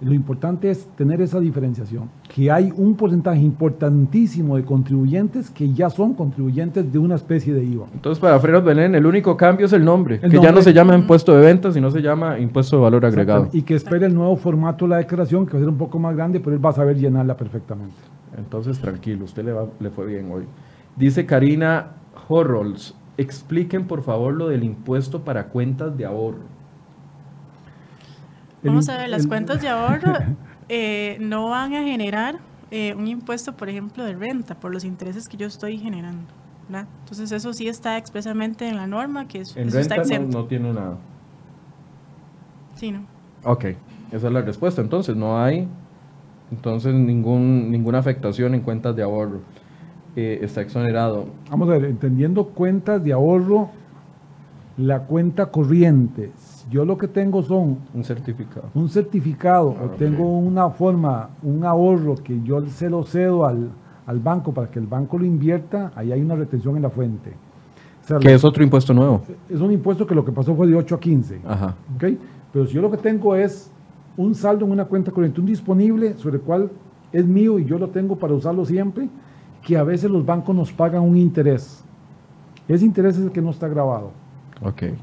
Lo 0.00 0.14
importante 0.14 0.70
es 0.70 0.86
tener 0.96 1.20
esa 1.20 1.40
diferenciación, 1.40 2.08
que 2.32 2.52
hay 2.52 2.72
un 2.76 2.94
porcentaje 2.94 3.40
importantísimo 3.40 4.56
de 4.56 4.64
contribuyentes 4.64 5.50
que 5.50 5.72
ya 5.72 5.90
son 5.90 6.14
contribuyentes 6.14 6.92
de 6.92 6.98
una 7.00 7.16
especie 7.16 7.52
de 7.52 7.64
IVA. 7.64 7.86
Entonces, 7.92 8.20
para 8.20 8.38
Frenos 8.38 8.62
Belén, 8.62 8.94
el 8.94 9.04
único 9.04 9.36
cambio 9.36 9.66
es 9.66 9.72
el 9.72 9.84
nombre, 9.84 10.20
que 10.20 10.40
ya 10.40 10.52
no 10.52 10.62
se 10.62 10.72
llama 10.72 10.94
impuesto 10.94 11.34
de 11.34 11.44
ventas, 11.44 11.74
sino 11.74 11.90
se 11.90 12.00
llama 12.00 12.38
impuesto 12.38 12.76
de 12.76 12.82
valor 12.82 13.06
agregado. 13.06 13.48
Y 13.52 13.62
que 13.62 13.74
espere 13.74 14.06
el 14.06 14.14
nuevo 14.14 14.36
formato 14.36 14.84
de 14.84 14.90
la 14.90 14.96
declaración, 14.98 15.46
que 15.46 15.54
va 15.54 15.58
a 15.58 15.62
ser 15.62 15.68
un 15.68 15.78
poco 15.78 15.98
más 15.98 16.14
grande, 16.14 16.38
pero 16.38 16.54
él 16.54 16.64
va 16.64 16.70
a 16.70 16.74
saber 16.74 16.96
llenarla 16.96 17.36
perfectamente. 17.36 17.96
Entonces, 18.36 18.78
tranquilo, 18.78 19.24
usted 19.24 19.44
le, 19.44 19.52
le 19.80 19.90
fue 19.90 20.06
bien 20.06 20.30
hoy. 20.30 20.44
Dice 20.94 21.26
Karina 21.26 21.92
Horrolls, 22.28 22.94
expliquen 23.16 23.86
por 23.88 24.02
favor 24.02 24.34
lo 24.34 24.48
del 24.48 24.62
impuesto 24.62 25.22
para 25.22 25.46
cuentas 25.46 25.96
de 25.98 26.04
ahorro. 26.04 26.57
Vamos 28.62 28.88
a 28.88 28.98
ver, 28.98 29.08
las 29.08 29.26
cuentas 29.26 29.60
de 29.60 29.68
ahorro 29.68 30.12
eh, 30.68 31.16
no 31.20 31.50
van 31.50 31.74
a 31.74 31.82
generar 31.82 32.38
eh, 32.70 32.94
un 32.94 33.06
impuesto, 33.06 33.56
por 33.56 33.68
ejemplo, 33.68 34.04
de 34.04 34.14
renta 34.14 34.54
por 34.54 34.72
los 34.72 34.84
intereses 34.84 35.28
que 35.28 35.36
yo 35.36 35.46
estoy 35.46 35.78
generando. 35.78 36.26
Entonces 36.70 37.32
eso 37.32 37.52
sí 37.54 37.66
está 37.66 37.96
expresamente 37.96 38.68
en 38.68 38.76
la 38.76 38.86
norma, 38.86 39.26
que 39.26 39.40
es, 39.40 39.56
en 39.56 39.70
renta 39.70 39.96
No, 40.20 40.44
tiene 40.44 40.72
nada. 40.72 40.98
Sí, 42.74 42.92
¿no? 42.92 43.06
Ok, 43.44 43.64
esa 44.12 44.26
es 44.26 44.32
la 44.32 44.42
respuesta. 44.42 44.82
Entonces 44.82 45.16
no 45.16 45.42
hay 45.42 45.66
entonces 46.50 46.94
ningún, 46.94 47.70
ninguna 47.70 47.98
afectación 47.98 48.54
en 48.54 48.60
cuentas 48.60 48.94
de 48.96 49.02
ahorro. 49.02 49.40
Eh, 50.16 50.40
está 50.42 50.62
exonerado. 50.62 51.26
Vamos 51.50 51.68
a 51.68 51.72
ver, 51.72 51.84
entendiendo 51.84 52.48
cuentas 52.48 53.02
de 53.02 53.12
ahorro, 53.12 53.70
la 54.76 55.00
cuenta 55.00 55.46
corriente, 55.46 56.32
yo 56.70 56.84
lo 56.84 56.98
que 56.98 57.08
tengo 57.08 57.42
son... 57.42 57.78
Un 57.94 58.04
certificado. 58.04 58.68
Un 58.74 58.88
certificado, 58.88 59.68
o 59.68 59.76
ah, 59.84 59.94
tengo 59.98 60.38
una 60.38 60.70
forma, 60.70 61.30
un 61.42 61.64
ahorro 61.64 62.16
que 62.16 62.42
yo 62.42 62.64
se 62.66 62.90
lo 62.90 63.02
cedo 63.04 63.46
al, 63.46 63.70
banco 64.22 64.52
para 64.52 64.70
que 64.70 64.78
el 64.78 64.86
banco 64.86 65.18
lo 65.18 65.24
invierta, 65.24 65.92
ahí 65.94 66.12
hay 66.12 66.20
una 66.20 66.34
retención 66.34 66.76
en 66.76 66.82
la 66.82 66.90
fuente. 66.90 67.32
que 68.20 68.34
es 68.34 68.44
otro 68.44 68.62
impuesto 68.62 68.92
nuevo. 68.92 69.22
Es 69.48 69.60
un 69.60 69.72
impuesto 69.72 70.06
que 70.06 70.14
lo 70.14 70.24
que 70.24 70.32
pasó 70.32 70.54
fue 70.54 70.66
de 70.66 70.74
8 70.74 70.94
a 70.94 71.00
15. 71.00 71.40
Ajá. 71.46 71.74
¿okay? 71.96 72.18
Pero 72.52 72.66
si 72.66 72.74
yo 72.74 72.82
lo 72.82 72.90
que 72.90 72.96
tengo 72.96 73.34
es 73.34 73.70
un 74.16 74.34
saldo 74.34 74.64
en 74.64 74.72
una 74.72 74.84
cuenta 74.84 75.10
corriente, 75.10 75.40
un 75.40 75.46
disponible 75.46 76.14
sobre 76.16 76.36
el 76.36 76.42
cual 76.42 76.70
es 77.12 77.24
mío 77.24 77.58
y 77.58 77.64
yo 77.64 77.78
lo 77.78 77.88
tengo 77.88 78.16
para 78.16 78.34
usarlo 78.34 78.64
siempre, 78.64 79.08
que 79.62 79.76
a 79.76 79.84
veces 79.84 80.10
los 80.10 80.24
bancos 80.24 80.54
nos 80.54 80.72
pagan 80.72 81.02
un 81.02 81.16
interés. 81.16 81.84
Ese 82.66 82.84
interés 82.84 83.16
es 83.16 83.24
el 83.24 83.32
que 83.32 83.40
no 83.40 83.50
está 83.50 83.68
grabado. 83.68 84.10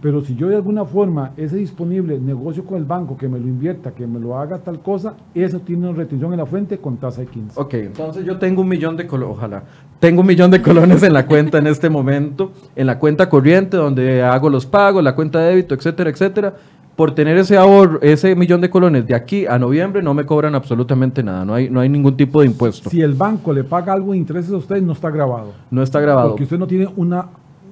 Pero 0.02 0.22
si 0.22 0.36
yo 0.36 0.50
de 0.50 0.56
alguna 0.56 0.86
forma 0.86 1.32
ese 1.38 1.58
disponible 1.58 2.20
negocio 2.20 2.66
con 2.66 2.78
el 2.78 2.86
banco, 2.86 3.18
que 3.18 3.28
me 3.28 3.40
lo 3.40 3.48
invierta, 3.48 3.92
que 3.92 4.06
me 4.06 4.20
lo 4.20 4.38
haga 4.38 4.60
tal 4.60 4.80
cosa, 4.80 5.16
eso 5.34 5.60
tiene 5.60 5.88
una 5.88 5.98
retención 5.98 6.34
en 6.34 6.40
la 6.40 6.46
fuente 6.46 6.78
con 6.78 6.98
tasa 6.98 7.22
de 7.22 7.28
15. 7.28 7.60
Ok, 7.60 7.74
entonces 7.76 8.26
yo 8.26 8.38
tengo 8.38 8.62
un 8.62 8.68
millón 8.68 8.98
de 8.98 9.08
colones, 9.08 9.38
ojalá, 9.38 9.64
tengo 10.00 10.22
un 10.22 10.28
millón 10.28 10.52
de 10.52 10.62
colones 10.62 11.04
en 11.04 11.14
la 11.14 11.26
cuenta 11.26 11.58
en 11.58 11.68
este 11.68 11.90
momento, 11.90 12.52
en 12.76 12.88
la 12.88 13.00
cuenta 13.00 13.30
corriente 13.30 13.78
donde 13.78 14.22
hago 14.24 14.50
los 14.50 14.66
pagos, 14.66 15.04
la 15.04 15.16
cuenta 15.16 15.40
de 15.40 15.50
débito, 15.52 15.74
etcétera, 15.74 16.10
etcétera. 16.10 16.54
Por 16.96 17.14
tener 17.14 17.38
ese 17.38 17.58
ahorro, 17.58 18.02
ese 18.02 18.36
millón 18.38 18.62
de 18.62 18.70
colones 18.70 19.06
de 19.06 19.16
aquí 19.16 19.46
a 19.46 19.60
noviembre 19.60 20.02
no 20.02 20.14
me 20.14 20.26
cobran 20.26 20.56
absolutamente 20.56 21.22
nada, 21.24 21.44
no 21.44 21.54
hay, 21.54 21.70
no 21.70 21.82
hay 21.82 21.90
ningún 21.90 22.16
tipo 22.16 22.40
de 22.40 22.48
impuesto. 22.48 22.90
Si 22.90 23.02
el 23.02 23.14
banco 23.14 23.52
le 23.52 23.66
paga 23.66 23.92
algo 23.92 24.14
de 24.14 24.18
intereses 24.18 24.52
a 24.54 24.58
usted, 24.58 24.82
no 24.82 24.94
está 24.94 25.10
grabado. 25.10 25.52
No 25.70 25.84
está 25.84 26.00
grabado. 26.00 26.30
Porque 26.30 26.44
usted 26.44 26.58
no 26.58 26.68
tiene 26.68 26.88
una 26.96 27.28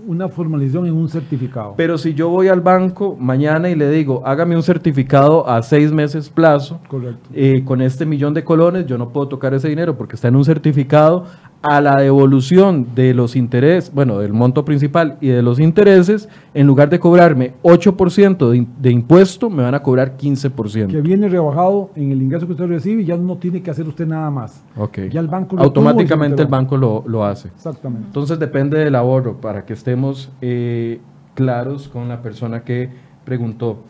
una 0.05 0.27
formalización 0.29 0.85
en 0.85 0.93
un 0.93 1.09
certificado. 1.09 1.73
Pero 1.77 1.97
si 1.97 2.13
yo 2.13 2.29
voy 2.29 2.47
al 2.47 2.61
banco 2.61 3.15
mañana 3.19 3.69
y 3.69 3.75
le 3.75 3.89
digo, 3.89 4.21
hágame 4.25 4.55
un 4.55 4.63
certificado 4.63 5.47
a 5.47 5.61
seis 5.61 5.91
meses 5.91 6.29
plazo, 6.29 6.79
Correcto. 6.87 7.29
Eh, 7.33 7.63
con 7.63 7.81
este 7.81 8.05
millón 8.05 8.33
de 8.33 8.43
colones, 8.43 8.85
yo 8.85 8.97
no 8.97 9.09
puedo 9.09 9.27
tocar 9.27 9.53
ese 9.53 9.69
dinero 9.69 9.97
porque 9.97 10.15
está 10.15 10.27
en 10.27 10.35
un 10.35 10.45
certificado 10.45 11.25
a 11.63 11.79
la 11.79 11.95
devolución 11.95 12.89
de 12.93 13.13
los 13.13 13.37
intereses, 13.37 13.91
bueno, 13.93 14.19
del 14.19 14.33
monto 14.33 14.65
principal 14.65 15.17
y 15.21 15.29
de 15.29 15.41
los 15.41 15.59
intereses, 15.59 16.27
en 16.53 16.67
lugar 16.67 16.89
de 16.89 16.99
cobrarme 16.99 17.53
8% 17.63 18.49
de, 18.49 18.67
de, 18.79 18.91
impuesto, 18.91 19.49
me 19.49 19.63
van 19.63 19.73
a 19.73 19.81
cobrar 19.81 20.17
15%. 20.17 20.87
Que 20.87 20.99
viene 20.99 21.29
rebajado 21.29 21.89
en 21.95 22.11
el 22.11 22.21
ingreso 22.21 22.45
que 22.45 22.51
usted 22.51 22.67
recibe 22.67 23.03
y 23.03 23.05
ya 23.05 23.15
no 23.15 23.37
tiene 23.37 23.63
que 23.63 23.71
hacer 23.71 23.87
usted 23.87 24.05
nada 24.05 24.29
más. 24.29 24.61
Ok. 24.75 24.99
Ya 25.09 25.21
el 25.21 25.29
banco 25.29 25.55
lo 25.55 25.63
Automáticamente 25.63 26.41
el 26.41 26.49
banco 26.49 26.75
lo, 26.75 27.05
lo, 27.07 27.23
hace. 27.23 27.47
Exactamente. 27.47 28.07
Entonces 28.07 28.37
depende 28.37 28.77
del 28.79 28.95
ahorro 28.95 29.37
para 29.39 29.65
que 29.65 29.71
estemos 29.71 30.33
eh, 30.41 30.99
claros 31.33 31.87
con 31.87 32.09
la 32.09 32.21
persona 32.21 32.63
que 32.65 32.89
preguntó. 33.23 33.83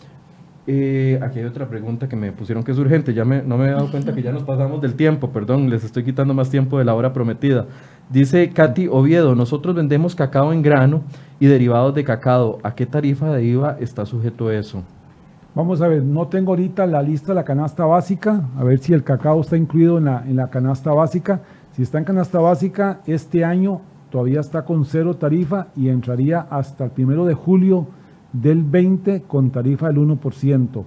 Eh, 0.66 1.20
aquí 1.22 1.40
hay 1.40 1.46
otra 1.46 1.68
pregunta 1.68 2.08
que 2.08 2.16
me 2.16 2.32
pusieron 2.32 2.64
que 2.64 2.72
es 2.72 2.78
urgente. 2.78 3.14
Ya 3.14 3.26
me, 3.26 3.42
no 3.42 3.58
me 3.58 3.68
he 3.68 3.72
dado 3.72 3.92
cuenta 3.92 4.14
que 4.14 4.22
ya 4.22 4.32
nos 4.32 4.44
pasamos 4.44 4.82
del 4.82 4.96
tiempo, 4.96 5.30
perdón, 5.32 5.70
les 5.70 5.84
estoy 5.84 6.04
quitando 6.04 6.34
más 6.34 6.50
tiempo 6.50 6.80
de 6.80 6.86
la 6.86 6.96
hora 6.96 7.12
prometida. 7.12 7.66
Dice 8.10 8.50
Katy 8.50 8.88
Oviedo, 8.90 9.36
nosotros 9.36 9.76
vendemos 9.76 10.16
cacao 10.16 10.54
en 10.54 10.62
grano 10.62 11.04
y 11.40 11.48
derivados 11.48 11.94
de 11.94 12.04
cacao. 12.04 12.60
¿A 12.64 12.76
qué 12.76 12.86
tarifa 12.86 13.32
de 13.34 13.44
IVA 13.44 13.78
está 13.80 14.06
sujeto 14.06 14.52
eso? 14.52 14.84
Vamos 15.56 15.82
a 15.82 15.88
ver, 15.88 16.02
no 16.02 16.28
tengo 16.28 16.54
ahorita 16.54 16.88
la 16.88 17.04
lista 17.04 17.28
de 17.28 17.36
la 17.36 17.44
canasta 17.44 17.86
básica, 17.86 18.50
a 18.58 18.64
ver 18.64 18.80
si 18.80 18.94
el 18.94 19.04
cacao 19.04 19.42
está 19.42 19.56
incluido 19.56 20.00
en 20.00 20.06
la, 20.06 20.24
en 20.26 20.38
la 20.38 20.50
canasta 20.50 20.92
básica. 20.94 21.42
Si 21.74 21.84
está 21.84 22.00
en 22.00 22.06
canasta 22.06 22.40
básica, 22.40 23.02
este 23.06 23.44
año 23.44 23.82
todavía 24.10 24.40
está 24.40 24.64
con 24.64 24.86
cero 24.86 25.16
tarifa 25.16 25.68
y 25.76 25.90
entraría 25.90 26.40
hasta 26.50 26.86
el 26.86 26.92
primero 26.92 27.26
de 27.26 27.34
julio 27.34 27.88
del 28.34 28.64
20 28.64 29.22
con 29.24 29.52
tarifa 29.52 29.88
del 29.88 29.98
1%. 30.00 30.84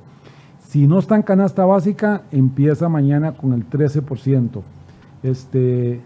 Si 0.59 0.87
no 0.87 0.99
está 0.99 1.17
en 1.17 1.23
canasta 1.23 1.65
básica, 1.65 2.23
empieza 2.33 2.89
mañana 2.89 3.33
con 3.33 3.53
el 3.53 3.69
13%. 3.71 4.63
Este, 5.23 6.01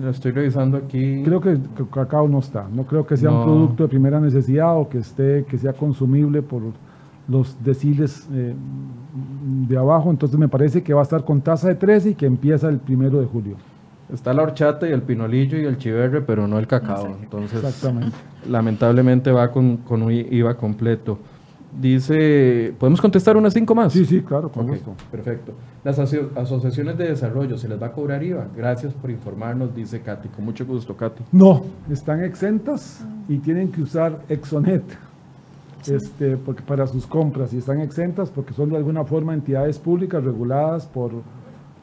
Lo 0.00 0.10
estoy 0.10 0.32
revisando 0.32 0.76
aquí. 0.76 1.22
creo 1.24 1.40
que, 1.40 1.54
que 1.76 1.84
cacao 1.92 2.28
no 2.28 2.38
está. 2.38 2.68
No 2.72 2.84
creo 2.84 3.06
que 3.06 3.16
sea 3.16 3.30
No. 3.30 3.38
un 3.40 3.44
producto 3.44 3.82
de 3.84 3.88
primera 3.88 4.20
necesidad 4.20 4.78
o 4.78 4.88
que 4.88 4.98
esté, 4.98 5.44
que 5.48 5.56
sea 5.58 5.72
consumible 5.72 6.42
por 6.42 6.62
los 7.28 7.56
deciles 7.64 8.28
eh, 8.32 8.54
de 9.68 9.76
abajo. 9.78 10.10
Entonces 10.10 10.38
me 10.38 10.48
parece 10.48 10.82
que 10.82 10.92
va 10.94 11.00
a 11.00 11.04
estar 11.04 11.24
con 11.24 11.40
tasa 11.40 11.68
de 11.68 11.74
13 11.74 12.10
y 12.10 12.14
que 12.14 12.26
empieza 12.26 12.68
el 12.68 12.78
primero 12.78 13.20
de 13.20 13.26
julio. 13.26 13.56
Está 14.12 14.32
la 14.32 14.42
horchata 14.42 14.88
y 14.88 14.92
el 14.92 15.02
pinolillo 15.02 15.58
y 15.58 15.64
el 15.66 15.76
chiverre, 15.76 16.22
pero 16.22 16.46
no 16.48 16.58
el 16.58 16.66
cacao. 16.66 17.18
Entonces, 17.22 17.62
Exactamente. 17.62 18.16
lamentablemente 18.48 19.30
va 19.30 19.50
con, 19.52 19.78
con 19.78 20.02
un 20.02 20.12
IVA 20.12 20.54
completo. 20.56 21.18
Dice, 21.78 22.72
¿podemos 22.78 23.00
contestar 23.00 23.36
unas 23.36 23.52
cinco 23.52 23.74
más? 23.74 23.92
Sí, 23.92 24.04
sí, 24.06 24.22
claro, 24.22 24.48
con 24.50 24.64
Ok, 24.64 24.70
gusto. 24.70 24.94
perfecto. 25.12 25.52
Las 25.84 25.98
aso- 25.98 26.30
asociaciones 26.34 26.96
de 26.96 27.08
desarrollo, 27.08 27.58
¿se 27.58 27.68
les 27.68 27.80
va 27.80 27.88
a 27.88 27.92
cobrar 27.92 28.22
IVA? 28.22 28.46
Gracias 28.56 28.94
por 28.94 29.10
informarnos, 29.10 29.74
dice 29.74 30.00
Katy. 30.00 30.28
Con 30.30 30.46
mucho 30.46 30.64
gusto, 30.64 30.96
Katy. 30.96 31.22
No, 31.30 31.64
están 31.90 32.24
exentas 32.24 33.04
y 33.28 33.36
tienen 33.38 33.70
que 33.70 33.82
usar 33.82 34.18
Exonet 34.30 34.82
este, 35.86 36.36
porque 36.36 36.62
para 36.62 36.86
sus 36.86 37.06
compras 37.06 37.52
y 37.52 37.58
están 37.58 37.80
exentas 37.80 38.30
porque 38.30 38.52
son 38.52 38.70
de 38.70 38.76
alguna 38.76 39.04
forma 39.04 39.32
entidades 39.32 39.78
públicas 39.78 40.22
reguladas 40.24 40.86
por, 40.86 41.12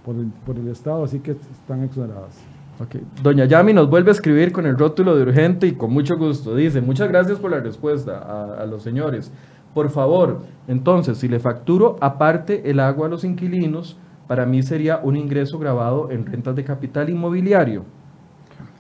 por, 0.06 0.16
el, 0.16 0.28
por 0.45 0.56
el 0.58 0.68
Estado, 0.68 1.03
así 1.03 1.20
que 1.20 1.32
están 1.32 1.84
exoneradas. 1.84 2.38
Ok. 2.80 2.97
Doña 3.24 3.45
Yami 3.45 3.74
nos 3.74 3.89
vuelve 3.89 4.12
a 4.12 4.14
escribir 4.14 4.51
con 4.51 4.66
el 4.66 4.78
rótulo 4.78 5.16
de 5.16 5.24
urgente 5.24 5.66
y 5.66 5.72
con 5.74 5.91
mucho 5.91 6.16
gusto. 6.18 6.56
Dice, 6.56 6.82
muchas 6.82 7.10
gracias 7.10 7.39
por 7.39 7.51
la 7.51 7.60
respuesta 7.60 8.20
a, 8.20 8.62
a 8.62 8.66
los 8.66 8.84
señores. 8.84 9.32
Por 9.74 9.89
favor, 9.89 10.41
entonces, 10.68 11.18
si 11.18 11.28
le 11.28 11.39
facturo 11.39 11.97
aparte 11.99 12.70
el 12.70 12.80
agua 12.80 13.08
a 13.08 13.10
los 13.10 13.24
inquilinos, 13.24 13.97
para 14.28 14.45
mí 14.45 14.62
sería 14.64 14.99
un 15.03 15.16
ingreso 15.16 15.58
grabado 15.60 16.12
en 16.12 16.26
rentas 16.26 16.56
de 16.56 16.64
capital 16.64 17.10
inmobiliario. 17.10 17.84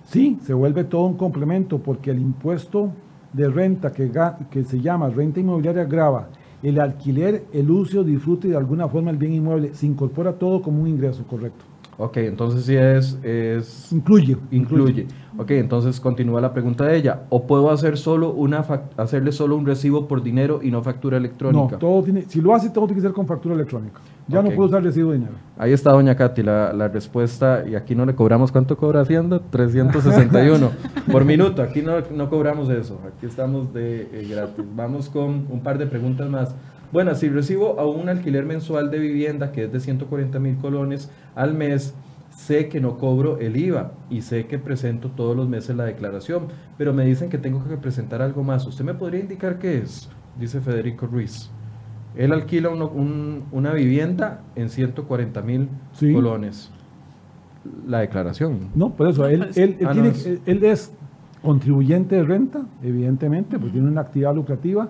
Sí, 0.05 0.39
se 0.43 0.53
vuelve 0.53 0.83
todo 0.83 1.05
un 1.05 1.17
complemento 1.17 1.79
porque 1.79 2.11
el 2.11 2.19
impuesto 2.19 2.91
de 3.33 3.49
renta 3.49 3.91
que, 3.91 4.11
que 4.49 4.63
se 4.63 4.79
llama 4.79 5.09
renta 5.09 5.39
inmobiliaria 5.39 5.83
grava 5.83 6.29
el 6.65 6.79
alquiler, 6.79 7.45
el 7.53 7.69
uso, 7.69 8.03
disfrute 8.03 8.47
de 8.47 8.57
alguna 8.57 8.89
forma 8.89 9.11
el 9.11 9.17
bien 9.17 9.33
inmueble, 9.33 9.75
se 9.75 9.85
incorpora 9.85 10.33
todo 10.33 10.63
como 10.63 10.81
un 10.81 10.87
ingreso, 10.87 11.23
correcto. 11.27 11.63
Ok, 11.97 12.17
entonces 12.17 12.65
sí 12.65 12.75
es, 12.75 13.17
es 13.23 13.91
Incluye. 13.91 14.35
incluye. 14.51 15.07
Ok, 15.37 15.51
entonces 15.51 15.99
continúa 15.99 16.41
la 16.41 16.51
pregunta 16.53 16.85
de 16.85 16.97
ella. 16.97 17.21
¿O 17.29 17.47
puedo 17.47 17.71
hacer 17.71 17.97
solo 17.97 18.31
una 18.31 18.65
hacerle 18.97 19.31
solo 19.31 19.55
un 19.55 19.65
recibo 19.65 20.07
por 20.07 20.21
dinero 20.21 20.59
y 20.61 20.71
no 20.71 20.81
factura 20.83 21.17
No, 21.17 21.25
electrónica? 21.25 21.77
todo 21.79 22.03
tiene, 22.03 22.23
si 22.27 22.41
lo 22.41 22.53
hace, 22.53 22.69
todo 22.69 22.85
tiene 22.87 23.01
que 23.01 23.07
ser 23.07 23.13
con 23.13 23.25
factura 23.27 23.55
electrónica. 23.55 23.99
Ya 24.27 24.41
no 24.41 24.49
puedo 24.51 24.67
usar 24.69 24.83
recibo 24.83 25.11
de 25.11 25.17
dinero. 25.19 25.35
Ahí 25.57 25.71
está 25.71 25.91
doña 25.91 26.15
Katy, 26.15 26.41
la, 26.43 26.73
la 26.73 26.87
respuesta, 26.87 27.63
y 27.65 27.75
aquí 27.75 27.95
no 27.95 28.05
le 28.05 28.15
cobramos, 28.15 28.51
¿cuánto 28.51 28.75
cobra 28.75 29.01
Hacienda? 29.01 29.39
361 29.51 30.71
por 31.11 31.23
minuto, 31.25 31.61
aquí 31.61 31.81
no, 31.81 31.93
no 32.13 32.29
cobramos 32.29 32.69
eso, 32.69 32.99
aquí 33.07 33.25
estamos 33.25 33.71
de 33.73 34.01
eh, 34.11 34.27
gratis. 34.29 34.65
Vamos 34.75 35.09
con 35.09 35.45
un 35.49 35.61
par 35.61 35.77
de 35.77 35.85
preguntas 35.87 36.29
más. 36.29 36.55
Bueno, 36.95 37.13
si 37.13 37.27
recibo 37.27 37.77
a 37.77 37.85
un 37.85 38.07
alquiler 38.07 38.45
mensual 38.45 38.89
de 38.89 38.99
vivienda 38.99 39.51
que 39.51 39.65
es 39.65 39.71
de 39.73 39.81
140 39.81 40.39
mil 40.39 40.55
colones 40.55 41.11
al 41.35 41.53
mes, 41.53 41.93
sé 42.29 42.69
que 42.69 42.79
no 42.79 42.97
cobro 42.97 43.37
el 43.39 43.57
IVA 43.57 43.91
y 44.09 44.21
sé 44.21 44.45
que 44.45 44.59
presento 44.59 45.09
todos 45.11 45.35
los 45.35 45.49
meses 45.49 45.75
la 45.75 45.83
declaración, 45.83 46.43
pero 46.77 46.93
me 46.93 47.03
dicen 47.05 47.27
que 47.29 47.37
tengo 47.37 47.61
que 47.67 47.75
presentar 47.75 48.21
algo 48.21 48.45
más. 48.45 48.65
¿Usted 48.65 48.85
me 48.85 48.93
podría 48.93 49.19
indicar 49.19 49.59
qué 49.59 49.79
es? 49.79 50.09
Dice 50.39 50.61
Federico 50.61 51.05
Ruiz. 51.05 51.49
Él 52.15 52.31
alquila 52.31 52.69
uno- 52.69 52.87
un- 52.87 53.43
una 53.51 53.73
vivienda 53.73 54.43
en 54.55 54.69
140 54.69 55.41
mil 55.41 55.67
Sí. 55.91 56.13
colones. 56.13 56.71
La 57.85 57.99
declaración. 57.99 58.69
No, 58.73 58.91
por 58.93 59.09
eso, 59.09 59.23
No, 59.23 59.27
él, 59.27 59.39
pues- 59.39 59.57
él, 59.57 59.75
él 59.81 59.87
Ah, 59.87 59.91
tiene- 59.91 60.07
no, 60.07 60.13
es- 60.15 60.25
él- 60.25 60.39
él 60.45 60.63
es 60.63 60.93
contribuyente 61.41 62.15
de 62.15 62.23
renta, 62.23 62.61
evidentemente, 62.81 63.59
porque 63.59 63.73
tiene 63.73 63.89
una 63.89 63.99
actividad 63.99 64.33
lucrativa. 64.33 64.87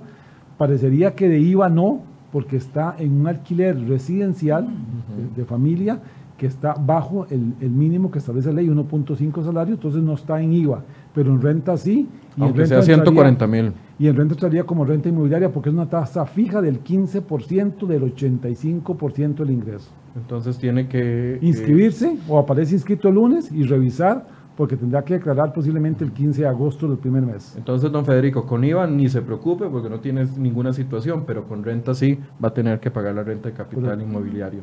Parecería 0.58 1.16
que 1.16 1.28
de 1.30 1.40
IVA 1.40 1.70
no, 1.70 2.02
porque 2.32 2.58
está 2.58 2.96
en 3.00 3.20
un 3.22 3.28
alquiler 3.28 3.78
residencial 3.88 4.68
de, 4.68 5.42
de 5.42 5.46
familia 5.46 6.00
que 6.38 6.48
está 6.48 6.74
bajo 6.74 7.26
el, 7.30 7.54
el 7.62 7.70
mínimo 7.70 8.12
que 8.12 8.20
establece 8.20 8.50
la 8.50 8.56
ley, 8.56 8.68
1.5 8.68 9.44
salarios, 9.46 9.78
entonces 9.78 10.02
no 10.04 10.14
está 10.16 10.42
en 10.42 10.52
IVA, 10.52 10.84
pero 11.14 11.32
en 11.32 11.42
renta 11.42 11.78
sí. 11.78 12.10
y 12.36 12.40
en 12.40 12.44
Aunque 12.44 12.60
renta 12.60 12.82
sea 12.82 12.96
entraría- 12.96 12.96
140 13.06 13.48
mil. 13.48 13.72
Y 13.98 14.08
en 14.08 14.16
renta 14.18 14.34
estaría 14.34 14.66
como 14.66 14.84
renta 14.84 15.08
inmobiliaria 15.08 15.50
porque 15.54 15.70
es 15.70 15.76
una 15.76 15.86
tasa 15.90 16.26
fija 16.26 16.62
del 16.62 16.84
15% 16.84 17.86
del 17.88 18.14
85% 18.14 19.36
del 19.36 19.52
ingreso. 19.52 19.90
Entonces 20.18 20.58
tiene 20.58 20.88
que... 20.90 21.38
que- 21.40 21.46
Inscribirse 21.46 22.18
o 22.28 22.38
aparece 22.38 22.76
inscrito 22.76 23.08
el 23.08 23.16
lunes 23.16 23.50
y 23.52 23.64
revisar 23.64 24.28
porque 24.56 24.78
tendrá 24.78 25.04
que 25.04 25.16
declarar 25.16 25.54
posiblemente 25.54 26.04
el 26.04 26.12
15 26.12 26.42
de 26.42 26.48
agosto 26.48 26.88
del 26.88 26.98
primer 26.98 27.24
mes. 27.24 27.56
entonces, 27.58 27.92
don 27.92 28.06
Federico, 28.06 28.46
con 28.46 28.64
IVA 28.64 28.88
ni 28.88 29.10
se 29.10 29.22
preocupe 29.22 29.66
porque 29.68 29.90
no 29.90 30.00
tiene 30.00 30.26
ninguna 30.38 30.72
situación, 30.74 31.24
pero 31.26 31.46
con 31.48 31.64
renta 31.64 31.94
sí 31.94 32.20
va 32.44 32.50
a 32.50 32.54
tener 32.54 32.80
que 32.80 32.90
pagar 32.92 33.16
la 33.16 33.24
renta 33.24 33.50
de 33.50 33.56
capital 33.56 33.84
Correcto. 33.84 34.04
inmobiliario. 34.04 34.62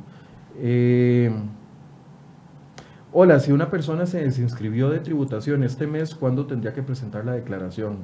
Eh, 0.58 1.30
hola, 3.12 3.40
si 3.40 3.52
una 3.52 3.70
persona 3.70 4.06
se 4.06 4.22
desinscribió 4.22 4.88
de 4.90 5.00
tributación 5.00 5.62
este 5.62 5.86
mes, 5.86 6.14
¿cuándo 6.14 6.46
tendría 6.46 6.72
que 6.72 6.82
presentar 6.82 7.24
la 7.24 7.32
declaración? 7.32 7.98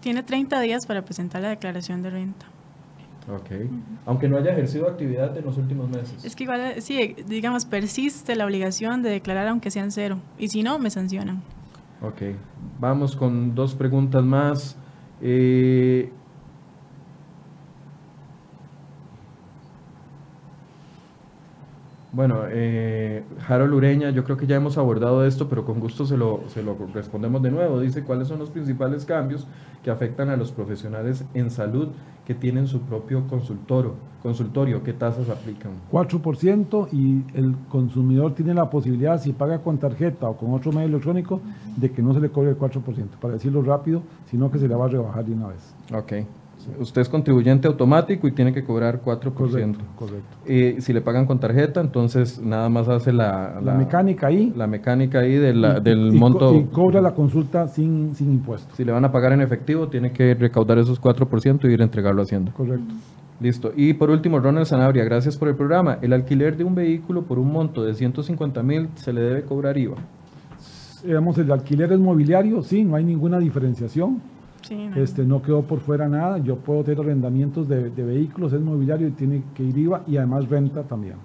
Tiene 0.00 0.22
30 0.22 0.60
días 0.60 0.86
para 0.86 1.04
presentar 1.04 1.42
la 1.42 1.50
declaración 1.50 2.02
de 2.02 2.10
renta. 2.10 2.46
Ok. 3.28 3.50
Aunque 4.06 4.28
no 4.28 4.36
haya 4.36 4.52
ejercido 4.52 4.88
actividad 4.88 5.36
en 5.36 5.44
los 5.44 5.56
últimos 5.56 5.88
meses. 5.88 6.24
Es 6.24 6.34
que 6.34 6.44
igual, 6.44 6.60
eh, 6.60 6.80
sí, 6.80 7.16
digamos, 7.26 7.64
persiste 7.64 8.34
la 8.34 8.44
obligación 8.44 9.02
de 9.02 9.10
declarar 9.10 9.48
aunque 9.48 9.70
sean 9.70 9.90
cero. 9.90 10.18
Y 10.38 10.48
si 10.48 10.62
no, 10.62 10.78
me 10.78 10.90
sancionan. 10.90 11.42
Ok, 12.02 12.22
vamos 12.78 13.14
con 13.14 13.54
dos 13.54 13.74
preguntas 13.74 14.24
más. 14.24 14.76
Eh, 15.20 16.10
bueno, 22.12 22.40
eh, 22.48 23.22
Harold 23.46 23.72
Ureña, 23.72 24.10
yo 24.10 24.24
creo 24.24 24.36
que 24.36 24.46
ya 24.46 24.56
hemos 24.56 24.76
abordado 24.78 25.24
esto, 25.24 25.48
pero 25.48 25.64
con 25.64 25.78
gusto 25.78 26.04
se 26.06 26.16
lo, 26.16 26.42
se 26.48 26.62
lo 26.62 26.76
respondemos 26.92 27.40
de 27.42 27.52
nuevo. 27.52 27.78
Dice, 27.78 28.02
¿cuáles 28.02 28.26
son 28.26 28.40
los 28.40 28.50
principales 28.50 29.04
cambios 29.04 29.46
que 29.84 29.90
afectan 29.90 30.28
a 30.28 30.36
los 30.36 30.50
profesionales 30.50 31.24
en 31.34 31.50
salud 31.50 31.88
que 32.26 32.34
tienen 32.34 32.66
su 32.66 32.80
propio 32.80 33.26
consultorio? 33.28 33.94
consultorio 34.22 34.82
¿Qué 34.82 34.92
tasas 34.92 35.28
aplican? 35.28 35.72
4% 35.90 36.88
y 36.92 37.24
el 37.38 37.54
consumidor 37.68 38.34
tiene 38.34 38.54
la 38.54 38.68
posibilidad, 38.68 39.20
si 39.20 39.32
paga 39.32 39.60
con 39.60 39.78
tarjeta 39.78 40.28
o 40.28 40.36
con 40.36 40.52
otro 40.52 40.72
medio 40.72 40.88
electrónico, 40.88 41.40
de 41.76 41.92
que 41.92 42.02
no 42.02 42.12
se 42.12 42.20
le 42.20 42.30
cobre 42.30 42.50
el 42.50 42.58
4%, 42.58 42.82
para 43.20 43.34
decirlo 43.34 43.62
rápido, 43.62 44.02
sino 44.26 44.50
que 44.50 44.58
se 44.58 44.66
le 44.66 44.74
va 44.74 44.86
a 44.86 44.88
rebajar 44.88 45.24
de 45.24 45.32
una 45.32 45.46
vez. 45.48 45.74
Ok. 45.94 46.39
Usted 46.78 47.02
es 47.02 47.08
contribuyente 47.08 47.68
automático 47.68 48.26
y 48.28 48.32
tiene 48.32 48.52
que 48.52 48.62
cobrar 48.64 49.00
4%. 49.02 49.32
Correcto, 49.32 49.78
correcto. 49.96 50.36
Eh, 50.46 50.76
si 50.80 50.92
le 50.92 51.00
pagan 51.00 51.26
con 51.26 51.38
tarjeta, 51.40 51.80
entonces 51.80 52.40
nada 52.40 52.68
más 52.68 52.88
hace 52.88 53.12
la, 53.12 53.60
La 53.62 53.74
mecánica 53.74 54.26
ahí. 54.28 54.52
la 54.56 54.66
mecánica 54.66 55.20
ahí 55.20 55.36
de 55.36 55.54
la- 55.54 55.78
y- 55.78 55.80
del 55.82 56.14
y 56.14 56.18
monto. 56.18 56.54
Y 56.54 56.64
cobra 56.64 57.00
la 57.00 57.14
consulta 57.14 57.66
sin, 57.68 58.14
sin 58.14 58.30
impuestos. 58.32 58.76
Si 58.76 58.84
le 58.84 58.92
van 58.92 59.04
a 59.04 59.12
pagar 59.12 59.32
en 59.32 59.40
efectivo, 59.40 59.88
tiene 59.88 60.12
que 60.12 60.34
recaudar 60.34 60.78
esos 60.78 61.00
4% 61.00 61.68
y 61.68 61.72
ir 61.72 61.80
a 61.80 61.84
entregarlo 61.84 62.20
a 62.20 62.24
Hacienda. 62.24 62.52
Correcto. 62.52 62.94
Listo. 63.40 63.72
Y 63.74 63.94
por 63.94 64.10
último, 64.10 64.38
Ronald 64.38 64.66
Sanabria, 64.66 65.02
gracias 65.04 65.38
por 65.38 65.48
el 65.48 65.54
programa. 65.56 65.96
El 66.02 66.12
alquiler 66.12 66.56
de 66.58 66.64
un 66.64 66.74
vehículo 66.74 67.22
por 67.22 67.38
un 67.38 67.50
monto 67.50 67.82
de 67.82 67.94
150 67.94 68.62
mil, 68.62 68.88
¿se 68.96 69.12
le 69.14 69.22
debe 69.22 69.42
cobrar 69.44 69.78
IVA? 69.78 69.96
digamos, 71.02 71.38
el 71.38 71.50
alquiler 71.50 71.90
es 71.92 71.98
mobiliario, 71.98 72.60
sí, 72.62 72.84
no 72.84 72.94
hay 72.96 73.04
ninguna 73.04 73.38
diferenciación. 73.38 74.20
Sí, 74.62 74.88
no. 74.88 74.96
Este, 74.96 75.24
no 75.24 75.42
quedó 75.42 75.62
por 75.62 75.80
fuera 75.80 76.08
nada. 76.08 76.38
Yo 76.38 76.56
puedo 76.56 76.84
tener 76.84 77.00
arrendamientos 77.00 77.68
de, 77.68 77.90
de 77.90 78.02
vehículos, 78.02 78.52
es 78.52 78.60
mobiliario 78.60 79.08
y 79.08 79.12
tiene 79.12 79.42
que 79.54 79.62
ir 79.62 79.76
IVA 79.78 80.02
y 80.06 80.16
además 80.16 80.48
renta 80.48 80.82
también. 80.82 81.16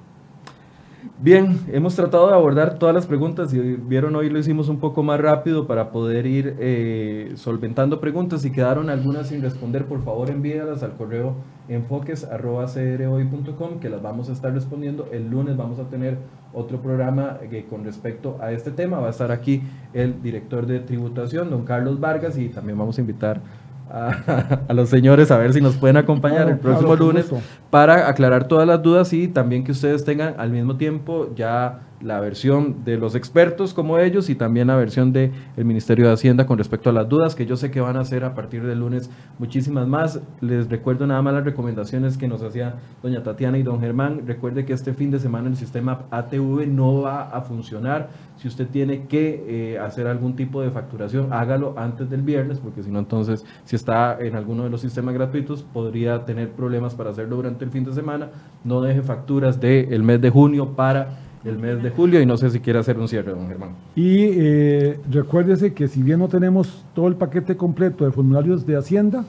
Bien, 1.20 1.60
hemos 1.72 1.96
tratado 1.96 2.28
de 2.28 2.34
abordar 2.34 2.78
todas 2.78 2.94
las 2.94 3.06
preguntas 3.06 3.54
y 3.54 3.60
vieron 3.60 4.16
hoy 4.16 4.30
lo 4.30 4.40
hicimos 4.40 4.70
un 4.70 4.80
poco 4.80 5.04
más 5.04 5.20
rápido 5.20 5.68
para 5.68 5.92
poder 5.92 6.26
ir 6.26 6.56
eh, 6.60 7.34
solventando 7.36 8.00
preguntas. 8.00 8.42
Si 8.42 8.52
quedaron 8.52 8.90
algunas 8.90 9.28
sin 9.30 9.42
responder, 9.42 9.86
por 9.86 10.04
favor 10.04 10.30
envíalas 10.30 10.84
al 10.84 10.96
correo 10.96 11.36
enfoques.crhoy.com 11.68 13.80
que 13.80 13.90
las 13.90 14.02
vamos 14.02 14.30
a 14.30 14.34
estar 14.34 14.54
respondiendo. 14.54 15.08
El 15.12 15.30
lunes 15.30 15.58
vamos 15.58 15.80
a 15.80 15.90
tener 15.90 16.18
otro 16.54 16.82
programa 16.82 17.38
eh, 17.42 17.66
con 17.70 17.84
respecto 17.84 18.38
a 18.42 18.52
este 18.52 18.72
tema. 18.72 19.00
Va 19.00 19.08
a 19.08 19.12
estar 19.12 19.32
aquí 19.32 19.64
el 19.94 20.22
director 20.22 20.66
de 20.66 20.80
tributación, 20.80 21.50
don 21.50 21.66
Carlos 21.66 22.00
Vargas, 22.00 22.38
y 22.38 22.50
también 22.50 22.78
vamos 22.78 22.98
a 22.98 23.02
invitar 23.02 23.42
a, 23.90 24.62
a 24.68 24.74
los 24.74 24.90
señores 24.90 25.32
a 25.32 25.38
ver 25.38 25.54
si 25.54 25.62
nos 25.62 25.76
pueden 25.76 25.98
acompañar 25.98 26.50
el 26.50 26.58
próximo 26.58 26.90
claro, 26.90 27.06
lunes 27.06 27.32
para 27.70 28.10
aclarar 28.10 28.48
todas 28.48 28.68
las 28.68 28.82
dudas 28.82 29.14
y 29.14 29.28
también 29.28 29.64
que 29.64 29.72
ustedes 29.72 30.04
tengan 30.04 30.36
al 30.38 30.50
mismo 30.50 30.78
tiempo 30.78 31.30
ya 31.36 31.82
la 32.02 32.20
versión 32.20 32.84
de 32.84 32.98
los 32.98 33.16
expertos 33.16 33.74
como 33.74 33.98
ellos 34.00 34.30
y 34.30 34.36
también 34.36 34.68
la 34.68 34.76
versión 34.76 35.14
del 35.14 35.32
Ministerio 35.58 36.08
de 36.08 36.14
Hacienda 36.14 36.46
con 36.46 36.58
respecto 36.58 36.90
a 36.90 36.94
las 36.94 37.08
dudas 37.08 37.36
que 37.36 37.46
yo 37.46 37.56
sé 37.56 37.72
que 37.72 37.80
van 37.80 37.98
a 37.98 38.02
hacer 38.02 38.24
a 38.24 38.36
partir 38.36 38.64
del 38.64 38.80
lunes 38.80 39.10
muchísimas 39.40 39.88
más. 39.88 40.22
Les 40.42 40.70
recuerdo 40.70 41.08
nada 41.08 41.22
más 41.22 41.34
las 41.34 41.46
recomendaciones 41.46 42.18
que 42.18 42.28
nos 42.28 42.44
hacía 42.44 42.76
doña 43.02 43.24
Tatiana 43.24 43.58
y 43.58 43.64
don 43.64 43.80
Germán. 43.80 44.24
Recuerde 44.26 44.66
que 44.66 44.74
este 44.74 44.94
fin 44.94 45.12
de 45.12 45.20
semana 45.20 45.48
el 45.50 45.56
sistema 45.56 46.04
ATV 46.12 46.68
no 46.68 47.02
va 47.02 47.30
a 47.30 47.42
funcionar. 47.42 48.10
Si 48.38 48.48
usted 48.48 48.68
tiene 48.68 49.06
que 49.08 49.46
eh, 49.48 49.80
hacer 49.80 50.08
algún 50.08 50.36
tipo 50.36 50.62
de 50.62 50.70
facturación, 50.70 51.32
hágalo 51.32 51.76
antes 51.78 52.10
del 52.10 52.22
viernes, 52.22 52.60
porque 52.60 52.84
si 52.84 52.92
no, 52.92 53.00
entonces, 53.00 53.46
si 53.64 53.76
está 53.76 54.18
en 54.20 54.36
alguno 54.36 54.64
de 54.64 54.70
los 54.70 54.82
sistemas 54.82 55.14
gratuitos, 55.14 55.64
podría 55.64 56.26
tener 56.26 56.52
problemas 56.52 56.96
para 56.96 57.12
hacerlo 57.12 57.38
durante 57.38 57.64
el 57.64 57.72
fin 57.72 57.86
de 57.86 57.94
semana. 57.94 58.30
No 58.64 58.82
deje 58.82 59.02
facturas 59.02 59.60
del 59.60 60.04
mes 60.04 60.20
de 60.22 60.30
junio 60.30 60.76
para 60.76 61.25
el 61.46 61.60
mes 61.60 61.82
de 61.82 61.92
julio 61.92 62.20
y 62.22 62.26
no 62.26 62.38
sé 62.38 62.50
si 62.50 62.60
quiere 62.60 62.80
hacer 62.80 62.98
un 62.98 63.08
cierre, 63.08 63.32
don 63.32 63.48
Germán. 63.48 63.76
Y 63.96 64.24
eh, 64.32 65.00
recuérdese 65.10 65.74
que 65.74 65.88
si 65.88 66.02
bien 66.02 66.20
no 66.20 66.28
tenemos 66.28 66.86
todo 66.94 67.08
el 67.08 67.16
paquete 67.16 67.56
completo 67.56 68.04
de 68.06 68.12
formularios 68.12 68.66
de 68.66 68.76
Hacienda, 68.76 69.24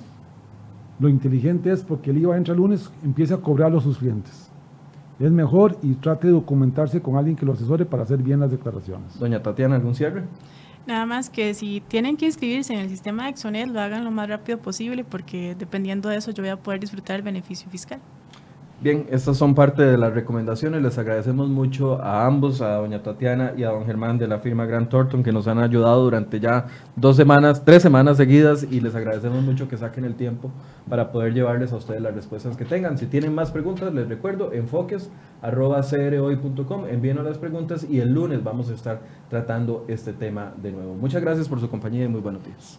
lo 0.98 1.08
inteligente 1.08 1.70
es 1.70 1.82
porque 1.82 2.10
el 2.10 2.18
IVA 2.18 2.36
entra 2.36 2.54
el 2.54 2.60
lunes, 2.60 2.90
empiece 3.04 3.34
a 3.34 3.36
cobrarlo 3.36 3.78
a 3.78 3.82
sus 3.82 3.98
clientes. 3.98 4.50
Es 5.18 5.30
mejor 5.30 5.78
y 5.82 5.94
trate 5.94 6.26
de 6.26 6.32
documentarse 6.32 7.00
con 7.00 7.16
alguien 7.16 7.36
que 7.36 7.46
lo 7.46 7.52
asesore 7.52 7.84
para 7.84 8.02
hacer 8.02 8.18
bien 8.18 8.40
las 8.40 8.50
declaraciones. 8.50 9.18
Doña 9.18 9.42
Tatiana, 9.42 9.76
¿algún 9.76 9.94
cierre? 9.94 10.24
Nada 10.86 11.04
más 11.04 11.30
que 11.30 11.52
si 11.52 11.82
tienen 11.88 12.16
que 12.16 12.26
inscribirse 12.26 12.72
en 12.72 12.80
el 12.80 12.88
sistema 12.88 13.24
de 13.24 13.30
Exonet, 13.30 13.68
lo 13.68 13.80
hagan 13.80 14.04
lo 14.04 14.10
más 14.10 14.28
rápido 14.28 14.58
posible 14.58 15.04
porque 15.04 15.56
dependiendo 15.58 16.08
de 16.08 16.16
eso 16.16 16.30
yo 16.30 16.42
voy 16.42 16.50
a 16.50 16.56
poder 16.56 16.80
disfrutar 16.80 17.16
el 17.16 17.22
beneficio 17.22 17.68
fiscal. 17.70 18.00
Bien, 18.78 19.06
estas 19.10 19.38
son 19.38 19.54
parte 19.54 19.82
de 19.82 19.96
las 19.96 20.12
recomendaciones. 20.12 20.82
Les 20.82 20.98
agradecemos 20.98 21.48
mucho 21.48 21.98
a 22.02 22.26
ambos, 22.26 22.60
a 22.60 22.74
doña 22.74 23.02
Tatiana 23.02 23.54
y 23.56 23.64
a 23.64 23.70
don 23.70 23.86
Germán 23.86 24.18
de 24.18 24.28
la 24.28 24.40
firma 24.40 24.66
Grant 24.66 24.90
Thornton, 24.90 25.22
que 25.22 25.32
nos 25.32 25.48
han 25.48 25.58
ayudado 25.58 26.04
durante 26.04 26.40
ya 26.40 26.66
dos 26.94 27.16
semanas, 27.16 27.64
tres 27.64 27.82
semanas 27.82 28.18
seguidas, 28.18 28.66
y 28.70 28.82
les 28.82 28.94
agradecemos 28.94 29.42
mucho 29.42 29.66
que 29.66 29.78
saquen 29.78 30.04
el 30.04 30.14
tiempo 30.14 30.50
para 30.90 31.10
poder 31.10 31.32
llevarles 31.32 31.72
a 31.72 31.76
ustedes 31.76 32.02
las 32.02 32.14
respuestas 32.14 32.54
que 32.58 32.66
tengan. 32.66 32.98
Si 32.98 33.06
tienen 33.06 33.34
más 33.34 33.50
preguntas, 33.50 33.94
les 33.94 34.10
recuerdo, 34.10 34.52
enfoques.crhoy.com, 34.52 36.84
envíenos 36.86 37.24
las 37.24 37.38
preguntas 37.38 37.86
y 37.88 38.00
el 38.00 38.12
lunes 38.12 38.44
vamos 38.44 38.68
a 38.68 38.74
estar 38.74 39.00
tratando 39.30 39.86
este 39.88 40.12
tema 40.12 40.52
de 40.60 40.72
nuevo. 40.72 40.94
Muchas 40.94 41.22
gracias 41.22 41.48
por 41.48 41.60
su 41.60 41.70
compañía 41.70 42.04
y 42.04 42.08
muy 42.08 42.20
buenos 42.20 42.42
días. 42.44 42.78